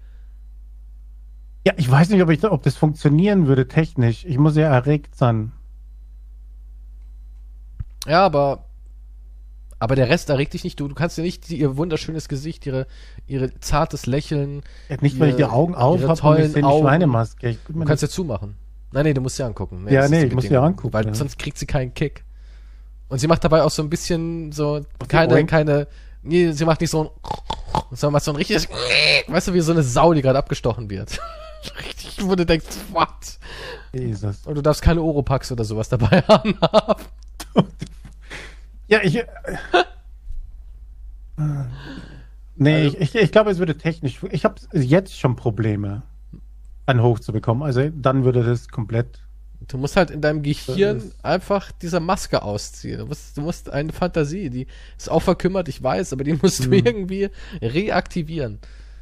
ja, 1.67 1.73
ich 1.75 1.91
weiß 1.91 2.09
nicht, 2.09 2.21
ob, 2.23 2.29
ich, 2.29 2.41
ob 2.45 2.63
das 2.63 2.77
funktionieren 2.77 3.45
würde 3.45 3.67
technisch. 3.67 4.23
Ich 4.23 4.37
muss 4.37 4.55
ja 4.55 4.73
erregt 4.73 5.15
sein. 5.15 5.51
Ja, 8.07 8.25
aber. 8.25 8.65
Aber 9.81 9.95
der 9.95 10.09
Rest 10.09 10.29
erregt 10.29 10.53
dich 10.53 10.63
nicht. 10.65 10.79
Du, 10.79 10.87
du 10.89 10.95
kannst 10.95 11.17
ja 11.17 11.23
nicht 11.23 11.49
ihr 11.51 11.77
wunderschönes 11.77 12.27
Gesicht, 12.27 12.65
ihre, 12.65 12.85
ihre 13.27 13.57
zartes 13.59 14.05
Lächeln. 14.07 14.61
Ja, 14.89 14.97
nicht, 14.99 15.19
weil 15.19 15.29
ich 15.29 15.35
die 15.35 15.41
ihre- 15.41 15.51
Augen 15.53 15.73
auf 15.75 16.01
ihre 16.01 16.09
habe 16.09 16.27
und 16.27 16.39
ich 16.45 16.51
sehe 16.51 16.65
eine. 16.65 16.79
Schweinemaske. 16.79 17.49
Ich, 17.49 17.59
Du 17.67 17.83
kannst 17.85 18.01
ja 18.03 18.09
zumachen. 18.09 18.55
Nein, 18.91 19.05
nee, 19.05 19.13
du 19.13 19.21
musst 19.21 19.37
sie 19.37 19.43
angucken. 19.43 19.85
Ja, 19.89 20.01
das 20.01 20.05
ist 20.05 20.11
nee, 20.11 20.23
ich 20.25 20.33
muss 20.33 20.45
sie 20.45 20.57
angucken, 20.57 20.91
Weil 20.93 21.05
ja. 21.05 21.13
sonst 21.13 21.37
kriegt 21.39 21.57
sie 21.57 21.65
keinen 21.65 21.93
Kick. 21.93 22.25
Und 23.09 23.19
sie 23.19 23.27
macht 23.27 23.43
dabei 23.43 23.63
auch 23.63 23.71
so 23.71 23.81
ein 23.81 23.89
bisschen 23.89 24.51
so 24.51 24.85
keine, 25.07 25.33
Oink? 25.33 25.49
keine, 25.49 25.87
nee, 26.23 26.51
sie 26.51 26.65
macht 26.65 26.79
nicht 26.81 26.91
so 26.91 27.03
ein, 27.03 27.09
sondern 27.91 28.13
macht 28.13 28.23
so 28.23 28.31
ein 28.31 28.35
richtiges, 28.37 28.67
weißt 29.27 29.47
du, 29.49 29.53
wie 29.53 29.61
so 29.61 29.71
eine 29.71 29.83
Sau, 29.83 30.13
die 30.13 30.21
gerade 30.21 30.37
abgestochen 30.39 30.89
wird. 30.89 31.19
Richtig, 31.85 32.17
wo 32.23 32.35
du 32.35 32.45
denkst, 32.45 32.67
what? 32.91 33.09
Jesus. 33.93 34.45
Und 34.45 34.55
du 34.55 34.61
darfst 34.61 34.81
keine 34.81 35.01
Oropax 35.01 35.51
oder 35.51 35.65
sowas 35.65 35.89
dabei 35.89 36.21
haben. 36.27 36.55
Ja, 38.87 38.99
ich. 39.03 39.17
äh, 39.17 39.25
Nee, 42.55 42.73
Also- 42.85 42.97
ich, 42.97 43.15
ich, 43.15 43.21
ich 43.23 43.31
glaube, 43.31 43.49
es 43.51 43.57
würde 43.59 43.77
technisch. 43.77 44.19
Ich 44.31 44.43
habe 44.45 44.55
jetzt 44.73 45.17
schon 45.17 45.35
Probleme, 45.37 46.03
einen 46.85 47.01
hochzubekommen. 47.01 47.63
Also 47.63 47.89
dann 47.89 48.23
würde 48.25 48.43
das 48.43 48.67
komplett. 48.67 49.21
Du 49.67 49.77
musst 49.77 49.95
halt 49.97 50.09
in 50.09 50.21
deinem 50.21 50.41
Gehirn 50.41 51.11
einfach 51.21 51.71
diese 51.81 51.99
Maske 51.99 52.41
ausziehen. 52.41 52.99
Du 52.99 53.05
musst, 53.05 53.37
du 53.37 53.41
musst 53.41 53.69
eine 53.69 53.91
Fantasie, 53.93 54.49
die 54.49 54.67
ist 54.97 55.11
auch 55.11 55.19
verkümmert, 55.21 55.67
ich 55.67 55.83
weiß, 55.83 56.13
aber 56.13 56.23
die 56.23 56.33
musst 56.33 56.63
du 56.65 56.69
Mhm. 56.69 56.73
irgendwie 56.73 57.29
reaktivieren. 57.61 58.59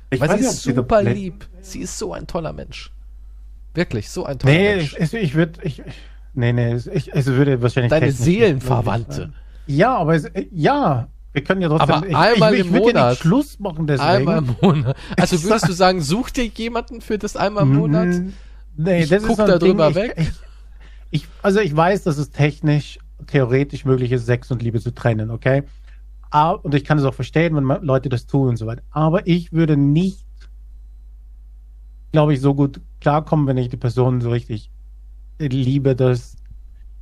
Ich 0.10 0.20
Weil 0.20 0.30
weiß 0.30 0.40
sie 0.40 0.70
ist 0.70 0.76
super 0.76 1.04
lieb. 1.04 1.48
Sie 1.62 1.80
ist 1.82 1.98
so 1.98 2.14
ein 2.14 2.28
toller 2.28 2.54
Mensch. 2.54 2.92
Wirklich, 3.74 4.10
so 4.10 4.26
ein 4.26 4.40
toller 4.40 4.54
Nee, 4.54 4.76
Mensch. 4.78 4.96
ich, 5.00 5.14
ich 5.14 5.36
würde. 5.36 5.60
Ich, 5.64 5.80
ich- 5.80 5.86
nee, 6.34 6.52
nee, 6.54 6.72
es- 6.72 6.88
ich, 6.88 7.14
es 7.14 7.28
würde 7.28 7.62
wahrscheinlich. 7.62 7.92
Deine 7.92 8.12
Seelenverwandte. 8.12 9.34
Ja, 9.68 9.98
aber 9.98 10.16
es, 10.16 10.26
ja, 10.52 11.08
wir 11.34 11.44
können 11.44 11.62
ja 11.62 11.68
trotzdem. 11.70 11.90
Aber 11.96 12.08
ich, 12.08 12.16
einmal 12.16 12.54
ich, 12.54 12.62
ich 12.62 12.66
im 12.68 12.74
würd 12.74 12.86
Ja 12.88 12.94
Monat. 12.94 13.10
nicht 13.12 13.22
Schluss 13.22 13.60
machen 13.60 13.86
deswegen. 13.86 14.10
Einmal 14.10 14.38
im 14.40 14.56
Monat. 14.62 14.98
Also 15.18 15.36
Ich 15.38 15.44
würdest 15.44 15.68
du 15.68 15.74
sagen, 15.74 16.02
such 16.02 16.32
dir 16.32 16.46
jemanden 16.46 17.02
für 17.02 17.18
das 17.18 17.36
einmal 17.36 17.64
im 17.64 17.76
Monat? 17.76 18.08
Mm, 18.08 18.34
Nee, 18.80 19.04
Ich 19.04 19.10
das 19.10 19.22
guck 19.24 19.32
ist 19.32 19.38
so 19.38 19.44
ein 19.44 19.50
da 19.50 19.58
Ding, 19.60 19.70
drüber 19.72 19.90
ich, 19.90 19.96
weg. 19.96 20.14
Ich, 20.18 20.28
ich, 21.12 21.28
also 21.42 21.60
ich 21.60 21.76
weiß, 21.76 22.04
dass 22.04 22.18
es 22.18 22.30
technisch, 22.32 23.00
theoretisch 23.28 23.86
möglich 23.86 24.12
ist, 24.12 24.26
Sex 24.26 24.52
und 24.52 24.62
Liebe 24.62 24.80
zu 24.80 24.94
trennen, 24.94 25.32
okay? 25.32 25.64
Ah, 26.30 26.52
und 26.52 26.74
ich 26.76 26.84
kann 26.84 26.98
es 26.98 27.04
auch 27.06 27.14
verstehen, 27.14 27.56
wenn 27.56 27.64
man- 27.64 27.82
Leute 27.84 28.10
das 28.10 28.28
tun 28.28 28.50
und 28.50 28.58
so 28.58 28.68
weiter. 28.68 28.84
Aber 28.92 29.26
ich 29.28 29.54
würde 29.54 29.78
nicht, 29.78 30.26
glaube 32.12 32.34
ich, 32.34 32.42
so 32.42 32.54
gut 32.54 32.82
klarkommen, 33.02 33.48
wenn 33.48 33.58
ich 33.58 33.70
die 33.70 33.78
Person 33.78 34.22
so 34.22 34.30
richtig 34.30 34.70
liebe, 35.40 35.96
dass, 35.96 36.36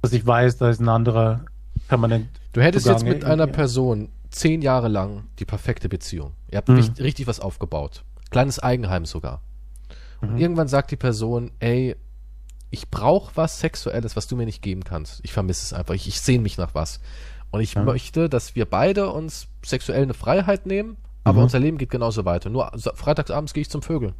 dass 0.01 0.13
ich 0.13 0.25
weiß, 0.25 0.57
da 0.57 0.69
ist 0.69 0.79
ein 0.79 0.89
anderer 0.89 1.45
permanent. 1.87 2.27
Du 2.53 2.61
hättest 2.61 2.85
jetzt 2.85 2.99
zugange 2.99 3.15
mit 3.15 3.25
einer. 3.25 3.47
Person 3.47 4.09
zehn 4.29 4.61
Jahre 4.61 4.89
lang 4.89 5.23
die 5.39 5.45
perfekte 5.45 5.87
Beziehung. 5.87 6.33
Ihr 6.51 6.57
habt 6.57 6.67
Mhm. 6.69 6.75
richtig, 6.75 7.03
richtig 7.03 7.27
was 7.27 7.39
aufgebaut. 7.39 8.03
Kleines 8.31 8.59
Eigenheim 8.59 9.05
sogar. 9.05 9.41
Und 10.21 10.33
Mhm. 10.33 10.37
irgendwann 10.37 10.67
sagt 10.67 10.91
die 10.91 10.97
Person, 10.97 11.51
ey, 11.59 11.95
ich 12.75 12.89
brauche 12.91 13.31
was 13.35 13.59
Sexuelles, 13.59 14.15
was 14.15 14.27
du 14.27 14.35
mir 14.35 14.45
nicht 14.45 14.61
geben 14.61 14.83
kannst. 14.83 15.19
Ich 15.23 15.33
vermisse 15.33 15.63
es 15.63 15.73
einfach. 15.73 15.93
Ich, 15.93 16.07
ich 16.07 16.19
sehne 16.21 16.43
mich 16.43 16.57
nach 16.57 16.75
was. 16.75 16.99
Und 17.51 17.61
ich 17.61 17.73
Ja. 17.75 17.83
möchte, 17.83 18.29
dass 18.29 18.55
wir 18.55 18.65
beide 18.65 19.09
uns 19.11 19.47
sexuell 19.63 20.03
eine 20.03 20.13
Freiheit 20.13 20.65
nehmen, 20.65 20.97
aber 21.23 21.37
Mhm. 21.39 21.43
unser 21.43 21.59
Leben 21.59 21.77
geht 21.77 21.89
genauso 21.89 22.25
weiter. 22.25 22.49
Nur 22.49 22.71
freitagsabends 22.95 23.53
gehe 23.53 23.61
ich 23.61 23.69
zum 23.69 23.81
Vögeln. 23.81 24.13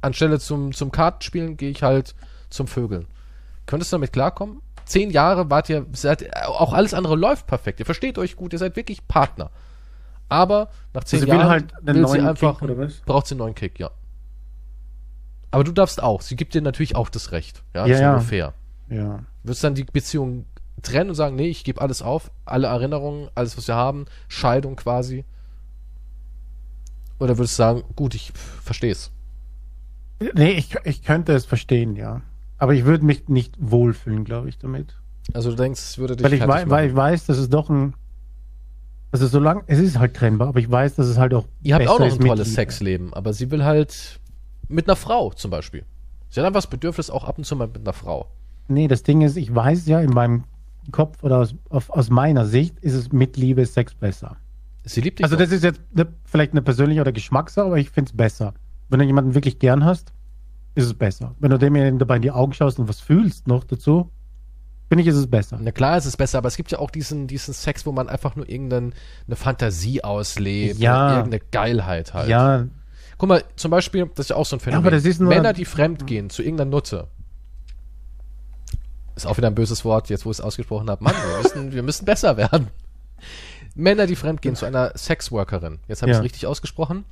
Anstelle 0.00 0.38
zum, 0.38 0.72
zum 0.72 0.90
Kartenspielen 0.92 1.56
gehe 1.56 1.70
ich 1.70 1.82
halt 1.82 2.14
zum 2.50 2.66
Vögeln. 2.66 3.06
Könntest 3.66 3.92
du 3.92 3.96
damit 3.96 4.12
klarkommen? 4.12 4.60
Zehn 4.84 5.10
Jahre 5.10 5.50
wart 5.50 5.68
ihr, 5.68 5.86
seid, 5.92 6.34
auch 6.46 6.72
alles 6.72 6.94
andere 6.94 7.14
läuft 7.16 7.46
perfekt. 7.46 7.78
Ihr 7.80 7.86
versteht 7.86 8.16
euch 8.18 8.36
gut, 8.36 8.52
ihr 8.52 8.58
seid 8.58 8.74
wirklich 8.76 9.06
Partner. 9.06 9.50
Aber 10.28 10.70
nach 10.94 11.04
zehn 11.04 11.18
Also 11.18 11.26
sie 11.26 11.32
will 11.32 11.38
Jahren 11.38 11.50
halt 11.50 11.72
will 11.82 12.08
sie 12.08 12.20
einfach, 12.20 12.60
Kick, 12.60 13.04
braucht 13.06 13.26
sie 13.26 13.34
einen 13.34 13.38
neuen 13.40 13.54
Kick, 13.54 13.78
ja. 13.78 13.90
Aber 15.50 15.64
du 15.64 15.72
darfst 15.72 16.02
auch. 16.02 16.20
Sie 16.22 16.36
gibt 16.36 16.54
dir 16.54 16.62
natürlich 16.62 16.96
auch 16.96 17.08
das 17.08 17.32
Recht. 17.32 17.62
Ja, 17.74 17.86
Ja, 17.86 17.94
ist 17.94 18.00
ja. 18.00 18.20
fair. 18.20 18.54
Ja. 18.90 19.24
Würdest 19.42 19.64
dann 19.64 19.74
die 19.74 19.84
Beziehung 19.84 20.46
trennen 20.82 21.10
und 21.10 21.16
sagen, 21.16 21.36
nee, 21.36 21.48
ich 21.48 21.64
gebe 21.64 21.80
alles 21.80 22.02
auf, 22.02 22.30
alle 22.44 22.68
Erinnerungen, 22.68 23.28
alles, 23.34 23.56
was 23.56 23.68
wir 23.68 23.74
haben, 23.74 24.06
Scheidung 24.28 24.76
quasi? 24.76 25.24
Oder 27.18 27.36
würdest 27.38 27.54
du 27.54 27.62
sagen, 27.62 27.82
gut, 27.96 28.14
ich 28.14 28.32
verstehe 28.32 28.92
es. 28.92 29.10
Nee, 30.34 30.52
ich, 30.52 30.74
ich 30.84 31.02
könnte 31.02 31.32
es 31.32 31.44
verstehen, 31.44 31.96
ja. 31.96 32.22
Aber 32.58 32.74
ich 32.74 32.84
würde 32.84 33.04
mich 33.04 33.28
nicht 33.28 33.54
wohlfühlen, 33.58 34.24
glaube 34.24 34.48
ich, 34.48 34.58
damit. 34.58 34.96
Also 35.32 35.50
du 35.50 35.56
denkst, 35.56 35.80
es 35.80 35.98
würde 35.98 36.16
dich 36.16 36.24
Weil 36.24 36.32
ich, 36.34 36.46
wei 36.46 36.68
weil 36.68 36.88
ich 36.88 36.94
weiß, 36.96 37.26
dass 37.26 37.38
es 37.38 37.48
doch 37.48 37.70
ein. 37.70 37.94
Also 39.10 39.26
solange, 39.26 39.62
es 39.66 39.78
ist 39.78 39.98
halt 39.98 40.14
trennbar, 40.14 40.48
aber 40.48 40.60
ich 40.60 40.70
weiß, 40.70 40.96
dass 40.96 41.06
es 41.06 41.18
halt 41.18 41.34
auch. 41.34 41.46
Ihr 41.62 41.74
habt 41.74 41.86
auch 41.88 41.98
noch 41.98 42.12
ein 42.12 42.18
tolles. 42.18 42.54
Sexleben, 42.54 43.14
aber 43.14 43.32
sie 43.32 43.50
will 43.50 43.64
halt 43.64 44.20
mit 44.68 44.86
einer 44.88 44.96
Frau 44.96 45.32
zum 45.32 45.50
Beispiel. 45.50 45.84
Sie 46.28 46.40
hat 46.40 46.46
einfach 46.46 46.58
das 46.62 46.70
Bedürfnis 46.70 47.10
auch 47.10 47.24
ab 47.24 47.38
und 47.38 47.44
zu 47.44 47.56
mal 47.56 47.66
mit 47.68 47.78
einer 47.78 47.92
Frau. 47.92 48.28
Nee, 48.68 48.86
das 48.88 49.02
Ding 49.02 49.22
ist, 49.22 49.36
ich 49.36 49.54
weiß 49.54 49.86
ja 49.86 50.00
in 50.00 50.10
meinem 50.10 50.44
Kopf 50.92 51.22
oder 51.22 51.38
aus, 51.38 51.54
auf, 51.70 51.90
aus 51.90 52.10
meiner 52.10 52.44
Sicht 52.46 52.78
ist 52.80 52.94
es 52.94 53.12
mit 53.12 53.36
Liebe 53.36 53.64
Sex 53.64 53.94
besser. 53.94 54.36
Sie 54.84 55.00
liebt 55.00 55.18
dich 55.18 55.24
Also 55.24 55.36
doch. 55.36 55.42
das 55.42 55.52
ist 55.52 55.64
jetzt 55.64 55.80
ne, 55.94 56.06
vielleicht 56.24 56.52
eine 56.52 56.62
persönliche 56.62 57.00
oder 57.00 57.12
Geschmackssache, 57.12 57.66
aber 57.66 57.78
ich 57.78 57.90
finde 57.90 58.10
es 58.10 58.16
besser. 58.16 58.54
Wenn 58.88 59.00
du 59.00 59.04
jemanden 59.06 59.34
wirklich 59.34 59.58
gern 59.58 59.84
hast, 59.84 60.12
ist 60.74 60.84
es 60.86 60.94
besser. 60.94 61.34
Wenn 61.40 61.50
du 61.50 61.58
dem 61.58 61.98
dabei 61.98 62.16
in 62.16 62.22
die 62.22 62.30
Augen 62.30 62.52
schaust 62.52 62.78
und 62.78 62.88
was 62.88 63.00
fühlst 63.00 63.46
noch 63.48 63.64
dazu, 63.64 64.10
finde 64.88 65.02
ich, 65.02 65.08
ist 65.08 65.16
es 65.16 65.26
besser. 65.26 65.58
Na 65.60 65.72
klar, 65.72 65.96
es 65.96 66.06
ist 66.06 66.16
besser, 66.16 66.38
aber 66.38 66.48
es 66.48 66.56
gibt 66.56 66.70
ja 66.70 66.78
auch 66.78 66.90
diesen, 66.90 67.26
diesen 67.26 67.52
Sex, 67.52 67.84
wo 67.84 67.92
man 67.92 68.08
einfach 68.08 68.36
nur 68.36 68.48
irgendeine 68.48 68.92
eine 69.26 69.36
Fantasie 69.36 70.04
auslebt. 70.04 70.78
Ja. 70.78 71.16
Irgendeine 71.18 71.42
Geilheit 71.50 72.14
halt. 72.14 72.28
Ja, 72.28 72.66
Guck 73.18 73.28
mal, 73.28 73.44
zum 73.56 73.70
Beispiel, 73.70 74.06
das 74.14 74.26
ist 74.26 74.30
ja 74.30 74.36
auch 74.36 74.46
so 74.46 74.56
ein 74.56 74.60
Phänomen. 74.60 74.86
aber 74.86 74.90
das 74.94 75.04
ist 75.04 75.20
nur- 75.20 75.28
Männer, 75.28 75.52
die 75.52 75.64
fremd 75.64 76.06
gehen 76.06 76.30
zu 76.30 76.42
irgendeiner 76.42 76.70
Nutte. 76.70 77.08
Ist 79.16 79.26
auch 79.26 79.36
wieder 79.36 79.48
ein 79.48 79.54
böses 79.54 79.84
Wort, 79.84 80.08
jetzt 80.10 80.24
wo 80.24 80.30
ich 80.30 80.38
es 80.38 80.40
ausgesprochen 80.40 80.88
habe. 80.88 81.02
Mann, 81.02 81.14
wir 81.14 81.38
müssen, 81.42 81.72
wir 81.72 81.82
müssen 81.82 82.04
besser 82.04 82.36
werden. 82.36 82.68
Männer, 83.74 84.06
die 84.06 84.16
fremd 84.16 84.42
gehen 84.42 84.54
zu 84.56 84.64
einer 84.66 84.96
Sexworkerin. 84.96 85.80
Jetzt 85.88 86.02
habe 86.02 86.10
ich 86.10 86.14
Ja. 86.14 86.20
es 86.20 86.24
richtig 86.24 86.46
ausgesprochen. 86.46 87.04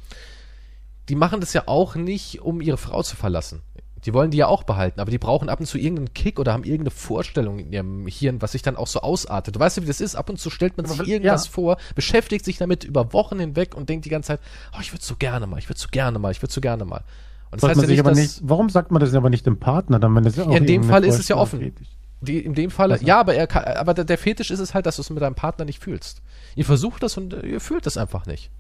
Die 1.09 1.15
machen 1.17 1.41
das 1.41 1.53
ja 1.53 1.65
auch 1.67 1.95
nicht, 1.97 2.41
um 2.43 2.61
ihre 2.61 2.77
Frau 2.77 3.03
zu 3.03 3.17
verlassen. 3.17 3.63
Die 4.05 4.13
wollen 4.15 4.31
die 4.31 4.37
ja 4.37 4.47
auch 4.47 4.63
behalten, 4.63 5.01
aber 5.01 5.11
die 5.11 5.19
brauchen 5.19 5.49
ab 5.49 5.59
und 5.59 5.67
zu 5.67 5.79
irgendeinen 5.79 6.13
Kick 6.15 6.39
oder 6.39 6.53
haben 6.53 6.65
irgendeine 6.65 6.91
Vorstellung 6.91 7.59
in 7.59 7.73
ihrem 7.73 8.07
Hirn, 8.07 8.41
was 8.43 8.53
sich 8.53 8.63
dann 8.63 8.77
auch 8.77 8.87
so 8.87 9.01
ausartet. 9.01 9.57
Du 9.57 9.61
weißt 9.61 9.79
ja, 9.79 9.83
wie 9.83 9.87
das 9.89 10.01
ist. 10.01 10.15
Ab 10.15 10.29
und 10.31 10.39
zu 10.39 10.51
stellt 10.51 10.77
man 10.77 10.87
sich 10.87 11.01
Aber- 11.01 11.09
irgendwas 11.09 11.47
ja. 11.47 11.51
vor, 11.51 11.77
beschäftigt 11.95 12.45
sich 12.45 12.59
damit 12.59 12.85
über 12.85 13.13
Wochen 13.13 13.39
hinweg 13.41 13.75
und 13.75 13.89
denkt 13.89 14.05
die 14.05 14.11
ganze 14.11 14.29
Zeit, 14.29 14.41
oh, 14.77 14.81
ich 14.81 14.93
würde 14.93 15.05
so 15.05 15.17
gerne 15.17 15.47
mal, 15.47 15.59
ich 15.59 15.69
würde 15.69 15.81
so 15.81 15.89
gerne 15.91 16.19
mal, 16.19 16.31
ich 16.31 16.43
würde 16.43 16.53
so 16.53 16.61
gerne 16.61 16.85
mal. 16.85 17.03
Und 17.51 17.55
das 17.55 17.61
Sagt 17.63 17.71
heißt 17.71 17.77
man 17.77 17.85
ja 17.85 17.87
sich 17.89 17.97
nicht, 17.97 18.01
aber 18.07 18.15
nicht, 18.15 18.41
warum 18.43 18.69
sagt 18.71 18.91
man 18.93 19.01
das 19.01 19.15
aber 19.15 19.31
nicht 19.31 19.47
dem 19.47 19.59
Partner, 19.59 19.99
dann, 19.99 20.15
wenn 20.15 20.25
das 20.25 20.39
auch 20.39 20.51
Ja, 20.51 20.59
in 20.59 20.67
dem 20.67 20.85
Fall 20.85 21.05
ist 21.05 21.19
es 21.19 21.29
ja 21.29 21.37
offen. 21.37 21.73
die, 22.21 22.39
in 22.41 22.55
dem 22.55 22.71
Fall, 22.71 22.99
ja, 23.03 23.19
aber 23.21 23.35
er 23.35 23.79
aber 23.81 23.95
der, 23.95 24.19
Fetisch 24.19 24.51
ist 24.51 24.61
es 24.61 24.75
halt, 24.75 24.85
dass 24.87 24.97
du 24.97 25.03
es 25.03 25.11
mit 25.11 25.23
deinem 25.23 25.35
Partner 25.37 25.65
nicht 25.65 25.83
fühlst. 25.83 26.23
Ihr 26.55 26.65
versucht 26.65 27.03
das 27.03 27.17
und 27.17 27.33
äh, 27.33 27.47
ihr 27.47 27.61
fühlt 27.61 27.87
das 27.87 27.97
einfach 27.97 28.27
nicht. 28.27 28.51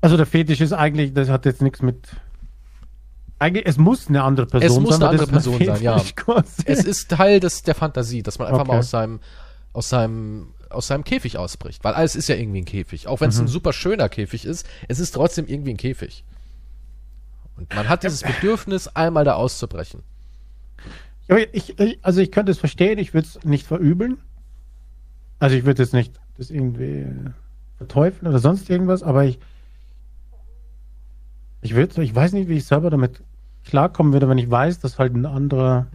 Also 0.00 0.16
der 0.16 0.26
Fetisch 0.26 0.60
ist 0.60 0.72
eigentlich, 0.72 1.14
das 1.14 1.28
hat 1.28 1.44
jetzt 1.46 1.62
nichts 1.62 1.82
mit. 1.82 2.08
Eigentlich, 3.40 3.66
es 3.66 3.78
muss 3.78 4.08
eine 4.08 4.22
andere 4.24 4.46
Person 4.46 4.66
Es 4.66 4.74
sein. 4.74 4.82
muss 4.82 4.94
eine 4.94 5.04
weil 5.06 5.16
das 5.16 5.28
andere 5.28 5.40
Person 5.40 5.64
sein, 5.64 5.82
ja. 5.82 6.02
Es 6.64 6.84
ist 6.84 7.10
Teil 7.10 7.38
des, 7.40 7.62
der 7.62 7.74
Fantasie, 7.74 8.22
dass 8.22 8.38
man 8.38 8.48
einfach 8.48 8.66
mal 8.66 8.72
Okay. 8.74 8.78
aus 8.80 8.90
seinem, 8.90 9.20
aus 9.72 9.88
seinem, 9.88 10.54
aus 10.70 10.88
seinem 10.88 11.04
Käfig 11.04 11.38
ausbricht. 11.38 11.84
Weil 11.84 11.94
alles 11.94 12.16
ist 12.16 12.28
ja 12.28 12.34
irgendwie 12.34 12.60
ein 12.62 12.64
Käfig. 12.64 13.06
Auch 13.06 13.20
wenn 13.20 13.28
es 13.28 13.36
Mhm. 13.38 13.44
ein 13.44 13.48
super 13.48 13.72
schöner 13.72 14.08
Käfig 14.08 14.44
ist, 14.44 14.66
es 14.88 14.98
ist 14.98 15.12
trotzdem 15.12 15.46
irgendwie 15.46 15.70
ein 15.70 15.76
Käfig. 15.76 16.24
Und 17.56 17.72
man 17.74 17.88
hat 17.88 18.02
dieses 18.02 18.22
Bedürfnis, 18.22 18.88
einmal 18.88 19.24
da 19.24 19.34
auszubrechen. 19.34 20.02
Ich, 21.52 21.78
ich, 21.78 21.98
also 22.04 22.20
ich 22.20 22.32
könnte 22.32 22.50
es 22.52 22.58
verstehen, 22.58 22.98
ich 22.98 23.14
würde 23.14 23.28
es 23.28 23.44
nicht 23.44 23.66
verübeln. 23.66 24.18
Also 25.38 25.54
ich 25.56 25.64
würde 25.64 25.82
jetzt 25.82 25.92
nicht 25.92 26.12
das 26.38 26.50
irgendwie 26.50 27.06
verteufeln 27.76 28.28
oder 28.28 28.38
sonst 28.40 28.68
irgendwas, 28.70 29.02
aber 29.04 29.24
ich 29.24 29.38
ich 31.60 31.74
würde, 31.74 32.02
ich 32.02 32.14
weiß 32.14 32.32
nicht, 32.32 32.48
wie 32.48 32.56
ich 32.56 32.64
selber 32.64 32.88
damit 32.90 33.20
klarkommen 33.68 34.12
würde, 34.12 34.28
wenn 34.28 34.38
ich 34.38 34.50
weiß, 34.50 34.80
dass 34.80 34.98
halt 34.98 35.14
ein 35.14 35.26
anderer 35.26 35.86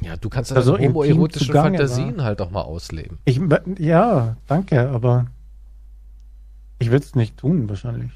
Ja, 0.00 0.16
du 0.16 0.28
kannst 0.28 0.52
Also 0.52 0.76
deine 0.76 0.88
homoerotischen 0.88 1.54
Fantasien 1.54 2.22
halt 2.24 2.40
auch 2.40 2.50
mal 2.50 2.62
ausleben. 2.62 3.18
ich 3.24 3.40
ja, 3.78 4.36
danke, 4.46 4.88
aber 4.88 5.26
ich 6.78 6.90
würde 6.90 7.04
es 7.04 7.14
nicht 7.14 7.36
tun 7.36 7.68
wahrscheinlich. 7.68 8.10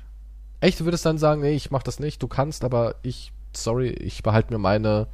Echt, 0.60 0.80
du 0.80 0.86
würdest 0.86 1.04
dann 1.04 1.18
sagen, 1.18 1.42
nee, 1.42 1.52
ich 1.52 1.70
mach 1.70 1.82
das 1.82 2.00
nicht, 2.00 2.22
du 2.22 2.26
kannst, 2.26 2.64
aber 2.64 2.94
ich, 3.02 3.32
sorry, 3.54 3.90
ich 3.90 4.22
behalte 4.22 4.52
mir 4.52 4.58
meine, 4.58 5.06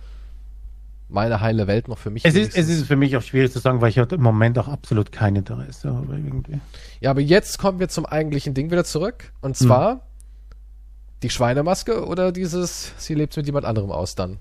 meine 1.08 1.40
heile 1.40 1.66
Welt 1.66 1.88
noch 1.88 1.98
für 1.98 2.10
mich. 2.10 2.24
Es 2.24 2.36
ist, 2.36 2.56
es 2.56 2.68
ist 2.68 2.86
für 2.86 2.94
mich 2.94 3.16
auch 3.16 3.22
schwierig 3.22 3.50
zu 3.50 3.58
sagen, 3.58 3.80
weil 3.80 3.90
ich 3.90 3.96
im 3.96 4.22
Moment 4.22 4.56
auch 4.60 4.68
absolut 4.68 5.10
kein 5.10 5.34
Interesse 5.34 5.92
habe 5.92 6.14
irgendwie. 6.14 6.60
Ja, 7.00 7.10
aber 7.10 7.20
jetzt 7.20 7.58
kommen 7.58 7.80
wir 7.80 7.88
zum 7.88 8.06
eigentlichen 8.06 8.54
Ding 8.54 8.70
wieder 8.70 8.84
zurück. 8.84 9.32
Und 9.40 9.56
Hm. 9.58 9.66
Die 11.22 11.30
Schweinemaske 11.30 12.06
oder 12.06 12.32
dieses, 12.32 12.92
sie 12.96 13.14
lebt 13.14 13.36
mit 13.36 13.46
jemand 13.46 13.66
anderem 13.66 13.90
aus 13.90 14.14
dann. 14.14 14.38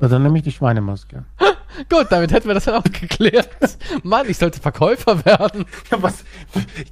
Also 0.00 0.14
dann 0.14 0.22
nehme 0.22 0.38
ich 0.38 0.44
die 0.44 0.52
Schweinemaske. 0.52 1.24
Gut, 1.88 2.06
damit 2.10 2.32
hätten 2.32 2.48
wir 2.48 2.54
das 2.54 2.64
dann 2.64 2.74
auch 2.74 2.84
geklärt. 2.84 3.48
Mann, 4.02 4.28
ich 4.28 4.38
sollte 4.38 4.60
Verkäufer 4.60 5.24
werden. 5.24 5.64
Ja, 5.90 6.02
was? 6.02 6.24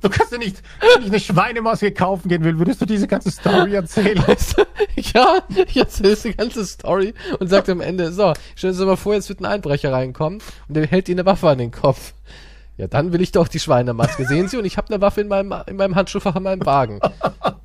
Du 0.01 0.09
kannst 0.09 0.33
ja 0.33 0.39
nicht, 0.39 0.63
wenn 0.81 1.03
ich 1.03 1.09
eine 1.09 1.21
Schweinemaske 1.21 1.93
kaufen 1.93 2.29
gehen 2.29 2.45
will, 2.45 2.59
würdest 2.59 2.81
du 2.81 2.87
diese 2.87 3.07
ganze 3.07 3.31
Story 3.31 3.75
erzählen? 3.75 4.23
Ja, 5.15 5.41
ich 5.67 5.77
erzähle 5.77 6.17
die 6.17 6.35
ganze 6.35 6.65
Story 6.65 7.15
und 7.39 7.49
sagt 7.49 7.69
am 7.69 7.81
Ende, 7.81 8.13
so, 8.13 8.33
stell 8.55 8.75
dir 8.75 8.87
mal 8.87 8.97
vor, 8.97 9.15
jetzt 9.15 9.29
wird 9.29 9.41
ein 9.41 9.47
Einbrecher 9.47 9.93
reinkommen 9.93 10.41
und 10.69 10.75
der 10.75 10.87
hält 10.87 11.09
dir 11.09 11.15
eine 11.15 11.27
Waffe 11.27 11.49
an 11.49 11.59
den 11.59 11.71
Kopf. 11.71 12.13
Ja, 12.77 12.87
dann 12.87 13.13
will 13.13 13.23
ich 13.23 13.33
doch 13.33 13.49
die 13.49 13.59
Schweinemaske. 13.59 14.27
Sehen 14.27 14.49
Sie, 14.49 14.59
und 14.59 14.65
ich 14.67 14.77
habe 14.77 14.89
eine 14.93 15.01
Waffe 15.01 15.23
in 15.23 15.29
meinem, 15.29 15.55
in 15.67 15.77
meinem 15.77 15.95
Handschuhfach 15.95 16.37
in 16.37 16.43
meinem 16.43 16.65
Wagen. 16.67 17.01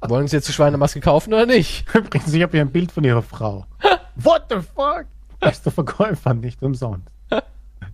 Wollen 0.08 0.28
Sie 0.28 0.38
jetzt 0.38 0.48
die 0.48 0.54
Schweinemaske 0.54 1.02
kaufen 1.02 1.34
oder 1.34 1.46
nicht? 1.46 1.86
Übrigens, 1.94 2.34
ich 2.34 2.42
habe 2.42 2.54
hier 2.54 2.62
ein 2.62 2.72
Bild 2.72 2.92
von 2.92 3.04
ihrer 3.04 3.22
Frau. 3.22 3.66
What 4.16 4.44
the 4.50 4.58
fuck? 4.58 5.06
Bester 5.40 5.72
Verkäufer, 5.72 6.34
nicht 6.34 6.62
umsonst. 6.64 7.08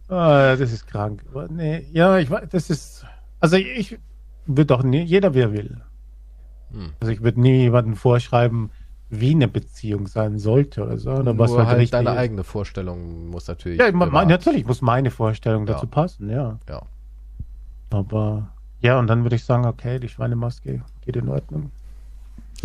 Ah, 0.10 0.56
das 0.56 0.72
ist 0.72 0.88
krank. 0.88 1.22
Nee, 1.50 1.86
ja, 1.92 2.18
ich 2.18 2.30
weiß, 2.32 2.48
das 2.50 2.70
ist. 2.70 3.06
Also 3.42 3.58
ich 3.58 4.00
wird 4.46 4.72
doch 4.72 4.82
nie, 4.82 5.02
jeder 5.02 5.34
wie 5.34 5.42
er 5.42 5.52
will. 5.52 5.82
Hm. 6.72 6.94
Also 7.02 7.12
ich 7.12 7.22
würde 7.22 7.42
nie 7.42 7.64
jemandem 7.64 7.98
vorschreiben, 7.98 8.72
wie 9.10 9.32
eine 9.32 9.50
Beziehung 9.50 10.08
sein 10.08 10.38
sollte 10.40 10.84
oder 10.84 10.98
so. 10.98 11.12
Oder 11.12 11.38
was 11.38 11.50
Nur 11.52 11.60
halt 11.60 11.68
halt 11.70 11.80
richtig 11.80 11.92
deine 11.92 12.12
eigene 12.12 12.46
Vorstellung 12.46 13.28
muss 13.28 13.48
natürlich. 13.48 13.80
Ja, 13.80 13.92
bewahrt. 13.92 14.30
natürlich 14.30 14.66
muss 14.66 14.82
meine 14.82 15.12
Vorstellung 15.12 15.68
Ja. 15.68 15.74
dazu 15.74 15.88
passen, 15.88 16.30
ja. 16.30 16.58
Ja. 16.70 16.84
Aber 17.90 18.50
ja, 18.82 19.00
und 19.00 19.08
dann 19.08 19.24
würde 19.24 19.36
ich 19.36 19.44
sagen, 19.46 19.66
okay, 19.66 20.00
die 20.00 20.10
Schweinemaske 20.10 20.82
geht 21.06 21.16
in 21.16 21.30
Ordnung. 21.30 21.72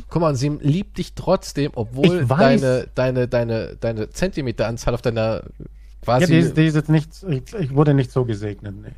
Guck 0.09 0.23
mal, 0.23 0.35
sie 0.35 0.49
liebt 0.49 0.99
dich 0.99 1.15
trotzdem, 1.15 1.73
obwohl 1.75 2.25
deine, 2.27 2.89
deine, 2.95 3.29
deine, 3.29 3.77
deine 3.77 4.11
Zentimeteranzahl 4.11 4.95
auf 4.95 5.03
deiner 5.03 5.43
Ja, 5.43 5.67
quasi. 6.03 6.27
die 6.27 6.39
ist, 6.39 6.57
die 6.57 6.67
ist 6.67 6.75
jetzt 6.75 6.89
nicht, 6.89 7.11
ich, 7.29 7.55
ich 7.55 7.75
wurde 7.75 7.95
nicht 7.95 8.11
so 8.11 8.25
gesegnet, 8.25 8.75
nee. 8.83 8.93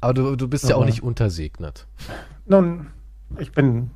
aber 0.00 0.14
du, 0.14 0.36
du 0.36 0.46
bist 0.48 0.68
ja 0.68 0.74
auch 0.76 0.80
Aber- 0.80 0.86
nicht 0.86 1.02
untersegnet. 1.02 1.86
Nun, 2.46 2.88
ich 3.38 3.52
bin, 3.52 3.90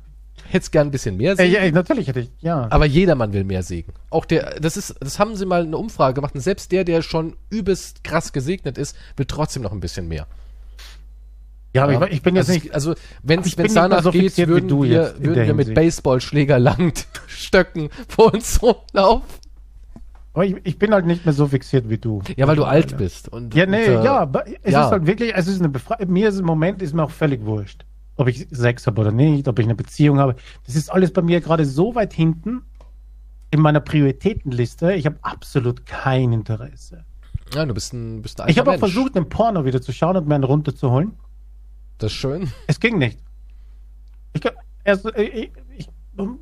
Hättest 0.49 0.71
gern 0.71 0.87
ein 0.87 0.91
bisschen 0.91 1.17
mehr 1.17 1.33
äh, 1.33 1.35
Segen. 1.37 1.53
ja, 1.53 1.71
natürlich 1.71 2.07
hätte 2.07 2.19
ich, 2.21 2.31
ja. 2.41 2.67
Aber 2.71 2.85
jedermann 2.85 3.31
will 3.31 3.43
mehr 3.43 3.63
Segen. 3.63 3.93
Auch 4.09 4.25
der, 4.25 4.59
das 4.59 4.75
ist, 4.75 4.95
das 4.99 5.19
haben 5.19 5.35
sie 5.35 5.45
mal 5.45 5.61
eine 5.63 5.77
Umfrage 5.77 6.15
gemacht 6.15 6.35
und 6.35 6.41
selbst 6.41 6.71
der, 6.71 6.83
der 6.83 7.01
schon 7.03 7.35
übelst 7.49 8.03
krass 8.03 8.33
gesegnet 8.33 8.77
ist, 8.77 8.95
will 9.15 9.25
trotzdem 9.27 9.63
noch 9.63 9.71
ein 9.71 9.79
bisschen 9.79 10.07
mehr. 10.07 10.27
Ja, 11.73 11.83
aber 11.83 12.07
ich, 12.07 12.15
ich 12.15 12.21
bin 12.21 12.35
jetzt 12.35 12.49
also, 12.49 12.59
nicht, 12.59 12.73
Also, 12.73 12.95
wenn 13.23 13.41
ich 13.41 13.57
es 13.57 13.73
danach 13.73 14.03
so 14.03 14.11
geht, 14.11 14.23
fixiert 14.23 14.49
wie 14.49 14.53
würden 14.53 14.67
du 14.67 14.83
wir, 14.83 14.89
jetzt 14.89 15.23
würden 15.23 15.47
wir 15.47 15.53
mit. 15.53 15.73
Baseballschläger 15.73 16.59
langend 16.59 17.07
Stöcken 17.27 17.89
vor 18.07 18.33
uns 18.33 18.61
rumlaufen. 18.61 19.27
aber 20.33 20.45
ich, 20.45 20.55
ich 20.63 20.77
bin 20.77 20.93
halt 20.93 21.05
nicht 21.05 21.25
mehr 21.25 21.33
so 21.33 21.47
fixiert 21.47 21.89
wie 21.89 21.97
du. 21.97 22.21
Ja, 22.35 22.47
weil 22.47 22.57
du 22.57 22.65
alt 22.65 22.97
bist. 22.97 23.29
Und, 23.29 23.55
Ja, 23.55 23.65
nee, 23.65 23.89
und, 23.89 24.01
äh, 24.01 24.03
ja, 24.03 24.29
es 24.63 24.73
ja. 24.73 24.85
ist 24.85 24.91
halt 24.91 25.07
wirklich, 25.07 25.33
es 25.33 25.47
ist 25.47 25.59
eine 25.59 25.69
Befreiung. 25.69 26.11
Mir 26.11 26.29
ist 26.29 26.39
im 26.39 26.45
Moment 26.45 26.81
ist 26.81 26.93
mir 26.93 27.03
auch 27.03 27.11
völlig 27.11 27.45
wurscht, 27.45 27.85
ob 28.17 28.27
ich 28.27 28.47
Sex 28.51 28.85
habe 28.87 28.99
oder 28.99 29.11
nicht, 29.11 29.47
ob 29.47 29.57
ich 29.59 29.65
eine 29.65 29.75
Beziehung 29.75 30.19
habe. 30.19 30.35
Das 30.65 30.75
ist 30.75 30.91
alles 30.91 31.13
bei 31.13 31.21
mir 31.21 31.39
gerade 31.39 31.65
so 31.65 31.95
weit 31.95 32.13
hinten 32.13 32.63
in 33.51 33.61
meiner 33.61 33.79
Prioritätenliste. 33.79 34.93
Ich 34.93 35.05
habe 35.05 35.17
absolut 35.21 35.85
kein 35.85 36.33
Interesse. 36.33 37.05
Ja, 37.53 37.65
du 37.65 37.73
bist 37.73 37.93
ein, 37.93 38.21
bist 38.21 38.39
ein 38.39 38.49
Ich 38.49 38.57
habe 38.59 38.71
auch 38.71 38.79
versucht, 38.79 39.15
den 39.15 39.27
Porno 39.27 39.65
wieder 39.65 39.81
zu 39.81 39.91
schauen 39.91 40.15
und 40.15 40.27
mir 40.27 40.35
einen 40.35 40.45
runterzuholen. 40.45 41.13
Das 42.01 42.11
ist 42.11 42.17
schön. 42.17 42.51
Es 42.65 42.79
ging 42.79 42.97
nicht. 42.97 43.19
Ich, 44.33 44.41
erst, 44.83 45.05
äh, 45.05 45.21
ich, 45.21 45.51
ich, 45.77 45.87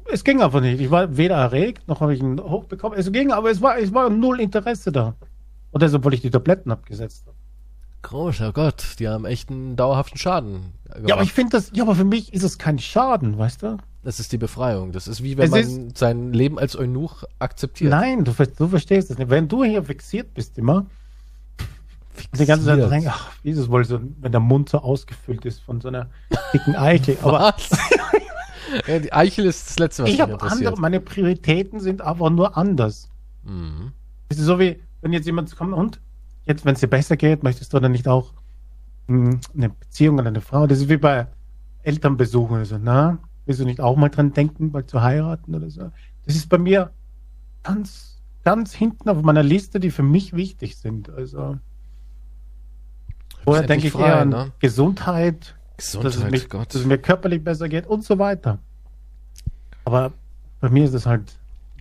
es 0.09 0.23
ging 0.23 0.41
einfach 0.41 0.61
nicht. 0.61 0.79
Ich 0.79 0.89
war 0.89 1.17
weder 1.17 1.35
erregt, 1.35 1.85
noch 1.89 1.99
habe 1.99 2.13
ich 2.13 2.21
ihn 2.21 2.39
hochbekommen. 2.39 2.97
Es 2.97 3.11
ging, 3.11 3.33
aber 3.33 3.51
es 3.51 3.61
war, 3.61 3.77
es 3.77 3.93
war 3.93 4.09
null 4.09 4.39
Interesse 4.39 4.93
da. 4.93 5.15
Und 5.71 5.83
deshalb 5.83 6.05
wollte 6.05 6.15
ich 6.15 6.21
die 6.21 6.29
Tabletten 6.29 6.71
abgesetzt 6.71 7.25
haben. 7.27 7.35
Großer 8.03 8.53
Gott, 8.53 8.95
die 8.99 9.09
haben 9.09 9.25
echt 9.25 9.49
einen 9.49 9.75
dauerhaften 9.75 10.17
Schaden. 10.17 10.73
Ja, 11.05 11.15
aber 11.15 11.23
ich 11.23 11.33
finde 11.33 11.57
das, 11.57 11.71
ja, 11.73 11.83
aber 11.83 11.95
für 11.95 12.05
mich 12.05 12.33
ist 12.33 12.43
es 12.43 12.57
kein 12.57 12.79
Schaden, 12.79 13.37
weißt 13.37 13.63
du? 13.63 13.77
Das 14.01 14.21
ist 14.21 14.31
die 14.31 14.37
Befreiung. 14.37 14.93
Das 14.93 15.09
ist 15.09 15.21
wie 15.21 15.37
wenn 15.37 15.53
Es 15.53 15.67
man 15.67 15.93
sein 15.93 16.31
Leben 16.31 16.57
als 16.57 16.77
Eunuch 16.77 17.25
akzeptiert. 17.39 17.91
Nein, 17.91 18.23
du, 18.23 18.31
du 18.31 18.67
verstehst 18.69 19.09
das 19.09 19.17
nicht. 19.17 19.29
Wenn 19.29 19.49
du 19.49 19.65
hier 19.65 19.83
fixiert 19.83 20.33
bist 20.33 20.57
immer, 20.57 20.85
die 22.27 22.45
ganze 22.45 22.65
Zeit 22.65 22.91
denkst, 22.91 23.07
ach, 23.09 23.31
wie 23.43 23.51
ist 23.51 23.57
es 23.57 23.69
wohl 23.69 23.85
so, 23.85 23.99
wenn 24.19 24.31
der 24.31 24.41
Mund 24.41 24.69
so 24.69 24.79
ausgefüllt 24.79 25.45
ist 25.45 25.61
von 25.61 25.81
so 25.81 25.87
einer 25.87 26.09
dicken 26.53 26.75
Eiche. 26.75 27.17
Aber 27.21 27.55
die 28.87 29.13
Eichel 29.13 29.45
ist 29.45 29.69
das 29.69 29.79
Letzte, 29.79 30.03
was 30.03 30.09
ich 30.09 30.21
habe 30.21 30.41
andere, 30.41 30.79
meine 30.79 30.99
Prioritäten 30.99 31.79
sind 31.79 32.01
einfach 32.01 32.29
nur 32.29 32.57
anders. 32.57 33.09
Mhm. 33.43 33.93
Es 34.29 34.37
ist 34.37 34.45
so 34.45 34.59
wie, 34.59 34.79
wenn 35.01 35.13
jetzt 35.13 35.25
jemand 35.25 35.55
kommt 35.55 35.73
und 35.73 35.99
jetzt, 36.45 36.65
wenn 36.65 36.73
es 36.73 36.81
dir 36.81 36.87
besser 36.87 37.17
geht, 37.17 37.43
möchtest 37.43 37.73
du 37.73 37.79
dann 37.79 37.91
nicht 37.91 38.07
auch 38.07 38.33
mh, 39.07 39.39
eine 39.55 39.69
Beziehung 39.69 40.19
oder 40.19 40.27
eine 40.27 40.41
Frau? 40.41 40.67
Das 40.67 40.79
ist 40.79 40.89
wie 40.89 40.97
bei 40.97 41.27
Elternbesuchen. 41.83 42.57
Also, 42.57 42.77
na, 42.81 43.19
willst 43.45 43.61
du 43.61 43.65
nicht 43.65 43.81
auch 43.81 43.95
mal 43.95 44.09
dran 44.09 44.33
denken, 44.33 44.71
mal 44.71 44.85
zu 44.85 45.01
heiraten 45.01 45.55
oder 45.55 45.69
so? 45.69 45.91
Das 46.25 46.35
ist 46.35 46.49
bei 46.49 46.57
mir 46.57 46.91
ganz, 47.63 48.21
ganz 48.43 48.73
hinten 48.73 49.09
auf 49.09 49.21
meiner 49.21 49.43
Liste, 49.43 49.79
die 49.79 49.91
für 49.91 50.03
mich 50.03 50.33
wichtig 50.33 50.77
sind. 50.77 51.09
Also, 51.09 51.57
vorher 53.49 53.67
denke 53.67 53.87
ich 53.87 53.93
frei, 53.93 54.07
eher 54.07 54.19
an 54.21 54.29
ne? 54.29 54.51
Gesundheit, 54.59 55.55
Gesundheit, 55.77 56.05
dass 56.05 56.23
es, 56.23 56.31
mich, 56.31 56.49
Gott. 56.49 56.73
dass 56.73 56.81
es 56.81 56.87
mir 56.87 56.97
körperlich 56.97 57.43
besser 57.43 57.69
geht 57.69 57.87
und 57.87 58.03
so 58.03 58.19
weiter. 58.19 58.59
Aber 59.85 60.11
bei 60.59 60.69
mir 60.69 60.85
ist 60.85 60.93
es 60.93 61.05
halt 61.05 61.33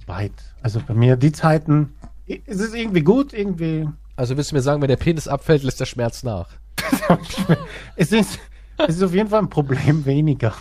weit. 0.06 0.32
Also 0.62 0.80
bei 0.86 0.94
mir 0.94 1.16
die 1.16 1.32
Zeiten, 1.32 1.94
es 2.26 2.60
ist 2.60 2.74
irgendwie 2.74 3.02
gut, 3.02 3.32
irgendwie. 3.32 3.88
Also 4.16 4.36
willst 4.36 4.50
du 4.50 4.56
mir 4.56 4.62
sagen, 4.62 4.80
wenn 4.82 4.88
der 4.88 4.96
Penis 4.96 5.28
abfällt, 5.28 5.62
lässt 5.62 5.80
der 5.80 5.86
Schmerz 5.86 6.22
nach? 6.22 6.48
Es 7.96 8.12
ist, 8.12 8.38
es 8.86 8.96
ist 8.96 9.02
auf 9.02 9.12
jeden 9.12 9.28
Fall 9.28 9.40
ein 9.40 9.50
Problem 9.50 10.04
weniger. 10.04 10.54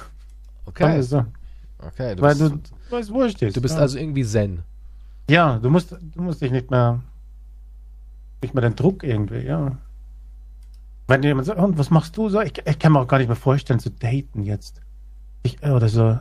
Okay. 0.66 0.84
Also, 0.84 1.26
okay 1.80 2.16
du 2.16 2.22
weil 2.22 2.36
bist, 2.36 2.52
du, 2.52 2.60
weil 2.90 3.02
es 3.02 3.12
wurscht 3.12 3.42
ist. 3.42 3.56
du 3.56 3.62
bist 3.62 3.76
ja. 3.76 3.82
also 3.82 3.98
irgendwie 3.98 4.24
Zen. 4.24 4.64
Ja, 5.30 5.60
du 5.60 5.70
musst, 5.70 5.92
du 5.92 6.22
musst 6.22 6.42
dich 6.42 6.52
nicht 6.52 6.72
mehr, 6.72 7.02
nicht 8.42 8.54
mehr 8.54 8.62
den 8.62 8.76
Druck 8.76 9.04
irgendwie, 9.04 9.46
ja. 9.46 9.78
Wenn 11.08 11.24
jemand 11.24 11.48
sagt, 11.48 11.60
und 11.60 11.78
was 11.78 11.90
machst 11.90 12.18
du 12.18 12.30
so? 12.30 12.42
Ich, 12.42 12.54
ich 12.66 12.80
kann 12.80 12.92
mir 12.92 13.00
auch 13.00 13.08
gar 13.08 13.18
nicht 13.18 13.28
mehr 13.28 13.36
vorstellen, 13.36 13.80
zu 13.80 13.90
daten 13.90 14.44
jetzt. 14.44 14.82
Ich, 15.44 15.62
äh, 15.64 15.70
oder 15.72 15.88
so. 15.90 16.20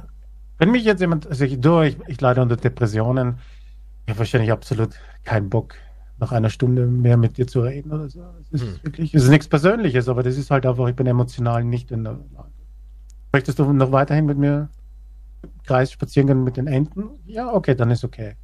Wenn 0.59 0.70
mich 0.70 0.84
jetzt 0.84 1.01
jemand, 1.01 1.26
also 1.26 1.45
ich, 1.45 1.61
du, 1.61 1.82
ich, 1.82 1.97
ich 2.07 2.20
leide 2.20 2.41
unter 2.41 2.57
Depressionen, 2.57 3.39
ich 4.07 4.11
habe 4.11 4.20
wahrscheinlich 4.20 4.53
absolut 4.53 4.91
keinen 5.24 5.51
Bock, 5.51 5.74
nach 6.18 6.32
einer 6.32 6.49
Stunde 6.49 6.87
mehr 6.87 7.16
mit 7.16 7.37
dir 7.37 7.47
zu 7.47 7.61
reden 7.61 7.93
oder 7.93 8.09
so. 8.09 8.22
Es 8.41 8.53
ist 8.53 8.62
Hm. 8.62 8.78
wirklich, 8.82 9.12
es 9.14 9.24
ist 9.24 9.28
nichts 9.28 9.49
Persönliches, 9.49 10.09
aber 10.09 10.22
das 10.22 10.37
ist 10.37 10.51
halt 10.51 10.64
einfach, 10.64 10.87
ich 10.89 10.97
bin 10.97 11.07
emotional 11.07 11.64
nicht 11.64 11.91
in 11.91 12.05
der 12.05 12.12
Lage. 12.34 12.53
Möchtest 13.32 13.59
du 13.59 13.70
noch 13.72 13.93
weiterhin 13.93 14.24
mit 14.24 14.39
mir 14.39 14.70
im 15.43 15.62
Kreis 15.64 15.93
spazieren 15.93 16.26
gehen 16.28 16.45
mit 16.45 16.57
den 16.57 16.68
Enten? 16.68 17.11
Ja, 17.26 17.53
okay, 17.53 17.74
dann 17.74 17.91
ist 17.91 18.05
okay. 18.05 18.37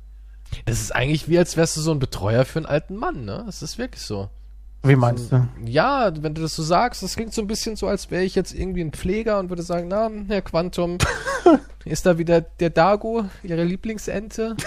Das 0.67 0.83
ist 0.83 0.95
eigentlich 0.95 1.29
wie, 1.29 1.39
als 1.39 1.57
wärst 1.57 1.77
du 1.79 1.81
so 1.81 1.93
ein 1.93 1.99
Betreuer 1.99 2.45
für 2.45 2.59
einen 2.59 2.67
alten 2.67 2.97
Mann, 2.97 3.25
ne? 3.25 3.43
Das 3.47 3.63
ist 3.63 3.79
wirklich 3.79 4.03
so. 4.03 4.29
Wie 4.85 4.97
meinst 4.97 5.31
du? 5.31 5.47
Ja, 5.65 6.13
wenn 6.23 6.35
du 6.35 6.43
das 6.43 6.57
so 6.57 6.63
sagst, 6.63 7.03
das 7.03 7.15
klingt 7.15 7.33
so 7.33 7.41
ein 7.41 7.47
bisschen 7.47 7.77
so, 7.77 7.87
als 7.87 8.11
wäre 8.11 8.25
ich 8.25 8.35
jetzt 8.35 8.53
irgendwie 8.53 8.81
ein 8.81 8.93
Pfleger 8.93 9.39
und 9.39 9.49
würde 9.49 9.63
sagen, 9.63 9.89
na, 9.89 10.11
Herr 10.27 10.43
Quantum, 10.43 10.99
ist 11.85 12.05
da 12.05 12.19
wieder 12.19 12.41
der 12.41 12.71
Dago, 12.71 13.25
Ihre 13.43 13.65
Lieblingsente? 13.65 14.57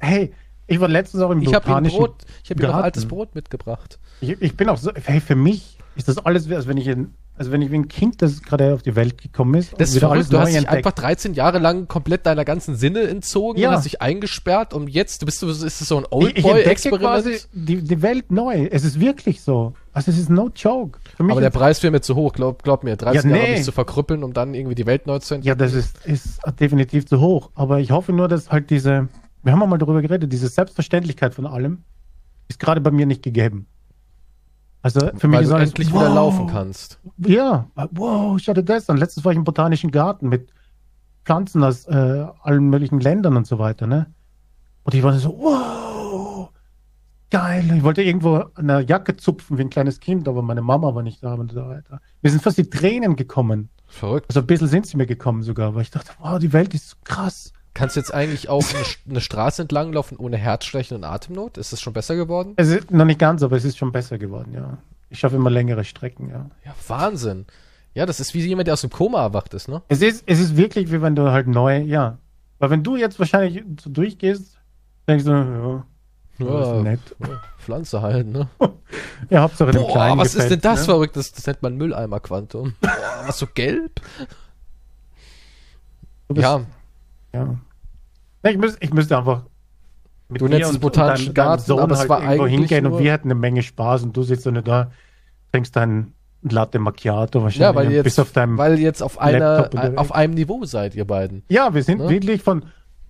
Hey, 0.00 0.32
ich 0.68 0.78
war 0.78 0.86
letztens 0.86 1.24
auch 1.24 1.30
im 1.32 1.42
Ich 1.42 1.50
botanischen 1.50 1.98
Brot, 1.98 2.24
ich 2.44 2.50
habe 2.50 2.62
Ihnen 2.62 2.70
noch 2.70 2.78
altes 2.78 3.08
Brot 3.08 3.34
mitgebracht. 3.34 3.98
Ich, 4.20 4.40
ich 4.40 4.56
bin 4.56 4.68
auch 4.68 4.76
so, 4.76 4.92
hey, 4.94 5.20
für 5.20 5.34
mich 5.34 5.76
ist 5.96 6.06
das 6.06 6.18
alles, 6.18 6.48
als 6.48 6.68
wenn 6.68 6.76
ich, 6.76 6.88
ein, 6.88 7.14
also 7.38 7.52
wenn 7.52 7.62
ich 7.62 7.70
wie 7.70 7.76
ein 7.76 7.88
Kind, 7.88 8.20
das 8.22 8.42
gerade 8.42 8.74
auf 8.74 8.82
die 8.82 8.96
Welt 8.96 9.20
gekommen 9.22 9.54
ist, 9.54 9.72
Das 9.80 9.94
wieder 9.94 10.08
verrückt, 10.08 10.32
du 10.32 10.38
hast 10.38 10.48
dich 10.48 10.56
entdeckt. 10.56 10.76
einfach 10.86 10.92
13 10.92 11.34
Jahre 11.34 11.58
lang 11.58 11.88
komplett 11.88 12.26
deiner 12.26 12.44
ganzen 12.44 12.74
Sinne 12.76 13.02
entzogen 13.08 13.58
Ja. 13.58 13.68
und 13.70 13.76
hast 13.76 13.84
dich 13.84 14.02
eingesperrt, 14.02 14.74
um 14.74 14.88
jetzt, 14.88 15.22
du 15.22 15.26
bist, 15.26 15.40
du, 15.42 15.48
ist 15.48 15.62
das 15.62 15.78
so 15.88 15.96
ein 15.98 16.04
Oldboy-Experiment? 16.10 17.00
quasi 17.02 17.38
die, 17.52 17.82
die 17.82 18.02
Welt 18.02 18.30
neu. 18.30 18.66
Es 18.70 18.84
ist 18.84 19.00
wirklich 19.00 19.40
so. 19.40 19.74
Also 19.92 20.10
es 20.10 20.18
ist 20.18 20.30
no 20.30 20.50
joke. 20.54 20.98
Aber 21.18 21.40
der 21.40 21.50
Preis 21.50 21.82
wäre 21.82 21.90
mir 21.90 22.00
zu 22.00 22.14
hoch, 22.14 22.32
glaub, 22.32 22.62
glaub 22.62 22.84
mir. 22.84 22.96
13 22.96 23.30
Ja, 23.30 23.36
Jahre 23.36 23.48
nee. 23.50 23.56
mich 23.56 23.64
zu 23.64 23.72
verkrüppeln, 23.72 24.22
um 24.22 24.32
dann 24.32 24.54
irgendwie 24.54 24.74
die 24.76 24.86
Welt 24.86 25.06
neu 25.06 25.18
zu 25.18 25.34
entdecken. 25.34 25.48
ja, 25.48 25.54
das 25.66 25.74
ist, 25.74 26.04
ist 26.06 26.40
definitiv 26.60 27.06
zu 27.06 27.20
hoch. 27.20 27.50
Aber 27.54 27.80
ich 27.80 27.90
hoffe 27.90 28.12
nur, 28.12 28.28
dass 28.28 28.50
halt 28.50 28.70
diese, 28.70 29.08
wir 29.42 29.52
haben 29.52 29.62
auch 29.62 29.66
mal 29.66 29.78
darüber 29.78 30.02
geredet, 30.02 30.32
diese 30.32 30.48
Selbstverständlichkeit 30.48 31.34
von 31.34 31.46
allem 31.46 31.82
ist 32.48 32.58
gerade 32.60 32.80
bei 32.80 32.90
mir 32.90 33.06
nicht 33.06 33.22
gegeben. 33.22 33.66
Also 34.82 35.00
für 35.16 35.28
mich 35.28 35.38
Weil 35.38 35.42
ist 35.42 35.50
du 35.50 35.54
alles, 35.54 35.68
endlich 35.70 35.88
wieder 35.88 36.08
wow. 36.08 36.14
laufen 36.14 36.46
kannst. 36.46 37.00
Ja, 37.18 37.68
wow, 37.92 38.38
schau 38.40 38.52
dir 38.54 38.62
das 38.62 38.88
an. 38.88 38.96
Letztens 38.96 39.24
war 39.24 39.32
ich 39.32 39.38
im 39.38 39.44
Botanischen 39.44 39.90
Garten 39.90 40.28
mit 40.28 40.52
Pflanzen 41.24 41.62
aus 41.64 41.86
äh, 41.86 42.26
allen 42.42 42.70
möglichen 42.70 43.00
Ländern 43.00 43.36
und 43.36 43.46
so 43.46 43.58
weiter, 43.58 43.86
ne? 43.86 44.06
Und 44.84 44.94
ich 44.94 45.02
war 45.02 45.12
so, 45.18 45.36
wow, 45.38 46.50
geil. 47.30 47.70
Ich 47.76 47.82
wollte 47.82 48.02
irgendwo 48.02 48.36
an 48.54 48.68
der 48.68 48.80
Jacke 48.80 49.16
zupfen 49.16 49.58
wie 49.58 49.62
ein 49.62 49.70
kleines 49.70 50.00
Kind, 50.00 50.28
aber 50.28 50.42
meine 50.42 50.62
Mama 50.62 50.94
war 50.94 51.02
nicht 51.02 51.22
da 51.22 51.34
und 51.34 51.52
so 51.52 51.66
weiter. 51.66 52.00
Mir 52.22 52.30
sind 52.30 52.42
fast 52.42 52.56
die 52.56 52.70
Tränen 52.70 53.16
gekommen. 53.16 53.68
Verrückt. 53.86 54.26
Also 54.28 54.40
ein 54.40 54.46
bisschen 54.46 54.68
sind 54.68 54.86
sie 54.86 54.96
mir 54.96 55.06
gekommen 55.06 55.42
sogar, 55.42 55.74
weil 55.74 55.82
ich 55.82 55.90
dachte, 55.90 56.12
wow, 56.20 56.38
die 56.38 56.52
Welt 56.52 56.72
ist 56.74 56.90
so 56.90 56.96
krass. 57.04 57.52
Kannst 57.74 57.96
du 57.96 58.00
jetzt 58.00 58.12
eigentlich 58.12 58.48
auch 58.48 58.64
eine, 58.74 58.84
eine 59.08 59.20
Straße 59.20 59.62
entlang 59.62 59.92
laufen 59.92 60.16
ohne 60.16 60.36
Herzstechen 60.36 60.96
und 60.96 61.04
Atemnot? 61.04 61.58
Ist 61.58 61.72
das 61.72 61.80
schon 61.80 61.92
besser 61.92 62.16
geworden? 62.16 62.54
Es 62.56 62.68
ist 62.68 62.90
noch 62.90 63.04
nicht 63.04 63.20
ganz, 63.20 63.42
aber 63.42 63.56
es 63.56 63.64
ist 63.64 63.78
schon 63.78 63.92
besser 63.92 64.18
geworden, 64.18 64.52
ja. 64.54 64.78
Ich 65.10 65.20
schaffe 65.20 65.36
immer 65.36 65.50
längere 65.50 65.84
Strecken, 65.84 66.28
ja. 66.28 66.50
Ja, 66.64 66.74
Wahnsinn. 66.88 67.46
Ja, 67.94 68.06
das 68.06 68.20
ist 68.20 68.34
wie 68.34 68.40
jemand, 68.40 68.66
der 68.66 68.74
aus 68.74 68.82
dem 68.82 68.90
Koma 68.90 69.22
erwacht 69.22 69.54
ist, 69.54 69.68
ne? 69.68 69.82
Es 69.88 70.02
ist, 70.02 70.24
es 70.26 70.40
ist 70.40 70.56
wirklich, 70.56 70.92
wie 70.92 71.02
wenn 71.02 71.14
du 71.14 71.30
halt 71.30 71.46
neu, 71.46 71.78
ja. 71.78 72.18
Weil 72.58 72.70
wenn 72.70 72.82
du 72.82 72.96
jetzt 72.96 73.18
wahrscheinlich 73.18 73.64
so 73.80 73.90
durchgehst, 73.90 74.58
denkst 75.06 75.24
du, 75.24 75.30
ja, 75.30 75.84
das 76.38 76.68
ist 76.68 76.82
nett. 76.82 77.00
Pflanze 77.58 78.02
halt, 78.02 78.26
ne? 78.26 78.48
Ja, 79.30 79.42
Hauptsache 79.42 79.72
dem 79.72 79.82
Boah, 79.82 79.92
Kleinen 79.92 80.18
was 80.18 80.34
ist 80.36 80.48
denn 80.48 80.60
das 80.60 80.80
ne? 80.80 80.84
verrückt? 80.86 81.16
Das, 81.16 81.32
das 81.32 81.46
nennt 81.46 81.60
man 81.60 81.76
Mülleimer-Quantum. 81.76 82.74
Boah, 82.80 82.90
was 83.26 83.38
so 83.38 83.46
gelb? 83.52 84.00
Ja, 86.32 86.62
ja. 87.32 87.56
Ich, 88.42 88.56
müß, 88.56 88.76
ich 88.80 88.92
müsste 88.92 89.18
einfach 89.18 89.44
mit 90.28 90.40
Du 90.40 90.48
nennst 90.48 90.70
es 90.70 90.78
botanischen 90.78 91.34
Garten, 91.34 91.72
aber 91.72 91.94
es 91.94 92.08
war 92.08 92.22
irgendwo 92.22 92.44
eigentlich 92.44 92.70
hingehen 92.70 92.84
nur- 92.84 92.98
und 92.98 93.02
wir 93.02 93.12
hätten 93.12 93.28
eine 93.28 93.34
Menge 93.34 93.62
Spaß 93.62 94.02
und 94.04 94.16
du 94.16 94.22
sitzt 94.22 94.46
nicht 94.46 94.68
da, 94.68 94.90
trinkst 95.52 95.74
deinen 95.74 96.14
Latte 96.42 96.78
Macchiato 96.78 97.42
wahrscheinlich. 97.42 97.60
Ja, 97.60 97.74
weil 97.74 97.90
jetzt, 97.90 98.20
auf 98.20 98.30
weil 98.34 98.78
jetzt 98.78 99.02
auf 99.02 99.18
einer, 99.20 99.64
unterwegs. 99.64 99.98
auf 99.98 100.12
einem 100.12 100.34
Niveau 100.34 100.64
seid 100.64 100.94
ihr 100.94 101.04
beiden. 101.04 101.42
Ja, 101.48 101.74
wir 101.74 101.82
sind 101.82 101.98
Ne? 101.98 102.08
wirklich 102.08 102.42
von, 102.42 102.64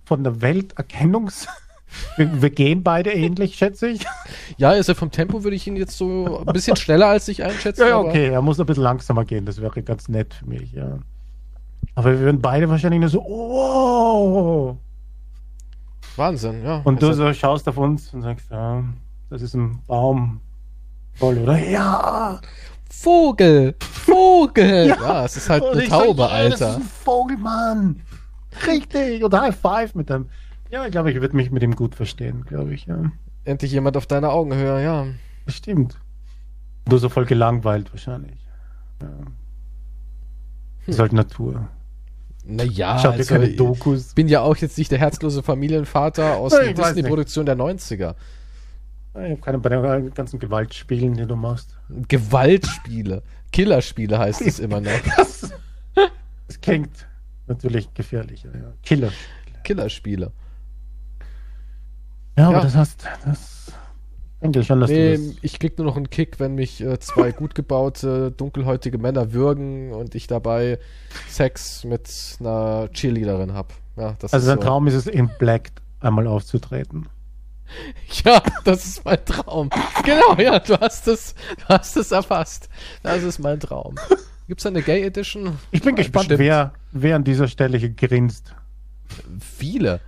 von 0.05 0.23
der 0.23 0.41
Welterkennungs... 0.41 1.47
wir, 2.17 2.41
wir 2.41 2.49
gehen 2.49 2.83
beide 2.83 3.11
ähnlich, 3.11 3.55
schätze 3.55 3.87
ich. 3.87 4.05
Ja, 4.57 4.69
also 4.69 4.93
vom 4.93 5.11
Tempo 5.11 5.43
würde 5.43 5.55
ich 5.55 5.67
ihn 5.67 5.75
jetzt 5.75 5.97
so 5.97 6.43
ein 6.45 6.53
bisschen 6.53 6.75
schneller 6.75 7.07
als 7.07 7.27
ich 7.27 7.43
einschätzen. 7.43 7.87
Ja, 7.87 7.99
okay, 7.99 8.29
er 8.29 8.41
muss 8.41 8.59
ein 8.59 8.65
bisschen 8.65 8.83
langsamer 8.83 9.25
gehen, 9.25 9.45
das 9.45 9.61
wäre 9.61 9.83
ganz 9.83 10.07
nett 10.07 10.33
für 10.35 10.45
mich, 10.47 10.71
ja. 10.73 10.99
Aber 11.99 12.11
wir 12.11 12.19
würden 12.21 12.39
beide 12.39 12.69
wahrscheinlich 12.69 13.01
nur 13.01 13.09
so, 13.09 13.21
oh. 13.21 14.77
Wahnsinn, 16.15 16.63
ja. 16.63 16.77
Und 16.85 17.01
du 17.01 17.07
Also, 17.07 17.25
so 17.25 17.33
schaust 17.33 17.67
auf 17.67 17.77
uns 17.77 18.13
und 18.13 18.21
sagst, 18.21 18.49
ja, 18.49 18.85
das 19.29 19.41
ist 19.41 19.53
ein 19.53 19.81
Baum. 19.85 20.39
Toll, 21.19 21.39
oder? 21.39 21.57
Ja. 21.57 22.39
Vogel! 22.89 23.75
Vogel! 23.81 24.87
ja. 24.87 24.95
Ja. 24.95 25.25
es 25.25 25.35
ist 25.35 25.49
halt 25.49 25.61
Und 25.61 25.73
eine 25.77 25.89
Taube, 25.89 26.21
ja, 26.21 26.27
Das 26.49 26.61
Alter. 26.61 26.69
ist 26.69 26.75
ein 26.77 26.83
Vogelmann. 27.03 28.01
Richtig. 28.65 29.21
Und 29.21 29.33
High 29.37 29.57
Five 29.59 29.93
mit 29.93 30.09
dem. 30.09 30.29
Ja, 30.69 30.85
ich 30.85 30.91
glaube, 30.93 31.11
ich 31.11 31.19
würde 31.19 31.35
mich 31.35 31.51
mit 31.51 31.63
ihm 31.63 31.75
gut 31.75 31.95
verstehen, 31.95 32.45
glaube 32.45 32.73
ich, 32.75 32.85
ja. 32.85 33.11
Endlich 33.43 33.73
jemand 33.73 33.97
auf 33.97 34.07
deiner 34.07 34.29
Augenhöhe, 34.31 34.81
ja. 34.81 35.05
Bestimmt. 35.45 35.99
Du 36.85 36.97
so 36.97 37.09
voll 37.09 37.25
gelangweilt 37.25 37.91
wahrscheinlich. 37.91 38.39
Ja. 39.01 39.09
Das 40.85 40.95
ist 40.95 40.99
halt 41.01 41.11
Natur. 41.11 41.67
Naja, 42.49 43.01
dir 43.01 43.09
also, 43.11 43.33
keine 43.33 43.47
ich 43.47 43.57
Dokus. 43.57 44.13
bin 44.15 44.27
ja 44.27 44.41
auch 44.41 44.57
jetzt 44.57 44.77
nicht 44.77 44.91
der 44.91 44.97
herzlose 44.99 45.43
Familienvater 45.43 46.37
aus 46.37 46.53
ich 46.61 46.77
weiß 46.77 46.93
Disney-Produktionen 46.93 47.45
der 47.45 47.57
90er. 47.57 48.15
Ich 49.15 49.31
habe 49.31 49.37
keine 49.37 49.59
bei 49.59 49.69
den 49.69 50.13
ganzen 50.13 50.39
Gewaltspielen, 50.39 51.13
die 51.15 51.25
du 51.25 51.35
machst. 51.35 51.77
Gewaltspiele. 52.07 53.23
Killerspiele 53.51 54.17
heißt 54.17 54.41
es 54.41 54.59
immer 54.59 54.81
noch. 54.81 54.91
Das, 55.17 55.51
das 56.47 56.61
klingt 56.61 57.07
natürlich 57.47 57.93
gefährlicher, 57.93 58.49
ja. 58.55 58.73
Killer. 58.83 59.11
Killerspiele. 59.63 60.31
Ja, 62.37 62.47
aber 62.47 62.57
Ja. 62.57 62.63
das 62.63 62.75
hast, 62.75 63.05
das 63.25 63.71
denke 64.41 64.59
ich 64.59 64.69
Nee, 64.69 65.19
ich 65.41 65.59
krieg 65.59 65.77
nur 65.77 65.85
noch 65.85 65.97
einen 65.97 66.09
Kick, 66.09 66.39
wenn 66.39 66.55
mich 66.55 66.81
äh, 66.81 66.99
zwei 66.99 67.31
gut 67.31 67.55
gebaute, 67.55 68.31
dunkelhäutige 68.31 68.97
Männer 68.97 69.33
würgen 69.33 69.91
und 69.91 70.15
ich 70.15 70.27
dabei 70.27 70.79
Sex 71.27 71.83
mit 71.83 72.09
einer 72.39 72.89
Cheerleaderin 72.93 73.53
hab. 73.53 73.73
Ja, 73.97 74.15
das 74.19 74.33
Also 74.33 74.47
dein 74.47 74.59
so. 74.59 74.63
Traum 74.63 74.87
ist 74.87 74.93
es, 74.93 75.07
in 75.07 75.29
Black 75.39 75.71
einmal 75.99 76.27
aufzutreten. 76.27 77.07
Ja, 78.25 78.41
das 78.63 78.83
ist 78.83 79.05
mein 79.05 79.23
Traum. 79.23 79.69
Genau, 80.03 80.35
ja, 80.39 80.57
du 80.57 80.79
hast 80.79 81.07
es, 81.07 81.35
du 81.59 81.65
hast 81.67 81.97
es 81.97 82.11
erfasst. 82.11 82.67
Das 83.03 83.21
ist 83.21 83.37
mein 83.37 83.59
Traum. 83.59 83.93
Gibt's 84.47 84.63
da 84.63 84.69
eine 84.69 84.81
Gay 84.81 85.03
Edition? 85.03 85.59
Ich 85.69 85.83
bin 85.83 85.95
gespannt, 85.95 86.29
bestimmt. 86.29 86.39
wer, 86.39 86.73
wer 86.91 87.15
an 87.15 87.23
dieser 87.23 87.47
Stelle 87.47 87.77
hier 87.77 87.91
grinst. 87.91 88.55
Viele. 89.39 90.01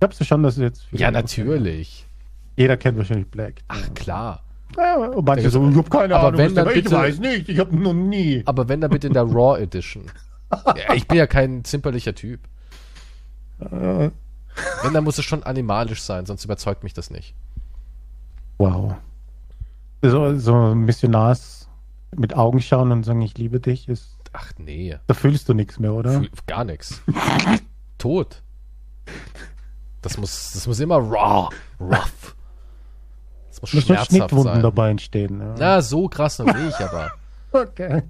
Glaubst 0.00 0.18
du 0.18 0.24
schon, 0.24 0.42
dass 0.42 0.56
jetzt. 0.56 0.86
Ja, 0.92 1.10
natürlich. 1.10 2.06
Jeder 2.56 2.76
kennt 2.76 2.96
wahrscheinlich 2.98 3.28
Black. 3.30 3.54
Ach, 3.68 3.92
klar. 3.94 4.42
Ja, 4.76 4.96
und 4.96 5.24
manche 5.26 5.50
so, 5.50 5.68
ich 5.68 5.76
hab 5.76 5.90
keine 5.90 6.16
aber 6.16 6.28
Ahnung. 6.28 6.38
wenn, 6.38 6.54
dann 6.54 6.68
ich 6.68 6.74
bitte- 6.74 6.90
weiß 6.96 7.18
nicht, 7.20 7.48
ich 7.48 7.58
habe 7.58 7.76
noch 7.76 7.92
nie. 7.92 8.42
Aber 8.46 8.68
wenn 8.68 8.80
dann 8.80 8.90
bitte 8.90 9.06
in 9.06 9.12
der 9.12 9.22
Raw 9.24 9.60
Edition. 9.60 10.04
Ja, 10.76 10.94
ich 10.94 11.08
bin 11.08 11.16
ja 11.18 11.26
kein 11.26 11.64
zimperlicher 11.64 12.14
Typ. 12.14 12.38
Äh, 13.58 14.10
Wenn, 14.82 14.92
dann 14.92 15.02
muss 15.02 15.18
es 15.18 15.24
schon 15.24 15.42
animalisch 15.42 16.00
sein, 16.02 16.26
sonst 16.26 16.44
überzeugt 16.44 16.84
mich 16.84 16.92
das 16.94 17.10
nicht. 17.10 17.34
wow. 18.58 18.94
So, 20.02 20.38
so 20.38 20.74
Missionars 20.76 21.68
mit 22.14 22.36
Augen 22.36 22.60
schauen 22.60 22.92
und 22.92 23.04
sagen, 23.04 23.22
ich 23.22 23.36
liebe 23.38 23.58
dich, 23.58 23.88
ist, 23.88 24.16
Ach 24.32 24.52
nee, 24.58 24.96
da 25.08 25.14
fühlst 25.14 25.48
du 25.48 25.54
nichts 25.54 25.78
mehr, 25.80 25.92
oder? 25.94 26.20
Fühl- 26.20 26.30
gar 26.46 26.62
nichts. 26.64 27.00
Tot. 27.98 28.42
Das 30.02 30.18
muss, 30.18 30.52
das 30.52 30.66
muss 30.68 30.78
immer 30.78 30.98
raw, 30.98 31.48
rough. 31.80 32.36
Das 33.60 33.72
muss 33.74 33.88
müssen 33.88 34.04
Schnittwunden 34.04 34.54
sein. 34.54 34.62
dabei 34.62 34.90
entstehen. 34.90 35.40
Ja. 35.40 35.54
Na, 35.58 35.82
so 35.82 36.08
krass 36.08 36.38
noch 36.38 36.46
nicht, 36.54 36.80
aber, 36.80 37.10
Okay. 37.52 38.02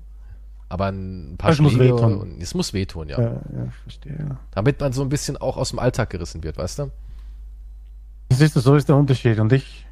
aber 0.68 0.86
ein 0.90 1.34
paar 1.38 1.50
Es 1.50 1.60
muss 1.60 1.78
wehtun. 1.78 2.36
Es 2.40 2.54
muss 2.54 2.72
wehtun, 2.72 3.08
ja. 3.08 3.20
Ja, 3.20 3.28
ja, 3.32 3.66
verstehe. 3.82 4.36
Damit 4.52 4.80
man 4.80 4.92
so 4.92 5.02
ein 5.02 5.08
bisschen 5.08 5.36
auch 5.36 5.56
aus 5.56 5.70
dem 5.70 5.78
Alltag 5.78 6.10
gerissen 6.10 6.42
wird, 6.42 6.56
weißt 6.58 6.78
du? 6.80 6.90
Siehst 8.30 8.56
du, 8.56 8.60
so 8.60 8.74
ist 8.74 8.88
der 8.88 8.96
Unterschied. 8.96 9.38
Und 9.38 9.52
ich 9.52 9.86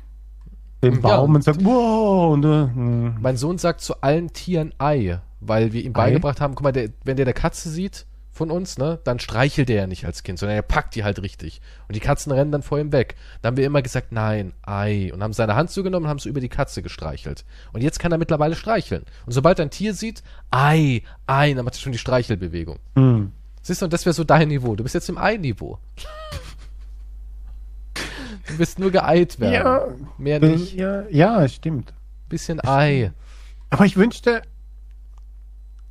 den 0.83 0.95
Ja. 0.95 1.01
Baum 1.01 1.35
und 1.35 1.45
sag, 1.45 1.57
wow, 1.65 2.33
und 2.33 2.43
du, 2.43 2.71
hm. 2.75 3.17
Mein 3.21 3.37
Sohn 3.37 3.59
sagt 3.59 3.81
zu 3.83 4.01
allen 4.01 4.33
Tieren 4.33 4.73
Ei, 4.79 5.21
weil 5.41 5.73
wir 5.73 5.83
ihm 5.85 5.93
Ei? 5.93 6.07
beigebracht 6.07 6.41
haben, 6.41 6.55
guck 6.55 6.65
mal, 6.65 6.73
der, 6.73 6.89
wenn 7.05 7.17
der 7.17 7.27
eine 7.27 7.35
Katze 7.35 7.69
sieht 7.71 8.07
von 8.33 8.51
uns, 8.51 8.79
ne, 8.79 8.99
dann 9.05 9.19
streichelt 9.19 9.69
der 9.69 9.77
ja 9.77 9.87
nicht 9.87 10.07
als 10.07 10.23
Kind, 10.23 10.39
sondern 10.39 10.57
er 10.57 10.63
packt 10.63 10.95
die 10.95 11.05
halt 11.05 11.21
richtig. 11.21 11.61
Und 11.87 11.95
die 11.95 12.01
Katzen 12.01 12.33
rennen 12.33 12.51
dann 12.51 12.63
vor 12.63 12.81
ihm 12.81 12.91
weg. 12.91 13.17
Dann 13.43 13.51
haben 13.51 13.57
wir 13.59 13.67
immer 13.67 13.83
gesagt, 13.83 14.11
nein, 14.11 14.55
Ei. 14.63 15.13
Und 15.13 15.23
haben 15.23 15.35
seine 15.35 15.55
Hand 15.55 15.71
zugenommen 15.71 16.07
und 16.07 16.11
haben 16.11 16.19
so 16.19 16.31
über 16.31 16.41
die 16.41 16.49
Katze 16.49 16.83
gestreichelt. 16.83 17.45
Und 17.73 17.83
jetzt 17.83 17.99
kann 17.99 18.11
er 18.11 18.19
mittlerweile 18.19 18.55
streicheln. 18.55 19.05
Und 19.27 19.33
sobald 19.33 19.59
er 19.59 19.67
ein 19.67 19.71
Tier 19.71 19.93
sieht, 19.93 20.23
Ei, 20.51 21.03
Ei, 21.27 21.53
dann 21.53 21.65
macht 21.67 21.75
er 21.75 21.81
schon 21.81 21.93
die 21.93 21.99
Streichelbewegung. 21.99 22.79
Hm. 22.97 23.33
Siehst 23.61 23.83
du, 23.83 23.85
und 23.87 23.93
das 23.93 24.07
wäre 24.07 24.15
so 24.15 24.25
dein 24.25 24.49
Niveau. 24.49 24.75
Du 24.77 24.83
bist 24.83 24.95
jetzt 24.95 25.09
im 25.09 25.19
Ei-Niveau. 25.19 25.79
Du 28.49 28.59
wirst 28.59 28.79
nur 28.79 28.91
geeilt 28.91 29.39
werden. 29.39 29.55
Ja. 29.55 29.87
Mehr 30.19 30.41
nicht. 30.41 30.75
Ja, 30.75 31.05
ja, 31.11 31.47
stimmt. 31.49 31.93
Bisschen 32.29 32.61
Ei. 32.65 33.13
Aber 33.71 33.85
ich 33.85 33.97
wünschte, 33.97 34.43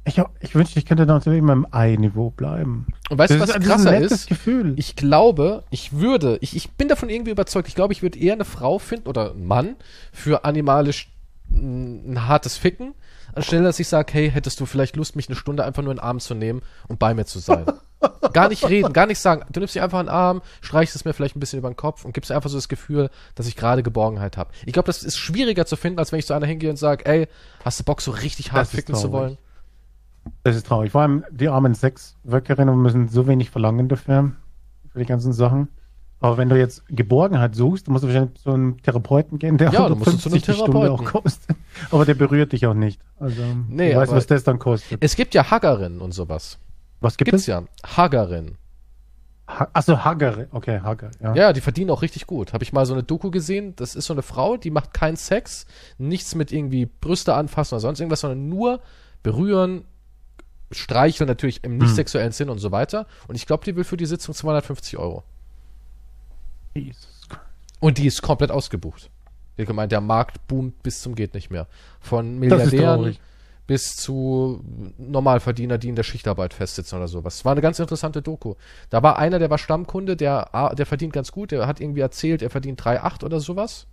ich, 0.03 0.21
ich 0.39 0.55
wünschte, 0.55 0.79
ich 0.79 0.85
könnte 0.85 1.05
natürlich 1.05 1.39
immer 1.39 1.53
im 1.53 1.67
Ei-Niveau 1.69 2.31
bleiben. 2.31 2.87
Und 3.09 3.17
weißt 3.17 3.33
du, 3.33 3.39
was 3.39 3.49
ist 3.49 3.61
krasser 3.61 3.91
ein 3.91 4.03
ist? 4.03 4.27
Gefühl. 4.27 4.73
Ich 4.77 4.95
glaube, 4.95 5.63
ich 5.69 5.93
würde, 5.93 6.37
ich, 6.41 6.55
ich 6.55 6.71
bin 6.71 6.87
davon 6.87 7.09
irgendwie 7.09 7.31
überzeugt, 7.31 7.67
ich 7.67 7.75
glaube, 7.75 7.93
ich 7.93 8.01
würde 8.01 8.17
eher 8.17 8.33
eine 8.33 8.45
Frau 8.45 8.79
finden 8.79 9.07
oder 9.07 9.31
einen 9.31 9.45
Mann 9.45 9.75
für 10.11 10.43
animalisch 10.43 11.11
ein, 11.51 12.27
hartes 12.27 12.57
Ficken, 12.57 12.95
anstelle 13.35 13.63
dass 13.63 13.79
ich 13.79 13.87
sage, 13.87 14.11
hey, 14.13 14.31
hättest 14.31 14.59
du 14.59 14.65
vielleicht 14.65 14.95
Lust, 14.95 15.15
mich 15.15 15.27
eine 15.27 15.35
Stunde 15.35 15.65
einfach 15.65 15.83
nur 15.83 15.91
in 15.91 15.97
den 15.97 16.03
Arm 16.03 16.19
zu 16.19 16.33
nehmen 16.33 16.61
und 16.87 16.97
bei 16.97 17.13
mir 17.13 17.25
zu 17.25 17.39
sein. 17.39 17.65
gar 18.33 18.49
nicht 18.49 18.67
reden, 18.67 18.93
gar 18.93 19.05
nicht 19.05 19.19
sagen. 19.19 19.45
Du 19.51 19.59
nimmst 19.59 19.75
dich 19.75 19.83
einfach 19.83 19.99
in 19.99 20.07
den 20.07 20.15
Arm, 20.15 20.41
streichst 20.61 20.95
es 20.95 21.05
mir 21.05 21.13
vielleicht 21.13 21.35
ein 21.35 21.39
bisschen 21.39 21.59
über 21.59 21.69
den 21.69 21.75
Kopf 21.75 22.05
und 22.05 22.13
gibst 22.13 22.31
mir 22.31 22.35
einfach 22.35 22.49
so 22.49 22.57
das 22.57 22.69
Gefühl, 22.69 23.11
dass 23.35 23.47
ich 23.47 23.55
gerade 23.55 23.83
Geborgenheit 23.83 24.37
habe. 24.37 24.51
Ich 24.65 24.73
glaube, 24.73 24.87
das 24.87 25.03
ist 25.03 25.17
schwieriger 25.17 25.67
zu 25.67 25.75
finden, 25.75 25.99
als 25.99 26.11
wenn 26.11 26.17
ich 26.19 26.25
zu 26.25 26.33
einer 26.33 26.47
hingehe 26.47 26.71
und 26.71 26.77
sage, 26.77 27.05
ey, 27.05 27.27
hast 27.63 27.79
du 27.79 27.83
Bock, 27.83 28.01
so 28.01 28.11
richtig 28.11 28.51
hart 28.51 28.63
Das 28.63 28.71
ficken 28.71 28.95
zu 28.95 29.11
wollen? 29.11 29.37
Das 30.43 30.55
ist 30.55 30.67
traurig. 30.67 30.91
Vor 30.91 31.01
allem 31.01 31.23
die 31.31 31.47
armen 31.49 31.73
Sexworkerinnen 31.73 32.79
müssen 32.81 33.07
so 33.07 33.27
wenig 33.27 33.49
verlangen 33.49 33.87
dafür, 33.89 34.31
für 34.91 34.99
die 34.99 35.05
ganzen 35.05 35.33
Sachen. 35.33 35.67
Aber 36.19 36.37
wenn 36.37 36.49
du 36.49 36.57
jetzt 36.57 36.83
Geborgenheit 36.87 37.55
suchst, 37.55 37.87
musst 37.87 38.03
du 38.03 38.07
wahrscheinlich 38.07 38.35
zu 38.41 38.51
einem 38.51 38.79
Therapeuten 38.83 39.39
gehen, 39.39 39.57
der 39.57 39.71
Ja, 39.71 39.89
du 39.89 39.95
musst 39.95 40.19
zu 40.21 40.29
einem 40.29 40.35
150 40.35 40.43
die 40.45 40.53
Stunde 40.53 40.77
auch 40.91 40.97
Therapeuten. 40.99 41.05
kostet. 41.23 41.55
Aber 41.89 42.05
der 42.05 42.13
berührt 42.13 42.51
dich 42.51 42.67
auch 42.67 42.75
nicht. 42.75 43.01
Also, 43.19 43.41
Nee, 43.69 43.89
ich 43.91 43.95
weiß, 43.95 44.09
aber- 44.09 44.17
was 44.17 44.27
das 44.27 44.43
dann 44.43 44.59
kostet. 44.59 45.03
Es 45.03 45.15
gibt 45.15 45.33
ja 45.33 45.49
Haggerinnen 45.49 45.99
und 45.99 46.11
sowas. 46.13 46.59
Was 46.99 47.17
gibt 47.17 47.31
Gibt's 47.31 47.43
es? 47.43 47.47
ja. 47.47 47.63
Haggerinnen. 47.83 48.57
Ha 49.47 49.67
Achso, 49.73 49.97
Hagger. 49.97 50.45
Okay, 50.51 50.79
Hagger. 50.81 51.09
Ja. 51.19 51.33
Ja, 51.35 51.53
die 51.53 51.59
verdienen 51.61 51.89
auch 51.89 52.03
richtig 52.03 52.27
gut. 52.27 52.53
Habe 52.53 52.63
ich 52.63 52.71
mal 52.71 52.85
so 52.85 52.93
eine 52.93 53.01
Doku 53.03 53.31
gesehen. 53.31 53.75
Das 53.75 53.95
ist 53.95 54.05
so 54.05 54.13
eine 54.13 54.21
Frau, 54.21 54.55
die 54.55 54.69
macht 54.69 54.93
keinen 54.93 55.17
Sex, 55.17 55.65
nichts 55.97 56.35
mit 56.35 56.51
irgendwie 56.53 56.85
Brüste 56.85 57.33
anfassen 57.33 57.73
oder 57.73 57.81
sonst 57.81 57.99
irgendwas, 57.99 58.21
sondern 58.21 58.47
nur 58.47 58.79
berühren, 59.23 59.83
streicheln 60.71 61.27
natürlich 61.27 61.63
im 61.63 61.77
nicht 61.77 61.89
Hm. 61.89 61.95
sexuellen 61.95 62.31
Sinn 62.31 62.49
und 62.49 62.59
so 62.59 62.71
weiter. 62.71 63.07
Und 63.27 63.35
ich 63.35 63.45
glaube, 63.45 63.63
die 63.65 63.75
will 63.75 63.83
für 63.83 63.97
die 63.97 64.05
Sitzung 64.05 64.33
250 64.35 64.97
Euro. 64.97 65.23
Jesus. 66.73 67.27
Und 67.79 67.97
die 67.97 68.07
ist 68.07 68.21
komplett 68.21 68.51
ausgebucht. 68.51 69.09
Die 69.57 69.63
hat 69.63 69.67
gemeint, 69.67 69.91
der 69.91 70.01
Markt 70.01 70.47
boomt 70.47 70.81
bis 70.83 71.01
zum 71.01 71.15
geht 71.15 71.33
nicht 71.33 71.49
mehr. 71.49 71.67
Von 71.99 72.39
Milliardären 72.39 73.17
bis 73.67 73.95
zu 73.95 74.63
Normalverdiener, 74.97 75.77
die 75.77 75.89
in 75.89 75.95
der 75.95 76.03
Schichtarbeit 76.03 76.53
festsitzen 76.53 76.97
oder 76.97 77.07
sowas. 77.07 77.35
Es 77.35 77.45
war 77.45 77.53
eine 77.53 77.61
ganz 77.61 77.79
interessante 77.79 78.21
Doku. 78.21 78.55
Da 78.89 79.01
war 79.01 79.17
einer, 79.17 79.39
der 79.39 79.49
war 79.49 79.57
Stammkunde, 79.57 80.17
der, 80.17 80.53
ah, 80.53 80.75
der 80.75 80.85
verdient 80.85 81.13
ganz 81.13 81.31
gut, 81.31 81.51
der 81.51 81.67
hat 81.67 81.79
irgendwie 81.79 82.01
erzählt, 82.01 82.41
er 82.41 82.49
verdient 82.49 82.81
3,8 82.83 83.23
oder 83.23 83.39
sowas. 83.39 83.87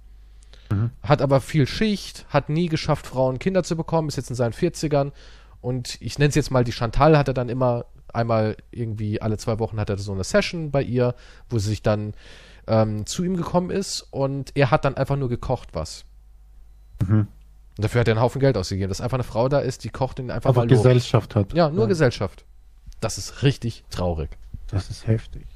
Mhm. 0.71 0.91
Hat 1.03 1.23
aber 1.23 1.41
viel 1.41 1.67
Schicht, 1.67 2.27
hat 2.29 2.49
nie 2.49 2.69
geschafft, 2.69 3.07
Frauen 3.07 3.35
und 3.35 3.39
Kinder 3.39 3.63
zu 3.63 3.77
bekommen, 3.77 4.09
ist 4.09 4.17
jetzt 4.17 4.31
in 4.31 4.37
seinen 4.37 4.53
40ern. 4.53 5.13
Und 5.61 6.01
ich 6.01 6.19
nenne 6.19 6.29
es 6.29 6.35
jetzt 6.35 6.51
mal 6.51 6.65
die 6.65 6.73
Chantal, 6.73 7.19
hat 7.19 7.29
er 7.29 7.35
dann 7.35 7.49
immer 7.49 7.87
einmal 8.13 8.57
irgendwie 8.71 9.21
alle 9.21 9.37
zwei 9.39 9.59
Wochen 9.59 9.79
hat 9.79 9.91
er 9.91 9.99
so 9.99 10.13
eine 10.13 10.25
Session 10.25 10.71
bei 10.71 10.83
ihr, 10.83 11.15
wo 11.51 11.59
sie 11.59 11.69
sich 11.69 11.83
dann 11.83 12.15
ähm, 12.67 13.07
zu 13.07 13.25
ihm 13.25 13.37
gekommen 13.37 13.71
ist 13.71 14.07
und 14.11 14.57
er 14.57 14.71
hat 14.71 14.85
dann 14.85 14.97
einfach 14.97 15.17
nur 15.17 15.29
gekocht 15.29 15.71
was. 15.73 16.05
Mhm. 17.07 17.29
Und 17.77 17.85
dafür 17.85 18.01
hat 18.01 18.09
er 18.09 18.15
einen 18.15 18.21
Haufen 18.21 18.41
Geld 18.41 18.57
ausgegeben, 18.57 18.89
dass 18.89 19.01
einfach 19.01 19.17
eine 19.17 19.25
Frau 19.25 19.49
da 19.49 19.61
ist, 19.61 19.85
die 19.85 19.91
kocht 19.91 20.19
ihn 20.19 20.31
einfach 20.31 20.51
Aber 20.51 20.63
mal. 20.63 20.67
Gesellschaft 20.67 21.37
hat. 21.37 21.53
Ja, 21.53 21.71
nur 21.71 21.87
Gesellschaft. 21.87 22.45
Das 23.01 23.19
ist 23.19 23.43
richtig 23.43 23.85
traurig. 23.91 24.31
Das 24.67 24.91
ist 24.91 25.07
heftig. 25.07 25.47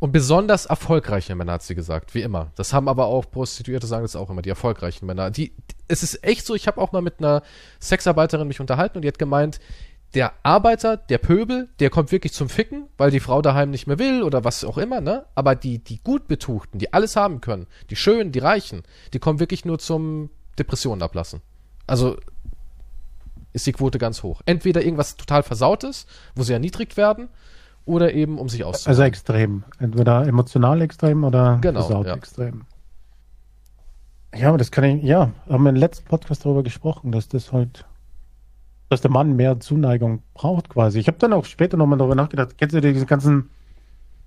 Und 0.00 0.12
besonders 0.12 0.64
erfolgreiche 0.64 1.34
Männer, 1.34 1.52
hat 1.52 1.62
sie 1.62 1.74
gesagt, 1.74 2.14
wie 2.14 2.22
immer. 2.22 2.50
Das 2.56 2.72
haben 2.72 2.88
aber 2.88 3.06
auch 3.06 3.30
Prostituierte 3.30 3.86
sagen 3.86 4.02
das 4.02 4.16
auch 4.16 4.30
immer, 4.30 4.40
die 4.40 4.48
erfolgreichen 4.48 5.04
Männer. 5.04 5.30
Die, 5.30 5.52
es 5.88 6.02
ist 6.02 6.24
echt 6.24 6.46
so, 6.46 6.54
ich 6.54 6.66
habe 6.66 6.80
auch 6.80 6.90
mal 6.92 7.02
mit 7.02 7.18
einer 7.18 7.42
Sexarbeiterin 7.80 8.48
mich 8.48 8.60
unterhalten 8.60 8.96
und 8.96 9.02
die 9.02 9.08
hat 9.08 9.18
gemeint, 9.18 9.60
der 10.14 10.32
Arbeiter, 10.42 10.96
der 10.96 11.18
Pöbel, 11.18 11.68
der 11.78 11.90
kommt 11.90 12.12
wirklich 12.12 12.32
zum 12.32 12.48
Ficken, 12.48 12.88
weil 12.96 13.10
die 13.10 13.20
Frau 13.20 13.42
daheim 13.42 13.70
nicht 13.70 13.86
mehr 13.86 13.98
will 13.98 14.22
oder 14.22 14.42
was 14.42 14.64
auch 14.64 14.78
immer, 14.78 15.02
ne? 15.02 15.26
Aber 15.34 15.54
die, 15.54 15.78
die 15.78 16.02
gut 16.02 16.26
betuchten, 16.26 16.78
die 16.78 16.92
alles 16.92 17.14
haben 17.14 17.42
können, 17.42 17.66
die 17.90 17.96
Schönen, 17.96 18.32
die 18.32 18.40
Reichen, 18.40 18.82
die 19.12 19.18
kommen 19.18 19.38
wirklich 19.38 19.66
nur 19.66 19.78
zum 19.78 20.30
Depressionen 20.58 21.02
ablassen. 21.02 21.42
Also 21.86 22.16
ist 23.52 23.66
die 23.66 23.72
Quote 23.72 23.98
ganz 23.98 24.22
hoch. 24.22 24.40
Entweder 24.46 24.82
irgendwas 24.82 25.16
total 25.16 25.42
Versautes, 25.42 26.06
wo 26.34 26.42
sie 26.42 26.54
erniedrigt 26.54 26.96
werden, 26.96 27.28
oder 27.84 28.12
eben 28.12 28.38
um 28.38 28.48
sich 28.48 28.64
auszuhalten. 28.64 28.90
Also 28.90 29.02
extrem. 29.02 29.64
Entweder 29.78 30.26
emotional 30.26 30.80
extrem 30.82 31.24
oder 31.24 31.58
Genau, 31.60 32.02
ja. 32.04 32.14
extrem. 32.14 32.62
Ja, 34.34 34.48
aber 34.48 34.58
das 34.58 34.70
kann 34.70 34.84
ich, 34.84 35.02
ja, 35.02 35.30
haben 35.48 35.64
wir 35.64 35.70
im 35.70 35.76
letzten 35.76 36.06
Podcast 36.06 36.44
darüber 36.44 36.62
gesprochen, 36.62 37.10
dass 37.10 37.28
das 37.28 37.52
halt, 37.52 37.84
dass 38.88 39.00
der 39.00 39.10
Mann 39.10 39.34
mehr 39.34 39.58
Zuneigung 39.58 40.22
braucht 40.34 40.68
quasi. 40.68 41.00
Ich 41.00 41.08
habe 41.08 41.18
dann 41.18 41.32
auch 41.32 41.44
später 41.44 41.76
nochmal 41.76 41.98
darüber 41.98 42.14
nachgedacht, 42.14 42.56
kennst 42.56 42.74
du 42.74 42.80
diese 42.80 43.06
ganzen, 43.06 43.50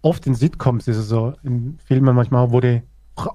oft 0.01 0.27
in 0.27 0.35
Sitcoms 0.35 0.87
ist 0.89 0.97
es 0.97 1.07
so, 1.07 1.33
in 1.43 1.77
Filmen 1.85 2.15
manchmal, 2.15 2.51
wo 2.51 2.59
die, 2.59 2.81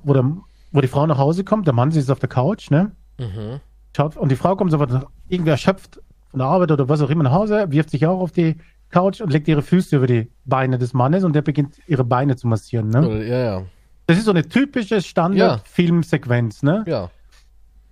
wo, 0.02 0.12
der, 0.12 0.30
wo 0.72 0.80
die 0.82 0.88
Frau 0.88 1.06
nach 1.06 1.18
Hause 1.18 1.42
kommt, 1.42 1.66
der 1.66 1.74
Mann 1.74 1.90
sitzt 1.90 2.10
auf 2.10 2.18
der 2.18 2.28
Couch, 2.28 2.70
ne? 2.70 2.92
Mhm. 3.18 3.60
Schaut, 3.96 4.16
und 4.18 4.30
die 4.30 4.36
Frau 4.36 4.54
kommt 4.54 4.70
sofort 4.70 5.06
irgendwie 5.28 5.50
erschöpft 5.50 6.02
von 6.30 6.38
der 6.38 6.48
Arbeit 6.48 6.70
oder 6.70 6.88
was 6.88 7.00
auch 7.00 7.08
immer 7.10 7.24
nach 7.24 7.32
Hause, 7.32 7.66
wirft 7.70 7.90
sich 7.90 8.06
auch 8.06 8.20
auf 8.20 8.32
die 8.32 8.56
Couch 8.90 9.20
und 9.20 9.32
legt 9.32 9.48
ihre 9.48 9.62
Füße 9.62 9.96
über 9.96 10.06
die 10.06 10.30
Beine 10.44 10.78
des 10.78 10.92
Mannes 10.94 11.24
und 11.24 11.34
der 11.34 11.42
beginnt 11.42 11.76
ihre 11.86 12.04
Beine 12.04 12.36
zu 12.36 12.46
massieren. 12.46 12.88
Ne? 12.88 13.26
Ja, 13.26 13.38
ja. 13.38 13.62
Das 14.06 14.16
ist 14.16 14.24
so 14.24 14.30
eine 14.30 14.48
typische 14.48 15.02
Standard-Filmsequenz. 15.02 16.62
Ne? 16.62 16.84
Ja. 16.86 17.10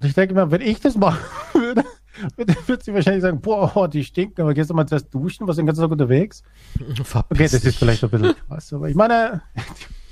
Ich 0.02 0.14
denke 0.14 0.34
mir, 0.34 0.50
wenn 0.50 0.62
ich 0.62 0.80
das 0.80 0.96
machen 0.96 1.18
würde, 1.52 1.84
würde, 2.66 2.82
sie 2.82 2.94
wahrscheinlich 2.94 3.22
sagen, 3.22 3.40
boah, 3.40 3.70
oh, 3.74 3.86
die 3.86 4.04
stinken, 4.04 4.40
aber 4.42 4.54
gehst 4.54 4.70
du 4.70 4.74
mal 4.74 4.86
zuerst 4.86 5.12
duschen, 5.12 5.46
was 5.46 5.56
den 5.56 5.66
ganzen 5.66 5.82
Tag 5.82 5.90
unterwegs? 5.90 6.42
Verpiss 7.02 7.14
Okay, 7.30 7.42
das 7.44 7.64
ist 7.64 7.78
vielleicht 7.78 8.02
ein 8.02 8.10
bisschen 8.10 8.34
krass, 8.48 8.72
aber 8.72 8.88
ich 8.88 8.94
meine, 8.94 9.42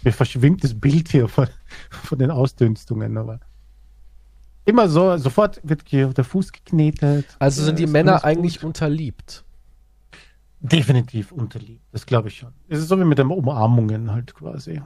mir 0.03 0.13
verschwimmt 0.13 0.63
das 0.65 0.79
Bild 0.79 1.09
hier 1.09 1.29
von, 1.29 1.47
von 1.91 2.19
den 2.19 2.31
Ausdünstungen, 2.31 3.17
aber 3.17 3.41
immer 4.65 4.89
so, 4.89 5.17
sofort 5.17 5.61
wird 5.63 5.83
hier 5.87 6.09
der 6.09 6.25
Fuß 6.25 6.53
geknetet. 6.53 7.27
Also 7.39 7.63
sind 7.63 7.79
die 7.79 7.87
Männer 7.87 8.13
alles 8.13 8.23
gut. 8.23 8.31
eigentlich 8.31 8.65
unterliebt. 8.65 9.44
Definitiv 10.65 11.31
unterliebt, 11.31 11.85
das 11.93 12.07
glaube 12.07 12.29
ich 12.29 12.39
schon. 12.39 12.53
Es 12.69 12.79
ist 12.79 12.89
so 12.89 12.99
wie 12.99 13.05
mit 13.05 13.19
den 13.19 13.31
Umarmungen 13.31 14.11
halt 14.11 14.35
quasi. 14.35 14.81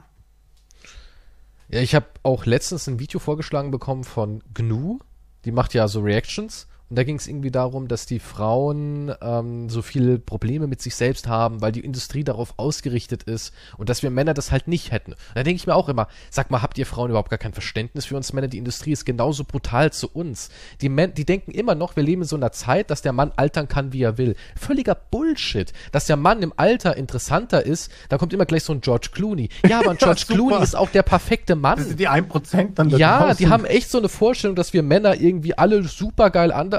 Ja, 1.69 1.81
ich 1.81 1.95
habe 1.95 2.07
auch 2.23 2.45
letztens 2.45 2.87
ein 2.87 2.99
Video 2.99 3.19
vorgeschlagen 3.19 3.71
bekommen 3.71 4.03
von 4.03 4.43
GNU. 4.53 4.99
Die 5.45 5.51
macht 5.51 5.73
ja 5.73 5.87
so 5.87 6.01
Reactions. 6.01 6.67
Und 6.89 6.97
da 6.97 7.03
ging 7.03 7.17
es 7.17 7.27
irgendwie 7.27 7.51
darum, 7.51 7.87
dass 7.87 8.05
die 8.05 8.19
Frauen 8.19 9.13
ähm, 9.21 9.69
so 9.69 9.81
viele 9.81 10.17
Probleme 10.17 10.65
mit 10.65 10.81
sich 10.81 10.95
selbst 10.95 11.27
haben, 11.27 11.61
weil 11.61 11.71
die 11.71 11.81
Industrie 11.81 12.23
darauf 12.23 12.53
ausgerichtet 12.57 13.23
ist 13.23 13.53
und 13.77 13.89
dass 13.89 14.01
wir 14.01 14.09
Männer 14.09 14.33
das 14.33 14.51
halt 14.51 14.67
nicht 14.67 14.91
hätten. 14.91 15.11
Und 15.11 15.19
da 15.35 15.43
denke 15.43 15.57
ich 15.57 15.67
mir 15.67 15.75
auch 15.75 15.87
immer, 15.89 16.07
sag 16.31 16.49
mal, 16.49 16.61
habt 16.61 16.77
ihr 16.77 16.85
Frauen 16.87 17.09
überhaupt 17.11 17.29
gar 17.29 17.37
kein 17.37 17.53
Verständnis 17.53 18.05
für 18.05 18.15
uns 18.15 18.33
Männer? 18.33 18.47
Die 18.47 18.57
Industrie 18.57 18.91
ist 18.91 19.05
genauso 19.05 19.43
brutal 19.43 19.93
zu 19.93 20.09
uns. 20.09 20.49
Die, 20.81 20.89
Män 20.89 21.13
die 21.13 21.25
denken 21.25 21.51
immer 21.51 21.75
noch, 21.75 21.95
wir 21.95 22.01
leben 22.03 22.23
in 22.23 22.27
so 22.27 22.35
einer 22.35 22.51
Zeit, 22.51 22.89
dass 22.89 23.01
der 23.03 23.13
Mann 23.13 23.31
altern 23.35 23.67
kann, 23.67 23.93
wie 23.93 24.01
er 24.01 24.17
will. 24.17 24.35
Völliger 24.55 24.95
Bullshit. 24.95 25.71
Dass 25.91 26.05
der 26.07 26.15
Mann 26.17 26.41
im 26.41 26.53
Alter 26.57 26.97
interessanter 26.97 27.65
ist, 27.65 27.91
da 28.09 28.17
kommt 28.17 28.33
immer 28.33 28.45
gleich 28.45 28.63
so 28.63 28.73
ein 28.73 28.81
George 28.81 29.09
Clooney. 29.11 29.49
Ja, 29.67 29.79
aber 29.79 29.91
ein 29.91 29.97
George 29.99 30.21
super. 30.21 30.33
Clooney 30.33 30.63
ist 30.63 30.75
auch 30.75 30.89
der 30.89 31.03
perfekte 31.03 31.55
Mann. 31.55 31.77
Das 31.77 31.87
sind 31.87 31.99
die 31.99 32.09
1% 32.09 32.73
dann 32.73 32.89
da 32.89 32.97
Ja, 32.97 33.19
draußen. 33.19 33.37
die 33.37 33.47
haben 33.47 33.65
echt 33.65 33.91
so 33.91 33.99
eine 33.99 34.09
Vorstellung, 34.09 34.55
dass 34.55 34.73
wir 34.73 34.81
Männer 34.81 35.19
irgendwie 35.19 35.55
alle 35.57 35.83
super 35.83 36.29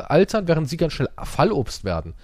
altern, 0.01 0.48
während 0.48 0.68
sie 0.68 0.77
ganz 0.77 0.93
schnell 0.93 1.09
Fallobst 1.22 1.85
werden. 1.85 2.14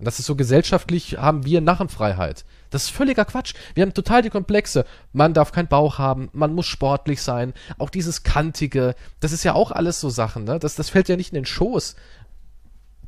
Und 0.00 0.06
das 0.06 0.18
ist 0.18 0.24
so 0.24 0.34
gesellschaftlich, 0.34 1.18
haben 1.18 1.44
wir 1.44 1.60
Narrenfreiheit. 1.60 2.46
Das 2.70 2.84
ist 2.84 2.90
völliger 2.90 3.26
Quatsch. 3.26 3.52
Wir 3.74 3.82
haben 3.82 3.92
total 3.92 4.22
die 4.22 4.30
Komplexe. 4.30 4.86
Man 5.12 5.34
darf 5.34 5.52
keinen 5.52 5.68
Bauch 5.68 5.98
haben, 5.98 6.30
man 6.32 6.54
muss 6.54 6.64
sportlich 6.66 7.20
sein. 7.20 7.52
Auch 7.76 7.90
dieses 7.90 8.22
Kantige, 8.22 8.94
das 9.20 9.32
ist 9.32 9.44
ja 9.44 9.52
auch 9.52 9.70
alles 9.70 10.00
so 10.00 10.08
Sachen, 10.08 10.44
ne? 10.44 10.58
Das, 10.58 10.74
das 10.74 10.88
fällt 10.88 11.10
ja 11.10 11.16
nicht 11.16 11.32
in 11.32 11.34
den 11.34 11.44
Schoß. 11.44 11.96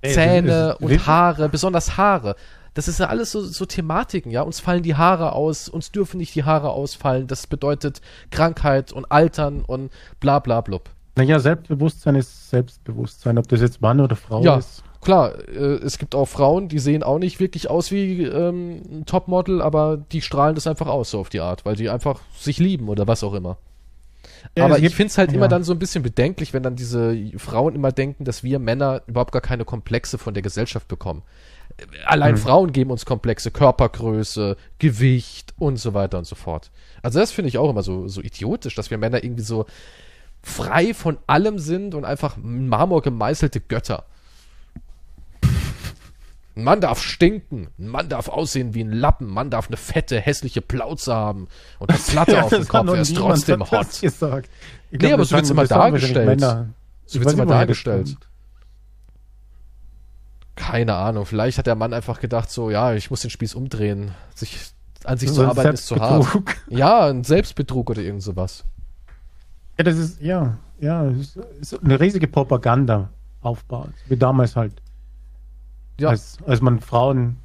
Ey, 0.02 0.12
Zähne 0.12 0.76
und 0.80 1.06
Haare, 1.06 1.48
besonders 1.48 1.97
Haare. 1.97 2.36
Das 2.74 2.89
ist 2.89 3.01
ja 3.01 3.06
alles 3.06 3.30
so, 3.30 3.40
so 3.43 3.64
Thematiken, 3.64 4.30
ja. 4.30 4.43
Uns 4.43 4.60
fallen 4.60 4.82
die 4.82 4.97
Haare 4.97 5.32
aus, 5.32 5.70
uns 5.70 5.93
dürfen 5.93 6.18
nicht 6.18 6.34
die 6.34 6.44
Haare 6.44 6.70
ausfallen. 6.70 7.26
Das 7.26 7.47
bedeutet 7.47 8.02
Krankheit 8.30 8.93
und 8.93 9.10
Altern 9.10 9.62
und 9.62 9.90
bla 10.20 10.40
bla 10.40 10.60
blub. 10.60 10.90
Naja, 11.16 11.39
Selbstbewusstsein 11.39 12.14
ist 12.16 12.51
Selbstbewusstsein, 12.51 13.39
ob 13.39 13.48
das 13.48 13.60
jetzt 13.60 13.80
Mann 13.82 14.01
oder 14.01 14.16
Frau 14.16 14.43
Ja, 14.43 14.56
ist. 14.56 14.82
klar, 15.02 15.34
äh, 15.48 15.74
es 15.84 15.98
gibt 15.98 16.14
auch 16.14 16.26
Frauen, 16.26 16.68
die 16.68 16.78
sehen 16.78 17.02
auch 17.02 17.18
nicht 17.18 17.39
wirklich 17.39 17.68
aus 17.68 17.90
wie 17.90 18.22
ähm, 18.24 18.82
ein 18.90 19.06
Topmodel, 19.06 19.60
aber 19.60 19.98
die 19.98 20.22
strahlen 20.22 20.55
das 20.55 20.66
einfach 20.66 20.86
aus, 20.86 21.10
so 21.10 21.20
auf 21.20 21.28
die 21.28 21.40
Art, 21.40 21.64
weil 21.66 21.76
die 21.76 21.90
einfach 21.90 22.20
sich 22.39 22.59
lieben 22.59 22.89
oder 22.89 23.06
was 23.06 23.22
auch 23.22 23.34
immer. 23.34 23.59
Ja, 24.56 24.64
aber 24.64 24.78
ich 24.78 24.94
finde 24.94 25.09
es 25.10 25.18
halt 25.18 25.30
ja. 25.30 25.36
immer 25.36 25.48
dann 25.48 25.64
so 25.64 25.72
ein 25.72 25.78
bisschen 25.78 26.02
bedenklich, 26.02 26.52
wenn 26.52 26.62
dann 26.62 26.76
diese 26.76 27.14
Frauen 27.36 27.74
immer 27.74 27.93
denken, 27.93 28.24
dass 28.24 28.43
wir 28.43 28.59
Männer 28.59 29.02
überhaupt 29.06 29.32
gar 29.32 29.43
keine 29.43 29.64
Komplexe 29.64 30.16
von 30.18 30.34
der 30.34 30.43
Gesellschaft 30.43 30.89
bekommen. 30.89 31.22
Allein 32.06 32.34
Mhm. 32.34 32.39
Frauen 32.39 32.72
geben 32.72 32.90
uns 32.90 33.05
Komplexe, 33.06 33.51
Körpergröße, 33.51 34.56
Gewicht 34.78 35.55
und 35.59 35.76
so 35.76 35.94
weiter 35.94 36.18
und 36.18 36.26
so 36.26 36.34
fort. 36.34 36.70
Also 37.02 37.18
das 37.18 37.32
finde 37.32 37.48
ich 37.48 37.59
auch 37.59 37.70
immer 37.70 37.82
so, 37.82 38.09
so 38.09 38.20
idiotisch, 38.20 38.74
dass 38.74 38.90
wir 38.90 38.98
Männer 38.98 39.22
irgendwie 39.24 39.43
so 39.43 39.66
frei 40.43 40.93
von 40.94 41.19
allem 41.27 41.59
sind 41.59 41.94
und 41.94 42.05
einfach 42.05 42.36
Marmor 42.36 43.02
gemeißelte 43.02 43.60
Götter. 43.60 44.05
Ein 46.55 46.64
Mann 46.64 46.81
darf 46.82 47.01
stinken, 47.02 47.69
ein 47.78 47.89
Mann 47.89 48.09
darf 48.10 48.28
aussehen 48.28 48.74
wie 48.74 48.82
ein 48.85 48.93
Lappen, 48.93 49.28
ein 49.28 49.32
Mann 49.32 49.51
darf 49.51 49.69
eine 49.69 49.78
fette, 49.78 50.20
hässliche 50.20 50.60
Plauze 50.60 51.14
haben 51.14 51.48
und 51.78 51.89
eine 51.90 51.98
Platte 52.06 52.43
auf 52.43 52.51
dem 52.51 52.69
Kopf, 52.69 52.89
er 52.89 53.01
ist 53.01 53.16
trotzdem 53.16 53.62
hot. 53.70 54.01
Gesagt. 54.01 54.51
Ich 54.90 55.01
Nee, 55.01 55.12
aber 55.14 55.24
so 55.24 55.35
wird's 55.35 55.48
sagen- 55.48 55.59
immer 55.59 55.66
dargestellt. 55.66 56.40
So 57.06 57.20
wird's 57.20 57.32
immer 57.32 57.47
dargestellt. 57.47 58.16
Keine 60.56 60.94
Ahnung, 60.94 61.24
vielleicht 61.24 61.56
hat 61.56 61.66
der 61.66 61.74
Mann 61.74 61.94
einfach 61.94 62.20
gedacht, 62.20 62.51
so, 62.51 62.70
ja, 62.70 62.93
ich 62.93 63.10
muss 63.10 63.23
den 63.23 63.31
Spieß 63.31 63.55
umdrehen. 63.55 64.10
Sich, 64.35 64.59
an 65.05 65.16
sich 65.16 65.31
So 65.31 65.36
zu 65.36 65.47
arbeiten 65.48 65.74
ist 65.74 65.86
zu 65.86 65.97
hart. 65.97 66.23
Selbstbetrug. 66.24 66.56
Ja, 66.69 67.06
ein 67.06 67.24
Selbstbetrug 67.24 67.89
oder 67.90 68.02
irgend 68.02 68.23
sowas. 68.23 68.64
Ja, 69.83 69.91
das 69.91 69.99
ist, 69.99 70.21
ja, 70.21 70.59
ja, 70.79 71.03
ist 71.09 71.35
ist 71.61 71.83
eine 71.83 71.99
riesige 71.99 72.29
Propaganda 72.29 73.11
aufbaut. 73.41 73.91
Wie 74.07 74.17
damals 74.17 74.55
halt. 74.55 74.81
Ja. 75.99 76.11
Als, 76.11 76.39
als 76.47 76.61
man 76.61 76.79
Frauen 76.79 77.37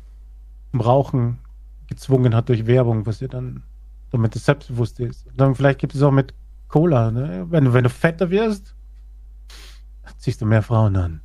zum 0.70 0.82
Rauchen 0.82 1.40
gezwungen 1.88 2.36
hat 2.36 2.50
durch 2.50 2.68
Werbung, 2.68 3.08
was 3.08 3.22
ja 3.22 3.28
dann, 3.28 3.64
damit 4.12 4.36
es 4.36 4.46
selbstbewusst 4.46 5.00
ist. 5.00 5.26
Und 5.26 5.42
dann 5.42 5.56
vielleicht 5.56 5.80
gibt 5.80 5.96
es 5.96 6.04
auch 6.04 6.12
mit 6.12 6.36
Cola, 6.68 7.10
ne? 7.10 7.48
Wenn 7.50 7.66
du, 7.66 7.74
wenn 7.74 7.84
du 7.86 7.90
fetter 7.90 8.30
wirst, 8.30 8.76
ziehst 10.20 10.40
du 10.42 10.46
mehr 10.46 10.62
Frauen 10.62 10.96
an. 10.96 11.22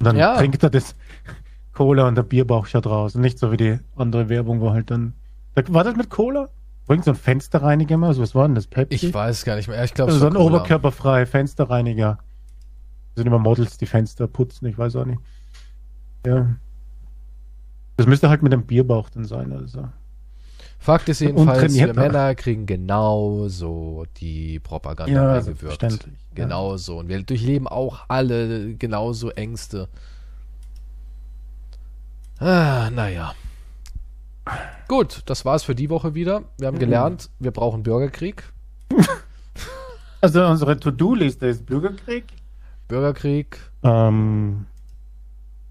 Und 0.00 0.04
dann 0.06 0.16
Ja. 0.16 0.36
trinkt 0.36 0.64
er 0.64 0.70
das 0.70 0.96
Cola 1.74 2.08
und 2.08 2.16
der 2.16 2.24
Bierbauch 2.24 2.66
schaut 2.66 2.86
raus. 2.88 3.14
Und 3.14 3.20
nicht 3.20 3.38
so 3.38 3.52
wie 3.52 3.56
die 3.56 3.78
andere 3.94 4.28
Werbung, 4.28 4.60
wo 4.60 4.70
halt 4.72 4.90
dann. 4.90 5.12
Da, 5.54 5.62
war 5.72 5.84
das 5.84 5.94
mit 5.94 6.10
Cola? 6.10 6.48
Bringt 6.86 7.04
so 7.04 7.10
ein 7.10 7.16
Fensterreiniger 7.16 7.94
immer? 7.96 8.08
Also 8.08 8.22
was 8.22 8.34
war 8.34 8.46
denn 8.46 8.54
das? 8.54 8.66
Pepsi? 8.66 9.06
Ich 9.06 9.14
weiß 9.14 9.44
gar 9.44 9.56
nicht 9.56 9.68
mehr. 9.68 9.82
Ich 9.84 9.94
glaube, 9.94 10.12
Also 10.12 10.20
so 10.20 10.26
ein 10.28 10.36
oberkörperfrei 10.36 11.26
Fensterreiniger. 11.26 12.18
Das 13.14 13.22
sind 13.22 13.26
immer 13.26 13.38
Models, 13.38 13.76
die 13.78 13.86
Fenster 13.86 14.26
putzen, 14.28 14.66
ich 14.66 14.78
weiß 14.78 14.94
auch 14.96 15.04
nicht. 15.04 15.20
Ja. 16.26 16.54
Das 17.96 18.06
müsste 18.06 18.28
halt 18.28 18.42
mit 18.42 18.52
dem 18.52 18.66
Bierbauch 18.66 19.08
dann 19.08 19.24
sein, 19.24 19.52
also. 19.52 19.88
Fakt 20.78 21.08
ist 21.08 21.20
jedenfalls. 21.20 21.74
Männer 21.74 22.34
kriegen 22.34 22.66
genauso 22.66 24.04
die 24.18 24.60
Propaganda 24.60 25.12
Ja, 25.12 25.20
eingewirkt. 25.22 25.44
selbstverständlich. 25.44 26.14
Ja. 26.14 26.44
Genauso. 26.44 26.98
Und 26.98 27.08
wir 27.08 27.22
durchleben 27.22 27.66
auch 27.66 28.00
alle 28.08 28.74
genauso 28.74 29.30
Ängste. 29.30 29.88
Ah, 32.38 32.90
naja. 32.90 33.34
Gut, 34.88 35.22
das 35.26 35.44
war's 35.44 35.64
für 35.64 35.74
die 35.74 35.90
Woche 35.90 36.14
wieder. 36.14 36.44
Wir 36.58 36.68
haben 36.68 36.78
gelernt, 36.78 37.30
wir 37.38 37.50
brauchen 37.50 37.82
Bürgerkrieg. 37.82 38.44
Also 40.22 40.44
unsere 40.44 40.80
To-Do-Liste 40.80 41.46
ist 41.46 41.66
Bürgerkrieg. 41.66 42.24
Bürgerkrieg. 42.88 43.58
Ähm, 43.82 44.66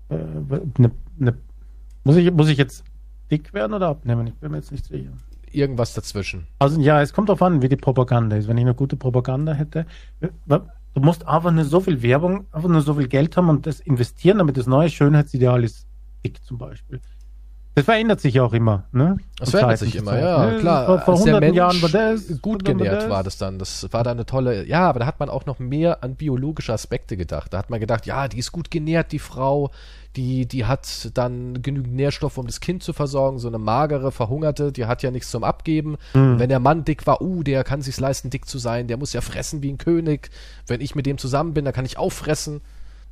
äh, 0.10 0.16
ne, 0.78 0.92
ne, 1.18 1.38
muss, 2.04 2.16
ich, 2.16 2.32
muss 2.32 2.48
ich 2.48 2.58
jetzt 2.58 2.84
dick 3.32 3.54
werden 3.54 3.74
oder 3.74 3.88
abnehmen? 3.88 4.28
Ich 4.28 4.36
bin 4.36 4.52
mir 4.52 4.58
jetzt 4.58 4.72
nicht 4.72 4.86
sicher. 4.86 5.12
Irgendwas 5.52 5.94
dazwischen. 5.94 6.48
Also 6.60 6.80
ja, 6.80 7.02
es 7.02 7.12
kommt 7.12 7.30
darauf 7.30 7.42
an, 7.42 7.62
wie 7.64 7.70
die 7.70 7.76
Propaganda 7.76 8.36
ist. 8.36 8.48
Wenn 8.48 8.58
ich 8.58 8.64
eine 8.64 8.76
gute 8.76 8.96
Propaganda 8.96 9.54
hätte, 9.54 9.88
du 10.48 11.02
musst 11.02 11.28
einfach 11.28 11.52
nur 11.52 11.66
so 11.66 11.80
viel 11.80 12.02
Werbung, 12.02 12.46
einfach 12.52 12.70
nur 12.70 12.82
so 12.82 12.94
viel 12.94 13.08
Geld 13.08 13.36
haben 13.38 13.50
und 13.50 13.66
das 13.66 13.80
investieren, 13.80 14.38
damit 14.38 14.58
das 14.58 14.68
neue 14.68 14.90
Schönheitsideal 14.90 15.64
ist 15.64 15.88
dick 16.24 16.44
zum 16.44 16.58
Beispiel. 16.58 17.02
Das 17.76 17.84
verändert 17.84 18.22
sich 18.22 18.36
ja 18.36 18.44
auch 18.44 18.54
immer, 18.54 18.86
ne? 18.94 19.18
Das 19.38 19.50
verändert 19.50 19.80
sich 19.80 19.98
immer, 19.98 20.18
ja, 20.18 20.46
ne? 20.46 20.60
klar. 20.60 20.86
Vor, 20.86 21.00
vor 21.02 21.20
hunderten 21.20 21.54
Jahren 21.54 21.82
war 21.82 21.90
das. 21.90 22.42
gut 22.42 22.66
dann 22.66 22.78
genährt 22.78 23.04
das. 23.04 23.10
war 23.10 23.22
das 23.22 23.38
dann. 23.38 23.60
Das 23.60 23.86
war 23.92 24.02
da 24.02 24.12
eine 24.12 24.26
tolle, 24.26 24.66
ja, 24.66 24.88
aber 24.88 25.00
da 25.00 25.06
hat 25.06 25.20
man 25.20 25.28
auch 25.28 25.46
noch 25.46 25.60
mehr 25.60 26.02
an 26.02 26.16
biologische 26.16 26.72
Aspekte 26.72 27.18
gedacht. 27.18 27.52
Da 27.54 27.58
hat 27.58 27.70
man 27.70 27.82
gedacht, 27.82 28.06
ja, 28.06 28.30
die 28.30 28.40
ist 28.40 28.54
gut 28.54 28.72
genährt, 28.72 29.12
die 29.12 29.20
Frau, 29.20 29.72
die, 30.16 30.46
die 30.46 30.64
hat 30.64 31.12
dann 31.16 31.62
genügend 31.62 31.96
Nährstoffe, 31.96 32.38
um 32.38 32.46
das 32.46 32.62
Kind 32.62 32.82
zu 32.82 32.94
versorgen. 32.94 33.40
So 33.40 33.50
eine 33.50 33.58
magere, 33.58 34.14
verhungerte, 34.14 34.72
die 34.72 34.86
hat 34.86 35.04
ja 35.04 35.12
nichts 35.12 35.30
zum 35.30 35.44
Abgeben. 35.44 35.98
Hm. 36.14 36.34
Und 36.34 36.40
wenn 36.40 36.50
der 36.50 36.62
Mann 36.62 36.86
dick 36.86 37.06
war, 37.06 37.22
uh, 37.22 37.44
der 37.44 37.66
kann 37.66 37.82
sich's 37.82 38.00
leisten, 38.00 38.30
dick 38.30 38.48
zu 38.48 38.58
sein, 38.58 38.88
der 38.88 38.96
muss 38.96 39.12
ja 39.12 39.20
fressen 39.20 39.62
wie 39.62 39.74
ein 39.74 39.78
König. 39.78 40.30
Wenn 40.66 40.80
ich 40.80 40.96
mit 40.96 41.06
dem 41.06 41.18
zusammen 41.18 41.54
bin, 41.54 41.66
dann 41.66 41.74
kann 41.74 41.86
ich 41.86 41.98
auch 41.98 42.12
fressen. 42.12 42.62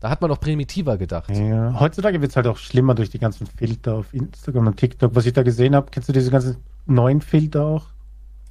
Da 0.04 0.10
hat 0.10 0.20
man 0.20 0.30
noch 0.30 0.42
primitiver 0.42 0.98
gedacht. 0.98 1.30
Ja, 1.30 1.80
heutzutage 1.80 2.20
wird 2.20 2.32
es 2.32 2.36
halt 2.36 2.46
auch 2.48 2.58
schlimmer 2.58 2.94
durch 2.94 3.10
die 3.10 3.20
ganzen 3.20 3.48
Filter 3.48 3.94
auf 3.94 4.14
Instagram 4.14 4.68
und 4.68 4.76
TikTok. 4.76 5.16
Was 5.16 5.26
ich 5.26 5.32
da 5.32 5.44
gesehen 5.44 5.74
habe, 5.74 5.92
kennst 5.92 6.10
du 6.10 6.14
diese 6.14 6.30
ganzen 6.30 6.58
neuen 6.86 7.22
Filter 7.22 7.66
auch? 7.66 7.86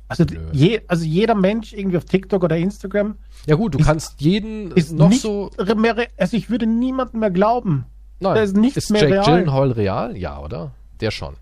Also, 0.08 0.24
je, 0.52 0.80
also 0.88 1.04
jeder 1.04 1.34
Mensch 1.34 1.74
irgendwie 1.74 1.98
auf 1.98 2.06
TikTok 2.06 2.42
oder 2.42 2.56
Instagram 2.56 3.16
Ja 3.44 3.56
gut, 3.56 3.74
du 3.74 3.80
Ist- 3.80 3.84
kannst 3.84 4.18
jeden 4.22 4.70
ist 4.72 4.92
noch 4.94 5.12
so. 5.12 5.50
mehr, 5.76 5.94
also 6.16 6.38
ich 6.38 6.48
würde 6.48 6.66
niemanden 6.66 7.18
mehr 7.18 7.30
glauben. 7.30 7.84
Nein, 8.18 8.34
da 8.34 8.40
ist 8.40 8.56
nichts 8.56 8.78
ist 8.78 8.90
mehr 8.90 9.02
Jake 9.02 9.12
real. 9.12 9.24
Gyllenhaal 9.26 9.72
real? 9.72 10.16
Ja, 10.16 10.38
oder? 10.40 10.70
Der 11.02 11.10
schon. 11.10 11.34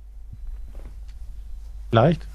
Vielleicht. 1.91 2.27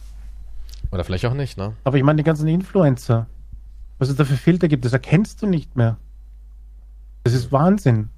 Oder 0.94 1.04
vielleicht 1.04 1.26
auch 1.26 1.34
nicht, 1.34 1.58
ne? 1.58 1.74
Aber 1.84 1.98
ich 1.98 2.04
meine, 2.04 2.16
die 2.16 2.24
ganzen 2.24 2.48
Influencer, 2.48 3.28
was 4.00 4.08
es 4.08 4.16
da 4.16 4.24
für 4.24 4.38
Filter 4.38 4.70
gibt, 4.70 4.86
das 4.86 4.94
erkennst 4.94 5.42
du 5.42 5.48
nicht 5.48 5.76
mehr. 5.76 5.98
Das 7.26 7.34
ist 7.34 7.52
Wahnsinn. 7.52 8.10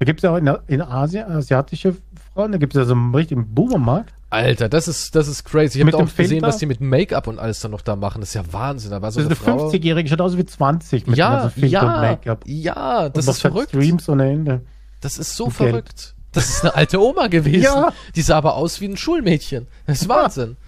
Da 0.00 0.04
gibt 0.06 0.18
es 0.18 0.22
ja 0.24 0.32
auch 0.32 0.36
in, 0.36 0.50
in 0.66 0.82
Asien 0.82 1.30
asiatische 1.30 1.94
Frauen, 2.34 2.50
da 2.50 2.58
gibt 2.58 2.74
es 2.74 2.78
ja 2.80 2.84
so 2.84 2.94
einen 2.94 3.14
richtigen 3.14 3.54
Boomermarkt. 3.54 4.12
Alter, 4.30 4.68
das 4.68 4.88
ist, 4.88 5.14
das 5.14 5.28
ist 5.28 5.44
crazy. 5.44 5.78
Ich 5.78 5.84
habe 5.86 5.94
auch 5.96 6.00
gesehen, 6.06 6.28
Filter? 6.28 6.46
was 6.48 6.56
die 6.56 6.66
mit 6.66 6.80
Make-up 6.80 7.26
und 7.28 7.38
alles 7.38 7.60
dann 7.60 7.70
noch 7.70 7.82
da 7.82 7.94
machen. 7.94 8.20
Das 8.20 8.30
ist 8.30 8.34
ja 8.34 8.42
Wahnsinn. 8.52 8.90
Da 8.90 9.00
war 9.02 9.12
so 9.12 9.20
Das 9.22 9.30
ist 9.30 9.42
eine 9.46 9.52
eine 9.52 9.58
Frau. 9.60 9.70
50-Jährige, 9.70 10.08
schaut 10.08 10.20
aus 10.22 10.36
wie 10.38 10.44
20 10.46 11.06
mit 11.06 11.18
Ja, 11.18 11.50
Filter 11.50 11.60
und 11.66 11.68
ja, 11.70 12.00
Make-up. 12.00 12.42
ja, 12.46 13.08
das 13.10 13.28
und 13.28 13.34
ist 13.34 13.40
verrückt. 13.42 13.68
Streams 13.68 14.08
ohne 14.08 14.30
Ende. 14.30 14.62
Das 15.02 15.18
ist 15.18 15.36
so 15.36 15.44
Und 15.44 15.58
Geld. 15.58 15.70
verrückt. 15.70 16.14
Das 16.32 16.48
ist 16.48 16.62
eine 16.62 16.74
alte 16.74 16.98
Oma 17.00 17.26
gewesen. 17.26 17.62
Ja. 17.62 17.92
Die 18.16 18.22
sah 18.22 18.38
aber 18.38 18.56
aus 18.56 18.80
wie 18.80 18.86
ein 18.88 18.96
Schulmädchen. 18.96 19.66
Das 19.86 20.00
ist 20.02 20.08
Wahnsinn. 20.08 20.56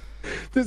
Das, 0.55 0.67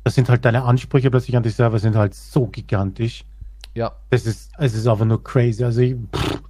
das 0.04 0.14
sind 0.14 0.28
halt 0.28 0.44
deine 0.44 0.62
Ansprüche 0.62 1.10
plötzlich 1.10 1.36
an 1.36 1.42
dich 1.42 1.54
selber 1.54 1.78
sind 1.78 1.96
halt 1.96 2.14
so 2.14 2.46
gigantisch. 2.46 3.24
Ja, 3.74 3.92
Das 4.10 4.26
ist, 4.26 4.50
es 4.58 4.74
ist 4.74 4.86
einfach 4.86 5.04
nur 5.04 5.22
crazy. 5.22 5.62
Also, 5.62 5.80
ich, 5.80 5.94
pff, 6.14 6.42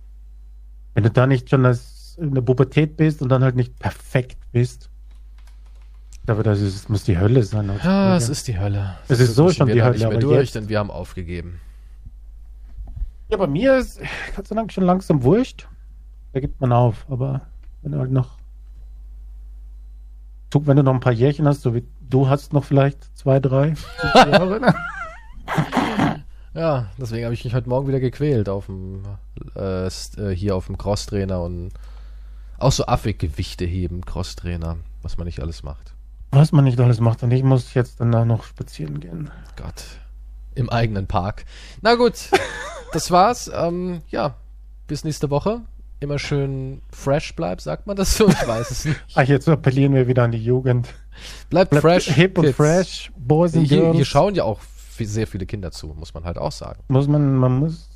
wenn 0.94 1.04
du 1.04 1.10
da 1.10 1.26
nicht 1.26 1.50
schon 1.50 1.66
als 1.66 2.16
in 2.18 2.34
der 2.34 2.42
Pubertät 2.42 2.96
bist 2.96 3.22
und 3.22 3.28
dann 3.30 3.42
halt 3.42 3.56
nicht 3.56 3.78
perfekt 3.78 4.38
bist, 4.52 4.89
glaube, 6.30 6.42
das, 6.42 6.60
ist, 6.60 6.76
das 6.84 6.88
muss 6.88 7.04
die 7.04 7.18
Hölle 7.18 7.42
sein. 7.42 7.70
ja 7.82 8.16
es 8.16 8.28
ist 8.28 8.46
die 8.48 8.58
Hölle. 8.58 8.96
Es 9.08 9.20
ist 9.20 9.34
so 9.34 9.50
schon 9.50 9.68
die 9.68 9.82
Hölle, 9.82 9.92
nicht 9.92 10.00
mehr 10.00 10.08
aber 10.10 10.18
durch, 10.18 10.40
jetzt- 10.40 10.54
denn 10.54 10.68
wir 10.68 10.78
haben 10.78 10.90
aufgegeben. 10.90 11.60
ja, 13.28 13.36
bei 13.36 13.46
mir 13.46 13.76
ist 13.78 14.00
Gott 14.36 14.46
sei 14.46 14.54
Dank 14.54 14.72
schon 14.72 14.84
langsam 14.84 15.22
wurscht. 15.22 15.68
Da 16.32 16.40
gibt 16.40 16.60
man 16.60 16.72
auf, 16.72 17.06
aber 17.10 17.42
wenn 17.82 17.92
du 17.92 17.98
halt 17.98 18.12
noch, 18.12 18.38
wenn 20.52 20.76
du 20.76 20.82
noch 20.82 20.94
ein 20.94 21.00
paar 21.00 21.12
Jährchen 21.12 21.46
hast, 21.46 21.62
so 21.62 21.74
wie 21.74 21.84
du 22.00 22.28
hast 22.28 22.52
noch 22.52 22.64
vielleicht 22.64 23.16
zwei, 23.16 23.40
drei 23.40 23.74
Jahre. 24.14 24.60
ne? 24.60 24.74
Ja, 26.52 26.86
deswegen 26.98 27.24
habe 27.24 27.34
ich 27.34 27.44
mich 27.44 27.54
heute 27.54 27.68
Morgen 27.68 27.86
wieder 27.86 28.00
gequält 28.00 28.48
auf 28.48 28.66
dem 28.66 29.02
äh, 29.54 29.86
äh, 29.86 30.34
hier 30.34 30.56
auf 30.56 30.66
dem 30.66 30.78
Crosstrainer 30.78 31.40
und 31.42 31.70
auch 32.58 32.72
so 32.72 32.86
affig 32.86 33.18
Gewichte 33.20 33.64
heben, 33.64 34.04
Crosstrainer, 34.04 34.76
was 35.00 35.16
man 35.16 35.26
nicht 35.26 35.40
alles 35.40 35.62
macht. 35.62 35.94
Was 36.32 36.52
man 36.52 36.64
nicht 36.64 36.78
alles 36.80 37.00
macht. 37.00 37.22
Und 37.22 37.30
ich 37.32 37.42
muss 37.42 37.74
jetzt 37.74 38.00
danach 38.00 38.24
noch 38.24 38.44
spazieren 38.44 39.00
gehen. 39.00 39.30
Gott. 39.56 39.84
Im 40.54 40.68
eigenen 40.70 41.06
Park. 41.06 41.44
Na 41.82 41.94
gut, 41.94 42.30
das 42.92 43.10
war's. 43.10 43.50
Ähm, 43.52 44.02
ja, 44.08 44.34
bis 44.86 45.04
nächste 45.04 45.30
Woche. 45.30 45.62
Immer 46.00 46.18
schön 46.18 46.80
fresh 46.90 47.34
bleib, 47.36 47.60
sagt 47.60 47.86
man 47.86 47.94
das 47.96 48.16
so? 48.16 48.26
Ich 48.28 48.46
weiß 48.48 48.70
es 48.70 48.84
nicht. 48.86 49.00
Ach, 49.14 49.22
jetzt 49.24 49.48
appellieren 49.48 49.92
wir 49.94 50.08
wieder 50.08 50.22
an 50.24 50.32
die 50.32 50.42
Jugend. 50.42 50.88
Bleibt 51.50 51.70
Bleibt 51.70 51.82
fresh. 51.82 52.06
hip 52.14 52.38
und 52.38 52.44
Kids. 52.46 52.56
fresh, 52.56 53.12
Boys 53.16 53.54
and 53.54 53.66
Hier, 53.66 53.80
Girls. 53.80 53.96
hier 53.96 54.04
schauen 54.06 54.34
ja 54.34 54.44
auch 54.44 54.60
viel- 54.60 55.06
sehr 55.06 55.26
viele 55.26 55.44
Kinder 55.44 55.70
zu, 55.70 55.88
muss 55.88 56.14
man 56.14 56.24
halt 56.24 56.38
auch 56.38 56.52
sagen. 56.52 56.80
muss 56.88 57.06
man, 57.06 57.36
man 57.36 57.58
muss. 57.58 57.88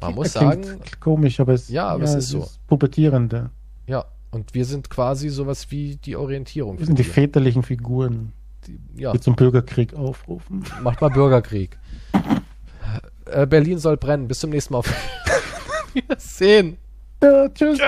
Man 0.00 0.14
muss 0.14 0.32
sagen- 0.32 0.80
komisch, 0.98 1.38
aber 1.38 1.52
es, 1.52 1.68
Ja, 1.68 1.86
aber 1.88 2.02
es 2.04 2.14
ist 2.14 2.28
so. 2.30 2.48
Pubertierende. 2.66 3.50
Ja, 3.86 4.04
und 4.34 4.54
wir 4.54 4.64
sind 4.64 4.90
quasi 4.90 5.28
sowas 5.28 5.70
wie 5.70 5.96
die 5.96 6.16
Orientierung. 6.16 6.78
Wir 6.78 6.86
sind 6.86 6.98
die 6.98 7.04
väterlichen 7.04 7.62
Figuren, 7.62 8.32
Die- 8.66 8.78
Ja, 9.02 9.12
die 9.12 9.20
zum 9.20 9.36
Bürgerkrieg 9.36 9.94
aufrufen. 9.94 10.64
macht 10.82 11.00
mal 11.00 11.10
Bürgerkrieg. 11.10 11.78
Äh, 13.26 13.46
Berlin 13.46 13.78
soll 13.78 13.96
brennen. 13.96 14.28
Bis 14.28 14.40
zum 14.40 14.50
nächsten 14.50 14.72
Mal. 14.74 14.78
Auf 14.80 14.92
Wiedersehen. 15.94 16.76
Ja, 17.22 17.48
tschüss. 17.48 17.78